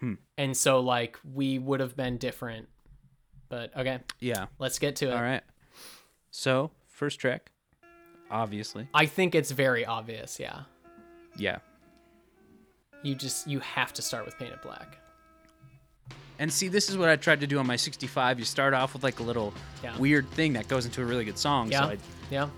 Hmm. 0.00 0.14
And 0.36 0.56
so 0.56 0.80
like 0.80 1.18
we 1.24 1.58
would 1.58 1.80
have 1.80 1.96
been 1.96 2.18
different. 2.18 2.68
But 3.48 3.76
okay, 3.76 4.00
Yeah. 4.20 4.46
let's 4.58 4.78
get 4.78 4.96
to 4.96 5.06
it. 5.08 5.12
All 5.14 5.22
right. 5.22 5.42
So 6.30 6.70
first 6.88 7.20
track, 7.20 7.50
obviously. 8.30 8.88
I 8.94 9.06
think 9.06 9.34
it's 9.34 9.50
very 9.52 9.84
obvious, 9.86 10.40
yeah. 10.40 10.62
Yeah. 11.36 11.58
You 13.02 13.14
just 13.14 13.46
you 13.46 13.60
have 13.60 13.92
to 13.94 14.02
start 14.02 14.24
with 14.24 14.36
Paint 14.38 14.52
It 14.54 14.62
Black. 14.62 14.98
And 16.40 16.52
see, 16.52 16.66
this 16.66 16.90
is 16.90 16.96
what 16.96 17.08
I 17.08 17.14
tried 17.16 17.40
to 17.40 17.46
do 17.46 17.58
on 17.60 17.66
my 17.66 17.76
65. 17.76 18.40
You 18.40 18.44
start 18.44 18.74
off 18.74 18.94
with 18.94 19.04
like 19.04 19.20
a 19.20 19.22
little 19.22 19.54
Yeah. 19.84 19.96
weird 19.98 20.28
thing 20.30 20.54
that 20.54 20.66
goes 20.66 20.84
into 20.84 21.00
a 21.00 21.04
really 21.04 21.24
good 21.24 21.38
song. 21.38 21.70
Yeah. 21.70 21.90
So 21.90 21.96
yeah. 22.30 22.48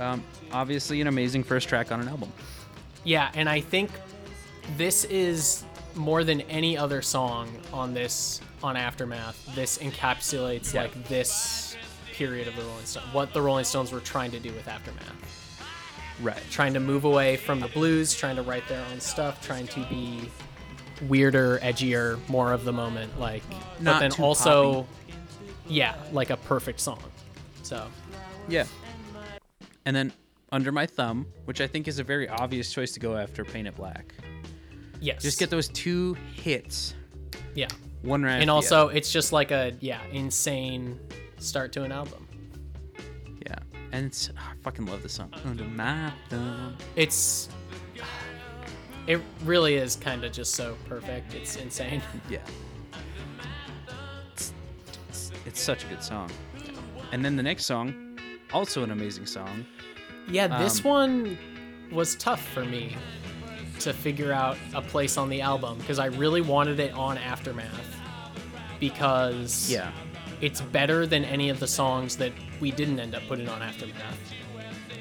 Um, 0.00 0.24
obviously, 0.50 1.00
an 1.00 1.06
amazing 1.06 1.44
first 1.44 1.68
track 1.68 1.92
on 1.92 2.00
an 2.00 2.08
album. 2.08 2.32
Yeah, 3.04 3.30
and 3.34 3.48
I 3.48 3.60
think 3.60 3.90
this 4.76 5.04
is 5.04 5.64
more 5.94 6.24
than 6.24 6.40
any 6.42 6.76
other 6.76 7.02
song 7.02 7.50
on 7.72 7.92
this 7.94 8.40
on 8.62 8.76
Aftermath. 8.76 9.54
This 9.54 9.78
encapsulates 9.78 10.72
Yeah. 10.72 10.82
like 10.82 11.08
this 11.08 11.76
period 12.12 12.48
of 12.48 12.56
the 12.56 12.62
Rolling 12.62 12.84
Stones. 12.86 13.06
What 13.12 13.32
the 13.32 13.40
Rolling 13.42 13.64
Stones 13.64 13.92
were 13.92 14.00
trying 14.00 14.30
to 14.32 14.38
do 14.40 14.52
with 14.52 14.68
Aftermath. 14.68 15.14
Right. 16.20 16.42
Trying 16.50 16.74
to 16.74 16.80
move 16.80 17.04
away 17.04 17.36
from 17.36 17.60
the 17.60 17.68
blues, 17.68 18.14
trying 18.14 18.36
to 18.36 18.42
write 18.42 18.68
their 18.68 18.84
own 18.92 19.00
stuff, 19.00 19.44
trying 19.44 19.66
to 19.68 19.80
be 19.86 20.30
weirder, 21.08 21.58
edgier, 21.62 22.18
more 22.28 22.52
of 22.52 22.64
the 22.64 22.72
moment 22.72 23.18
like 23.18 23.42
but 23.48 23.82
Not 23.82 24.00
then 24.00 24.10
too 24.10 24.22
also 24.22 24.86
yeah, 25.66 25.94
like 26.12 26.28
a 26.30 26.36
perfect 26.36 26.80
song. 26.80 27.02
So, 27.62 27.86
Yeah. 28.48 28.64
And 29.86 29.94
then 29.96 30.12
Under 30.52 30.72
My 30.72 30.86
Thumb, 30.86 31.26
which 31.44 31.60
I 31.60 31.66
think 31.66 31.88
is 31.88 31.98
a 31.98 32.04
very 32.04 32.28
obvious 32.28 32.72
choice 32.72 32.92
to 32.92 33.00
go 33.00 33.16
after 33.16 33.44
Paint 33.44 33.68
It 33.68 33.76
Black. 33.76 34.14
yes. 35.00 35.22
Just 35.22 35.38
get 35.38 35.50
those 35.50 35.68
two 35.68 36.14
hits, 36.34 36.94
yeah. 37.54 37.68
one 38.02 38.22
right. 38.22 38.40
and 38.40 38.50
also 38.50 38.88
it's 38.88 39.12
just 39.12 39.32
like 39.32 39.50
a 39.50 39.72
yeah 39.80 40.00
insane 40.12 40.98
start 41.38 41.72
to 41.72 41.82
an 41.82 41.92
album 41.92 42.26
yeah. 43.46 43.56
And 43.92 44.06
it's 44.06 44.30
ah, 44.38 44.52
I 44.52 44.54
fucking 44.62 44.86
love 44.86 45.02
this 45.02 45.12
song. 45.14 45.32
Under 45.44 45.64
My 45.64 46.12
Thumb. 46.28 46.76
it's 46.96 47.48
it 49.06 49.20
really 49.44 49.74
is 49.74 49.96
kind 49.96 50.24
of 50.24 50.32
just 50.32 50.54
so 50.54 50.76
perfect 50.88 51.34
it's 51.34 51.56
insane 51.56 52.02
Yeah. 52.30 52.38
It's, 54.32 54.52
it's, 55.08 55.32
it's 55.46 55.60
such 55.60 55.84
a 55.84 55.86
good 55.88 56.02
song. 56.02 56.30
And 57.12 57.24
then 57.24 57.34
the 57.36 57.42
next 57.42 57.64
song, 57.66 58.09
also 58.52 58.82
an 58.82 58.90
amazing 58.90 59.26
song. 59.26 59.64
yeah 60.28 60.46
this 60.58 60.78
Um, 60.84 60.84
one 60.90 61.38
was 61.92 62.14
tough 62.16 62.42
for 62.48 62.64
me 62.64 62.96
to 63.80 63.92
figure 63.92 64.32
out 64.32 64.56
a 64.74 64.82
place 64.82 65.16
on 65.16 65.28
the 65.28 65.40
album 65.40 65.78
because 65.78 65.98
i 65.98 66.06
really 66.06 66.40
wanted 66.42 66.78
it 66.80 66.92
on 66.94 67.16
aftermath 67.18 67.96
because 68.78 69.70
Yeah. 69.70 69.90
it's 70.40 70.60
better 70.60 71.06
than 71.06 71.24
any 71.24 71.50
of 71.50 71.60
the 71.60 71.66
songs 71.66 72.16
that 72.16 72.32
we 72.60 72.70
didn't 72.70 73.00
end 73.00 73.14
up 73.14 73.22
putting 73.28 73.48
on 73.48 73.62
aftermath 73.62 74.18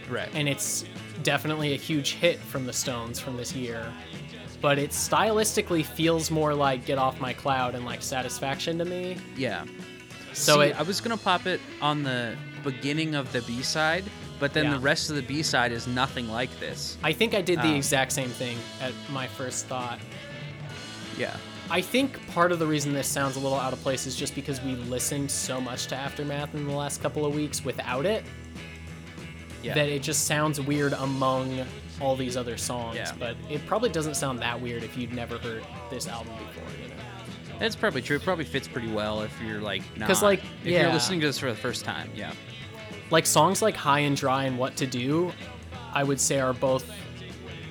Right. 0.09 0.29
and 0.33 0.47
it's 0.49 0.85
definitely 1.23 1.73
a 1.73 1.77
huge 1.77 2.13
hit 2.13 2.39
from 2.39 2.65
the 2.65 2.73
Stones 2.73 3.19
from 3.19 3.37
this 3.37 3.53
year. 3.53 3.85
But 4.61 4.79
it 4.79 4.89
stylistically 4.91 5.85
feels 5.85 6.31
more 6.31 6.53
like 6.55 6.85
"Get 6.85 6.97
Off 6.97 7.19
My 7.21 7.31
Cloud" 7.31 7.75
and 7.75 7.85
like 7.85 8.01
"Satisfaction" 8.01 8.77
to 8.79 8.85
me. 8.85 9.17
yeah. 9.37 9.65
So 10.33 10.61
See, 10.61 10.67
it, 10.69 10.79
I 10.79 10.81
was 10.83 10.99
gonna 10.99 11.15
pop 11.17 11.45
it 11.45 11.61
on 11.81 12.01
the 12.03 12.35
beginning 12.59 13.15
of 13.15 13.31
the 13.31 13.41
B 13.41 13.61
side, 13.61 14.03
but 14.39 14.53
then 14.53 14.65
Yeah. 14.65 14.73
the 14.73 14.79
rest 14.79 15.09
of 15.09 15.15
the 15.15 15.21
B 15.21 15.41
side 15.41 15.71
is 15.71 15.87
nothing 15.87 16.29
like 16.29 16.57
this. 16.59 16.97
I 17.03 17.13
think 17.13 17.33
I 17.33 17.41
did 17.41 17.59
the 17.59 17.69
um, 17.69 17.75
exact 17.75 18.11
same 18.11 18.29
thing 18.29 18.57
at 18.81 18.93
my 19.11 19.27
first 19.27 19.67
thought. 19.67 19.99
Yeah. 21.17 21.35
I 21.71 21.81
think 21.81 22.25
part 22.33 22.51
of 22.51 22.59
the 22.59 22.65
reason 22.65 22.93
this 22.93 23.07
sounds 23.07 23.35
a 23.35 23.39
little 23.39 23.59
out 23.59 23.73
of 23.73 23.81
place 23.81 24.07
is 24.07 24.15
just 24.15 24.33
because 24.33 24.61
we 24.61 24.75
listened 24.75 25.29
so 25.29 25.61
much 25.61 25.87
to 25.87 25.95
Aftermath 25.95 26.55
in 26.55 26.67
the 26.67 26.73
last 26.73 27.01
couple 27.01 27.25
of 27.25 27.35
weeks 27.35 27.63
without 27.63 28.05
it 28.05 28.23
Yeah. 29.61 29.75
that 29.75 29.87
it 29.89 30.01
just 30.01 30.25
sounds 30.25 30.59
weird 30.59 30.93
among 30.93 31.65
all 32.01 32.15
these 32.15 32.37
other 32.37 32.57
songs. 32.57 32.95
Yeah. 32.95 33.11
But 33.19 33.35
it 33.49 33.65
probably 33.67 33.89
doesn't 33.89 34.15
sound 34.15 34.39
that 34.39 34.59
weird 34.59 34.83
if 34.83 34.97
you'd 34.97 35.13
never 35.13 35.37
heard 35.37 35.63
this 35.91 36.07
album 36.07 36.33
before, 36.47 36.63
you 36.81 36.89
know. 36.89 36.95
That's 37.59 37.75
probably 37.75 38.01
true. 38.01 38.15
It 38.15 38.23
probably 38.23 38.45
fits 38.45 38.67
pretty 38.69 38.89
well 38.89 39.21
if 39.21 39.37
you're 39.41 39.59
like 39.61 39.81
not. 39.97 40.07
Because 40.07 40.23
like, 40.23 40.39
if 40.63 40.71
yeah. 40.71 40.83
you're 40.83 40.93
listening 40.93 41.19
to 41.19 41.27
this 41.27 41.37
for 41.39 41.49
the 41.49 41.57
first 41.57 41.83
time, 41.83 42.09
yeah. 42.15 42.31
Like 43.11 43.25
songs 43.25 43.61
like 43.61 43.75
high 43.75 43.99
and 43.99 44.15
dry 44.15 44.43
and 44.45 44.57
what 44.57 44.75
to 44.75 44.85
do 44.87 45.31
i 45.93 46.03
would 46.03 46.19
say 46.19 46.39
are 46.39 46.53
both 46.53 46.89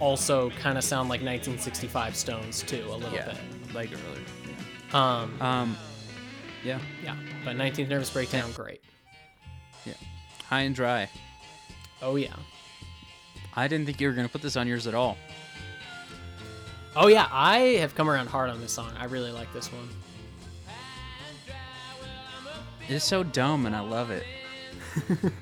also 0.01 0.51
kind 0.51 0.77
of 0.79 0.85
sound 0.85 1.09
like 1.09 1.21
1965 1.21 2.15
stones 2.17 2.63
too 2.63 2.85
a 2.89 2.95
little 2.95 3.13
Yeah. 3.13 3.27
bit 3.33 3.75
Like 3.75 3.91
earlier. 3.93 4.25
um 4.95 5.41
Um 5.43 5.77
yeah. 6.65 6.79
yeah 7.05 7.17
but 7.45 7.57
19th 7.57 7.89
nervous 7.89 8.11
breakdown 8.11 8.51
great 8.53 8.83
Yeah. 9.85 9.95
High 10.49 10.61
and 10.63 10.75
dry. 10.75 11.09
oh 12.03 12.17
yeah 12.17 12.35
I 13.57 13.67
didn't 13.67 13.87
think 13.87 14.01
you 14.01 14.07
were 14.09 14.15
gonna 14.15 14.29
put 14.29 14.43
this 14.43 14.57
on 14.57 14.67
yours 14.69 14.87
at 14.87 14.95
all. 14.95 15.17
oh 16.97 17.09
yeah 17.09 17.27
i 17.31 17.59
have 17.81 17.95
come 17.95 18.09
around 18.09 18.29
hard 18.29 18.51
on 18.51 18.61
this 18.61 18.73
song 18.73 18.91
i 18.99 19.05
really 19.05 19.31
like 19.33 19.53
this 19.53 19.73
one 19.73 19.89
It's 22.91 23.05
so 23.05 23.23
dumb 23.23 23.67
and 23.67 23.77
I 23.77 23.81
love 23.81 24.11
it. 24.11 24.25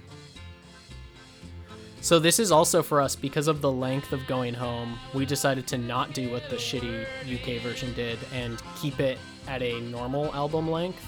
so 2.01 2.19
this 2.19 2.39
is 2.39 2.53
also 2.53 2.83
for 2.83 3.01
us 3.01 3.17
because 3.17 3.49
of 3.49 3.61
the 3.61 3.71
length 3.71 4.13
of 4.13 4.27
going 4.27 4.55
home 4.55 4.99
we 5.15 5.25
decided 5.27 5.67
to 5.67 5.79
not 5.79 6.13
do 6.15 6.31
what 6.31 6.49
the 6.51 6.57
shitty 6.57 7.05
uk 7.35 7.63
version 7.63 7.93
did 7.95 8.19
and 8.33 8.63
keep 8.81 9.01
it 9.01 9.19
at 9.49 9.63
a 9.63 9.81
normal 9.83 10.33
album 10.35 10.71
length 10.71 11.05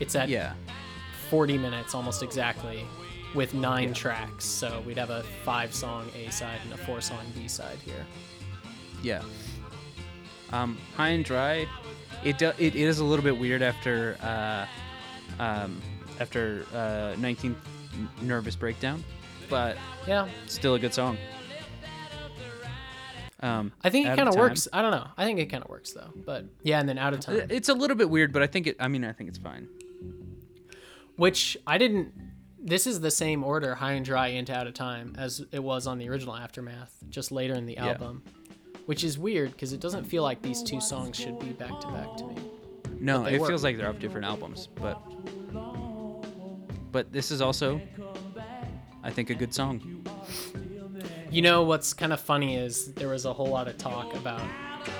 it's 0.00 0.14
at 0.14 0.28
Yeah. 0.28 0.52
40 1.30 1.58
minutes 1.58 1.94
almost 1.94 2.22
exactly 2.22 2.84
with 3.34 3.52
nine 3.54 3.92
tracks 3.92 4.44
so 4.44 4.82
we'd 4.86 4.96
have 4.98 5.10
a 5.10 5.22
five 5.44 5.74
song 5.74 6.08
a 6.16 6.30
side 6.30 6.60
and 6.64 6.72
a 6.72 6.76
four 6.78 7.00
song 7.00 7.24
b 7.34 7.48
side 7.48 7.78
here 7.84 8.06
Yeah. 9.02 9.22
Um, 10.50 10.78
high 10.96 11.10
and 11.10 11.24
dry. 11.26 11.66
It 12.24 12.38
do, 12.38 12.52
it 12.58 12.74
is 12.74 13.00
a 13.00 13.04
little 13.04 13.22
bit 13.22 13.38
weird 13.38 13.60
after 13.60 14.16
uh, 14.22 14.64
um, 15.38 15.82
after 16.20 16.64
uh, 16.74 17.14
19th 17.18 17.56
nervous 18.22 18.56
breakdown, 18.56 19.02
but 19.48 19.76
yeah 20.06 20.28
still 20.46 20.74
a 20.74 20.78
good 20.78 20.94
song. 20.94 21.16
Um, 23.40 23.70
i 23.84 23.90
think 23.90 24.08
it 24.08 24.16
kind 24.16 24.28
of 24.28 24.34
works 24.34 24.66
i 24.72 24.82
don't 24.82 24.90
know 24.90 25.06
i 25.16 25.24
think 25.24 25.38
it 25.38 25.46
kind 25.46 25.62
of 25.62 25.70
works 25.70 25.92
though 25.92 26.10
but 26.26 26.44
yeah 26.64 26.80
and 26.80 26.88
then 26.88 26.98
out 26.98 27.14
of 27.14 27.20
time 27.20 27.46
It's 27.50 27.68
a 27.68 27.74
little 27.74 27.96
bit 27.96 28.10
weird, 28.10 28.32
but 28.32 28.42
I 28.42 28.48
think 28.48 28.66
it. 28.66 28.74
I 28.80 28.88
mean, 28.88 29.04
I 29.04 29.12
think 29.12 29.28
it's 29.28 29.38
fine. 29.38 29.68
which 31.14 31.56
i 31.64 31.78
didn't 31.78 32.12
this 32.60 32.84
is 32.84 32.98
the 33.00 33.12
same 33.12 33.44
order 33.44 33.76
high 33.76 33.92
and 33.92 34.04
dry 34.04 34.26
into 34.28 34.52
out 34.52 34.66
of 34.66 34.74
time 34.74 35.14
as 35.16 35.40
it 35.52 35.62
was 35.62 35.86
on 35.86 35.98
the 35.98 36.08
original 36.08 36.34
aftermath 36.34 36.92
just 37.10 37.30
later 37.30 37.54
in 37.54 37.64
the 37.66 37.76
album. 37.78 38.22
Yeah. 38.26 38.32
which 38.86 39.04
is 39.04 39.16
weird 39.16 39.52
because 39.52 39.72
it 39.72 39.78
doesn't 39.78 40.02
feel 40.04 40.24
like 40.24 40.42
these 40.42 40.60
two 40.60 40.80
songs 40.80 41.16
should 41.16 41.38
be 41.38 41.50
back 41.52 41.78
to 41.80 41.86
back 41.86 42.16
to 42.16 42.24
me 42.26 42.34
No, 42.98 43.24
it 43.26 43.38
work. 43.40 43.50
feels 43.50 43.62
like 43.62 43.76
they're 43.76 43.88
off 43.88 44.00
different 44.00 44.26
albums, 44.26 44.66
but 44.74 45.00
but 46.90 47.12
this 47.12 47.30
is 47.30 47.40
also, 47.40 47.80
I 49.02 49.10
think, 49.10 49.30
a 49.30 49.34
good 49.34 49.54
song. 49.54 50.04
You 51.30 51.42
know 51.42 51.62
what's 51.62 51.92
kind 51.92 52.12
of 52.12 52.20
funny 52.20 52.56
is 52.56 52.92
there 52.94 53.08
was 53.08 53.24
a 53.24 53.32
whole 53.32 53.48
lot 53.48 53.68
of 53.68 53.76
talk 53.76 54.14
about 54.14 54.40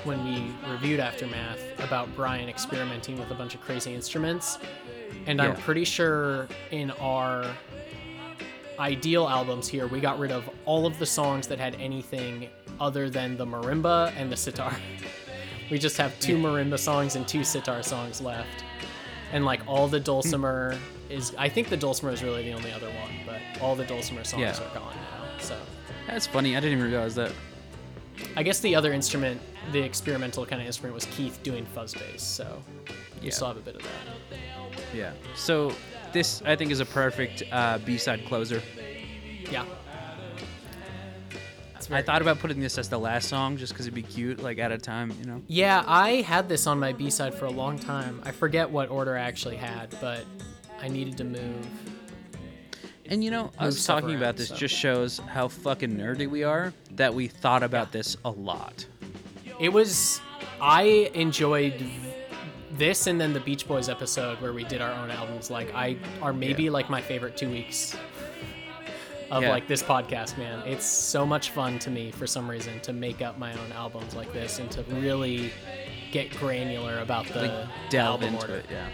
when 0.05 0.23
we 0.25 0.53
reviewed 0.71 1.01
Aftermath 1.01 1.61
about 1.79 2.15
Brian 2.15 2.49
experimenting 2.49 3.19
with 3.19 3.31
a 3.31 3.35
bunch 3.35 3.55
of 3.55 3.61
crazy 3.63 3.95
instruments. 3.95 4.59
And 5.27 5.41
I'm 5.41 5.57
pretty 5.57 5.85
sure 5.85 6.49
in 6.71 6.91
our 6.93 7.47
ideal 8.79 9.27
albums 9.27 9.69
here, 9.69 9.87
we 9.87 10.01
got 10.01 10.19
rid 10.19 10.31
of 10.31 10.49
all 10.65 10.87
of 10.87 10.99
the 10.99 11.07
songs 11.07 11.47
that 11.49 11.59
had 11.59 11.75
anything 11.77 12.49
other 12.81 13.11
than 13.11 13.37
the 13.37 13.47
marimba 13.47 14.13
and 14.17 14.31
the 14.31 14.37
sitar. 14.37 14.75
We 15.71 15.79
just 15.79 15.99
have 15.99 16.19
two 16.19 16.39
marimba 16.39 16.79
songs 16.79 17.15
and 17.15 17.29
two 17.29 17.45
sitar 17.45 17.83
songs 17.83 18.23
left. 18.23 18.65
And 19.33 19.45
like 19.45 19.61
all 19.67 19.87
the 19.87 20.01
dulcimer 20.01 20.79
is, 21.11 21.35
I 21.39 21.49
think 21.49 21.69
the 21.69 21.77
dulcimer 21.77 22.13
is 22.13 22.23
really 22.23 22.43
the 22.45 22.53
only 22.53 22.73
other 22.73 22.89
one, 22.89 23.13
but 23.27 23.41
all 23.63 23.75
the 23.75 23.85
dulcimer 23.85 24.25
songs 24.25 24.41
Yeah. 24.41 24.51
are 24.53 24.75
gone 24.75 24.95
now. 24.95 25.25
So. 25.39 25.59
That's 26.07 26.27
funny. 26.27 26.57
I 26.57 26.61
didn't 26.61 26.79
even 26.79 26.91
realize 26.91 27.15
that. 27.17 27.33
I 28.37 28.43
guess 28.43 28.61
the 28.61 28.75
other 28.75 28.93
instrument, 28.93 29.41
the 29.73 29.81
experimental 29.81 30.45
kind 30.45 30.61
of 30.61 30.67
instrument, 30.67 30.95
was 30.95 31.07
Keith 31.07 31.41
doing 31.43 31.65
fuzz 31.67 31.95
bass. 31.95 32.23
So 32.23 32.63
you 32.87 32.95
Yeah. 33.29 33.31
still 33.31 33.49
have 33.49 33.57
a 33.57 33.61
bit 33.61 33.77
of 33.77 33.83
that. 33.83 34.39
Yeah. 34.95 35.13
So 35.35 35.73
this 36.13 36.43
I 36.45 36.57
think 36.57 36.71
is 36.73 36.81
a 36.81 36.87
perfect 36.87 37.43
uh, 37.53 37.79
B-side 37.79 38.25
closer. 38.27 38.63
Yeah. 39.51 39.65
I 41.91 42.03
thought 42.03 42.21
about 42.21 42.39
putting 42.39 42.61
this 42.61 42.77
as 42.77 42.91
the 42.91 42.99
last 42.99 43.29
song 43.31 43.57
just 43.57 43.73
because 43.73 43.87
it'd 43.87 43.95
be 43.95 44.03
cute, 44.03 44.43
like 44.43 44.59
at 44.59 44.71
a 44.73 44.77
time, 44.77 45.11
you 45.19 45.25
know. 45.25 45.41
Yeah, 45.47 45.83
I 45.87 46.17
had 46.17 46.47
this 46.47 46.67
on 46.67 46.79
my 46.79 46.93
B 46.93 47.09
side 47.09 47.35
for 47.35 47.47
a 47.47 47.51
long 47.51 47.79
time. 47.79 48.21
I 48.27 48.31
forget 48.31 48.69
what 48.69 48.91
order 48.91 49.17
I 49.17 49.21
actually 49.21 49.57
had, 49.57 49.97
but 49.99 50.25
I 50.81 50.89
needed 50.89 51.17
to 51.19 51.25
move. 51.25 51.67
And 53.07 53.25
you 53.25 53.31
know, 53.31 53.51
us 53.59 53.79
stuff 53.79 53.97
talking 54.01 54.11
around, 54.15 54.23
about 54.23 54.37
this 54.37 54.49
so. 54.49 54.57
just 54.57 54.75
shows 54.75 55.19
how 55.29 55.49
fucking 55.49 55.97
nerdy 55.97 56.29
we 56.29 56.45
are. 56.45 56.73
That 56.93 57.15
we 57.15 57.27
thought 57.29 57.63
about 57.63 57.91
this 57.93 58.17
a 58.25 58.31
lot. 58.31 58.85
It 59.61 59.71
was. 59.71 60.21
I 60.61 61.11
enjoyed 61.15 61.85
this 62.73 63.07
and 63.07 63.21
then 63.21 63.33
the 63.33 63.41
Beach 63.41 63.67
Boys 63.67 63.89
episode 63.89 64.41
where 64.41 64.53
we 64.53 64.65
did 64.65 64.81
our 64.81 64.93
own 64.93 65.11
albums. 65.11 65.51
Like, 65.51 65.75
I 65.75 65.97
are 66.21 66.33
maybe 66.33 66.65
Yeah. 66.65 66.71
like 66.73 66.91
my 66.91 67.01
favorite 67.01 67.37
two 67.37 67.49
weeks 67.49 67.97
of 69.31 69.43
Yeah. 69.43 69.51
like 69.51 69.67
this 69.69 69.83
podcast, 69.83 70.37
man. 70.37 70.61
It's 70.67 70.85
so 70.85 71.25
much 71.25 71.51
fun 71.51 71.79
to 71.81 71.91
me 71.91 72.11
for 72.11 72.27
some 72.27 72.49
reason 72.49 72.79
to 72.81 72.93
make 72.93 73.23
up 73.23 73.39
my 73.39 73.53
own 73.53 73.73
albums 73.73 74.15
like 74.15 74.33
this 74.33 74.59
and 74.59 74.71
to 74.73 74.83
really 74.85 75.51
get 76.13 76.31
granular 76.39 76.99
about 77.01 77.27
the 77.29 77.43
Like 77.43 77.69
delve 77.91 78.23
album 78.23 78.35
into 78.35 78.41
order. 78.47 78.57
it, 78.59 78.67
yeah. 78.71 78.89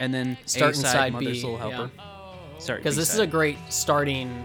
And 0.00 0.12
then 0.14 0.36
Start 0.46 0.76
inside 0.76 1.12
Mother's 1.12 1.42
B, 1.42 1.48
Little 1.48 1.58
Helper. 1.70 1.90
Start 2.58 2.80
because 2.80 2.96
this 2.96 3.12
is 3.12 3.18
a 3.20 3.26
great 3.26 3.58
starting 3.68 4.44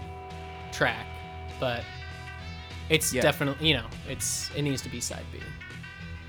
track, 0.71 1.05
but 1.59 1.83
it's 2.89 3.13
Yeah. 3.13 3.21
definitely 3.21 3.67
you 3.67 3.75
know 3.75 3.85
it's 4.09 4.49
it 4.55 4.61
needs 4.63 4.81
to 4.83 4.89
be 4.89 4.99
side 4.99 5.23
B. 5.31 5.39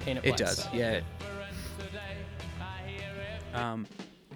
Paint 0.04 0.18
it, 0.18 0.24
It 0.26 0.36
does, 0.36 0.64
side. 0.64 0.74
yeah. 0.74 1.00
Um, 3.54 3.86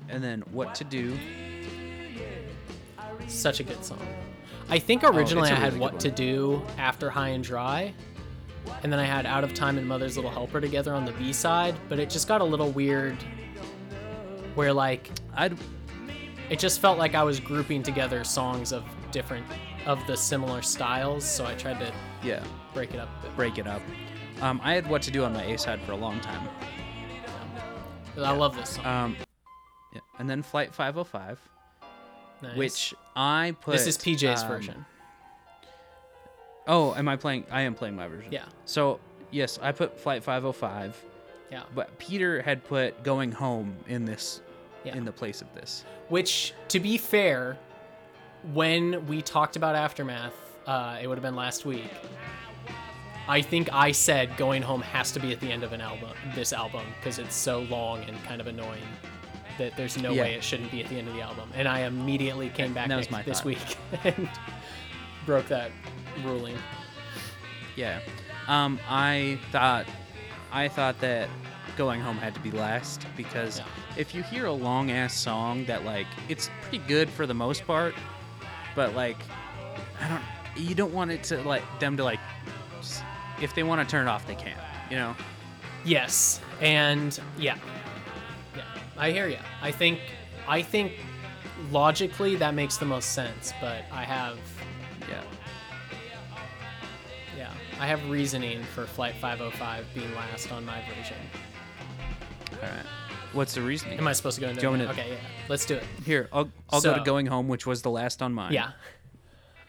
and 0.08 0.22
then 0.22 0.42
what 0.52 0.74
to 0.76 0.84
do? 0.84 1.16
Such 3.26 3.60
a 3.60 3.64
good 3.64 3.84
song. 3.84 4.00
I 4.70 4.78
think 4.78 5.02
Oh, 5.04 5.08
originally 5.14 5.50
a 5.50 5.52
I 5.52 5.56
had 5.56 5.76
What 5.78 5.92
good 5.92 6.00
to. 6.00 6.10
Do 6.10 6.62
after 6.78 7.10
High 7.10 7.28
and 7.30 7.42
Dry, 7.44 7.92
and 8.82 8.92
then 8.92 8.98
I 8.98 9.04
had 9.04 9.26
Out 9.26 9.44
of 9.44 9.54
Time 9.54 9.76
and 9.78 9.86
Mother's 9.86 10.16
Little 10.16 10.30
Helper 10.30 10.60
together 10.60 10.94
on 10.94 11.04
the 11.04 11.12
B 11.12 11.32
side, 11.32 11.74
but 11.88 11.98
it 11.98 12.10
just 12.10 12.28
got 12.28 12.40
a 12.40 12.44
little 12.44 12.70
weird. 12.70 13.16
Where 14.58 14.72
like 14.72 15.08
I'd 15.36 15.56
it 16.50 16.58
just 16.58 16.80
felt 16.80 16.98
like 16.98 17.14
I 17.14 17.22
was 17.22 17.38
grouping 17.38 17.80
together 17.80 18.24
songs 18.24 18.72
of 18.72 18.82
different 19.12 19.46
of 19.86 20.04
the 20.08 20.16
similar 20.16 20.62
styles, 20.62 21.24
so 21.24 21.46
I 21.46 21.54
tried 21.54 21.78
to 21.78 21.92
yeah 22.24 22.42
break 22.74 22.92
it 22.92 22.98
up. 22.98 23.08
Break 23.36 23.58
it 23.58 23.68
up. 23.68 23.80
Um, 24.40 24.60
I 24.64 24.74
had 24.74 24.88
what 24.90 25.00
to 25.02 25.12
do 25.12 25.22
on 25.22 25.32
my 25.32 25.44
A 25.44 25.56
side 25.58 25.80
for 25.82 25.92
a 25.92 25.96
long 25.96 26.18
time. 26.18 26.48
Yeah. 28.16 28.22
I 28.24 28.32
love 28.32 28.56
this 28.56 28.70
song. 28.70 28.84
Um, 28.86 29.16
yeah. 29.94 30.00
and 30.18 30.28
then 30.28 30.42
Flight 30.42 30.74
505, 30.74 31.38
Nice. 32.42 32.56
which 32.56 32.94
I 33.14 33.54
put. 33.60 33.74
this 33.74 33.86
is 33.86 33.96
PJ's 33.96 34.42
um, 34.42 34.48
version. 34.48 34.84
Oh, 36.66 36.96
am 36.96 37.08
I 37.08 37.14
playing? 37.14 37.46
I 37.48 37.60
am 37.60 37.74
playing 37.74 37.94
my 37.94 38.08
version. 38.08 38.32
Yeah. 38.32 38.46
So 38.64 38.98
yes, 39.30 39.60
I 39.62 39.70
put 39.70 40.00
Flight 40.00 40.24
505, 40.24 41.00
Yeah. 41.52 41.62
but 41.76 41.96
Peter 42.00 42.42
had 42.42 42.64
put 42.64 43.04
Going 43.04 43.30
Home 43.30 43.76
in 43.86 44.04
this, 44.04 44.40
Yeah. 44.88 44.96
in 44.96 45.04
the 45.04 45.12
place 45.12 45.40
of 45.42 45.52
this. 45.54 45.84
Which, 46.08 46.52
to 46.68 46.80
be 46.80 46.96
fair, 46.98 47.56
when 48.52 49.06
we 49.06 49.22
talked 49.22 49.56
about 49.56 49.74
Aftermath, 49.74 50.34
uh, 50.66 50.98
it 51.00 51.06
would 51.06 51.16
have 51.18 51.22
been 51.22 51.36
last 51.36 51.64
week. 51.64 51.90
I 53.28 53.42
think 53.42 53.68
I 53.72 53.92
said 53.92 54.36
going 54.38 54.62
home 54.62 54.80
has 54.80 55.12
to 55.12 55.20
be 55.20 55.32
at 55.32 55.40
the 55.40 55.50
end 55.52 55.62
of 55.62 55.72
an 55.72 55.80
album, 55.82 56.10
this 56.34 56.52
album, 56.52 56.86
because 56.98 57.18
it's 57.18 57.34
so 57.34 57.60
long 57.62 58.02
and 58.04 58.22
kind 58.24 58.40
of 58.40 58.46
annoying 58.46 58.82
that 59.58 59.76
there's 59.76 60.00
no 60.00 60.12
Yeah. 60.12 60.22
way 60.22 60.34
it 60.34 60.42
shouldn't 60.42 60.70
be 60.70 60.82
at 60.82 60.88
the 60.88 60.98
end 60.98 61.08
of 61.08 61.14
the 61.14 61.20
album. 61.20 61.50
And 61.54 61.68
I 61.68 61.80
immediately 61.80 62.48
came 62.48 62.72
back 62.72 62.88
next- 62.88 63.10
this 63.26 63.44
week 63.44 63.58
and 64.04 64.28
broke 65.26 65.48
that 65.48 65.70
ruling. 66.24 66.56
Yeah. 67.76 68.00
Um, 68.46 68.78
I 68.88 69.38
thought, 69.52 69.84
I 70.50 70.68
thought 70.68 70.98
that 71.00 71.28
Going 71.78 72.00
Home 72.00 72.18
had 72.18 72.34
to 72.34 72.40
be 72.40 72.50
last 72.50 73.06
because 73.16 73.60
Yeah. 73.60 73.64
if 73.96 74.12
you 74.12 74.24
hear 74.24 74.46
a 74.46 74.52
long 74.52 74.90
ass 74.90 75.14
song 75.16 75.64
that 75.66 75.84
like 75.84 76.08
it's 76.28 76.50
pretty 76.62 76.78
good 76.88 77.08
for 77.08 77.24
the 77.24 77.32
most 77.34 77.64
part, 77.66 77.94
but 78.74 78.96
like 78.96 79.16
I 80.02 80.08
don't, 80.08 80.22
you 80.56 80.74
don't 80.74 80.92
want 80.92 81.12
it 81.12 81.22
to 81.24 81.40
like 81.42 81.62
them 81.78 81.96
to 81.96 82.02
like, 82.04 82.18
if 83.40 83.54
they 83.54 83.62
want 83.62 83.80
to 83.80 83.90
turn 83.90 84.08
it 84.08 84.10
off, 84.10 84.26
they 84.26 84.34
can. 84.34 84.56
You 84.90 84.96
know. 84.96 85.16
Yes, 85.84 86.40
and 86.60 87.18
yeah, 87.38 87.56
yeah, 88.56 88.64
I 88.96 89.12
hear 89.12 89.28
you. 89.28 89.38
I 89.62 89.70
think, 89.70 90.00
I 90.48 90.60
think, 90.62 90.94
logically 91.70 92.34
that 92.36 92.54
makes 92.54 92.76
the 92.76 92.86
most 92.86 93.12
sense. 93.12 93.52
But 93.60 93.84
I 93.92 94.02
have, 94.02 94.36
Yeah. 95.08 95.22
yeah, 97.36 97.52
I 97.78 97.86
have 97.86 98.04
reasoning 98.10 98.64
for 98.74 98.84
Flight 98.86 99.14
505 99.20 99.86
being 99.94 100.12
last 100.16 100.50
on 100.50 100.64
my 100.66 100.80
version. 100.88 101.16
All 102.62 102.68
right. 102.68 102.86
What's 103.32 103.54
the 103.54 103.60
reasoning? 103.62 103.98
Am 103.98 104.08
I 104.08 104.12
supposed 104.12 104.36
to 104.36 104.40
go 104.40 104.48
into? 104.48 104.62
Go 104.62 104.72
it? 104.74 104.80
into- 104.80 104.90
Okay, 104.92 105.10
yeah, 105.10 105.16
let's 105.48 105.66
do 105.66 105.74
it. 105.76 105.84
Here, 106.04 106.28
I'll 106.32 106.50
I'll 106.70 106.80
go 106.80 106.94
to 106.94 107.00
Going 107.04 107.26
Home, 107.26 107.46
which 107.48 107.66
was 107.66 107.82
the 107.82 107.90
last 107.90 108.22
on 108.22 108.32
mine. 108.32 108.52
Yeah, 108.52 108.70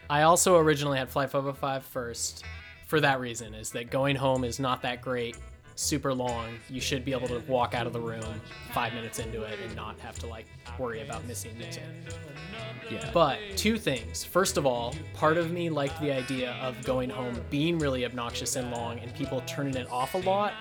I 0.10 0.22
also 0.24 0.58
originally 0.58 0.98
had 0.98 1.10
Flight 1.10 1.30
505 1.32 1.84
first. 1.86 2.46
For 2.88 3.00
that 3.02 3.20
reason, 3.20 3.54
is 3.54 3.70
that 3.72 3.92
going 3.92 4.16
home 4.16 4.44
is 4.44 4.60
not 4.60 4.82
that 4.82 5.02
great, 5.04 5.38
super 5.80 6.14
long. 6.14 6.58
You 6.70 6.82
should 6.82 7.06
be 7.06 7.14
able 7.14 7.30
to 7.30 7.42
walk 7.48 7.74
out 7.74 7.88
of 7.88 7.94
the 7.94 8.02
room 8.02 8.42
five 8.74 8.94
minutes 8.94 9.20
into 9.20 9.44
it 9.44 9.58
and 9.64 9.74
not 9.76 9.98
have 10.00 10.20
to 10.20 10.28
like 10.28 10.46
worry 10.78 11.02
about 11.02 11.26
missing 11.26 11.58
music. 11.58 11.84
Yeah. 12.92 13.10
But 13.14 13.40
two 13.56 13.78
things. 13.78 14.24
First 14.24 14.58
of 14.58 14.66
all, 14.66 14.94
part 15.14 15.38
of 15.38 15.52
me 15.52 15.70
liked 15.70 16.00
the 16.02 16.12
idea 16.12 16.52
of 16.62 16.84
going 16.84 17.10
home 17.10 17.40
being 17.50 17.80
really 17.80 18.04
obnoxious 18.06 18.58
and 18.58 18.72
long 18.72 19.00
and 19.00 19.14
people 19.16 19.42
turning 19.48 19.76
it 19.76 19.90
off 19.90 20.16
a 20.16 20.20
lot. 20.20 20.54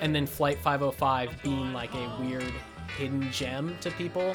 And 0.00 0.14
then 0.14 0.26
Flight 0.26 0.58
505 0.58 1.42
being 1.42 1.72
like 1.72 1.94
a 1.94 2.16
weird 2.20 2.52
hidden 2.98 3.30
gem 3.30 3.76
to 3.80 3.90
people 3.92 4.34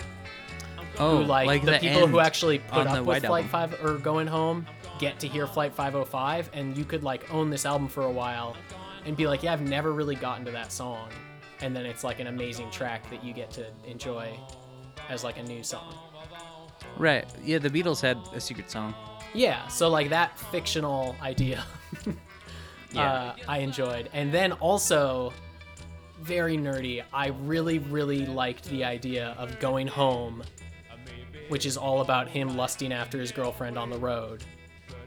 oh, 0.97 1.17
who 1.17 1.23
like, 1.25 1.65
the, 1.65 1.77
people 1.79 2.07
who 2.07 2.19
actually 2.19 2.59
put 2.59 2.87
up 2.87 3.05
with 3.05 3.25
Flight 3.25 3.45
Album. 3.53 3.77
5 3.77 3.85
or 3.85 3.97
going 3.97 4.27
home 4.27 4.65
get 4.97 5.19
to 5.19 5.27
hear 5.27 5.47
Flight 5.47 5.73
505 5.73 6.51
and 6.53 6.77
you 6.77 6.85
could 6.85 7.03
like 7.03 7.33
own 7.33 7.49
this 7.49 7.65
album 7.65 7.87
for 7.87 8.03
a 8.03 8.11
while 8.11 8.55
and 9.05 9.15
be 9.17 9.27
like, 9.27 9.43
yeah, 9.43 9.53
I've 9.53 9.61
never 9.61 9.91
really 9.93 10.15
gotten 10.15 10.45
to 10.45 10.51
that 10.51 10.71
song. 10.71 11.09
And 11.61 11.75
then 11.75 11.85
it's 11.85 12.03
like 12.03 12.19
an 12.19 12.27
amazing 12.27 12.69
track 12.71 13.09
that 13.11 13.23
you 13.23 13.33
get 13.33 13.51
to 13.51 13.67
enjoy 13.85 14.37
as 15.09 15.23
like 15.23 15.37
a 15.37 15.43
new 15.43 15.63
song. 15.63 15.95
Right. 16.97 17.25
Yeah, 17.43 17.59
the 17.59 17.69
Beatles 17.69 18.01
had 18.01 18.17
a 18.33 18.41
secret 18.41 18.69
song. 18.71 18.93
Yeah, 19.33 19.67
so 19.67 19.87
like 19.89 20.09
that 20.09 20.37
fictional 20.37 21.15
idea, 21.21 21.63
Yeah. 22.93 23.01
uh, 23.01 23.35
I 23.47 23.59
enjoyed, 23.59 24.09
and 24.11 24.33
then 24.33 24.51
also 24.53 25.31
very 26.19 26.57
nerdy. 26.57 27.01
I 27.13 27.27
really, 27.27 27.79
really 27.79 28.25
liked 28.25 28.65
the 28.65 28.83
idea 28.83 29.33
of 29.37 29.57
going 29.59 29.87
home, 29.87 30.43
which 31.47 31.65
is 31.65 31.77
all 31.77 32.01
about 32.01 32.27
him 32.27 32.57
lusting 32.57 32.91
after 32.91 33.19
his 33.19 33.31
girlfriend 33.31 33.77
on 33.77 33.89
the 33.89 33.97
road, 33.97 34.43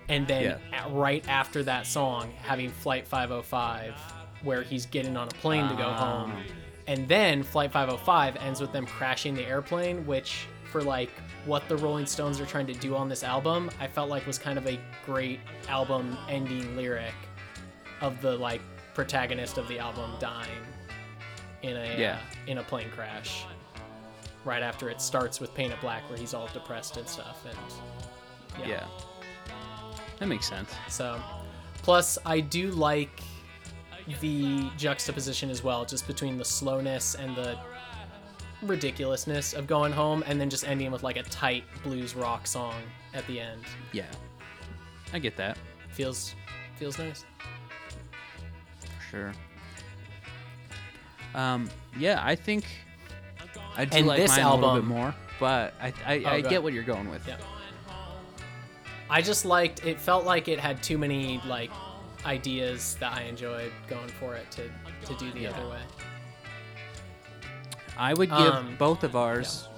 and 0.09 0.27
then 0.27 0.43
Yeah. 0.73 0.79
at, 0.85 0.91
right 0.93 1.27
after 1.29 1.63
that 1.65 1.87
song 1.87 2.33
having 2.43 2.71
Flight 2.71 3.07
505, 3.09 3.95
where 4.43 4.63
he's 4.63 4.87
getting 4.87 5.17
on 5.17 5.29
a 5.29 5.31
plane 5.33 5.69
to 5.69 5.75
go 5.75 5.91
home, 5.91 6.33
Ah. 6.37 6.53
and 6.87 7.09
then 7.09 7.43
Flight 7.43 7.73
505 7.73 8.37
ends 8.37 8.61
with 8.61 8.73
them 8.73 8.87
crashing 8.87 9.35
the 9.35 9.45
airplane, 9.47 10.05
which 10.07 10.47
for 10.71 10.83
like 10.83 11.11
what 11.47 11.67
the 11.69 11.77
Rolling 11.77 12.07
Stones 12.07 12.41
are 12.41 12.47
trying 12.47 12.67
to 12.67 12.73
do 12.75 12.97
on 12.97 13.09
this 13.09 13.23
album, 13.23 13.71
I 13.81 13.87
felt 13.87 14.09
like 14.11 14.27
was 14.27 14.39
kind 14.39 14.59
of 14.59 14.67
a 14.67 14.79
great 15.07 15.41
album 15.69 16.17
ending 16.29 16.77
lyric 16.77 17.15
of 18.01 18.21
the 18.21 18.37
like 18.37 18.61
protagonist 18.95 19.57
of 19.59 19.67
the 19.69 19.79
album 19.79 20.11
dying 20.19 20.49
in 21.63 21.77
a 21.77 21.97
Yeah. 21.99 22.15
uh, 22.17 22.51
in 22.51 22.59
a 22.59 22.63
plane 22.63 22.91
crash. 22.91 23.45
Right 24.45 24.63
after 24.63 24.91
it 24.91 25.01
starts 25.01 25.41
with 25.41 25.55
Paint 25.55 25.73
It 25.73 25.81
Black, 25.81 26.07
where 26.11 26.19
he's 26.19 26.35
all 26.35 26.49
depressed 26.53 26.97
and 26.99 27.09
stuff, 27.09 27.45
and 27.47 28.69
Yeah. 28.69 28.85
That 30.19 30.27
makes 30.29 30.49
sense. 30.49 30.71
so, 30.89 31.21
plus, 31.83 32.19
I 32.25 32.41
do 32.41 32.71
like 32.71 33.21
the 34.21 34.69
juxtaposition 34.77 35.51
as 35.51 35.63
well, 35.65 35.85
just 35.85 36.07
between 36.07 36.37
the 36.39 36.45
slowness 36.45 37.15
and 37.15 37.35
the 37.37 37.59
ridiculousness 38.63 39.53
of 39.55 39.67
going 39.67 39.93
home, 39.93 40.23
and 40.27 40.41
then 40.41 40.49
just 40.51 40.67
ending 40.67 40.91
with 40.91 41.03
like 41.03 41.17
a 41.17 41.23
tight 41.25 41.65
blues 41.83 42.15
rock 42.15 42.47
song 42.47 42.75
at 43.13 43.27
the 43.27 43.41
end. 43.41 43.63
Yeah. 43.93 44.07
I 45.13 45.19
get 45.19 45.37
that. 45.37 45.57
Feels 45.91 46.35
feels 46.77 46.99
nice. 46.99 47.25
For 48.81 49.11
sure. 49.11 49.33
Um, 51.35 51.69
yeah, 51.99 52.21
I 52.25 52.35
think 52.35 52.65
I 53.77 53.85
do 53.85 53.97
And 53.99 54.07
like 54.07 54.21
this 54.21 54.31
mine 54.31 54.41
a 54.41 54.55
little 54.55 54.61
bit 54.61 54.67
album- 54.85 54.87
more, 54.87 55.15
but 55.41 55.75
I 55.81 55.87
I, 56.07 56.13
I 56.13 56.19
get 56.41 56.47
ahead. 56.47 56.63
what 56.63 56.73
you're 56.73 56.83
going 56.85 57.11
with. 57.11 57.27
Yeah. 57.27 57.37
I 59.11 59.21
just 59.23 59.45
liked. 59.45 59.85
It 59.85 60.01
felt 60.01 60.25
like 60.25 60.49
it 60.49 60.59
had 60.59 60.83
too 60.83 60.99
many 60.99 61.41
like 61.47 61.71
ideas 62.25 62.97
that 63.01 63.13
I 63.13 63.23
enjoyed 63.23 63.71
going 63.89 64.09
for 64.09 64.35
it 64.35 64.51
to 64.53 64.69
to 65.07 65.15
do 65.19 65.31
the 65.33 65.41
Yeah. 65.41 65.51
other 65.51 65.69
way. 65.69 65.81
I 67.97 68.15
would 68.15 68.31
give 68.31 68.39
Um, 68.55 68.77
both 68.79 69.05
of 69.05 69.15
ours 69.15 69.69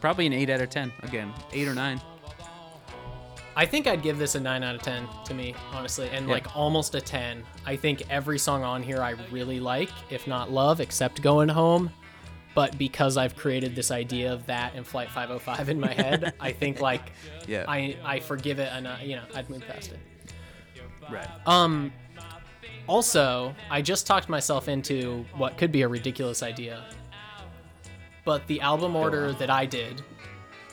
probably 0.00 0.26
an 0.26 0.32
eight 0.32 0.48
out 0.50 0.60
of 0.60 0.70
ten. 0.70 0.92
Again, 1.02 1.32
eight 1.52 1.66
or 1.68 1.74
nine. 1.74 2.00
I 3.58 3.64
think 3.64 3.86
I'd 3.86 4.02
give 4.02 4.18
this 4.18 4.34
a 4.34 4.40
9 4.40 4.62
out 4.62 4.74
of 4.74 4.82
10 4.82 5.08
to 5.24 5.32
me, 5.32 5.54
honestly, 5.72 6.10
and 6.12 6.26
Yeah. 6.28 6.34
like 6.34 6.54
almost 6.54 6.94
a 6.94 7.00
10. 7.00 7.42
I 7.64 7.74
think 7.74 8.02
every 8.10 8.38
song 8.38 8.62
on 8.62 8.82
here 8.82 9.02
I 9.02 9.12
really 9.30 9.60
like, 9.60 9.88
if 10.10 10.26
not 10.26 10.50
love, 10.50 10.78
except 10.78 11.22
Going 11.22 11.48
Home. 11.48 11.90
But 12.56 12.78
because 12.78 13.18
I've 13.18 13.36
created 13.36 13.76
this 13.76 13.90
idea 13.90 14.32
of 14.32 14.46
that 14.46 14.74
in 14.74 14.82
Flight 14.82 15.10
505 15.10 15.68
in 15.68 15.78
my 15.78 15.92
head, 15.92 16.32
I 16.40 16.52
think 16.52 16.80
like 16.80 17.12
Yeah. 17.46 17.66
I 17.68 17.96
I 18.02 18.18
forgive 18.18 18.58
it 18.58 18.70
and 18.72 18.86
uh, 18.86 18.96
you 19.02 19.14
know, 19.16 19.24
I'd 19.34 19.48
move 19.50 19.62
past 19.68 19.92
it. 19.92 19.98
right. 21.12 21.28
Um 21.46 21.92
also, 22.88 23.54
I 23.70 23.82
just 23.82 24.06
talked 24.06 24.28
myself 24.28 24.68
into 24.68 25.26
what 25.36 25.58
could 25.58 25.70
be 25.70 25.82
a 25.82 25.88
ridiculous 25.88 26.42
idea. 26.42 26.84
But 28.24 28.46
the 28.46 28.60
album 28.60 28.96
order 28.96 29.32
that 29.34 29.50
I 29.50 29.66
did, 29.66 30.02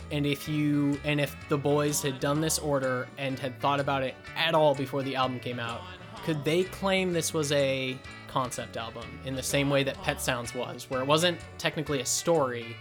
and 0.09 0.25
if 0.25 0.47
you 0.47 0.99
and 1.03 1.19
if 1.19 1.35
the 1.49 1.57
boys 1.57 2.01
had 2.01 2.19
done 2.21 2.39
this 2.39 2.59
order 2.59 3.07
and 3.17 3.37
had 3.37 3.59
thought 3.59 3.79
about 3.81 4.03
it 4.03 4.15
at 4.37 4.55
all 4.55 4.73
before 4.73 5.03
the 5.03 5.15
album 5.15 5.39
came 5.39 5.59
out, 5.59 5.81
could 6.23 6.45
they 6.45 6.63
claim 6.63 7.11
this 7.11 7.33
was 7.33 7.51
a 7.51 7.97
concept 8.33 8.77
album 8.77 9.05
in 9.25 9.35
the 9.35 9.43
same 9.43 9.69
way 9.69 9.83
that 9.83 10.01
Pet 10.01 10.19
Sounds 10.19 10.55
was, 10.55 10.89
where 10.89 10.99
it 11.01 11.05
wasn't 11.05 11.37
technically 11.59 11.99
a 12.01 12.05
story, 12.05 12.75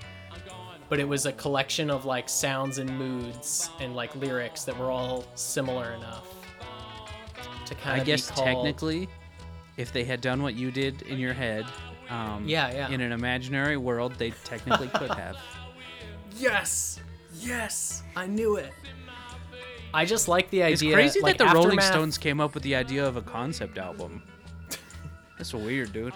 but 0.89 0.99
it 0.99 1.07
was 1.07 1.27
a 1.27 1.33
collection 1.33 1.91
of 1.91 2.07
like 2.07 2.27
sounds 2.31 2.79
and 2.79 2.91
moods 2.99 3.69
and 3.79 3.95
like 3.95 4.17
lyrics 4.17 4.65
that 4.65 4.79
were 4.79 4.91
all 4.91 5.27
similar 5.35 5.93
enough 5.93 6.27
to 7.67 7.75
kind 7.75 8.01
of. 8.01 8.03
I 8.03 8.05
guess 8.07 8.31
be 8.31 8.35
called, 8.35 8.47
technically, 8.47 9.09
if 9.77 9.93
they 9.93 10.05
had 10.05 10.23
done 10.23 10.43
what 10.43 10.55
you 10.55 10.71
did 10.71 11.03
in 11.03 11.19
your 11.19 11.35
head, 11.35 11.67
um, 12.09 12.49
Yeah, 12.49 12.73
yeah. 12.73 12.89
in 12.89 13.03
an 13.03 13.13
imaginary 13.13 13.77
world, 13.77 14.15
they 14.17 14.31
technically 14.45 14.89
could 14.89 15.11
have. 15.11 15.37
Yes, 16.39 16.99
yes, 17.35 18.03
I 18.17 18.27
knew 18.27 18.57
it. 18.57 18.73
I 19.93 20.07
just 20.07 20.29
like 20.29 20.49
the 20.49 20.63
idea. 20.63 20.73
It's 20.73 20.83
idea. 20.83 20.95
crazy 20.95 21.21
like, 21.21 21.37
that 21.37 21.49
the 21.49 21.55
Rolling 21.55 21.79
Stones 21.79 22.17
came 22.17 22.41
up 22.41 22.55
with 22.55 22.63
the 22.63 22.75
idea 22.75 23.07
of 23.07 23.19
a 23.19 23.23
concept 23.23 23.77
album. 23.77 24.23
That's 25.43 25.55
weird, 25.55 25.93
dude. 25.93 26.15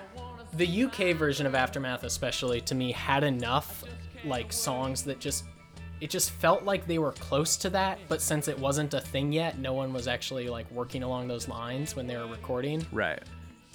the 0.52 0.84
UK 0.84 1.16
version 1.16 1.46
of 1.46 1.56
Aftermath, 1.56 2.04
especially 2.04 2.60
to 2.60 2.76
me, 2.76 2.92
had 2.92 3.24
enough 3.24 3.82
like 4.24 4.52
songs 4.52 5.02
that 5.02 5.18
just 5.18 5.42
it 6.00 6.10
just 6.10 6.30
felt 6.30 6.62
like 6.62 6.86
they 6.86 7.00
were 7.00 7.10
close 7.10 7.56
to 7.56 7.70
that. 7.70 7.98
But 8.06 8.22
since 8.22 8.46
it 8.46 8.56
wasn't 8.56 8.94
a 8.94 9.00
thing 9.00 9.32
yet, 9.32 9.58
no 9.58 9.72
one 9.72 9.92
was 9.92 10.06
actually 10.06 10.48
like 10.48 10.70
working 10.70 11.02
along 11.02 11.26
those 11.26 11.48
lines 11.48 11.96
when 11.96 12.06
they 12.06 12.16
were 12.16 12.28
recording. 12.28 12.86
Right. 12.92 13.20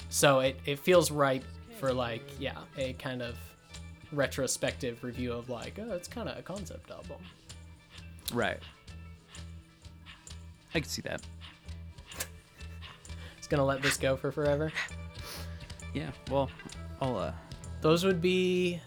So 0.07 0.39
it 0.39 0.57
it 0.65 0.79
feels 0.79 1.11
right 1.11 1.43
for 1.77 1.91
like 1.91 2.23
yeah 2.39 2.59
a 2.77 2.93
kind 2.93 3.21
of 3.21 3.35
retrospective 4.13 5.03
review 5.03 5.33
of 5.33 5.49
like 5.49 5.77
oh 5.81 5.91
it's 5.91 6.07
kind 6.07 6.29
of 6.29 6.37
a 6.37 6.41
concept 6.41 6.89
album. 6.91 7.17
Right. 8.33 8.59
I 10.73 10.79
can 10.79 10.87
see 10.87 11.01
that. 11.01 11.21
It's 13.37 13.47
gonna 13.49 13.65
let 13.65 13.81
this 13.81 13.97
go 13.97 14.15
for 14.15 14.31
forever. 14.31 14.71
Yeah. 15.93 16.11
Well, 16.29 16.49
I'll 17.01 17.17
uh. 17.17 17.33
those 17.81 18.03
would 18.05 18.21
be 18.21 18.79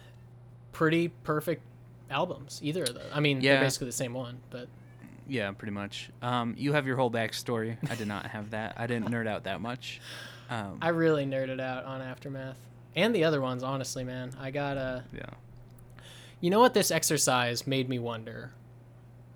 pretty 0.72 1.08
perfect 1.08 1.62
albums. 2.10 2.60
Either 2.62 2.82
of 2.84 2.94
those. 2.94 3.10
I 3.12 3.20
mean, 3.20 3.40
Yeah. 3.40 3.54
they're 3.54 3.62
basically 3.64 3.86
the 3.86 3.92
same 3.92 4.14
one, 4.14 4.38
but 4.50 4.68
Yeah, 5.28 5.50
pretty 5.52 5.72
much. 5.72 6.10
Um, 6.22 6.54
you 6.58 6.72
have 6.74 6.86
your 6.86 6.96
whole 6.96 7.10
backstory. 7.10 7.76
I 7.90 7.94
did 7.94 8.08
not 8.08 8.26
have 8.26 8.50
that. 8.50 8.74
I 8.76 8.86
didn't 8.86 9.10
nerd 9.10 9.26
out 9.26 9.44
that 9.44 9.60
much. 9.60 10.00
Um, 10.50 10.78
I 10.82 10.88
really 10.88 11.24
nerded 11.24 11.60
out 11.60 11.84
on 11.84 12.02
Aftermath 12.02 12.58
and 12.94 13.14
the 13.14 13.24
other 13.24 13.40
ones. 13.40 13.62
Honestly, 13.62 14.04
man, 14.04 14.32
I 14.38 14.50
got 14.50 14.76
a. 14.76 15.04
yeah. 15.14 15.22
You 16.40 16.50
know 16.50 16.60
what? 16.60 16.74
This 16.74 16.90
exercise 16.90 17.66
made 17.66 17.88
me 17.88 17.98
wonder. 17.98 18.52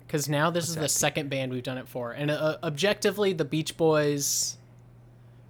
Because 0.05 0.29
now 0.29 0.49
this 0.51 0.69
is 0.69 0.75
the 0.75 0.89
second 0.89 1.29
band 1.29 1.51
we've 1.51 1.61
done 1.63 1.77
it 1.77 1.87
for, 1.87 2.11
and 2.11 2.31
uh, 2.31 2.57
objectively, 2.63 3.31
the 3.33 3.45
Beach 3.45 3.77
Boys 3.77 4.57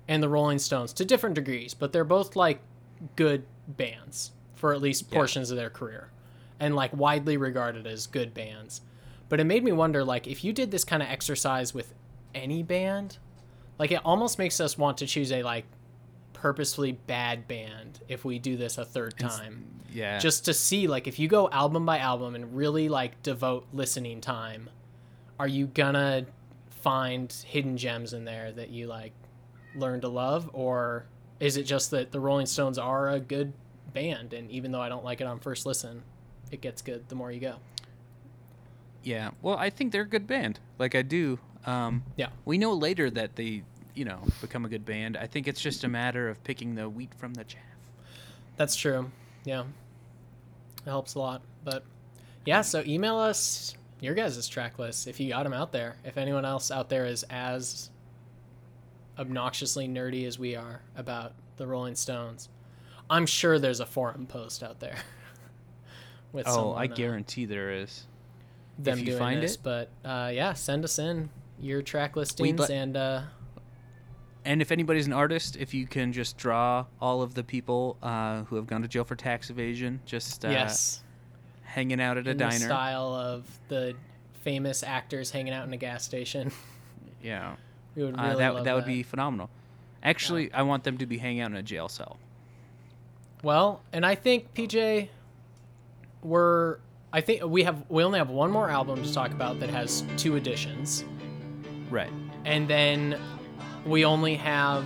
and 0.09 0.21
the 0.21 0.27
Rolling 0.27 0.59
Stones 0.59 0.91
to 0.93 1.05
different 1.05 1.35
degrees, 1.35 1.73
but 1.73 1.93
they're 1.93 2.03
both 2.03 2.35
like 2.35 2.59
good 3.15 3.45
bands 3.67 4.31
for 4.55 4.73
at 4.73 4.81
least 4.81 5.05
Yeah. 5.09 5.15
portions 5.19 5.51
of 5.51 5.55
their 5.57 5.69
career, 5.69 6.09
and 6.59 6.75
like 6.75 6.93
widely 6.93 7.37
regarded 7.37 7.87
as 7.87 8.07
good 8.07 8.33
bands. 8.33 8.81
But 9.29 9.39
it 9.39 9.43
made 9.45 9.63
me 9.63 9.71
wonder, 9.71 10.03
like, 10.03 10.25
if 10.27 10.43
you 10.43 10.51
did 10.51 10.71
this 10.71 10.83
kind 10.83 11.03
of 11.03 11.07
exercise 11.09 11.73
with 11.73 11.93
any 12.33 12.63
band, 12.63 13.19
like 13.77 13.91
it 13.91 14.01
almost 14.03 14.37
makes 14.39 14.59
us 14.59 14.77
want 14.77 14.97
to 14.97 15.05
choose 15.05 15.31
a 15.31 15.43
like 15.43 15.65
purposefully 16.33 16.93
bad 16.93 17.47
band 17.47 17.99
if 18.07 18.23
we 18.25 18.39
do 18.39 18.55
this 18.57 18.77
a 18.77 18.85
third 18.85 19.17
time 19.19 19.65
Yeah. 19.93 20.19
just 20.19 20.45
to 20.45 20.53
see 20.53 20.87
like 20.87 21.05
if 21.07 21.19
you 21.19 21.27
go 21.27 21.49
album 21.49 21.85
by 21.85 21.97
album 21.99 22.33
and 22.33 22.55
really 22.55 22.87
like 22.87 23.21
devote 23.23 23.67
listening 23.73 24.21
time 24.21 24.69
are 25.37 25.47
you 25.49 25.67
gonna 25.67 26.25
find 26.69 27.31
hidden 27.45 27.75
gems 27.77 28.13
in 28.13 28.23
there 28.23 28.51
that 28.53 28.69
you 28.69 28.87
like 28.87 29.11
learn 29.75 30.01
to 30.01 30.07
love 30.07 30.49
or 30.53 31.05
is 31.39 31.57
it 31.57 31.63
just 31.63 31.91
that 31.91 32.11
the 32.11 32.19
rolling 32.19 32.45
stones 32.45 32.77
are 32.77 33.09
a 33.09 33.19
good 33.19 33.53
band 33.93 34.33
and 34.33 34.49
even 34.51 34.71
though 34.71 34.81
i 34.81 34.89
don't 34.89 35.03
like 35.05 35.21
it 35.21 35.27
on 35.27 35.39
first 35.39 35.65
listen 35.65 36.01
it 36.51 36.61
gets 36.61 36.81
good 36.81 37.07
the 37.09 37.15
more 37.15 37.31
you 37.31 37.39
go 37.39 37.55
Yeah, 39.03 39.31
well, 39.41 39.55
I 39.57 39.69
think 39.69 39.91
they're 39.93 40.01
a 40.01 40.07
good 40.07 40.27
band. 40.27 40.59
Like 40.77 40.93
I 40.93 41.03
do. 41.03 41.39
Um, 41.65 42.03
Yeah. 42.17 42.29
We 42.43 42.57
know 42.57 42.73
later 42.73 43.09
that 43.11 43.35
they, 43.37 43.63
you 43.95 44.03
know, 44.03 44.19
become 44.41 44.65
a 44.65 44.69
good 44.69 44.85
band. 44.85 45.15
I 45.15 45.25
think 45.25 45.47
it's 45.47 45.61
just 45.61 45.85
a 45.85 45.87
matter 45.87 46.27
of 46.29 46.43
picking 46.43 46.75
the 46.75 46.89
wheat 46.89 47.13
from 47.15 47.33
the 47.33 47.45
chaff. 47.45 47.61
that's 48.57 48.75
true 48.75 49.09
yeah 49.45 49.61
it 50.85 50.89
helps 50.89 51.15
a 51.15 51.19
lot 51.19 51.41
but 51.63 51.83
yeah 52.45 52.61
so 52.61 52.83
email 52.85 53.17
us 53.17 53.73
your 54.01 54.13
guys' 54.15 54.47
track 54.49 54.77
lists 54.79 55.07
if 55.07 55.17
you 55.19 55.29
got 55.29 55.43
them 55.43 55.53
out 55.53 55.71
there 55.71 55.95
if 56.03 56.17
anyone 56.17 56.43
else 56.43 56.69
out 56.69 56.89
there 56.89 57.05
is 57.05 57.23
as 57.29 57.89
obnoxiously 59.19 59.87
nerdy 59.87 60.25
as 60.25 60.39
we 60.39 60.55
are 60.55 60.81
about 60.95 61.33
the 61.57 61.67
rolling 61.67 61.93
stones 61.95 62.47
i'm 63.09 63.25
sure 63.25 63.59
there's 63.59 63.79
a 63.81 63.85
forum 63.85 64.25
post 64.25 64.63
out 64.63 64.79
there 64.79 64.95
with 66.31 66.47
Oh, 66.47 66.73
I 66.73 66.87
guarantee 66.87 67.45
there 67.45 67.71
is. 67.71 68.05
them 68.77 68.99
you 68.99 69.05
doing 69.05 69.17
find 69.17 69.43
this 69.43 69.55
it. 69.55 69.61
but 69.63 69.89
uh, 70.05 70.31
yeah 70.33 70.53
send 70.53 70.83
us 70.85 70.99
in 70.99 71.29
your 71.59 71.81
track 71.81 72.15
listings 72.15 72.59
let- 72.59 72.69
and 72.71 72.95
uh, 72.95 73.21
And 74.45 74.61
if 74.61 74.71
anybody's 74.71 75.05
an 75.07 75.11
artist, 75.13 75.57
if 75.57 75.73
you 75.73 75.85
can 75.85 76.13
just 76.13 76.37
draw 76.37 76.85
all 77.01 77.21
of 77.21 77.33
the 77.33 77.43
people 77.43 77.97
uh, 78.01 78.43
who 78.45 78.55
have 78.55 78.65
gone 78.67 78.81
to 78.83 78.87
jail 78.87 79.03
for 79.03 79.15
tax 79.17 79.49
evasion, 79.49 79.99
just 80.05 80.45
uh, 80.45 80.49
yes 80.49 81.03
hanging 81.63 81.99
out 81.99 82.17
at 82.17 82.25
a 82.25 82.31
in 82.31 82.37
diner. 82.37 82.55
style 82.65 83.13
of 83.13 83.43
the 83.67 83.93
famous 84.43 84.81
actors 84.81 85.29
hanging 85.31 85.53
out 85.53 85.67
in 85.67 85.73
a 85.73 85.77
gas 85.77 86.03
station 86.05 86.51
Yeah, 87.21 87.57
we 87.95 88.03
would 88.03 88.17
uh, 88.17 88.21
really 88.23 88.35
that 88.37 88.53
love 88.55 88.63
that 88.65 88.75
would 88.75 88.85
be 88.85 89.03
phenomenal. 89.03 89.49
Actually, 90.01 90.51
I 90.53 90.61
want 90.61 90.83
them 90.83 90.97
to 90.99 91.05
be 91.05 91.17
hanging 91.17 91.41
out 91.41 91.51
in 91.51 91.57
a 91.57 91.63
jail 91.63 91.89
cell. 91.89 92.17
Well, 93.43 93.81
and 93.93 94.05
I 94.05 94.15
think 94.15 94.53
PJ, 94.53 95.07
we're 96.23 96.77
I 97.11 97.21
think 97.21 97.43
we 97.43 97.63
have 97.63 97.83
we 97.89 98.03
only 98.03 98.19
have 98.19 98.29
one 98.29 98.51
more 98.51 98.69
album 98.69 99.01
to 99.03 99.13
talk 99.13 99.31
about 99.31 99.59
that 99.61 99.69
has 99.69 100.03
two 100.17 100.35
editions, 100.35 101.03
Right. 101.89 102.11
and 102.45 102.67
then 102.67 103.17
we 103.85 104.05
only 104.05 104.35
have 104.35 104.85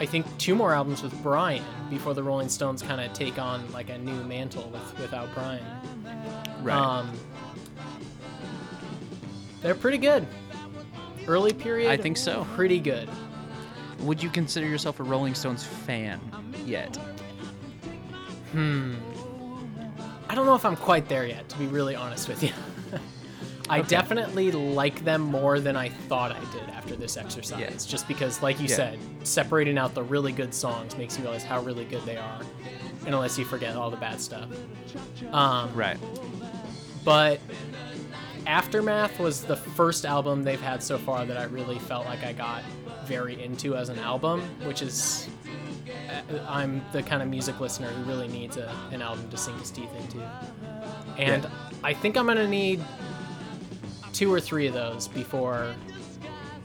I 0.00 0.06
think 0.06 0.26
two 0.38 0.54
more 0.54 0.72
albums 0.74 1.02
with 1.02 1.14
Brian 1.22 1.64
before 1.88 2.12
the 2.14 2.22
Rolling 2.22 2.48
Stones 2.48 2.82
kind 2.82 3.00
of 3.00 3.12
take 3.12 3.38
on 3.38 3.70
like 3.72 3.88
a 3.90 3.98
new 3.98 4.24
mantle 4.24 4.68
with 4.70 4.98
without 4.98 5.32
Brian. 5.34 5.64
Right. 6.62 6.76
Um, 6.76 7.10
they're 9.62 9.74
pretty 9.76 9.98
good. 9.98 10.26
Early 11.26 11.52
period. 11.52 11.90
I 11.90 11.96
think 11.96 12.16
so. 12.16 12.46
Pretty 12.54 12.78
good. 12.80 13.08
Would 14.00 14.22
you 14.22 14.30
consider 14.30 14.66
yourself 14.66 14.98
a 15.00 15.02
Rolling 15.02 15.34
Stones 15.34 15.64
fan 15.64 16.20
yet? 16.66 16.96
Hmm. 18.52 18.94
I 20.28 20.34
don't 20.34 20.46
know 20.46 20.54
if 20.54 20.64
I'm 20.64 20.76
quite 20.76 21.08
there 21.08 21.26
yet, 21.26 21.48
to 21.50 21.58
be 21.58 21.66
really 21.66 21.94
honest 21.94 22.28
with 22.28 22.42
you. 22.42 22.50
I 23.68 23.80
definitely 23.82 24.50
like 24.50 25.04
them 25.04 25.22
more 25.22 25.60
than 25.60 25.76
I 25.76 25.88
thought 25.88 26.32
I 26.32 26.40
did 26.52 26.68
after 26.70 26.96
this 26.96 27.16
exercise. 27.16 27.60
Yeah. 27.60 27.70
Just 27.70 28.08
because, 28.08 28.42
like 28.42 28.58
you 28.60 28.66
Yeah. 28.66 28.76
said, 28.76 28.98
separating 29.22 29.78
out 29.78 29.94
the 29.94 30.02
really 30.02 30.32
good 30.32 30.52
songs 30.52 30.96
makes 30.96 31.16
you 31.16 31.22
realize 31.22 31.44
how 31.44 31.60
really 31.62 31.84
good 31.84 32.02
they 32.04 32.16
are, 32.16 32.40
and 33.06 33.14
unless 33.14 33.38
you 33.38 33.44
forget 33.44 33.76
all 33.76 33.90
the 33.90 33.96
bad 33.96 34.20
stuff. 34.20 34.48
Um, 35.32 35.72
Right. 35.74 35.96
but 37.04 37.40
Aftermath 38.46 39.18
was 39.18 39.42
the 39.44 39.56
first 39.56 40.04
album 40.04 40.42
they've 40.44 40.60
had 40.60 40.82
so 40.82 40.98
far 40.98 41.24
that 41.24 41.36
I 41.36 41.44
really 41.44 41.78
felt 41.78 42.06
like 42.06 42.24
I 42.24 42.32
got 42.32 42.62
very 43.04 43.42
into 43.42 43.76
as 43.76 43.88
an 43.88 43.98
album, 43.98 44.40
which 44.64 44.82
is 44.82 45.28
uh, 46.10 46.38
I'm 46.48 46.82
the 46.92 47.02
kind 47.02 47.22
of 47.22 47.28
music 47.28 47.60
listener 47.60 47.88
who 47.88 48.02
really 48.04 48.28
needs 48.28 48.56
a, 48.56 48.74
an 48.90 49.02
album 49.02 49.28
to 49.30 49.36
sink 49.36 49.58
his 49.60 49.70
teeth 49.70 49.90
into. 50.00 50.20
And 51.18 51.44
Yeah. 51.44 51.50
I 51.84 51.94
think 51.94 52.16
I'm 52.16 52.26
gonna 52.26 52.48
need 52.48 52.82
two 54.12 54.32
or 54.32 54.40
three 54.40 54.66
of 54.66 54.74
those 54.74 55.08
before 55.08 55.74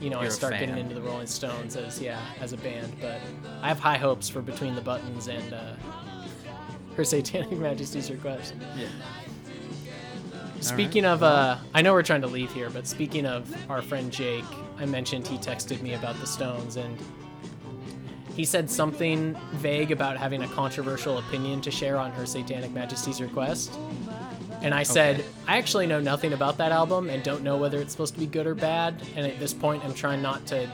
you 0.00 0.10
know 0.10 0.18
I 0.18 0.22
You're 0.22 0.28
a 0.28 0.32
start 0.34 0.54
getting 0.58 0.78
into 0.78 0.94
the 0.94 1.00
Rolling 1.02 1.26
Stones 1.26 1.76
as 1.76 2.00
yeah 2.00 2.20
as 2.40 2.52
a 2.52 2.56
band. 2.56 2.92
But 3.00 3.20
I 3.62 3.68
have 3.68 3.78
high 3.80 3.98
hopes 3.98 4.28
for 4.28 4.40
Between 4.42 4.74
the 4.74 4.80
Buttons 4.80 5.28
and 5.28 5.52
uh, 5.52 5.74
Her 6.96 7.04
Satanic 7.04 7.52
Majesty's 7.58 8.10
Request. 8.10 8.54
Yeah. 8.76 8.86
Speaking 10.60 11.04
of, 11.04 11.22
uh, 11.22 11.56
I 11.74 11.82
know 11.82 11.92
we're 11.92 12.02
trying 12.02 12.22
to 12.22 12.26
leave 12.26 12.52
here, 12.52 12.70
but 12.70 12.86
speaking 12.86 13.26
of 13.26 13.54
our 13.70 13.82
friend 13.82 14.12
Jake, 14.12 14.44
I 14.78 14.86
mentioned 14.86 15.26
he 15.26 15.38
texted 15.38 15.80
me 15.82 15.94
about 15.94 16.18
the 16.20 16.26
Stones, 16.26 16.76
and 16.76 16.98
he 18.34 18.44
said 18.44 18.70
something 18.70 19.36
vague 19.54 19.90
about 19.90 20.16
having 20.16 20.42
a 20.42 20.48
controversial 20.48 21.18
opinion 21.18 21.60
to 21.62 21.70
share 21.70 21.96
on 21.96 22.12
Her 22.12 22.26
Satanic 22.26 22.72
Majesty's 22.72 23.20
Request. 23.20 23.78
And 24.60 24.74
I 24.74 24.82
said, 24.82 25.20
Okay. 25.20 25.28
I 25.46 25.56
actually 25.58 25.86
know 25.86 26.00
nothing 26.00 26.32
about 26.32 26.58
that 26.58 26.72
album 26.72 27.10
and 27.10 27.22
don't 27.22 27.42
know 27.42 27.56
whether 27.56 27.80
it's 27.80 27.92
supposed 27.92 28.14
to 28.14 28.20
be 28.20 28.26
good 28.26 28.46
or 28.46 28.54
bad. 28.54 29.00
And 29.14 29.24
at 29.24 29.38
this 29.38 29.54
point, 29.54 29.84
I'm 29.84 29.94
trying 29.94 30.20
not 30.20 30.44
to 30.46 30.68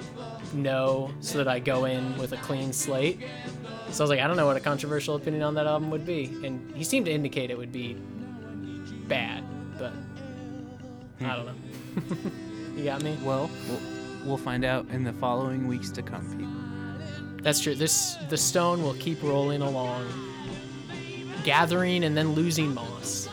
know 0.55 1.11
so 1.20 1.39
that 1.39 1.48
I 1.48 1.59
go 1.59 1.85
in 1.85 2.16
with 2.16 2.32
a 2.32 2.36
clean 2.39 2.73
slate. 2.73 3.20
So 3.90 4.02
I 4.02 4.05
was 4.05 4.11
like, 4.11 4.20
I 4.20 4.27
don't 4.27 4.36
know 4.36 4.47
what 4.47 4.56
a 4.56 4.61
controversial 4.61 5.16
opinion 5.16 5.43
on 5.43 5.55
that 5.55 5.66
album 5.66 5.90
would 5.90 6.06
be. 6.06 6.24
And 6.44 6.74
he 6.74 6.85
seemed 6.85 7.06
to 7.06 7.12
indicate 7.12 7.51
it 7.51 7.59
would 7.59 7.73
be 7.73 7.94
bad, 9.06 9.44
but 9.78 9.92
I 11.20 11.36
don't 11.36 11.46
know. 11.46 12.30
you 12.76 12.84
got 12.84 13.02
me? 13.02 13.16
Well, 13.22 13.51
well, 13.68 13.80
we'll 14.24 14.36
find 14.36 14.64
out 14.64 14.86
in 14.90 15.05
the 15.05 15.12
following 15.14 15.66
weeks 15.66 15.90
to 15.90 16.02
come, 16.02 16.24
Pete. 16.36 17.42
That's 17.44 17.60
true. 17.60 17.74
This 17.74 18.16
the 18.28 18.36
stone 18.36 18.82
will 18.82 18.94
keep 18.94 19.22
rolling 19.22 19.62
along, 19.62 20.06
gathering 21.44 22.05
and 22.05 22.16
then 22.16 22.32
losing 22.32 22.74
moss, 22.74 23.28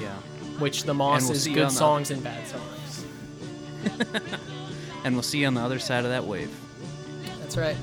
Yeah. 0.00 0.12
which 0.58 0.84
the 0.84 0.94
moss 0.94 1.22
we'll 1.24 1.32
is 1.32 1.46
good 1.46 1.70
songs 1.70 2.10
and 2.10 2.22
bad 2.22 2.46
songs. 2.46 3.04
And 5.06 5.14
we'll 5.14 5.22
see 5.22 5.38
you 5.38 5.46
on 5.46 5.54
the 5.54 5.60
other 5.60 5.78
side 5.78 6.04
of 6.04 6.10
that 6.10 6.24
wave. 6.24 6.50
That's 7.38 7.56
right. 7.56 7.76